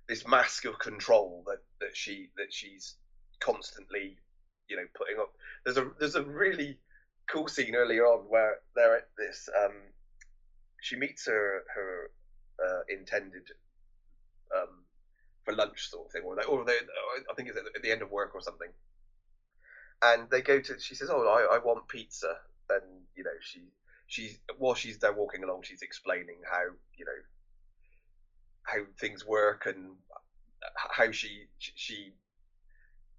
this 0.07 0.27
mask 0.27 0.65
of 0.65 0.77
control 0.79 1.43
that, 1.47 1.59
that 1.79 1.95
she 1.95 2.29
that 2.37 2.53
she's 2.53 2.95
constantly, 3.39 4.17
you 4.69 4.75
know, 4.77 4.85
putting 4.95 5.17
up. 5.19 5.31
There's 5.65 5.77
a 5.77 5.91
there's 5.99 6.15
a 6.15 6.23
really 6.23 6.77
cool 7.31 7.47
scene 7.47 7.75
earlier 7.75 8.05
on 8.05 8.25
where 8.29 8.59
they're 8.75 8.97
at 8.97 9.09
this. 9.17 9.49
Um, 9.63 9.73
she 10.81 10.97
meets 10.97 11.25
her 11.27 11.63
her 11.73 12.11
uh, 12.63 12.81
intended 12.89 13.43
um, 14.55 14.83
for 15.45 15.55
lunch 15.55 15.89
sort 15.89 16.07
of 16.07 16.11
thing, 16.11 16.23
or 16.25 16.35
they, 16.35 16.43
or 16.43 16.65
they, 16.65 16.73
I 16.73 17.33
think 17.35 17.49
it's 17.49 17.57
at 17.57 17.81
the 17.81 17.91
end 17.91 18.01
of 18.01 18.11
work 18.11 18.35
or 18.35 18.41
something. 18.41 18.69
And 20.03 20.29
they 20.29 20.41
go 20.41 20.59
to. 20.59 20.79
She 20.79 20.95
says, 20.95 21.09
"Oh, 21.09 21.27
I, 21.27 21.55
I 21.55 21.59
want 21.59 21.87
pizza," 21.87 22.35
and 22.69 22.83
you 23.15 23.23
know 23.23 23.37
she 23.41 23.71
she's 24.07 24.39
while 24.57 24.75
she's 24.75 24.99
there 24.99 25.13
walking 25.13 25.43
along, 25.43 25.63
she's 25.63 25.81
explaining 25.81 26.41
how 26.49 26.63
you 26.97 27.05
know 27.05 27.21
how 28.63 28.85
things 28.99 29.25
work 29.25 29.65
and 29.65 29.97
how 30.91 31.11
she 31.11 31.47
she 31.59 32.13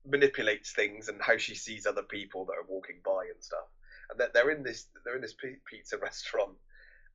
manipulates 0.06 0.72
things 0.72 1.08
and 1.08 1.20
how 1.22 1.36
she 1.36 1.54
sees 1.54 1.86
other 1.86 2.02
people 2.02 2.44
that 2.46 2.52
are 2.58 2.66
walking 2.68 3.00
by 3.04 3.24
and 3.32 3.42
stuff. 3.42 3.66
And 4.10 4.20
that 4.20 4.34
they're 4.34 4.50
in 4.50 4.62
this 4.62 4.86
they're 5.04 5.16
in 5.16 5.22
this 5.22 5.34
pizza 5.68 5.98
restaurant, 6.02 6.56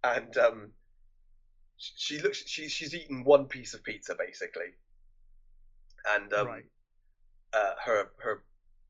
and 0.03 0.37
um, 0.37 0.73
she 1.77 2.19
looks 2.19 2.43
she 2.47 2.69
she's 2.69 2.93
eaten 2.93 3.23
one 3.23 3.47
piece 3.47 3.73
of 3.73 3.83
pizza 3.83 4.15
basically, 4.15 4.75
and 6.05 6.33
um, 6.33 6.47
Right. 6.47 6.65
uh, 7.53 7.73
her 7.85 8.11
her 8.19 8.43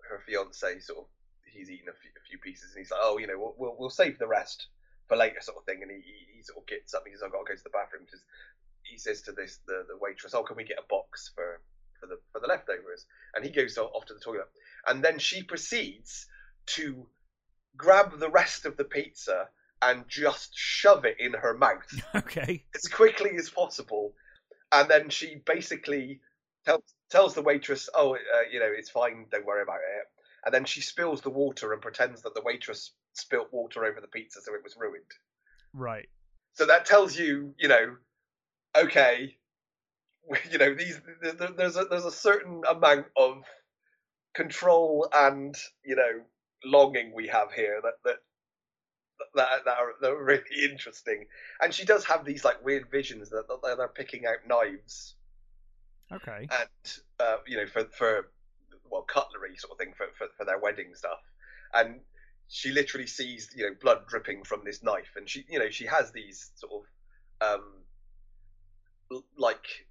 her 0.10 0.22
fiance 0.26 0.80
sort 0.80 1.00
of 1.00 1.06
he's 1.46 1.70
eaten 1.70 1.90
a 1.90 1.94
few, 1.94 2.12
a 2.16 2.24
few 2.28 2.38
pieces, 2.38 2.72
and 2.72 2.80
he's 2.80 2.92
like, 2.92 3.02
"Oh, 3.04 3.18
you 3.18 3.28
know, 3.28 3.38
we'll, 3.38 3.56
we'll 3.58 3.76
we'll 3.78 3.90
save 3.90 4.20
the 4.20 4.28
rest 4.28 4.68
for 5.08 5.18
later," 5.18 5.42
sort 5.42 5.58
of 5.58 5.66
thing. 5.66 5.82
And 5.82 5.92
he, 5.92 5.98
he, 5.98 6.38
he 6.38 6.44
sort 6.44 6.60
of 6.60 6.68
gets 6.68 6.94
up. 6.94 7.04
He 7.06 7.14
says, 7.14 7.24
"I've 7.24 7.32
got 7.32 7.46
to 7.46 7.52
go 7.52 7.56
to 7.56 7.64
the 7.64 7.70
bathroom." 7.70 8.04
Because 8.06 8.24
he 8.84 8.98
says 8.98 9.22
to 9.24 9.32
this 9.32 9.60
the, 9.68 9.86
the 9.88 9.98
waitress, 9.98 10.34
"Oh, 10.34 10.44
can 10.44 10.58
we 10.58 10.64
get 10.64 10.80
a 10.80 10.88
box 10.90 11.32
for 11.36 11.62
for 12.00 12.08
the 12.08 12.20
for 12.32 12.40
the 12.40 12.48
leftovers?" 12.48 13.06
And 13.36 13.44
he 13.44 13.52
goes 13.52 13.78
off 13.78 14.06
to 14.06 14.14
the 14.14 14.20
toilet, 14.20 14.50
and 14.88 15.04
then 15.04 15.20
she 15.20 15.44
proceeds 15.44 16.28
to 16.78 17.06
grab 17.78 18.20
the 18.20 18.30
rest 18.30 18.66
of 18.66 18.78
the 18.78 18.84
pizza 18.84 19.50
and 19.82 20.08
just 20.08 20.52
shove 20.54 21.06
it 21.06 21.18
in 21.20 21.34
her 21.34 21.58
mouth 21.58 21.88
Okay. 22.16 22.66
as 22.76 22.88
quickly 22.88 23.32
as 23.38 23.50
possible, 23.50 24.14
and 24.72 24.90
then 24.90 25.10
she 25.10 25.42
basically 25.46 26.20
tells 26.66 26.84
tells 27.10 27.34
the 27.34 27.42
waitress, 27.42 27.90
"Oh, 27.94 28.16
uh, 28.16 28.42
you 28.52 28.60
know, 28.60 28.72
it's 28.72 28.90
fine. 28.90 29.28
Don't 29.32 29.46
worry 29.46 29.64
about 29.64 29.80
it." 29.80 30.08
And 30.46 30.54
then 30.54 30.66
she 30.66 30.82
spills 30.82 31.22
the 31.22 31.30
water 31.30 31.74
and 31.74 31.82
pretends 31.82 32.22
that 32.22 32.34
the 32.34 32.42
waitress 32.42 32.92
spilt 33.14 33.52
water 33.52 33.86
over 33.86 34.00
the 34.00 34.08
pizza, 34.08 34.42
so 34.42 34.54
it 34.54 34.64
was 34.64 34.78
ruined. 34.78 35.12
Right. 35.74 36.10
So 36.54 36.66
that 36.66 36.86
tells 36.86 37.18
you, 37.18 37.54
you 37.58 37.68
know, 37.68 37.98
okay, 38.76 39.38
you 40.52 40.58
know, 40.58 40.74
these 40.74 41.00
there's 41.22 41.78
a 41.78 41.86
there's 41.86 42.06
a 42.06 42.12
certain 42.12 42.62
amount 42.70 43.08
of 43.18 43.44
control 44.36 45.10
and 45.14 45.56
you 45.84 45.96
know 45.96 46.22
longing 46.64 47.12
we 47.16 47.28
have 47.28 47.52
here 47.52 47.80
that 47.82 47.94
that 48.06 48.18
that, 49.36 49.48
that, 49.66 49.78
are, 49.78 49.94
that 50.02 50.12
are 50.12 50.24
really 50.24 50.44
interesting. 50.72 51.26
And 51.62 51.74
she 51.74 51.86
does 51.86 52.06
have 52.06 52.26
these 52.26 52.46
like 52.46 52.64
weird 52.64 52.90
visions 52.90 53.30
that, 53.30 53.48
that 53.48 53.78
they're 53.78 53.88
picking 53.88 54.26
out 54.26 54.48
knives 54.48 55.16
Okay. 56.12 56.48
and 56.52 56.98
uh, 57.20 57.38
you 57.46 57.58
know 57.58 57.68
for 57.68 57.86
for 57.86 58.30
well 58.90 59.04
cutlery 59.04 59.56
sort 59.58 59.72
of 59.72 59.78
thing 59.78 59.94
for, 59.96 60.08
for 60.18 60.28
for 60.38 60.46
their 60.46 60.60
wedding 60.60 60.94
stuff. 60.96 61.20
And 61.74 62.00
she 62.48 62.72
literally 62.72 63.08
sees 63.08 63.50
you 63.56 63.68
know 63.68 63.76
blood 63.80 64.08
dripping 64.08 64.44
from 64.44 64.62
this 64.66 64.84
knife. 64.84 65.16
And 65.16 65.30
she 65.30 65.46
you 65.50 65.60
know 65.60 65.70
she 65.70 65.86
has 65.86 66.12
these 66.12 66.52
sort 66.56 66.84
of 67.42 67.58
um 67.60 67.64
like 69.38 69.88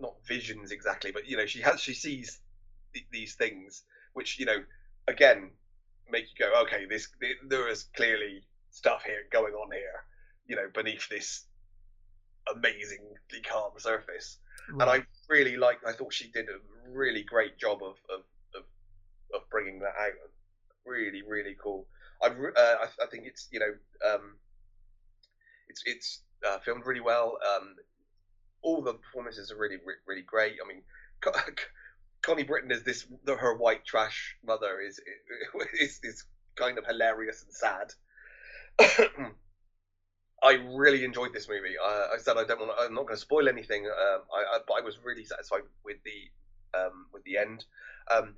not 0.00 0.14
visions 0.26 0.72
exactly 0.72 1.12
but 1.12 1.28
you 1.28 1.36
know 1.36 1.46
she 1.46 1.60
has 1.60 1.80
she 1.80 1.94
sees 1.94 2.40
th- 2.92 3.06
these 3.12 3.34
things 3.34 3.82
which 4.14 4.38
you 4.38 4.46
know 4.46 4.62
again 5.06 5.50
make 6.10 6.24
you 6.24 6.46
go 6.46 6.62
okay 6.62 6.86
this 6.88 7.08
there 7.48 7.68
is 7.68 7.84
clearly 7.94 8.42
stuff 8.70 9.04
here 9.04 9.22
going 9.30 9.52
on 9.52 9.70
here 9.70 10.04
you 10.46 10.56
know 10.56 10.68
beneath 10.74 11.08
this 11.08 11.44
amazingly 12.54 13.42
calm 13.48 13.72
surface 13.78 14.38
Right. 14.72 14.82
and 14.82 14.90
I 14.90 15.06
really 15.28 15.56
like. 15.56 15.78
I 15.86 15.92
thought 15.92 16.12
she 16.12 16.30
did 16.30 16.48
a 16.48 16.58
really 16.90 17.22
great 17.22 17.58
job 17.58 17.82
of 17.82 17.96
of 18.08 18.20
of, 18.54 18.62
of 19.34 19.48
bringing 19.50 19.80
that 19.80 19.94
out. 20.00 20.12
Really, 20.86 21.22
really 21.26 21.56
cool. 21.62 21.86
I 22.22 22.26
uh, 22.28 22.30
I, 22.56 22.86
I 23.02 23.06
think 23.10 23.24
it's 23.26 23.48
you 23.50 23.60
know 23.60 23.72
um, 24.14 24.36
it's 25.68 25.82
it's 25.86 26.22
uh, 26.46 26.58
filmed 26.58 26.86
really 26.86 27.00
well. 27.00 27.38
Um, 27.56 27.76
all 28.62 28.82
the 28.82 28.94
performances 28.94 29.50
are 29.50 29.56
really 29.56 29.78
really 30.06 30.22
great. 30.22 30.56
I 30.64 30.68
mean, 30.68 30.82
Connie 32.22 32.44
Britton 32.44 32.70
is 32.70 32.82
this 32.82 33.06
the, 33.24 33.36
her 33.36 33.56
white 33.56 33.84
trash 33.84 34.36
mother 34.44 34.80
is 34.80 35.00
is 35.80 36.00
is 36.02 36.24
kind 36.56 36.78
of 36.78 36.86
hilarious 36.86 37.44
and 37.44 37.54
sad. 37.54 37.92
I 40.42 40.52
really 40.74 41.04
enjoyed 41.04 41.32
this 41.34 41.48
movie. 41.48 41.74
Uh, 41.82 42.14
I 42.14 42.18
said 42.18 42.36
I 42.36 42.44
don't 42.44 42.60
want. 42.60 42.72
I'm 42.80 42.94
not 42.94 43.06
going 43.06 43.16
to 43.16 43.20
spoil 43.20 43.48
anything. 43.48 43.86
Um, 43.86 44.22
I, 44.34 44.56
I, 44.56 44.58
but 44.66 44.74
I 44.74 44.80
was 44.80 44.98
really 45.04 45.24
satisfied 45.24 45.62
with 45.84 45.98
the 46.04 46.78
um, 46.78 47.06
with 47.12 47.22
the 47.24 47.36
end. 47.36 47.64
Um, 48.10 48.34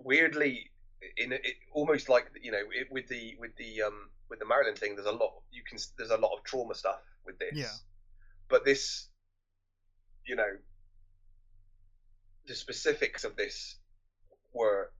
weirdly, 0.00 0.70
in 1.16 1.32
it, 1.32 1.42
almost 1.72 2.08
like 2.08 2.30
you 2.40 2.52
know, 2.52 2.62
it, 2.72 2.88
with 2.90 3.08
the 3.08 3.36
with 3.40 3.56
the 3.56 3.82
um, 3.82 4.10
with 4.30 4.38
the 4.38 4.46
Maryland 4.46 4.78
thing, 4.78 4.94
there's 4.94 5.08
a 5.08 5.12
lot. 5.12 5.32
You 5.50 5.62
can 5.68 5.78
there's 5.98 6.10
a 6.10 6.16
lot 6.16 6.36
of 6.36 6.44
trauma 6.44 6.74
stuff 6.74 7.00
with 7.26 7.38
this. 7.38 7.52
Yeah. 7.54 7.72
But 8.48 8.64
this, 8.64 9.08
you 10.26 10.36
know, 10.36 10.56
the 12.46 12.54
specifics 12.54 13.24
of 13.24 13.36
this 13.36 13.76
were 14.52 14.92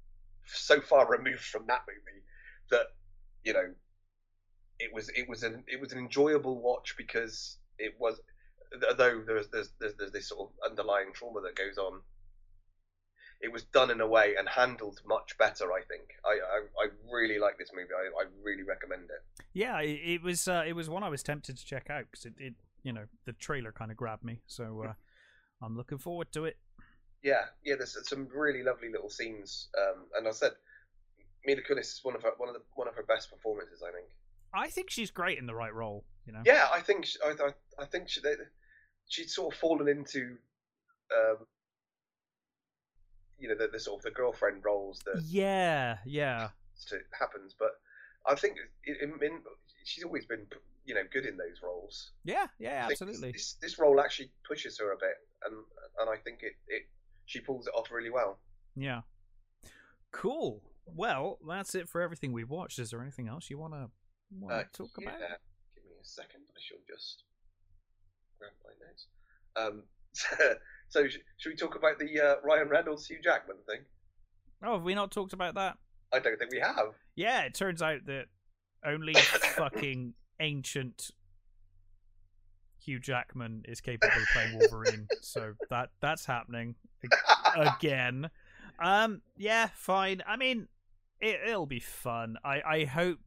so 0.47 0.81
far 0.81 1.09
removed 1.09 1.45
from 1.45 1.67
that 1.67 1.83
movie 1.87 2.23
that 2.71 2.87
you 3.45 3.53
know 3.53 3.73
it 4.79 4.93
was 4.93 5.09
it 5.11 5.29
was 5.29 5.43
an 5.43 5.65
it 5.67 5.81
was 5.81 5.93
an 5.93 5.99
enjoyable 5.99 6.61
watch 6.61 6.95
because 6.97 7.57
it 7.79 7.95
was 7.99 8.21
although 8.89 9.23
there's 9.27 9.49
there's 9.49 9.71
there's, 9.81 9.95
there's 9.95 10.13
this 10.13 10.29
sort 10.29 10.49
of 10.49 10.71
underlying 10.71 11.13
trauma 11.13 11.41
that 11.43 11.57
goes 11.57 11.79
on. 11.79 12.01
It 13.41 13.53
was 13.53 13.65
done 13.65 13.91
in 13.91 14.01
a 14.01 14.07
way 14.07 14.37
and 14.39 14.49
handled 14.49 15.01
much 15.05 15.37
better 15.37 15.73
i 15.73 15.83
think. 15.89 16.03
I 16.25 16.39
i, 16.39 16.85
I 16.85 16.89
really 17.13 17.39
like 17.41 17.59
this 17.59 17.71
movie. 17.75 17.89
I, 17.93 18.23
I 18.23 18.27
really 18.43 18.63
recommend 18.63 19.05
it. 19.05 19.45
Yeah, 19.53 19.81
it, 19.81 20.01
it 20.05 20.23
was 20.23 20.47
uh, 20.47 20.65
it 20.67 20.75
was 20.75 20.89
one 20.89 21.03
I 21.03 21.09
was 21.09 21.23
tempted 21.23 21.57
to 21.59 21.65
check 21.65 21.91
out 21.91 22.05
because 22.11 22.27
it, 22.27 22.35
it 22.39 22.55
you 22.85 22.93
know 22.93 23.07
the 23.27 23.33
trailer 23.33 23.73
kind 23.73 23.91
of 23.91 23.97
grabbed 23.97 24.25
me, 24.25 24.43
so 24.47 24.85
uh, 24.89 24.93
I'm 25.61 25.77
looking 25.77 25.99
forward 25.99 26.31
to 26.33 26.45
it. 26.45 26.57
yeah 27.23 27.45
yeah 27.65 27.77
there's 27.77 27.97
some 28.09 28.29
really 28.35 28.63
lovely 28.63 28.91
little 28.91 29.09
scenes 29.11 29.69
um 29.79 30.07
and 30.17 30.27
i 30.27 30.31
said 30.33 30.53
Mila 31.47 31.61
Kunis 31.63 31.93
is 31.95 32.01
one 32.03 32.17
of 32.17 32.23
her 32.23 32.33
one 32.37 32.49
of 32.49 32.55
the 32.55 32.63
one 32.75 32.89
of 32.89 32.95
her 32.97 33.05
best 33.05 33.31
performances 33.31 33.83
i 33.83 33.93
think 33.93 34.09
I 34.55 34.69
think 34.69 34.91
she's 34.91 35.11
great 35.11 35.39
in 35.39 35.47
the 35.47 35.55
right 35.55 35.75
role. 35.75 36.05
You 36.27 36.33
know. 36.33 36.43
yeah 36.47 36.69
i 36.73 36.79
think 36.79 37.09
I, 37.27 37.31
I, 37.31 37.83
I 37.83 37.85
think 37.85 38.09
she, 38.09 38.21
they, 38.21 38.35
she'd 39.09 39.29
sort 39.29 39.53
of 39.53 39.59
fallen 39.61 39.89
into 39.89 40.37
um 41.13 41.39
you 43.43 43.49
know 43.49 43.57
the, 43.57 43.69
the 43.73 43.81
sort 43.81 43.99
of 43.99 44.05
the 44.05 44.11
girlfriend 44.13 44.65
roles 44.65 45.01
that 45.05 45.21
Yeah. 45.27 45.97
Yeah. 46.07 46.51
happens. 47.19 47.55
But 47.59 47.73
I 48.25 48.37
think 48.37 48.57
in, 48.87 48.95
in, 49.21 49.41
she's 49.85 50.05
always 50.05 50.25
been, 50.27 50.47
you 50.85 50.95
know, 50.95 51.03
good 51.13 51.27
in 51.27 51.37
those 51.37 51.61
roles. 51.63 52.13
Yeah. 52.25 52.47
Yeah. 52.61 52.87
Absolutely. 52.89 53.33
This, 53.33 53.55
this, 53.55 53.73
this 53.73 53.79
role 53.81 54.01
actually 54.01 54.31
pushes 54.47 54.79
her 54.79 54.93
a 54.93 54.97
bit, 54.97 55.17
and 55.45 55.57
and 56.01 56.09
I 56.09 56.23
think 56.23 56.39
it, 56.43 56.53
it 56.69 56.83
she 57.27 57.41
pulls 57.41 57.67
it 57.67 57.75
off 57.75 57.91
really 57.91 58.11
well. 58.11 58.39
Yeah. 58.77 59.01
Cool. 60.13 60.63
Well, 60.87 61.39
that's 61.47 61.75
it 61.75 61.89
for 61.89 62.01
everything 62.01 62.33
we've 62.33 62.51
watched. 62.51 62.79
Is 62.79 62.91
there 62.91 63.03
anything 63.03 63.27
else 63.27 63.51
you 63.51 63.59
want 63.59 63.73
to 63.75 63.91
Uh, 64.51 64.63
talk 64.73 64.91
yeah, 64.99 65.09
about? 65.09 65.21
Give 65.75 65.85
me 65.85 65.91
a 66.01 66.05
second. 66.05 66.43
I 66.55 66.61
shall 66.61 66.79
just 66.89 67.25
grab 68.39 68.53
my 68.65 68.73
notes. 68.87 69.07
Um, 69.57 69.83
so 70.89 71.09
sh- 71.09 71.19
should 71.37 71.51
we 71.51 71.57
talk 71.57 71.77
about 71.77 71.99
the 71.99 72.21
uh, 72.21 72.35
Ryan 72.45 72.69
Reynolds 72.69 73.07
Hugh 73.07 73.21
Jackman 73.23 73.59
thing? 73.69 73.81
Oh, 74.65 74.75
have 74.75 74.83
we 74.83 74.95
not 74.95 75.11
talked 75.11 75.33
about 75.33 75.55
that? 75.55 75.77
I 76.13 76.19
don't 76.19 76.39
think 76.39 76.53
we 76.53 76.61
have. 76.61 76.95
Yeah, 77.17 77.43
it 77.43 77.55
turns 77.55 77.83
out 77.83 78.07
that 78.07 78.27
only 78.85 79.15
fucking 79.57 80.15
ancient 80.41 81.11
Hugh 82.85 82.99
Jackman 82.99 83.63
is 83.67 83.81
capable 83.81 84.15
of 84.15 84.29
playing 84.33 84.59
Wolverine. 84.59 85.09
so 85.21 85.55
that 85.71 85.91
that's 86.01 86.27
happening 86.27 86.75
again. 87.57 88.31
Um, 88.83 89.23
yeah, 89.37 89.69
fine. 89.75 90.23
I 90.27 90.37
mean, 90.37 90.69
it, 91.21 91.41
it'll 91.47 91.67
be 91.67 91.81
fun. 91.81 92.37
I 92.45 92.63
I 92.63 92.85
hope. 92.85 93.21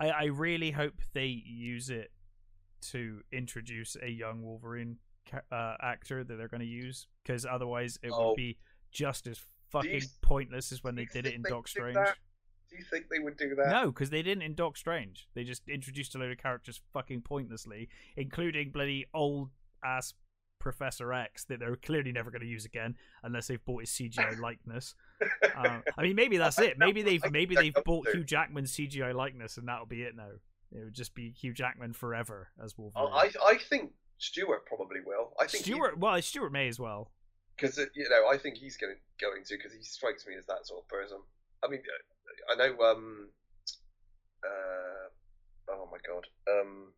I 0.00 0.08
I 0.10 0.24
really 0.24 0.70
hope 0.72 0.94
they 1.12 1.26
use 1.26 1.90
it 1.90 2.10
to 2.92 3.20
introduce 3.30 3.96
a 4.02 4.08
young 4.08 4.42
Wolverine 4.42 4.96
uh, 5.52 5.76
actor 5.80 6.24
that 6.24 6.36
they're 6.36 6.48
going 6.48 6.60
to 6.62 6.66
use, 6.66 7.06
because 7.22 7.44
otherwise 7.46 7.98
it 8.02 8.10
Oh. 8.12 8.28
would 8.28 8.36
be 8.36 8.56
just 8.90 9.26
as 9.26 9.38
fucking 9.70 9.92
you- 9.92 10.08
pointless 10.22 10.72
as 10.72 10.82
when 10.82 10.94
they 10.96 11.04
did 11.04 11.26
it 11.26 11.34
in 11.34 11.42
Doc 11.42 11.68
Strange. 11.68 11.94
that? 11.94 12.16
Do 12.70 12.76
you 12.76 12.84
think 12.84 13.06
they 13.10 13.18
would 13.18 13.36
do 13.36 13.54
that? 13.56 13.68
No, 13.68 13.90
because 13.92 14.10
they 14.10 14.22
didn't 14.22 14.42
in 14.42 14.54
Doc 14.54 14.76
Strange. 14.76 15.28
They 15.34 15.44
just 15.44 15.68
introduced 15.68 16.14
a 16.14 16.18
load 16.18 16.30
of 16.32 16.38
characters 16.38 16.80
fucking 16.92 17.22
pointlessly, 17.22 17.88
including 18.16 18.70
bloody 18.70 19.06
old 19.12 19.50
ass 19.84 20.14
Professor 20.60 21.12
X 21.12 21.44
that 21.46 21.58
they're 21.58 21.74
clearly 21.74 22.12
never 22.12 22.30
going 22.30 22.42
to 22.42 22.46
use 22.46 22.64
again 22.64 22.94
unless 23.24 23.48
they've 23.48 23.64
bought 23.64 23.80
his 23.80 23.90
CGI 23.90 24.38
likeness. 24.40 24.94
Um, 25.56 25.82
I 25.98 26.02
mean, 26.02 26.14
maybe 26.14 26.36
that's 26.36 26.60
it. 26.60 26.78
Maybe 26.78 27.02
they've 27.02 27.22
maybe 27.32 27.56
they've 27.56 27.74
bought 27.84 28.08
Hugh 28.10 28.22
Jackman's 28.22 28.72
CGI 28.72 29.12
likeness, 29.14 29.56
and 29.56 29.66
that'll 29.66 29.86
be 29.86 30.02
it 30.02 30.14
now. 30.14 30.28
It 30.72 30.84
would 30.84 30.94
just 30.94 31.14
be 31.14 31.32
Hugh 31.32 31.52
Jackman 31.52 31.92
forever 31.94 32.50
as 32.62 32.78
Wolverine. 32.78 33.08
I 33.12 33.30
I 33.44 33.56
think 33.56 33.90
Stewart 34.18 34.64
probably 34.66 35.00
will. 35.04 35.32
I 35.40 35.46
think 35.46 35.64
Stewart, 35.64 35.98
well, 35.98 36.20
Stewart 36.22 36.52
may 36.52 36.68
as 36.68 36.78
well. 36.78 37.10
because 37.56 37.78
you 37.78 38.08
know 38.08 38.28
I 38.30 38.38
think 38.38 38.56
he's 38.56 38.76
going 38.76 38.94
going 39.20 39.42
to 39.44 39.56
because 39.56 39.72
he 39.72 39.82
strikes 39.82 40.26
me 40.26 40.34
as 40.38 40.46
that 40.46 40.66
sort 40.66 40.82
of 40.84 40.88
person. 40.88 41.18
I 41.64 41.68
mean, 41.68 41.80
uh, 41.80 42.52
I 42.52 42.56
know. 42.56 42.78
Um, 42.84 43.28
uh, 44.44 45.72
oh 45.72 45.88
my 45.90 45.98
god. 46.06 46.26
Um, 46.50 46.92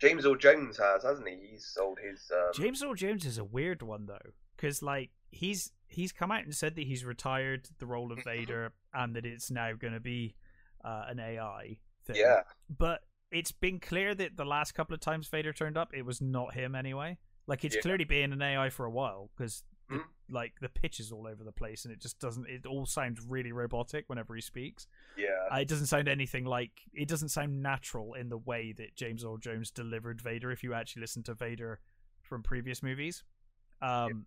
James 0.00 0.26
Earl 0.26 0.34
Jones 0.36 0.76
has, 0.78 1.02
hasn't 1.04 1.26
he? 1.28 1.36
He's 1.52 1.66
sold 1.66 1.98
his. 1.98 2.30
Um, 2.34 2.50
James 2.54 2.82
Earl 2.82 2.94
Jones 2.94 3.24
is 3.24 3.38
a 3.38 3.44
weird 3.44 3.82
one 3.82 4.06
though, 4.06 4.32
because 4.56 4.82
like 4.82 5.10
he's 5.30 5.72
he's 5.88 6.12
come 6.12 6.30
out 6.30 6.44
and 6.44 6.54
said 6.54 6.74
that 6.76 6.84
he's 6.86 7.04
retired 7.04 7.68
the 7.78 7.86
role 7.86 8.12
of 8.12 8.18
Mhm. 8.18 8.24
Vader 8.24 8.72
and 8.92 9.14
that 9.16 9.24
it's 9.24 9.50
now 9.50 9.72
going 9.74 9.92
to 9.94 10.00
be 10.00 10.34
uh, 10.84 11.04
an 11.08 11.18
AI 11.18 11.78
thing. 12.04 12.16
Yeah. 12.16 12.42
but 12.68 13.02
it's 13.32 13.50
been 13.50 13.80
clear 13.80 14.14
that 14.14 14.36
the 14.36 14.44
last 14.44 14.72
couple 14.72 14.94
of 14.94 15.00
times 15.00 15.26
Vader 15.28 15.52
turned 15.52 15.76
up, 15.76 15.92
it 15.92 16.02
was 16.02 16.20
not 16.20 16.54
him 16.54 16.74
anyway. 16.76 17.18
Like 17.48 17.64
it's 17.64 17.74
Yeah. 17.74 17.80
clearly 17.82 18.04
been 18.04 18.32
an 18.32 18.40
AI 18.42 18.70
for 18.70 18.84
a 18.86 18.90
while 18.90 19.30
because 19.36 19.64
the, 19.88 19.96
Mhm. 19.96 20.04
like 20.28 20.54
the 20.60 20.68
pitch 20.68 20.98
is 21.00 21.12
all 21.12 21.26
over 21.26 21.44
the 21.44 21.52
place, 21.52 21.84
and 21.84 21.92
it 21.92 22.00
just 22.00 22.18
doesn't. 22.18 22.46
It 22.48 22.66
all 22.66 22.86
sounds 22.86 23.20
really 23.20 23.52
robotic 23.52 24.08
whenever 24.08 24.34
he 24.34 24.40
speaks. 24.40 24.86
Yeah. 25.16 25.48
Uh, 25.52 25.56
it 25.60 25.68
doesn't 25.68 25.86
sound 25.86 26.08
anything 26.08 26.44
like. 26.44 26.82
It 26.92 27.08
doesn't 27.08 27.28
sound 27.28 27.62
natural 27.62 28.14
in 28.14 28.28
the 28.28 28.38
way 28.38 28.72
that 28.72 28.96
James 28.96 29.24
Earl 29.24 29.36
Jones 29.38 29.70
delivered 29.70 30.20
Vader. 30.20 30.50
If 30.50 30.62
you 30.64 30.74
actually 30.74 31.00
listen 31.00 31.22
to 31.24 31.34
Vader 31.34 31.80
from 32.22 32.42
previous 32.42 32.82
movies, 32.82 33.22
um, 33.80 34.26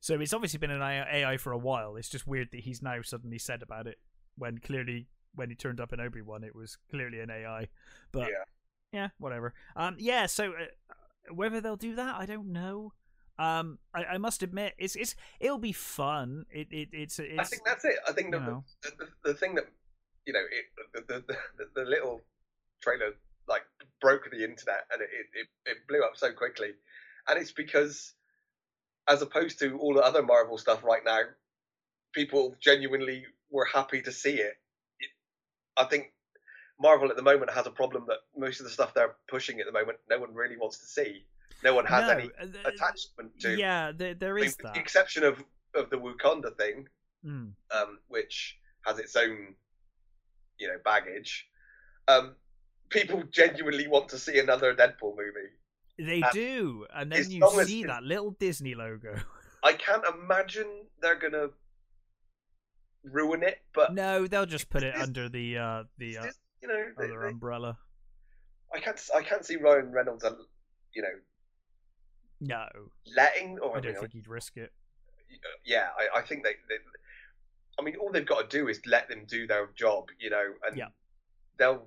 so 0.00 0.20
it's 0.20 0.32
obviously 0.32 0.58
been 0.58 0.70
an 0.70 0.82
AI 0.82 1.36
for 1.36 1.52
a 1.52 1.58
while. 1.58 1.96
It's 1.96 2.08
just 2.08 2.26
weird 2.26 2.50
that 2.52 2.60
he's 2.60 2.80
now 2.82 3.02
suddenly 3.02 3.38
said 3.38 3.62
about 3.62 3.86
it 3.86 3.98
when 4.36 4.58
clearly 4.58 5.08
when 5.34 5.48
he 5.50 5.54
turned 5.56 5.80
up 5.80 5.92
in 5.92 6.00
Obi 6.00 6.22
Wan, 6.22 6.42
it 6.44 6.54
was 6.54 6.76
clearly 6.90 7.20
an 7.20 7.30
AI. 7.30 7.68
But 8.12 8.28
yeah. 8.30 8.44
yeah, 8.92 9.08
whatever. 9.18 9.54
Um, 9.76 9.96
yeah. 9.98 10.26
So 10.26 10.52
uh, 10.52 10.94
whether 11.32 11.60
they'll 11.60 11.76
do 11.76 11.94
that, 11.96 12.14
I 12.16 12.26
don't 12.26 12.52
know. 12.52 12.92
Um, 13.40 13.78
I, 13.94 14.04
I 14.04 14.18
must 14.18 14.42
admit, 14.42 14.74
it's 14.78 14.94
it's 14.96 15.16
it'll 15.40 15.56
be 15.56 15.72
fun. 15.72 16.44
It, 16.50 16.68
it 16.70 16.88
it's 16.92 17.18
it's. 17.18 17.38
I 17.38 17.44
think 17.44 17.62
that's 17.64 17.86
it. 17.86 17.94
I 18.06 18.12
think 18.12 18.32
the, 18.32 18.38
the, 18.38 18.62
the, 18.82 19.08
the 19.24 19.34
thing 19.34 19.54
that 19.54 19.64
you 20.26 20.34
know, 20.34 20.40
it, 20.40 21.08
the, 21.08 21.24
the, 21.74 21.84
little 21.84 22.20
trailer 22.82 23.14
like 23.48 23.62
broke 23.98 24.30
the 24.30 24.44
internet 24.44 24.84
and 24.92 25.00
it, 25.00 25.08
it, 25.34 25.48
it 25.70 25.76
blew 25.88 26.02
up 26.02 26.16
so 26.16 26.32
quickly, 26.32 26.72
and 27.28 27.38
it's 27.38 27.50
because 27.50 28.12
as 29.08 29.22
opposed 29.22 29.58
to 29.60 29.78
all 29.78 29.94
the 29.94 30.02
other 30.02 30.22
Marvel 30.22 30.58
stuff 30.58 30.84
right 30.84 31.02
now, 31.02 31.20
people 32.12 32.54
genuinely 32.60 33.24
were 33.50 33.64
happy 33.64 34.02
to 34.02 34.12
see 34.12 34.34
it. 34.34 34.58
it. 34.98 35.10
I 35.78 35.84
think 35.84 36.12
Marvel 36.78 37.08
at 37.08 37.16
the 37.16 37.22
moment 37.22 37.52
has 37.52 37.66
a 37.66 37.70
problem 37.70 38.04
that 38.08 38.18
most 38.36 38.60
of 38.60 38.64
the 38.64 38.70
stuff 38.70 38.92
they're 38.92 39.16
pushing 39.28 39.60
at 39.60 39.66
the 39.66 39.72
moment, 39.72 39.96
no 40.10 40.18
one 40.18 40.34
really 40.34 40.58
wants 40.58 40.78
to 40.80 40.86
see. 40.86 41.24
No 41.62 41.74
one 41.74 41.84
has 41.86 42.06
No, 42.06 42.12
any 42.18 42.30
uh, 42.40 42.68
attachment 42.68 43.38
to. 43.40 43.56
Yeah, 43.56 43.92
there, 43.94 44.14
there 44.14 44.34
I 44.36 44.40
mean, 44.40 44.44
is 44.46 44.56
the 44.56 44.72
exception 44.74 45.24
of 45.24 45.42
of 45.74 45.90
the 45.90 45.96
Wakanda 45.96 46.56
thing, 46.56 46.88
Mm. 47.24 47.52
um, 47.70 47.98
which 48.08 48.56
has 48.86 48.98
its 48.98 49.14
own, 49.14 49.54
you 50.58 50.68
know, 50.68 50.78
baggage. 50.84 51.46
Um, 52.08 52.34
people 52.88 53.22
genuinely 53.30 53.86
want 53.86 54.08
to 54.08 54.18
see 54.18 54.38
another 54.38 54.74
Deadpool 54.74 55.14
movie. 55.16 55.50
They 55.98 56.22
Uh, 56.22 56.30
do, 56.32 56.86
and 56.94 57.12
then 57.12 57.30
you 57.30 57.46
see 57.64 57.84
that 57.84 58.02
little 58.02 58.30
Disney 58.32 58.74
logo. 58.74 59.14
I 59.62 59.74
can't 59.74 60.02
imagine 60.06 60.86
they're 61.02 61.18
gonna 61.18 61.48
ruin 63.04 63.42
it, 63.42 63.58
but 63.74 63.92
No, 63.94 64.26
they'll 64.26 64.46
just 64.46 64.70
put 64.70 64.82
it 64.82 64.88
It's- 64.94 65.02
under 65.06 65.28
the 65.28 65.58
uh, 65.58 65.84
the 65.98 66.16
uh, 66.16 66.20
it's- 66.22 66.38
you 66.62 66.68
know, 66.68 66.92
other 66.98 67.20
they- 67.20 67.28
umbrella. 67.28 67.78
I 68.72 68.80
can't 68.80 69.00
I 69.14 69.22
can't 69.22 69.44
see 69.44 69.56
Ryan 69.56 69.90
Reynolds, 69.92 70.24
uh, 70.24 70.34
you 70.94 71.02
know, 71.02 71.14
No, 72.40 72.66
letting 73.16 73.58
or 73.58 73.74
I 73.74 73.78
I 73.78 73.80
don't 73.80 73.92
mean, 73.92 74.00
think 74.00 74.12
he'd 74.14 74.28
risk 74.28 74.56
it. 74.56 74.72
yeah, 75.64 75.88
I, 75.98 76.18
I 76.18 76.22
think 76.22 76.42
they, 76.44 76.52
they. 76.68 76.76
I 77.78 77.82
mean, 77.82 77.96
all 77.96 78.10
they've 78.10 78.26
got 78.26 78.48
to 78.50 78.58
do 78.58 78.68
is 78.68 78.80
let 78.86 79.08
them 79.08 79.24
do 79.26 79.46
their 79.46 79.68
job, 79.76 80.08
you 80.18 80.30
know, 80.30 80.44
and 80.66 80.76
Yeah. 80.76 80.88
they'll 81.58 81.86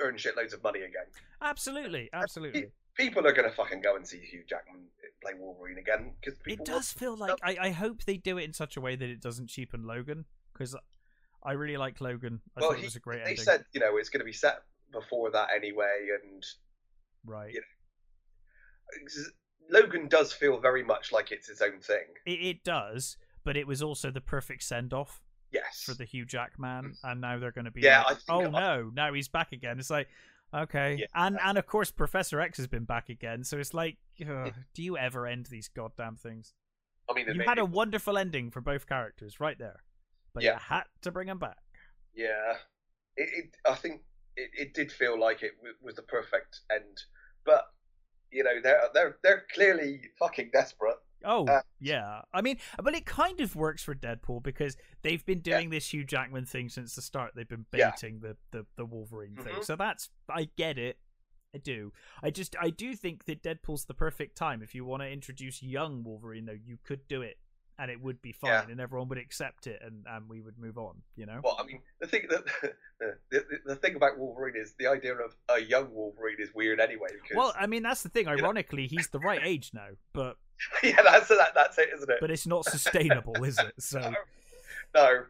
earn 0.00 0.16
shitloads 0.16 0.52
of 0.54 0.62
money 0.62 0.80
again. 0.80 1.06
Absolutely, 1.40 2.08
absolutely. 2.12 2.66
People 2.96 3.26
are 3.26 3.32
going 3.32 3.48
to 3.48 3.54
fucking 3.54 3.80
go 3.80 3.96
and 3.96 4.06
see 4.06 4.18
Hugh 4.20 4.44
Jackman 4.48 4.82
uh, 5.02 5.06
play 5.22 5.32
Wolverine 5.38 5.78
again 5.78 6.14
because 6.20 6.38
It 6.46 6.64
does 6.64 6.92
feel 6.92 7.16
like 7.16 7.38
I, 7.42 7.56
I 7.60 7.70
hope 7.70 8.04
they 8.04 8.16
do 8.18 8.36
it 8.38 8.44
in 8.44 8.52
such 8.52 8.76
a 8.76 8.80
way 8.80 8.96
that 8.96 9.08
it 9.08 9.20
doesn't 9.20 9.48
cheapen 9.48 9.84
Logan 9.86 10.26
because 10.52 10.76
I 11.42 11.52
really 11.52 11.76
like 11.78 12.00
Logan. 12.00 12.40
I 12.56 12.60
Well, 12.60 12.70
thought 12.70 12.78
it 12.80 12.84
was 12.84 12.96
a 12.96 13.00
great 13.00 13.24
they 13.24 13.30
ending. 13.30 13.44
said 13.44 13.64
you 13.72 13.80
know 13.80 13.96
it's 13.96 14.08
going 14.10 14.20
to 14.20 14.26
be 14.26 14.32
set 14.32 14.62
before 14.92 15.30
that 15.30 15.48
anyway, 15.56 16.08
and 16.22 16.44
right. 17.24 17.50
Yeah. 17.54 17.60
Logan 19.72 20.06
does 20.08 20.32
feel 20.32 20.60
very 20.60 20.84
much 20.84 21.10
like 21.12 21.32
it's 21.32 21.48
his 21.48 21.60
own 21.62 21.80
thing. 21.80 22.04
It, 22.26 22.40
it 22.40 22.64
does, 22.64 23.16
but 23.44 23.56
it 23.56 23.66
was 23.66 23.82
also 23.82 24.10
the 24.10 24.20
perfect 24.20 24.62
send 24.62 24.92
off 24.92 25.22
Yes. 25.50 25.82
for 25.84 25.94
the 25.94 26.04
Hugh 26.04 26.24
Jackman, 26.24 26.84
mm. 26.92 26.96
and 27.10 27.20
now 27.20 27.38
they're 27.38 27.50
going 27.52 27.64
to 27.66 27.70
be 27.70 27.80
Yeah, 27.82 28.02
like, 28.02 28.18
oh 28.28 28.44
I- 28.46 28.48
no, 28.50 28.90
now 28.94 29.12
he's 29.12 29.28
back 29.28 29.52
again. 29.52 29.78
It's 29.78 29.90
like, 29.90 30.08
okay, 30.54 30.96
Yeah. 31.00 31.06
and 31.14 31.38
and 31.42 31.56
of 31.58 31.66
course 31.66 31.90
Professor 31.90 32.40
X 32.40 32.58
has 32.58 32.66
been 32.66 32.84
back 32.84 33.08
again, 33.08 33.44
so 33.44 33.58
it's 33.58 33.74
like, 33.74 33.96
ugh, 34.26 34.52
do 34.74 34.82
you 34.82 34.96
ever 34.98 35.26
end 35.26 35.46
these 35.46 35.68
goddamn 35.68 36.16
things? 36.16 36.54
I 37.10 37.14
mean, 37.14 37.26
You 37.34 37.42
had 37.42 37.58
a 37.58 37.64
wonderful 37.64 38.16
ending 38.16 38.50
for 38.50 38.60
both 38.60 38.86
characters 38.86 39.40
right 39.40 39.58
there, 39.58 39.82
but 40.34 40.42
Yeah. 40.42 40.54
you 40.54 40.58
had 40.60 40.84
to 41.02 41.10
bring 41.10 41.26
them 41.28 41.38
back. 41.38 41.58
Yeah, 42.14 42.54
it, 43.16 43.28
it. 43.34 43.56
I 43.68 43.74
think 43.74 44.02
it, 44.36 44.50
it 44.54 44.74
did 44.74 44.90
feel 44.92 45.18
like 45.18 45.42
it 45.42 45.56
w- 45.56 45.74
was 45.82 45.96
the 45.96 46.02
perfect 46.02 46.60
end, 46.70 46.98
but 47.44 47.64
you 48.32 48.42
know 48.44 48.60
they're 48.62 48.82
they're 48.94 49.16
they're 49.22 49.44
clearly 49.54 50.00
fucking 50.18 50.50
desperate. 50.52 50.96
Oh 51.24 51.46
Uh, 51.46 51.60
yeah, 51.78 52.22
I 52.34 52.42
mean, 52.42 52.58
but 52.82 52.94
it 52.94 53.06
kind 53.06 53.40
of 53.40 53.54
works 53.54 53.82
for 53.84 53.94
Deadpool 53.94 54.42
because 54.42 54.76
they've 55.02 55.24
been 55.24 55.38
doing 55.40 55.70
this 55.70 55.92
Hugh 55.92 56.04
Jackman 56.04 56.46
thing 56.46 56.68
since 56.68 56.96
the 56.96 57.02
start. 57.02 57.32
They've 57.36 57.48
been 57.48 57.64
Yeah. 57.72 57.90
baiting 57.90 58.20
the, 58.20 58.36
the 58.50 58.66
the 58.76 58.84
Wolverine 58.84 59.36
thing, 59.36 59.54
Mhm. 59.54 59.64
so 59.64 59.76
that's 59.76 60.10
I 60.28 60.48
get 60.56 60.78
it. 60.78 60.98
I 61.54 61.58
do. 61.58 61.92
I 62.22 62.30
just 62.30 62.56
I 62.60 62.70
do 62.70 62.96
think 62.96 63.26
that 63.26 63.42
Deadpool's 63.42 63.84
the 63.84 63.94
perfect 63.94 64.36
time 64.36 64.62
if 64.62 64.74
you 64.74 64.84
want 64.84 65.02
to 65.02 65.08
introduce 65.08 65.62
young 65.62 66.02
Wolverine. 66.02 66.46
Though 66.46 66.52
you 66.52 66.78
could 66.82 67.06
do 67.06 67.22
it, 67.22 67.38
and 67.78 67.90
it 67.90 68.00
would 68.00 68.20
be 68.22 68.32
fine, 68.32 68.50
Yeah. 68.50 68.66
and 68.70 68.80
everyone 68.80 69.08
would 69.08 69.18
accept 69.18 69.66
it, 69.66 69.80
and 69.84 70.04
and 70.08 70.28
we 70.28 70.40
would 70.40 70.58
move 70.58 70.78
on. 70.78 71.02
You 71.16 71.26
know. 71.26 71.40
Well, 71.42 71.56
I 71.58 71.64
mean, 71.64 71.80
the 72.00 72.06
thing 72.06 72.26
that 72.30 72.44
the, 73.00 73.14
the, 73.30 73.44
the 73.66 73.76
thing 73.76 73.96
about 73.96 74.18
Wolverine 74.18 74.54
is 74.56 74.74
the 74.78 74.86
idea 74.86 75.14
of 75.14 75.34
a 75.48 75.60
young 75.60 75.92
Wolverine 75.92 76.36
is 76.38 76.50
weird 76.54 76.80
anyway. 76.80 77.08
Because, 77.22 77.36
Well, 77.36 77.54
I 77.58 77.66
mean 77.66 77.82
that's 77.82 78.02
the 78.02 78.08
thing. 78.08 78.28
Ironically, 78.28 78.86
he's 78.86 79.08
the 79.08 79.18
right 79.20 79.40
age 79.42 79.70
now, 79.74 79.88
but 80.12 80.36
yeah, 80.82 81.00
that's 81.02 81.28
that, 81.28 81.52
that's 81.54 81.78
it, 81.78 81.88
isn't 81.94 82.10
it? 82.10 82.18
but 82.20 82.30
it's 82.30 82.46
not 82.46 82.64
sustainable, 82.64 83.42
is 83.44 83.58
it? 83.58 83.72
So 83.78 84.12
no, 84.94 85.24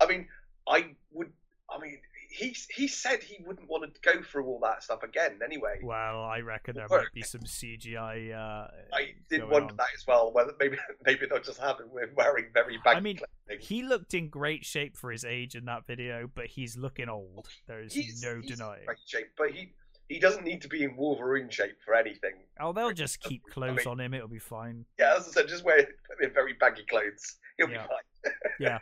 I 0.00 0.06
mean, 0.06 0.28
I 0.68 0.94
would. 1.12 1.32
I 1.68 1.78
mean, 1.80 1.98
he 2.30 2.56
he 2.74 2.86
said 2.88 3.22
he 3.22 3.42
wouldn't 3.44 3.68
want 3.68 3.92
to 3.92 4.00
go 4.00 4.22
through 4.22 4.46
all 4.46 4.60
that 4.62 4.82
stuff 4.82 5.02
again 5.02 5.40
anyway. 5.44 5.80
well, 5.82 6.22
I 6.22 6.40
reckon 6.40 6.76
there 6.76 6.86
might 6.88 7.12
be 7.12 7.22
some 7.22 7.40
CGI. 7.40 8.32
Uh, 8.32 8.68
I 8.92 9.14
did 9.28 9.42
wonder 9.48 9.70
on. 9.72 9.76
that 9.76 9.88
as 9.94 10.06
well. 10.06 10.32
Whether 10.32 10.52
maybe 10.60 10.76
maybe 11.04 11.26
they'll 11.28 11.42
just 11.42 11.60
have 11.60 11.78
him 11.80 11.88
wearing 12.14 12.46
very 12.54 12.78
baggy 12.84 12.96
I 12.96 13.00
mean, 13.00 13.16
clothing. 13.16 13.58
He 13.66 13.82
looked 13.82 14.14
in 14.14 14.28
great 14.28 14.64
shape 14.64 14.96
for 14.96 15.10
his 15.10 15.24
age 15.24 15.54
in 15.56 15.64
that 15.64 15.86
video, 15.86 16.30
but 16.32 16.46
he's 16.46 16.76
looking 16.76 17.08
old. 17.08 17.48
There's 17.66 17.92
He's, 17.92 18.22
no 18.22 18.36
he's 18.40 18.50
in 18.52 18.56
denying. 18.58 18.84
great 18.86 18.98
shape, 19.06 19.30
but 19.36 19.50
he 19.50 19.72
he 20.08 20.18
doesn't 20.20 20.44
need 20.44 20.62
to 20.62 20.68
be 20.68 20.82
in 20.84 20.96
Wolverine 20.96 21.50
shape 21.50 21.78
for 21.84 21.94
anything. 21.94 22.34
Oh, 22.60 22.72
they'll 22.72 22.92
just 22.92 23.20
keep 23.20 23.42
I 23.50 23.52
clothes 23.52 23.76
mean- 23.78 23.86
on 23.88 24.00
him. 24.00 24.14
It'll 24.14 24.28
be 24.28 24.38
fine. 24.38 24.84
Yeah, 24.98 25.14
as 25.18 25.26
I 25.28 25.32
said, 25.32 25.48
just 25.48 25.64
wear 25.64 25.78
him 25.80 25.86
in 26.22 26.32
very 26.32 26.52
baggy 26.54 26.84
clothes. 26.88 27.36
He'll 27.58 27.68
Yeah. 27.70 27.82
be 27.82 27.88
fine. 27.88 28.34
Yeah, 28.60 28.78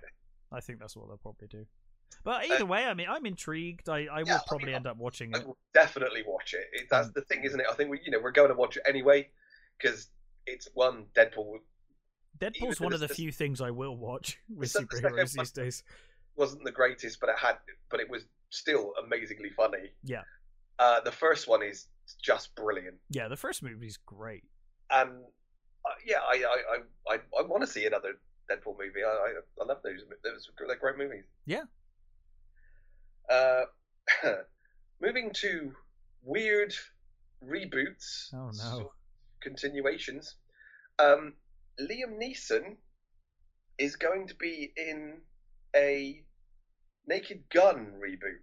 I 0.53 0.61
think 0.61 0.81
that's 0.81 0.97
what 0.97 1.07
they'll 1.09 1.17
probably 1.19 1.47
do. 1.49 1.65
But 2.25 2.51
either 2.51 2.67
way, 2.67 2.85
I 2.85 2.95
mean, 2.95 3.07
I'm 3.09 3.25
intrigued. 3.27 3.89
I, 3.89 4.07
I 4.07 4.23
will 4.23 4.31
Uh, 4.31 4.35
Yeah, 4.35 4.35
I 4.37 4.41
probably 4.49 4.67
mean, 4.67 4.75
end 4.77 4.87
up 4.87 4.97
watching 4.97 5.35
I 5.35 5.39
it. 5.39 5.47
will 5.47 5.57
definitely 5.75 6.23
watch 6.27 6.55
it. 6.55 6.67
it 6.73 6.89
that's 6.91 7.07
Um, 7.09 7.13
the 7.15 7.23
thing, 7.23 7.45
isn't 7.45 7.61
it? 7.61 7.67
I 7.71 7.75
think 7.75 7.91
we, 7.91 8.01
you 8.05 8.11
know, 8.11 8.21
we're 8.21 8.31
going 8.33 8.49
to 8.51 8.55
watch 8.55 8.77
it 8.77 8.83
anyway 8.87 9.29
because 9.81 10.09
it's 10.47 10.69
one 10.75 11.07
Deadpool 11.15 11.59
Deadpool's 12.39 12.81
one 12.81 12.93
of 12.93 13.01
the 13.01 13.09
few 13.09 13.33
things 13.33 13.61
I 13.61 13.71
will 13.71 13.97
watch 13.97 14.39
with 14.55 14.73
the 14.73 14.81
superheroes 14.81 15.33
these 15.33 15.51
days. 15.51 15.83
wasn't 16.37 16.65
the 16.65 16.71
greatest, 16.73 17.19
but 17.21 17.29
it 17.31 17.37
had, 17.39 17.57
but 17.91 18.01
it 18.01 18.09
was 18.09 18.25
still 18.51 18.93
amazingly 19.03 19.51
funny. 19.51 19.91
Yeah. 20.05 20.23
Uh, 20.79 21.01
the 21.01 21.11
first 21.13 21.49
one 21.49 21.63
is 21.63 21.87
just 22.23 22.55
brilliant, 22.55 22.97
Yeah, 23.11 23.29
the 23.29 23.37
first 23.37 23.63
movie's 23.63 23.97
great. 23.97 24.45
and 24.91 25.11
uh, 25.85 25.91
yeah, 26.07 26.19
I, 26.21 26.45
I, 26.45 27.13
I, 27.13 27.15
I, 27.15 27.19
I 27.39 27.43
want 27.43 27.63
to 27.63 27.67
see 27.67 27.87
another 27.87 28.15
Deadpool 28.51 28.77
movie. 28.79 29.03
I, 29.05 29.09
I, 29.09 29.33
I 29.61 29.65
love 29.65 29.79
those. 29.83 30.01
Those 30.23 30.49
they're 30.67 30.77
great 30.77 30.97
movies. 30.99 31.25
Yeah. 31.47 31.63
Uh, 33.31 33.63
moving 35.01 35.31
to 35.35 35.73
weird 36.23 36.75
reboots. 37.45 38.33
Oh, 38.35 38.47
no. 38.47 38.53
sort 38.53 38.81
of 38.83 38.91
Continuations. 39.41 40.35
Um, 40.99 41.35
Liam 41.81 42.19
Neeson 42.21 42.77
is 43.79 43.97
going 43.97 44.27
to 44.29 44.35
be 44.35 44.73
in 44.77 45.19
a 45.77 46.23
Naked 47.07 47.45
Gun 47.51 47.93
reboot. 48.03 48.43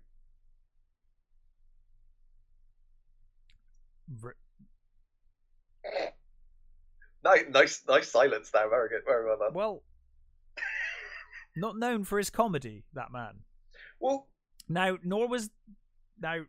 Nice, 7.23 7.45
nice, 7.49 7.83
nice 7.87 8.09
silence 8.11 8.51
there. 8.51 8.69
Very 8.69 8.89
good. 8.89 9.01
Very 9.05 9.25
well 9.25 9.37
done. 9.39 9.53
Well, 9.53 9.83
not 11.55 11.77
known 11.77 12.03
for 12.03 12.17
his 12.17 12.29
comedy, 12.29 12.83
that 12.93 13.11
man. 13.11 13.39
Well, 13.99 14.27
Now, 14.67 14.97
nor 15.03 15.27
was 15.27 15.49
now. 16.21 16.45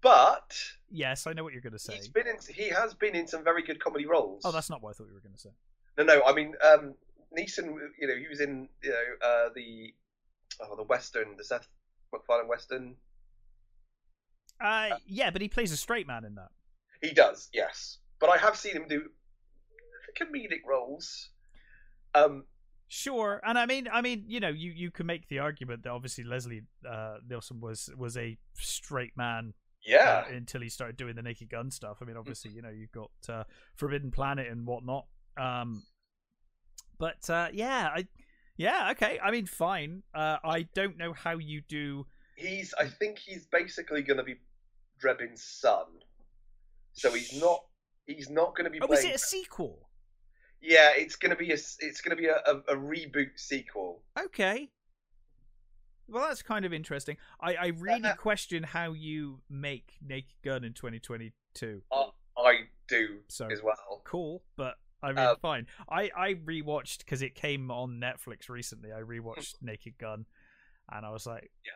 but 0.00 0.56
Yes, 0.90 1.26
I 1.26 1.32
know 1.32 1.42
what 1.42 1.52
you're 1.52 1.62
going 1.62 1.72
to 1.72 1.78
say. 1.78 1.96
he's 1.96 2.08
been 2.08 2.26
in. 2.26 2.36
He 2.54 2.68
has 2.68 2.94
been 2.94 3.14
in 3.14 3.26
some 3.26 3.42
very 3.42 3.62
good 3.62 3.80
comedy 3.80 4.06
roles. 4.06 4.42
Oh, 4.44 4.52
that's 4.52 4.70
not 4.70 4.82
what 4.82 4.90
I 4.90 4.92
thought 4.92 5.08
you 5.08 5.14
were 5.14 5.20
going 5.20 5.34
to 5.34 5.40
say. 5.40 5.50
no, 5.98 6.04
no. 6.04 6.22
I 6.24 6.32
mean, 6.32 6.54
um, 6.64 6.94
Neeson. 7.36 7.74
You 8.00 8.08
know, 8.08 8.16
he 8.16 8.28
was 8.28 8.40
in. 8.40 8.68
You 8.82 8.90
know, 8.90 9.26
uh, 9.26 9.48
the 9.54 9.94
oh, 10.62 10.76
the 10.76 10.84
Western, 10.84 11.36
the 11.36 11.44
Seth 11.44 11.66
MacFarlane 12.12 12.48
Western. 12.48 12.96
Uh, 14.60 14.96
yeah, 15.06 15.30
but 15.30 15.42
he 15.42 15.48
plays 15.48 15.72
a 15.72 15.76
straight 15.76 16.06
man 16.06 16.24
in 16.24 16.34
that. 16.36 16.48
He 17.02 17.12
does, 17.12 17.50
yes. 17.52 17.98
But 18.18 18.30
I 18.30 18.38
have 18.38 18.56
seen 18.56 18.72
him 18.72 18.86
do 18.88 19.10
comedic 20.18 20.64
roles. 20.66 21.28
Um, 22.14 22.44
Sure, 22.88 23.40
and 23.44 23.58
I 23.58 23.66
mean, 23.66 23.88
I 23.92 24.00
mean, 24.00 24.24
you 24.28 24.38
know, 24.38 24.48
you, 24.48 24.70
you 24.70 24.90
can 24.90 25.06
make 25.06 25.28
the 25.28 25.40
argument 25.40 25.82
that 25.82 25.90
obviously 25.90 26.22
Leslie 26.24 26.62
uh, 26.88 27.16
Nielsen 27.28 27.60
was 27.60 27.90
was 27.96 28.16
a 28.16 28.38
straight 28.54 29.16
man 29.16 29.54
yeah, 29.84 30.24
uh, 30.26 30.34
until 30.34 30.60
he 30.60 30.68
started 30.68 30.96
doing 30.96 31.16
the 31.16 31.22
Naked 31.22 31.50
Gun 31.50 31.70
stuff. 31.70 31.98
I 32.00 32.04
mean, 32.04 32.16
obviously, 32.16 32.52
you 32.52 32.62
know, 32.62 32.70
you've 32.70 32.92
got 32.92 33.10
uh, 33.28 33.44
Forbidden 33.76 34.10
Planet 34.10 34.48
and 34.48 34.66
whatnot. 34.66 35.06
Um, 35.36 35.82
but 36.98 37.28
uh, 37.28 37.48
yeah, 37.52 37.90
I 37.94 38.06
yeah, 38.56 38.90
okay. 38.92 39.18
I 39.22 39.30
mean, 39.30 39.46
fine. 39.46 40.02
Uh, 40.14 40.38
I 40.42 40.66
don't 40.74 40.96
know 40.96 41.12
how 41.12 41.38
you 41.38 41.62
do. 41.68 42.06
he's. 42.36 42.74
I 42.78 42.86
think 42.86 43.18
he's 43.18 43.46
basically 43.46 44.02
going 44.02 44.16
to 44.16 44.24
be 44.24 44.36
Drebin's 45.02 45.42
son. 45.42 45.86
So 46.92 47.12
he's 47.12 47.38
not. 47.38 47.64
He's 48.06 48.30
not 48.30 48.56
going 48.56 48.64
to 48.64 48.70
be. 48.70 48.80
Oh, 48.80 48.86
was 48.86 49.00
playing- 49.00 49.12
it 49.12 49.16
a 49.16 49.18
sequel? 49.18 49.85
Yeah, 50.60 50.90
it's 50.96 51.16
going 51.16 51.30
to 51.30 51.36
be 51.36 51.50
a 51.50 51.54
It's 51.54 52.00
to 52.10 52.16
be 52.16 52.26
a, 52.26 52.36
a, 52.46 52.56
a 52.74 52.76
reboot 52.76 53.30
sequel. 53.36 54.02
Okay. 54.18 54.70
Well, 56.08 56.28
that's 56.28 56.42
kind 56.42 56.64
of 56.64 56.72
interesting. 56.72 57.16
I, 57.40 57.54
I 57.54 57.66
really 57.78 58.10
question 58.16 58.62
how 58.62 58.92
you 58.92 59.40
make 59.50 59.94
Naked 60.00 60.36
Gun 60.44 60.62
in 60.64 60.72
2022. 60.72 61.82
I, 61.92 62.06
I 62.38 62.52
do 62.88 63.18
So 63.28 63.48
as 63.50 63.60
well. 63.62 64.02
cool, 64.04 64.44
but 64.56 64.74
I 65.02 65.08
mean, 65.08 65.18
Um, 65.26 65.36
fine. 65.42 65.66
I 65.90 66.10
I 66.16 66.34
rewatched 66.34 66.98
because 66.98 67.22
it 67.22 67.34
came 67.34 67.70
on 67.72 68.00
Netflix 68.00 68.48
recently. 68.48 68.92
I 68.92 69.00
rewatched 69.00 69.56
Naked 69.62 69.98
Gun, 69.98 70.26
and 70.92 71.04
I 71.04 71.10
was 71.10 71.26
like, 71.26 71.50
Yeah. 71.64 71.72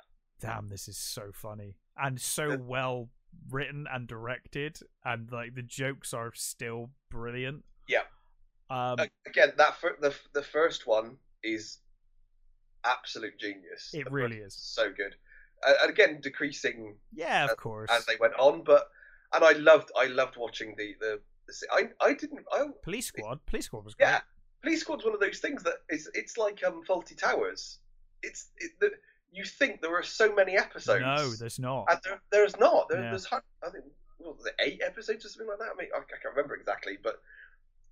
damn, 0.48 0.68
this 0.68 0.86
is 0.86 0.96
so 0.96 1.30
funny 1.34 1.76
and 1.96 2.20
so 2.20 2.56
well 2.56 3.08
written 3.50 3.86
and 3.92 4.06
directed, 4.06 4.78
and 5.04 5.30
like 5.32 5.54
the 5.56 5.62
jokes 5.62 6.14
are 6.14 6.32
still 6.34 6.90
brilliant. 7.10 7.64
Yeah. 7.88 8.02
Um, 8.70 8.98
Again, 9.26 9.52
that 9.56 9.76
fir- 9.80 9.96
the 10.00 10.14
the 10.32 10.42
first 10.42 10.86
one 10.86 11.16
is 11.42 11.78
absolute 12.84 13.38
genius. 13.38 13.90
It 13.92 14.04
The 14.04 14.10
really 14.10 14.36
is. 14.38 14.54
so 14.54 14.90
good. 14.92 15.14
Uh, 15.66 15.72
and 15.82 15.90
again, 15.90 16.20
decreasing 16.22 16.96
yeah, 17.12 17.44
of 17.44 17.50
uh, 17.50 17.54
course. 17.56 17.90
as 17.92 18.06
they 18.06 18.14
went 18.18 18.34
on, 18.38 18.62
but 18.64 18.88
and 19.34 19.44
I 19.44 19.52
loved 19.52 19.90
I 19.98 20.06
loved 20.06 20.36
watching 20.36 20.74
the 20.78 20.94
the. 21.00 21.20
the 21.46 21.54
I 21.72 21.88
I 22.00 22.14
didn't 22.14 22.44
I 22.52 22.66
Police 22.82 23.06
Squad. 23.08 23.44
Police 23.46 23.66
Squad 23.66 23.84
was 23.84 23.94
great. 23.94 24.06
yeah. 24.06 24.20
Police 24.62 24.80
Squad's 24.82 25.04
one 25.04 25.14
of 25.14 25.20
those 25.20 25.38
things 25.40 25.62
that 25.64 25.76
is 25.90 26.08
it's 26.14 26.38
like 26.38 26.62
um 26.64 26.82
Fawlty 26.88 27.16
Towers. 27.16 27.78
It's 28.22 28.50
it, 28.58 28.72
the, 28.80 28.90
you 29.32 29.44
think 29.44 29.80
there 29.80 29.94
are 29.96 30.02
so 30.02 30.34
many 30.34 30.56
episodes. 30.56 31.02
No, 31.02 31.30
there's 31.34 31.58
not. 31.58 31.86
and 31.90 32.00
there, 32.04 32.20
there's 32.32 32.58
not. 32.58 32.88
There, 32.88 33.02
Yeah. 33.02 33.10
There's 33.10 33.26
I 33.32 33.70
think 33.70 33.84
what 34.18 34.36
was 34.36 34.46
it, 34.46 34.54
eight 34.60 34.80
episodes 34.84 35.24
or 35.24 35.28
something 35.28 35.48
like 35.48 35.58
that. 35.58 35.70
I 35.72 35.76
mean, 35.80 35.88
I, 35.94 35.98
I 35.98 36.02
can't 36.22 36.34
remember 36.36 36.54
exactly, 36.54 36.98
but 37.02 37.20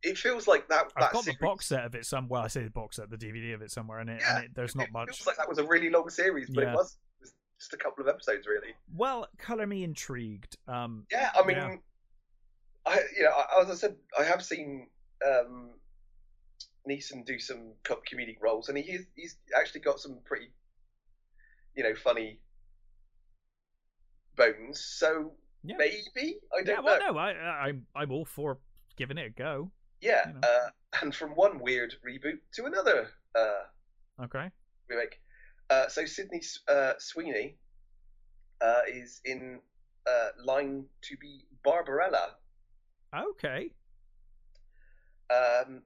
it 0.02 0.16
feels 0.18 0.46
like 0.46 0.68
that. 0.68 0.86
I've 0.96 1.02
that 1.02 1.12
got 1.12 1.24
series, 1.24 1.38
the 1.38 1.44
box 1.46 1.66
set 1.66 1.84
of 1.84 1.94
it 1.94 2.06
somewhere. 2.06 2.38
Well, 2.38 2.44
I 2.44 2.48
say 2.48 2.62
the 2.62 2.70
box 2.70 2.96
set, 2.96 3.10
the 3.10 3.16
DVD 3.16 3.54
of 3.54 3.62
it 3.62 3.70
somewhere, 3.70 3.98
and 3.98 4.10
it, 4.10 4.20
Yeah, 4.20 4.36
and 4.36 4.44
it, 4.44 4.50
there's 4.54 4.74
not 4.76 4.90
much. 4.92 5.08
it 5.08 5.14
feels 5.16 5.26
like 5.26 5.36
that 5.36 5.48
was 5.48 5.58
a 5.58 5.64
really 5.66 5.90
long 5.90 6.08
series, 6.10 6.48
but 6.50 6.62
Yeah. 6.64 6.72
it 6.72 6.76
was, 6.76 6.96
just 7.58 7.72
a 7.72 7.76
couple 7.76 8.02
of 8.02 8.08
episodes, 8.08 8.46
really. 8.46 8.72
Well, 8.94 9.26
color 9.36 9.66
me 9.66 9.82
intrigued. 9.82 10.56
Um, 10.68 11.06
Yeah, 11.10 11.30
I 11.34 11.44
mean, 11.44 11.56
Yeah. 11.56 11.76
I 12.86 13.00
you 13.16 13.24
know, 13.24 13.32
as 13.60 13.70
I 13.70 13.74
said, 13.74 13.96
I 14.18 14.22
have 14.22 14.44
seen 14.44 14.86
um, 15.26 15.70
Neeson 16.88 17.26
do 17.26 17.38
some 17.40 17.72
comedic 17.84 18.36
roles, 18.40 18.68
and 18.68 18.78
he's 18.78 19.06
he's 19.16 19.36
actually 19.58 19.80
got 19.80 19.98
some 20.00 20.20
pretty, 20.24 20.52
you 21.74 21.82
know, 21.82 21.94
funny 21.96 22.38
bones. 24.36 24.80
So 24.80 25.32
Yeah. 25.64 25.76
maybe 25.78 26.38
I 26.56 26.62
don't 26.62 26.84
well, 26.84 26.98
know. 27.00 27.12
no, 27.12 27.18
I, 27.18 27.32
I, 27.32 27.66
I'm 27.68 27.86
I'm 27.94 28.12
all 28.12 28.24
for 28.24 28.58
giving 28.96 29.18
it 29.18 29.26
a 29.26 29.30
go. 29.30 29.72
Yeah, 30.00 30.28
you 30.28 30.34
know. 30.34 30.40
uh, 30.42 30.68
and 31.02 31.14
from 31.14 31.30
one 31.32 31.60
weird 31.60 31.94
reboot 32.06 32.38
to 32.54 32.64
another 32.66 33.08
uh, 33.34 34.22
Okay. 34.24 34.50
remake. 34.88 35.20
Uh, 35.70 35.88
so 35.88 36.04
Sydney 36.06 36.40
uh, 36.68 36.94
Sweeney 36.98 37.56
uh, 38.60 38.80
is 38.88 39.20
in 39.24 39.60
uh, 40.10 40.28
line 40.42 40.84
to 41.02 41.16
be 41.18 41.44
Barbarella. 41.64 42.36
Okay. 43.14 43.70
Um, 45.30 45.82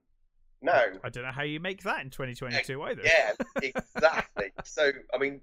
now, 0.61 0.85
I 1.03 1.09
don't 1.11 1.25
know 1.25 1.33
how 1.33 1.43
you 1.43 1.59
make 1.59 1.83
that 1.83 2.03
in 2.03 2.11
2022 2.11 2.81
either. 2.83 3.03
yeah, 3.05 3.33
exactly. 3.63 4.53
so, 4.65 4.93
I 5.13 5.19
mean, 5.19 5.41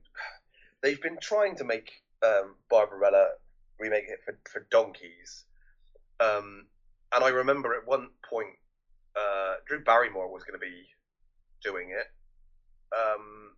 they've 0.82 1.02
been 1.02 1.18
trying 1.22 1.58
to 1.58 1.66
make 1.66 1.92
um, 2.26 2.56
Barbarella 2.70 3.28
remake 3.78 4.06
it 4.08 4.20
for, 4.24 4.38
for 4.50 4.66
donkeys. 4.72 5.44
Um, 6.22 6.68
and 7.14 7.24
I 7.24 7.30
remember 7.30 7.74
at 7.74 7.88
one 7.88 8.10
point, 8.30 8.56
uh, 9.16 9.56
Drew 9.68 9.84
Barrymore 9.84 10.32
was 10.32 10.44
going 10.44 10.60
to 10.60 10.66
be 10.66 10.88
doing 11.64 11.90
it. 11.90 12.08
Um, 12.96 13.52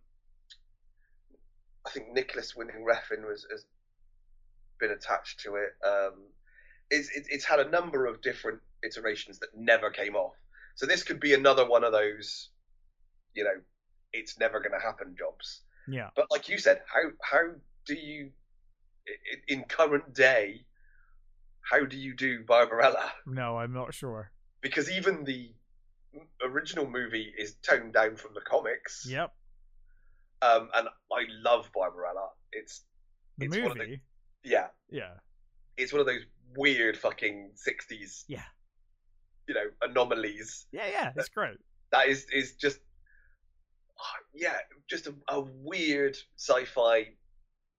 I 1.86 1.90
think 1.90 2.12
Nicolas 2.12 2.54
Winding 2.56 2.84
Refn 2.84 3.26
was 3.26 3.46
has 3.50 3.64
been 4.78 4.90
attached 4.90 5.40
to 5.40 5.56
it. 5.56 5.72
Um, 5.86 6.14
it's, 6.90 7.10
it's 7.14 7.28
it's 7.28 7.44
had 7.44 7.60
a 7.60 7.68
number 7.70 8.06
of 8.06 8.20
different 8.22 8.60
iterations 8.82 9.38
that 9.40 9.48
never 9.56 9.90
came 9.90 10.14
off. 10.16 10.34
So 10.74 10.86
this 10.86 11.02
could 11.02 11.20
be 11.20 11.34
another 11.34 11.68
one 11.68 11.84
of 11.84 11.92
those, 11.92 12.50
you 13.34 13.44
know, 13.44 13.60
it's 14.12 14.38
never 14.38 14.60
going 14.60 14.72
to 14.72 14.84
happen 14.84 15.14
jobs. 15.18 15.62
Yeah. 15.88 16.10
But 16.16 16.26
like 16.30 16.48
you 16.48 16.58
said, 16.58 16.82
how 16.86 17.10
how 17.22 17.50
do 17.86 17.94
you 17.94 18.30
in 19.48 19.64
current 19.64 20.14
day? 20.14 20.64
How 21.70 21.84
do 21.84 21.96
you 21.96 22.14
do 22.14 22.44
Barbarella? 22.44 23.12
No, 23.26 23.56
I'm 23.58 23.72
not 23.72 23.94
sure. 23.94 24.30
Because 24.60 24.90
even 24.90 25.24
the 25.24 25.52
original 26.44 26.88
movie 26.88 27.32
is 27.38 27.54
toned 27.62 27.92
down 27.94 28.16
from 28.16 28.34
the 28.34 28.40
comics. 28.40 29.06
Yep. 29.08 29.32
Um, 30.42 30.68
and 30.74 30.88
I 31.12 31.24
love 31.42 31.70
Barbarella. 31.72 32.30
It's 32.52 32.82
The 33.38 33.46
It's 33.46 33.56
one 33.56 33.66
of 33.66 33.72
the- 33.78 33.84
movie. 33.84 34.02
yeah, 34.42 34.68
Yeah. 34.90 35.14
it's 35.76 35.92
one 35.92 36.00
of 36.00 36.06
those 36.06 36.24
weird 36.56 36.98
fucking 36.98 37.52
sixties. 37.54 38.24
Yeah. 38.28 38.44
You 39.46 39.54
know, 39.54 39.70
anomalies. 39.82 40.66
Yeah, 40.72 40.86
yeah. 40.88 41.12
It's 41.16 41.28
great. 41.28 41.58
That 41.92 42.08
is 42.08 42.26
is 42.30 42.54
just 42.56 42.78
ah, 43.98 44.16
yeah, 44.34 44.58
just 44.88 45.06
a, 45.06 45.14
a 45.28 45.40
weird 45.40 46.16
sci-fi 46.36 47.14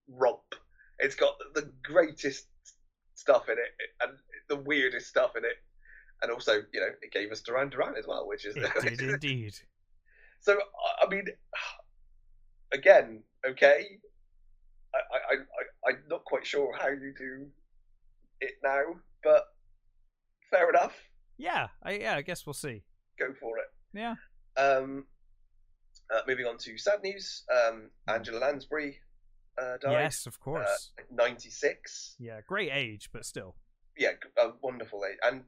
romp. 0.08 0.54
It's 0.98 1.14
got 1.14 1.36
the 1.54 1.70
greatest 1.82 2.46
stuff 3.14 3.48
in 3.48 3.54
it 3.58 3.90
and 4.00 4.12
the 4.48 4.56
weirdest 4.56 5.08
stuff 5.08 5.36
in 5.36 5.44
it. 5.44 5.56
And 6.22 6.30
also, 6.32 6.52
you 6.72 6.80
know, 6.80 6.88
it 7.02 7.12
gave 7.12 7.30
us 7.32 7.40
Duran 7.42 7.70
Duran 7.70 7.94
as 7.98 8.06
well, 8.06 8.26
which 8.26 8.44
is 8.46 8.56
It 8.56 8.98
did 8.98 9.00
indeed. 9.14 9.54
So 10.40 10.58
I- 11.02 11.08
mean, 11.08 11.26
again, 12.72 13.22
okay. 13.48 13.98
I, 14.94 15.34
I, 15.34 15.34
I, 15.34 15.90
I'm 15.90 16.02
not 16.08 16.24
quite 16.24 16.46
sure 16.46 16.72
how 16.78 16.88
you 16.88 17.12
do 17.18 17.46
it 18.40 18.52
now, 18.62 18.82
but 19.24 19.44
fair 20.50 20.68
enough. 20.70 20.94
Yeah. 21.36 21.68
I, 21.82 21.92
yeah. 21.98 22.14
I 22.14 22.22
guess 22.22 22.46
we'll 22.46 22.54
see. 22.54 22.84
Go 23.18 23.34
for 23.40 23.58
it. 23.58 23.64
Yeah. 23.92 24.14
Um, 24.56 25.04
uh, 26.14 26.20
moving 26.28 26.46
on 26.46 26.58
to 26.58 26.78
sad 26.78 27.02
news. 27.02 27.42
Um, 27.52 27.90
Angela 28.08 28.38
Lansbury 28.38 28.98
uh, 29.60 29.76
died. 29.78 29.92
Yes, 29.92 30.26
of 30.26 30.34
Uh, 30.40 30.44
course. 30.44 30.90
96. 31.10 32.16
yeah. 32.18 32.40
Great 32.46 32.70
age, 32.72 33.10
but 33.12 33.24
still 33.24 33.54
Yeah, 33.96 34.10
a 34.38 34.50
wonderful 34.62 35.02
age. 35.08 35.18
And 35.22 35.44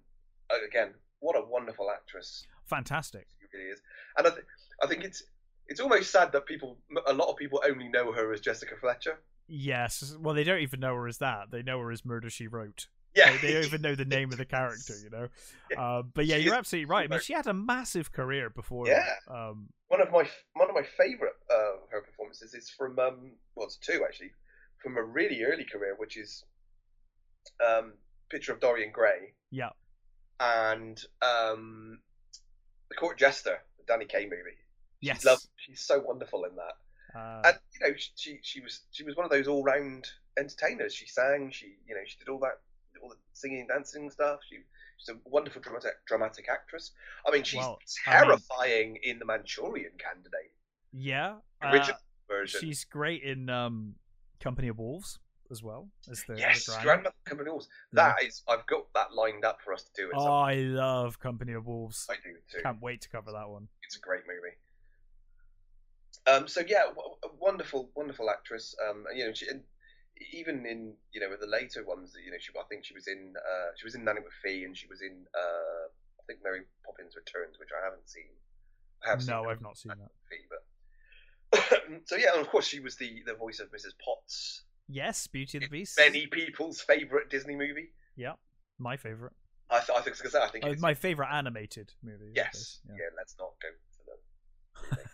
uh, 0.51 0.57
again, 0.67 0.95
what 1.21 1.37
a 1.37 1.45
wonderful 1.45 1.91
actress 1.91 2.47
fantastic. 2.65 3.27
she 3.39 3.47
really 3.57 3.71
is. 3.71 3.81
And 4.19 4.27
I, 4.27 4.31
th- 4.31 4.45
I 4.83 4.87
think 4.87 5.05
it's 5.05 5.23
it's 5.69 5.81
almost 5.81 6.11
sad 6.11 6.31
that 6.33 6.47
people, 6.47 6.79
a 7.07 7.13
lot 7.13 7.29
of 7.29 7.37
people 7.37 7.61
only 7.69 7.89
know 7.89 8.13
her 8.13 8.33
as 8.33 8.41
Jessica 8.41 8.75
Fletcher. 8.81 9.19
Yes. 9.49 10.17
Well, 10.21 10.35
they 10.35 10.45
don't 10.45 10.61
even 10.61 10.79
know 10.81 10.95
her 10.95 11.09
as 11.09 11.19
that. 11.19 11.51
They 11.51 11.63
know 11.63 11.81
her 11.81 11.91
as 11.91 12.05
Murder 12.05 12.31
She 12.31 12.47
Wrote. 12.47 12.87
Yeah, 13.17 13.33
They, 13.33 13.39
they 13.49 13.53
don't 13.55 13.65
even 13.65 13.83
know 13.83 13.95
the 13.95 14.05
name 14.17 14.31
of 14.31 14.39
the 14.39 14.45
character, 14.45 14.93
you 15.03 15.11
know. 15.11 15.29
Uh, 15.77 16.03
but 16.03 16.27
yeah, 16.27 16.37
She 16.37 16.43
you're 16.45 16.55
absolutely 16.55 16.85
right. 16.87 17.07
I 17.09 17.15
mean, 17.15 17.21
she 17.21 17.33
had 17.33 17.47
a 17.47 17.55
massive 17.55 18.13
career 18.13 18.51
before. 18.51 18.87
Yeah. 18.87 19.09
Um, 19.29 19.69
one 19.89 20.01
of 20.01 20.11
my 20.13 20.29
one 20.55 20.69
of 20.69 20.75
my 20.75 20.83
favorite 20.83 21.35
uh, 21.51 21.79
her 21.91 22.03
performances 22.39 22.55
is 22.55 22.71
from 22.71 22.99
um 22.99 23.33
well 23.55 23.67
it's 23.67 23.77
two 23.77 24.03
actually 24.07 24.31
from 24.83 24.97
a 24.97 25.03
really 25.03 25.43
early 25.43 25.65
career 25.65 25.95
which 25.97 26.17
is 26.17 26.45
um 27.67 27.93
picture 28.31 28.53
of 28.53 28.61
Dorian 28.61 28.91
Gray 28.93 29.33
yeah. 29.51 29.71
and 30.41 31.01
um 31.23 31.99
the 32.91 32.97
court 32.97 33.19
jester 33.19 33.59
the 33.79 33.85
Danny 33.87 34.05
Kaye 34.05 34.25
movie 34.25 34.59
Yes. 35.01 35.23
she's 35.23 35.49
she's 35.57 35.81
so 35.81 36.01
wonderful 36.01 36.45
in 36.45 36.57
that 36.57 36.75
Uh, 37.19 37.43
and 37.47 37.57
you 37.75 37.81
know 37.89 37.95
she, 37.97 38.11
she 38.17 38.39
she 38.43 38.61
was 38.61 38.81
she 38.91 39.05
was 39.05 39.17
one 39.17 39.25
of 39.25 39.31
those 39.31 39.47
all 39.49 39.63
round 39.63 40.07
entertainers 40.39 40.95
she 40.95 41.07
sang 41.07 41.51
she 41.53 41.77
you 41.87 41.95
know 41.95 42.01
she 42.07 42.19
did 42.19 42.29
all 42.29 42.39
that 42.41 42.59
all 43.03 43.11
the 43.11 43.17
singing 43.33 43.61
and 43.61 43.69
dancing 43.69 44.11
stuff 44.11 44.41
she 44.49 44.59
She's 44.99 45.15
a 45.15 45.19
wonderful 45.29 45.61
dramatic 45.61 45.93
dramatic 46.07 46.47
actress. 46.49 46.93
I 47.27 47.31
mean, 47.31 47.43
she's 47.45 47.59
Well, 47.59 47.79
I 48.07 48.11
mean- 48.23 48.29
terrifying 48.31 48.97
in 49.03 49.19
the 49.19 49.27
Manchurian 49.27 49.93
Candidate 49.99 50.53
yeah. 50.95 51.35
uh, 51.63 51.69
original 51.69 51.99
version. 52.29 52.61
she's 52.61 52.85
great 52.85 53.23
in 53.23 53.49
um, 53.51 53.95
Company 54.41 54.69
of 54.69 54.79
Wolves. 54.79 55.19
as 55.51 55.63
well 55.63 55.89
as 56.11 56.25
the 56.29 56.37
yes, 56.39 56.67
the. 56.67 56.79
Grandmother 56.83 57.15
Company 57.25 57.49
of 57.49 57.55
Wolves. 57.55 57.69
Yeah. 57.93 58.15
That 58.19 58.25
is, 58.27 58.43
I've 58.49 58.67
got 58.67 58.93
that 58.95 59.13
lined 59.15 59.45
up 59.45 59.61
for 59.63 59.73
us 59.73 59.83
to 59.85 59.91
do. 59.95 60.09
At 60.11 60.19
Oh, 60.19 60.33
I 60.33 60.55
love 60.55 61.19
Company 61.21 61.53
of 61.53 61.67
Wolves. 61.67 62.07
I 62.11 62.15
do 62.15 62.35
too. 62.51 62.63
Can't 62.63 62.81
wait 62.83 63.01
to 63.03 63.09
cover 63.09 63.33
that 63.33 63.49
one. 63.49 63.69
It's 63.85 63.97
a 63.97 64.01
great 64.01 64.23
movie. 64.27 64.57
Um, 66.27 66.49
so 66.49 66.61
yeah, 66.67 66.87
w- 66.91 67.15
wonderful, 67.39 67.91
wonderful 67.95 68.29
actress. 68.29 68.75
Um, 68.83 69.05
and, 69.09 69.17
you 69.19 69.27
know, 69.27 69.33
she, 69.33 69.47
and 69.47 69.63
even 70.33 70.67
in 70.67 70.95
you 71.13 71.21
know 71.21 71.31
the 71.41 71.47
later 71.47 71.85
ones, 71.87 72.17
you 72.19 72.33
know, 72.33 72.39
she 72.41 72.51
I 72.59 72.65
think 72.69 72.85
she 72.85 72.95
was 72.95 73.07
in 73.07 73.35
uh, 73.37 73.71
she 73.77 73.85
was 73.87 73.95
in 73.95 74.03
Nanny 74.03 74.21
McPhee, 74.21 74.65
and 74.65 74.77
she 74.77 74.89
was 74.89 75.01
in 75.03 75.15
uh, 75.35 75.87
I 76.19 76.23
think 76.27 76.41
Mary 76.43 76.63
Poppins 76.85 77.15
Returns, 77.15 77.61
which 77.61 77.69
I 77.71 77.85
haven't 77.85 78.09
seen. 78.11 78.35
I 79.07 79.11
have 79.11 79.25
No, 79.29 79.43
Nanny 79.43 79.53
I've 79.53 79.63
not 79.63 79.79
seen 79.79 79.91
that. 79.91 79.99
McPhee, 80.03 80.51
but 80.51 80.66
so 82.05 82.17
yeah, 82.17 82.33
and 82.33 82.41
of 82.41 82.49
course 82.49 82.67
she 82.67 82.81
was 82.81 82.97
the 82.97 83.23
the 83.27 83.35
voice 83.35 83.61
of 83.61 83.69
Mrs. 83.71 83.93
Potts, 84.05 84.63
Yes, 84.89 85.27
Beauty 85.27 85.59
and 85.59 85.65
the 85.67 85.71
Beast. 85.71 85.97
many 85.99 86.27
people's 86.27 86.81
favorite 86.81 87.31
Disney 87.31 87.57
movie. 87.57 87.91
Yeah, 88.17 88.33
my 88.79 88.97
favorite. 88.97 89.33
I, 89.71 89.81
th- 89.81 89.91
I 89.99 90.01
think 90.03 90.17
I 90.21 90.23
was 90.23 90.35
I 90.35 90.49
think 90.49 90.65
Oh, 90.65 90.71
it's 90.71 90.81
my 90.83 90.95
favorite 90.95 91.29
animated 91.33 91.93
movie. 92.03 92.33
Yes. 92.37 92.79
Yeah. 92.89 92.95
Yeah. 92.99 93.09
let's 93.17 93.35
not 93.39 93.51
go 93.61 93.69
for 94.87 94.97
them. 94.97 95.07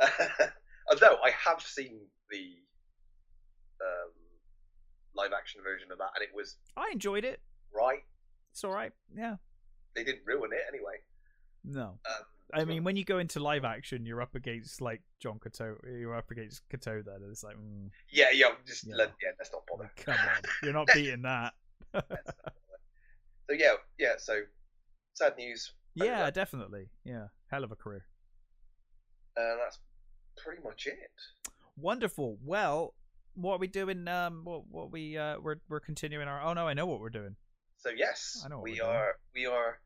Although 0.90 1.16
I 1.24 1.30
have 1.30 1.62
seen 1.62 1.98
the 2.30 2.54
um, 3.80 4.12
live 5.14 5.30
action 5.36 5.60
version 5.64 5.90
of 5.90 5.98
that, 5.98 6.10
and 6.16 6.22
it 6.22 6.30
was 6.34 6.56
I 6.76 6.90
enjoyed 6.92 7.24
it. 7.24 7.40
right. 7.74 8.00
It's 8.52 8.64
all 8.64 8.72
right. 8.72 8.92
Yeah. 9.16 9.36
They 9.94 10.04
didn't 10.04 10.22
ruin 10.26 10.50
it 10.52 10.60
anyway. 10.68 10.96
No. 11.64 11.98
Um, 12.08 12.24
I 12.54 12.64
mean, 12.64 12.84
when 12.84 12.96
you 12.96 13.04
go 13.04 13.18
into 13.18 13.40
live 13.40 13.64
action, 13.64 14.06
you're 14.06 14.22
up 14.22 14.34
against 14.34 14.80
like 14.80 15.02
John 15.20 15.38
Cocteau. 15.38 15.76
You're 15.84 16.14
up 16.14 16.30
against 16.30 16.62
Cocteau. 16.70 17.04
Then 17.04 17.16
and 17.16 17.30
it's 17.30 17.44
like, 17.44 17.56
mm, 17.56 17.90
yeah, 18.10 18.26
yeah, 18.32 18.48
just 18.66 18.86
Yeah. 18.86 18.96
Let, 18.96 19.12
yeah, 19.22 19.30
let's 19.38 19.50
not 19.52 19.62
bother. 19.66 19.90
come 19.96 20.14
on, 20.14 20.42
you're 20.62 20.72
not 20.72 20.88
beating 20.94 21.22
that. 21.22 21.52
Let's 21.92 22.08
not 22.08 22.08
bother. 22.08 22.22
so 23.50 23.56
yeah, 23.56 23.72
yeah. 23.98 24.12
So 24.18 24.40
sad 25.14 25.34
news. 25.36 25.72
yeah, 25.94 26.22
Over. 26.22 26.30
definitely. 26.30 26.88
Yeah, 27.04 27.26
hell 27.50 27.64
of 27.64 27.72
a 27.72 27.76
career. 27.76 28.06
Uh, 29.36 29.56
that's 29.62 29.78
pretty 30.36 30.62
much 30.62 30.86
it. 30.86 30.98
Wonderful. 31.76 32.38
Well, 32.44 32.94
what 33.34 33.54
are 33.54 33.58
we 33.58 33.66
doing? 33.68 34.08
Um, 34.08 34.40
what 34.44 34.62
what 34.68 34.90
we 34.90 35.16
uh 35.18 35.38
we're 35.40 35.56
we're 35.68 35.80
continuing 35.80 36.28
our. 36.28 36.42
Oh 36.42 36.54
no, 36.54 36.66
I 36.66 36.74
know 36.74 36.86
what 36.86 37.00
we're 37.00 37.10
doing. 37.10 37.36
So 37.76 37.90
yes, 37.90 38.42
I 38.44 38.48
know 38.48 38.60
we 38.60 38.80
are 38.80 39.16
we 39.34 39.46
are 39.46 39.78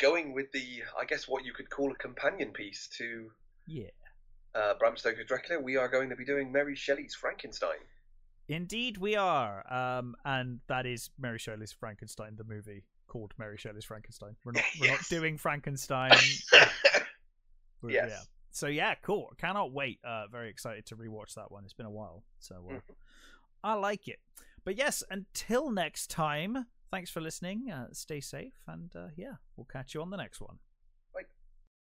going 0.00 0.32
with 0.34 0.50
the 0.52 0.82
I 0.98 1.04
guess 1.04 1.28
what 1.28 1.44
you 1.44 1.52
could 1.52 1.70
call 1.70 1.92
a 1.92 1.94
companion 1.96 2.50
piece 2.52 2.88
to 2.98 3.30
Yeah. 3.66 3.88
uh, 4.54 4.74
Bram 4.78 4.96
Stoker's 4.96 5.26
Dracula. 5.26 5.60
We 5.60 5.76
are 5.76 5.88
going 5.88 6.08
to 6.10 6.16
be 6.16 6.24
doing 6.24 6.50
Mary 6.52 6.74
Shelley's 6.74 7.14
Frankenstein. 7.14 7.78
Indeed, 8.48 8.96
we 8.98 9.14
are. 9.14 9.64
Um, 9.72 10.16
and 10.24 10.60
that 10.68 10.84
is 10.86 11.10
Mary 11.18 11.38
Shelley's 11.38 11.72
Frankenstein, 11.72 12.34
the 12.36 12.44
movie 12.44 12.82
called 13.06 13.32
Mary 13.38 13.56
Shelley's 13.56 13.84
Frankenstein. 13.84 14.34
We're 14.44 14.52
not 14.52 14.64
we're 14.80 14.90
not 14.90 15.04
doing 15.08 15.36
Frankenstein. 15.38 16.12
We're- 17.82 17.94
Yes. 17.94 18.08
Yeah. 18.10 18.20
So 18.52 18.66
yeah, 18.66 18.94
cool. 19.02 19.32
Cannot 19.38 19.72
wait. 19.72 20.00
Uh, 20.04 20.26
very 20.26 20.50
excited 20.50 20.84
to 20.86 20.96
rewatch 20.96 21.34
that 21.34 21.50
one. 21.52 21.64
It's 21.64 21.72
been 21.72 21.86
a 21.86 21.90
while, 21.90 22.24
so 22.40 22.56
uh, 22.68 22.72
Mhm. 22.74 22.80
I 23.62 23.74
like 23.74 24.08
it. 24.08 24.18
But 24.64 24.76
yes, 24.76 25.02
until 25.10 25.70
next 25.70 26.10
time. 26.10 26.66
Thanks 26.90 27.10
for 27.10 27.20
listening. 27.20 27.70
Uh, 27.70 27.86
stay 27.92 28.20
safe, 28.20 28.54
and 28.66 28.94
uh, 28.96 29.08
yeah, 29.16 29.34
we'll 29.56 29.64
catch 29.64 29.94
you 29.94 30.02
on 30.02 30.10
the 30.10 30.16
next 30.16 30.40
one. 30.40 30.58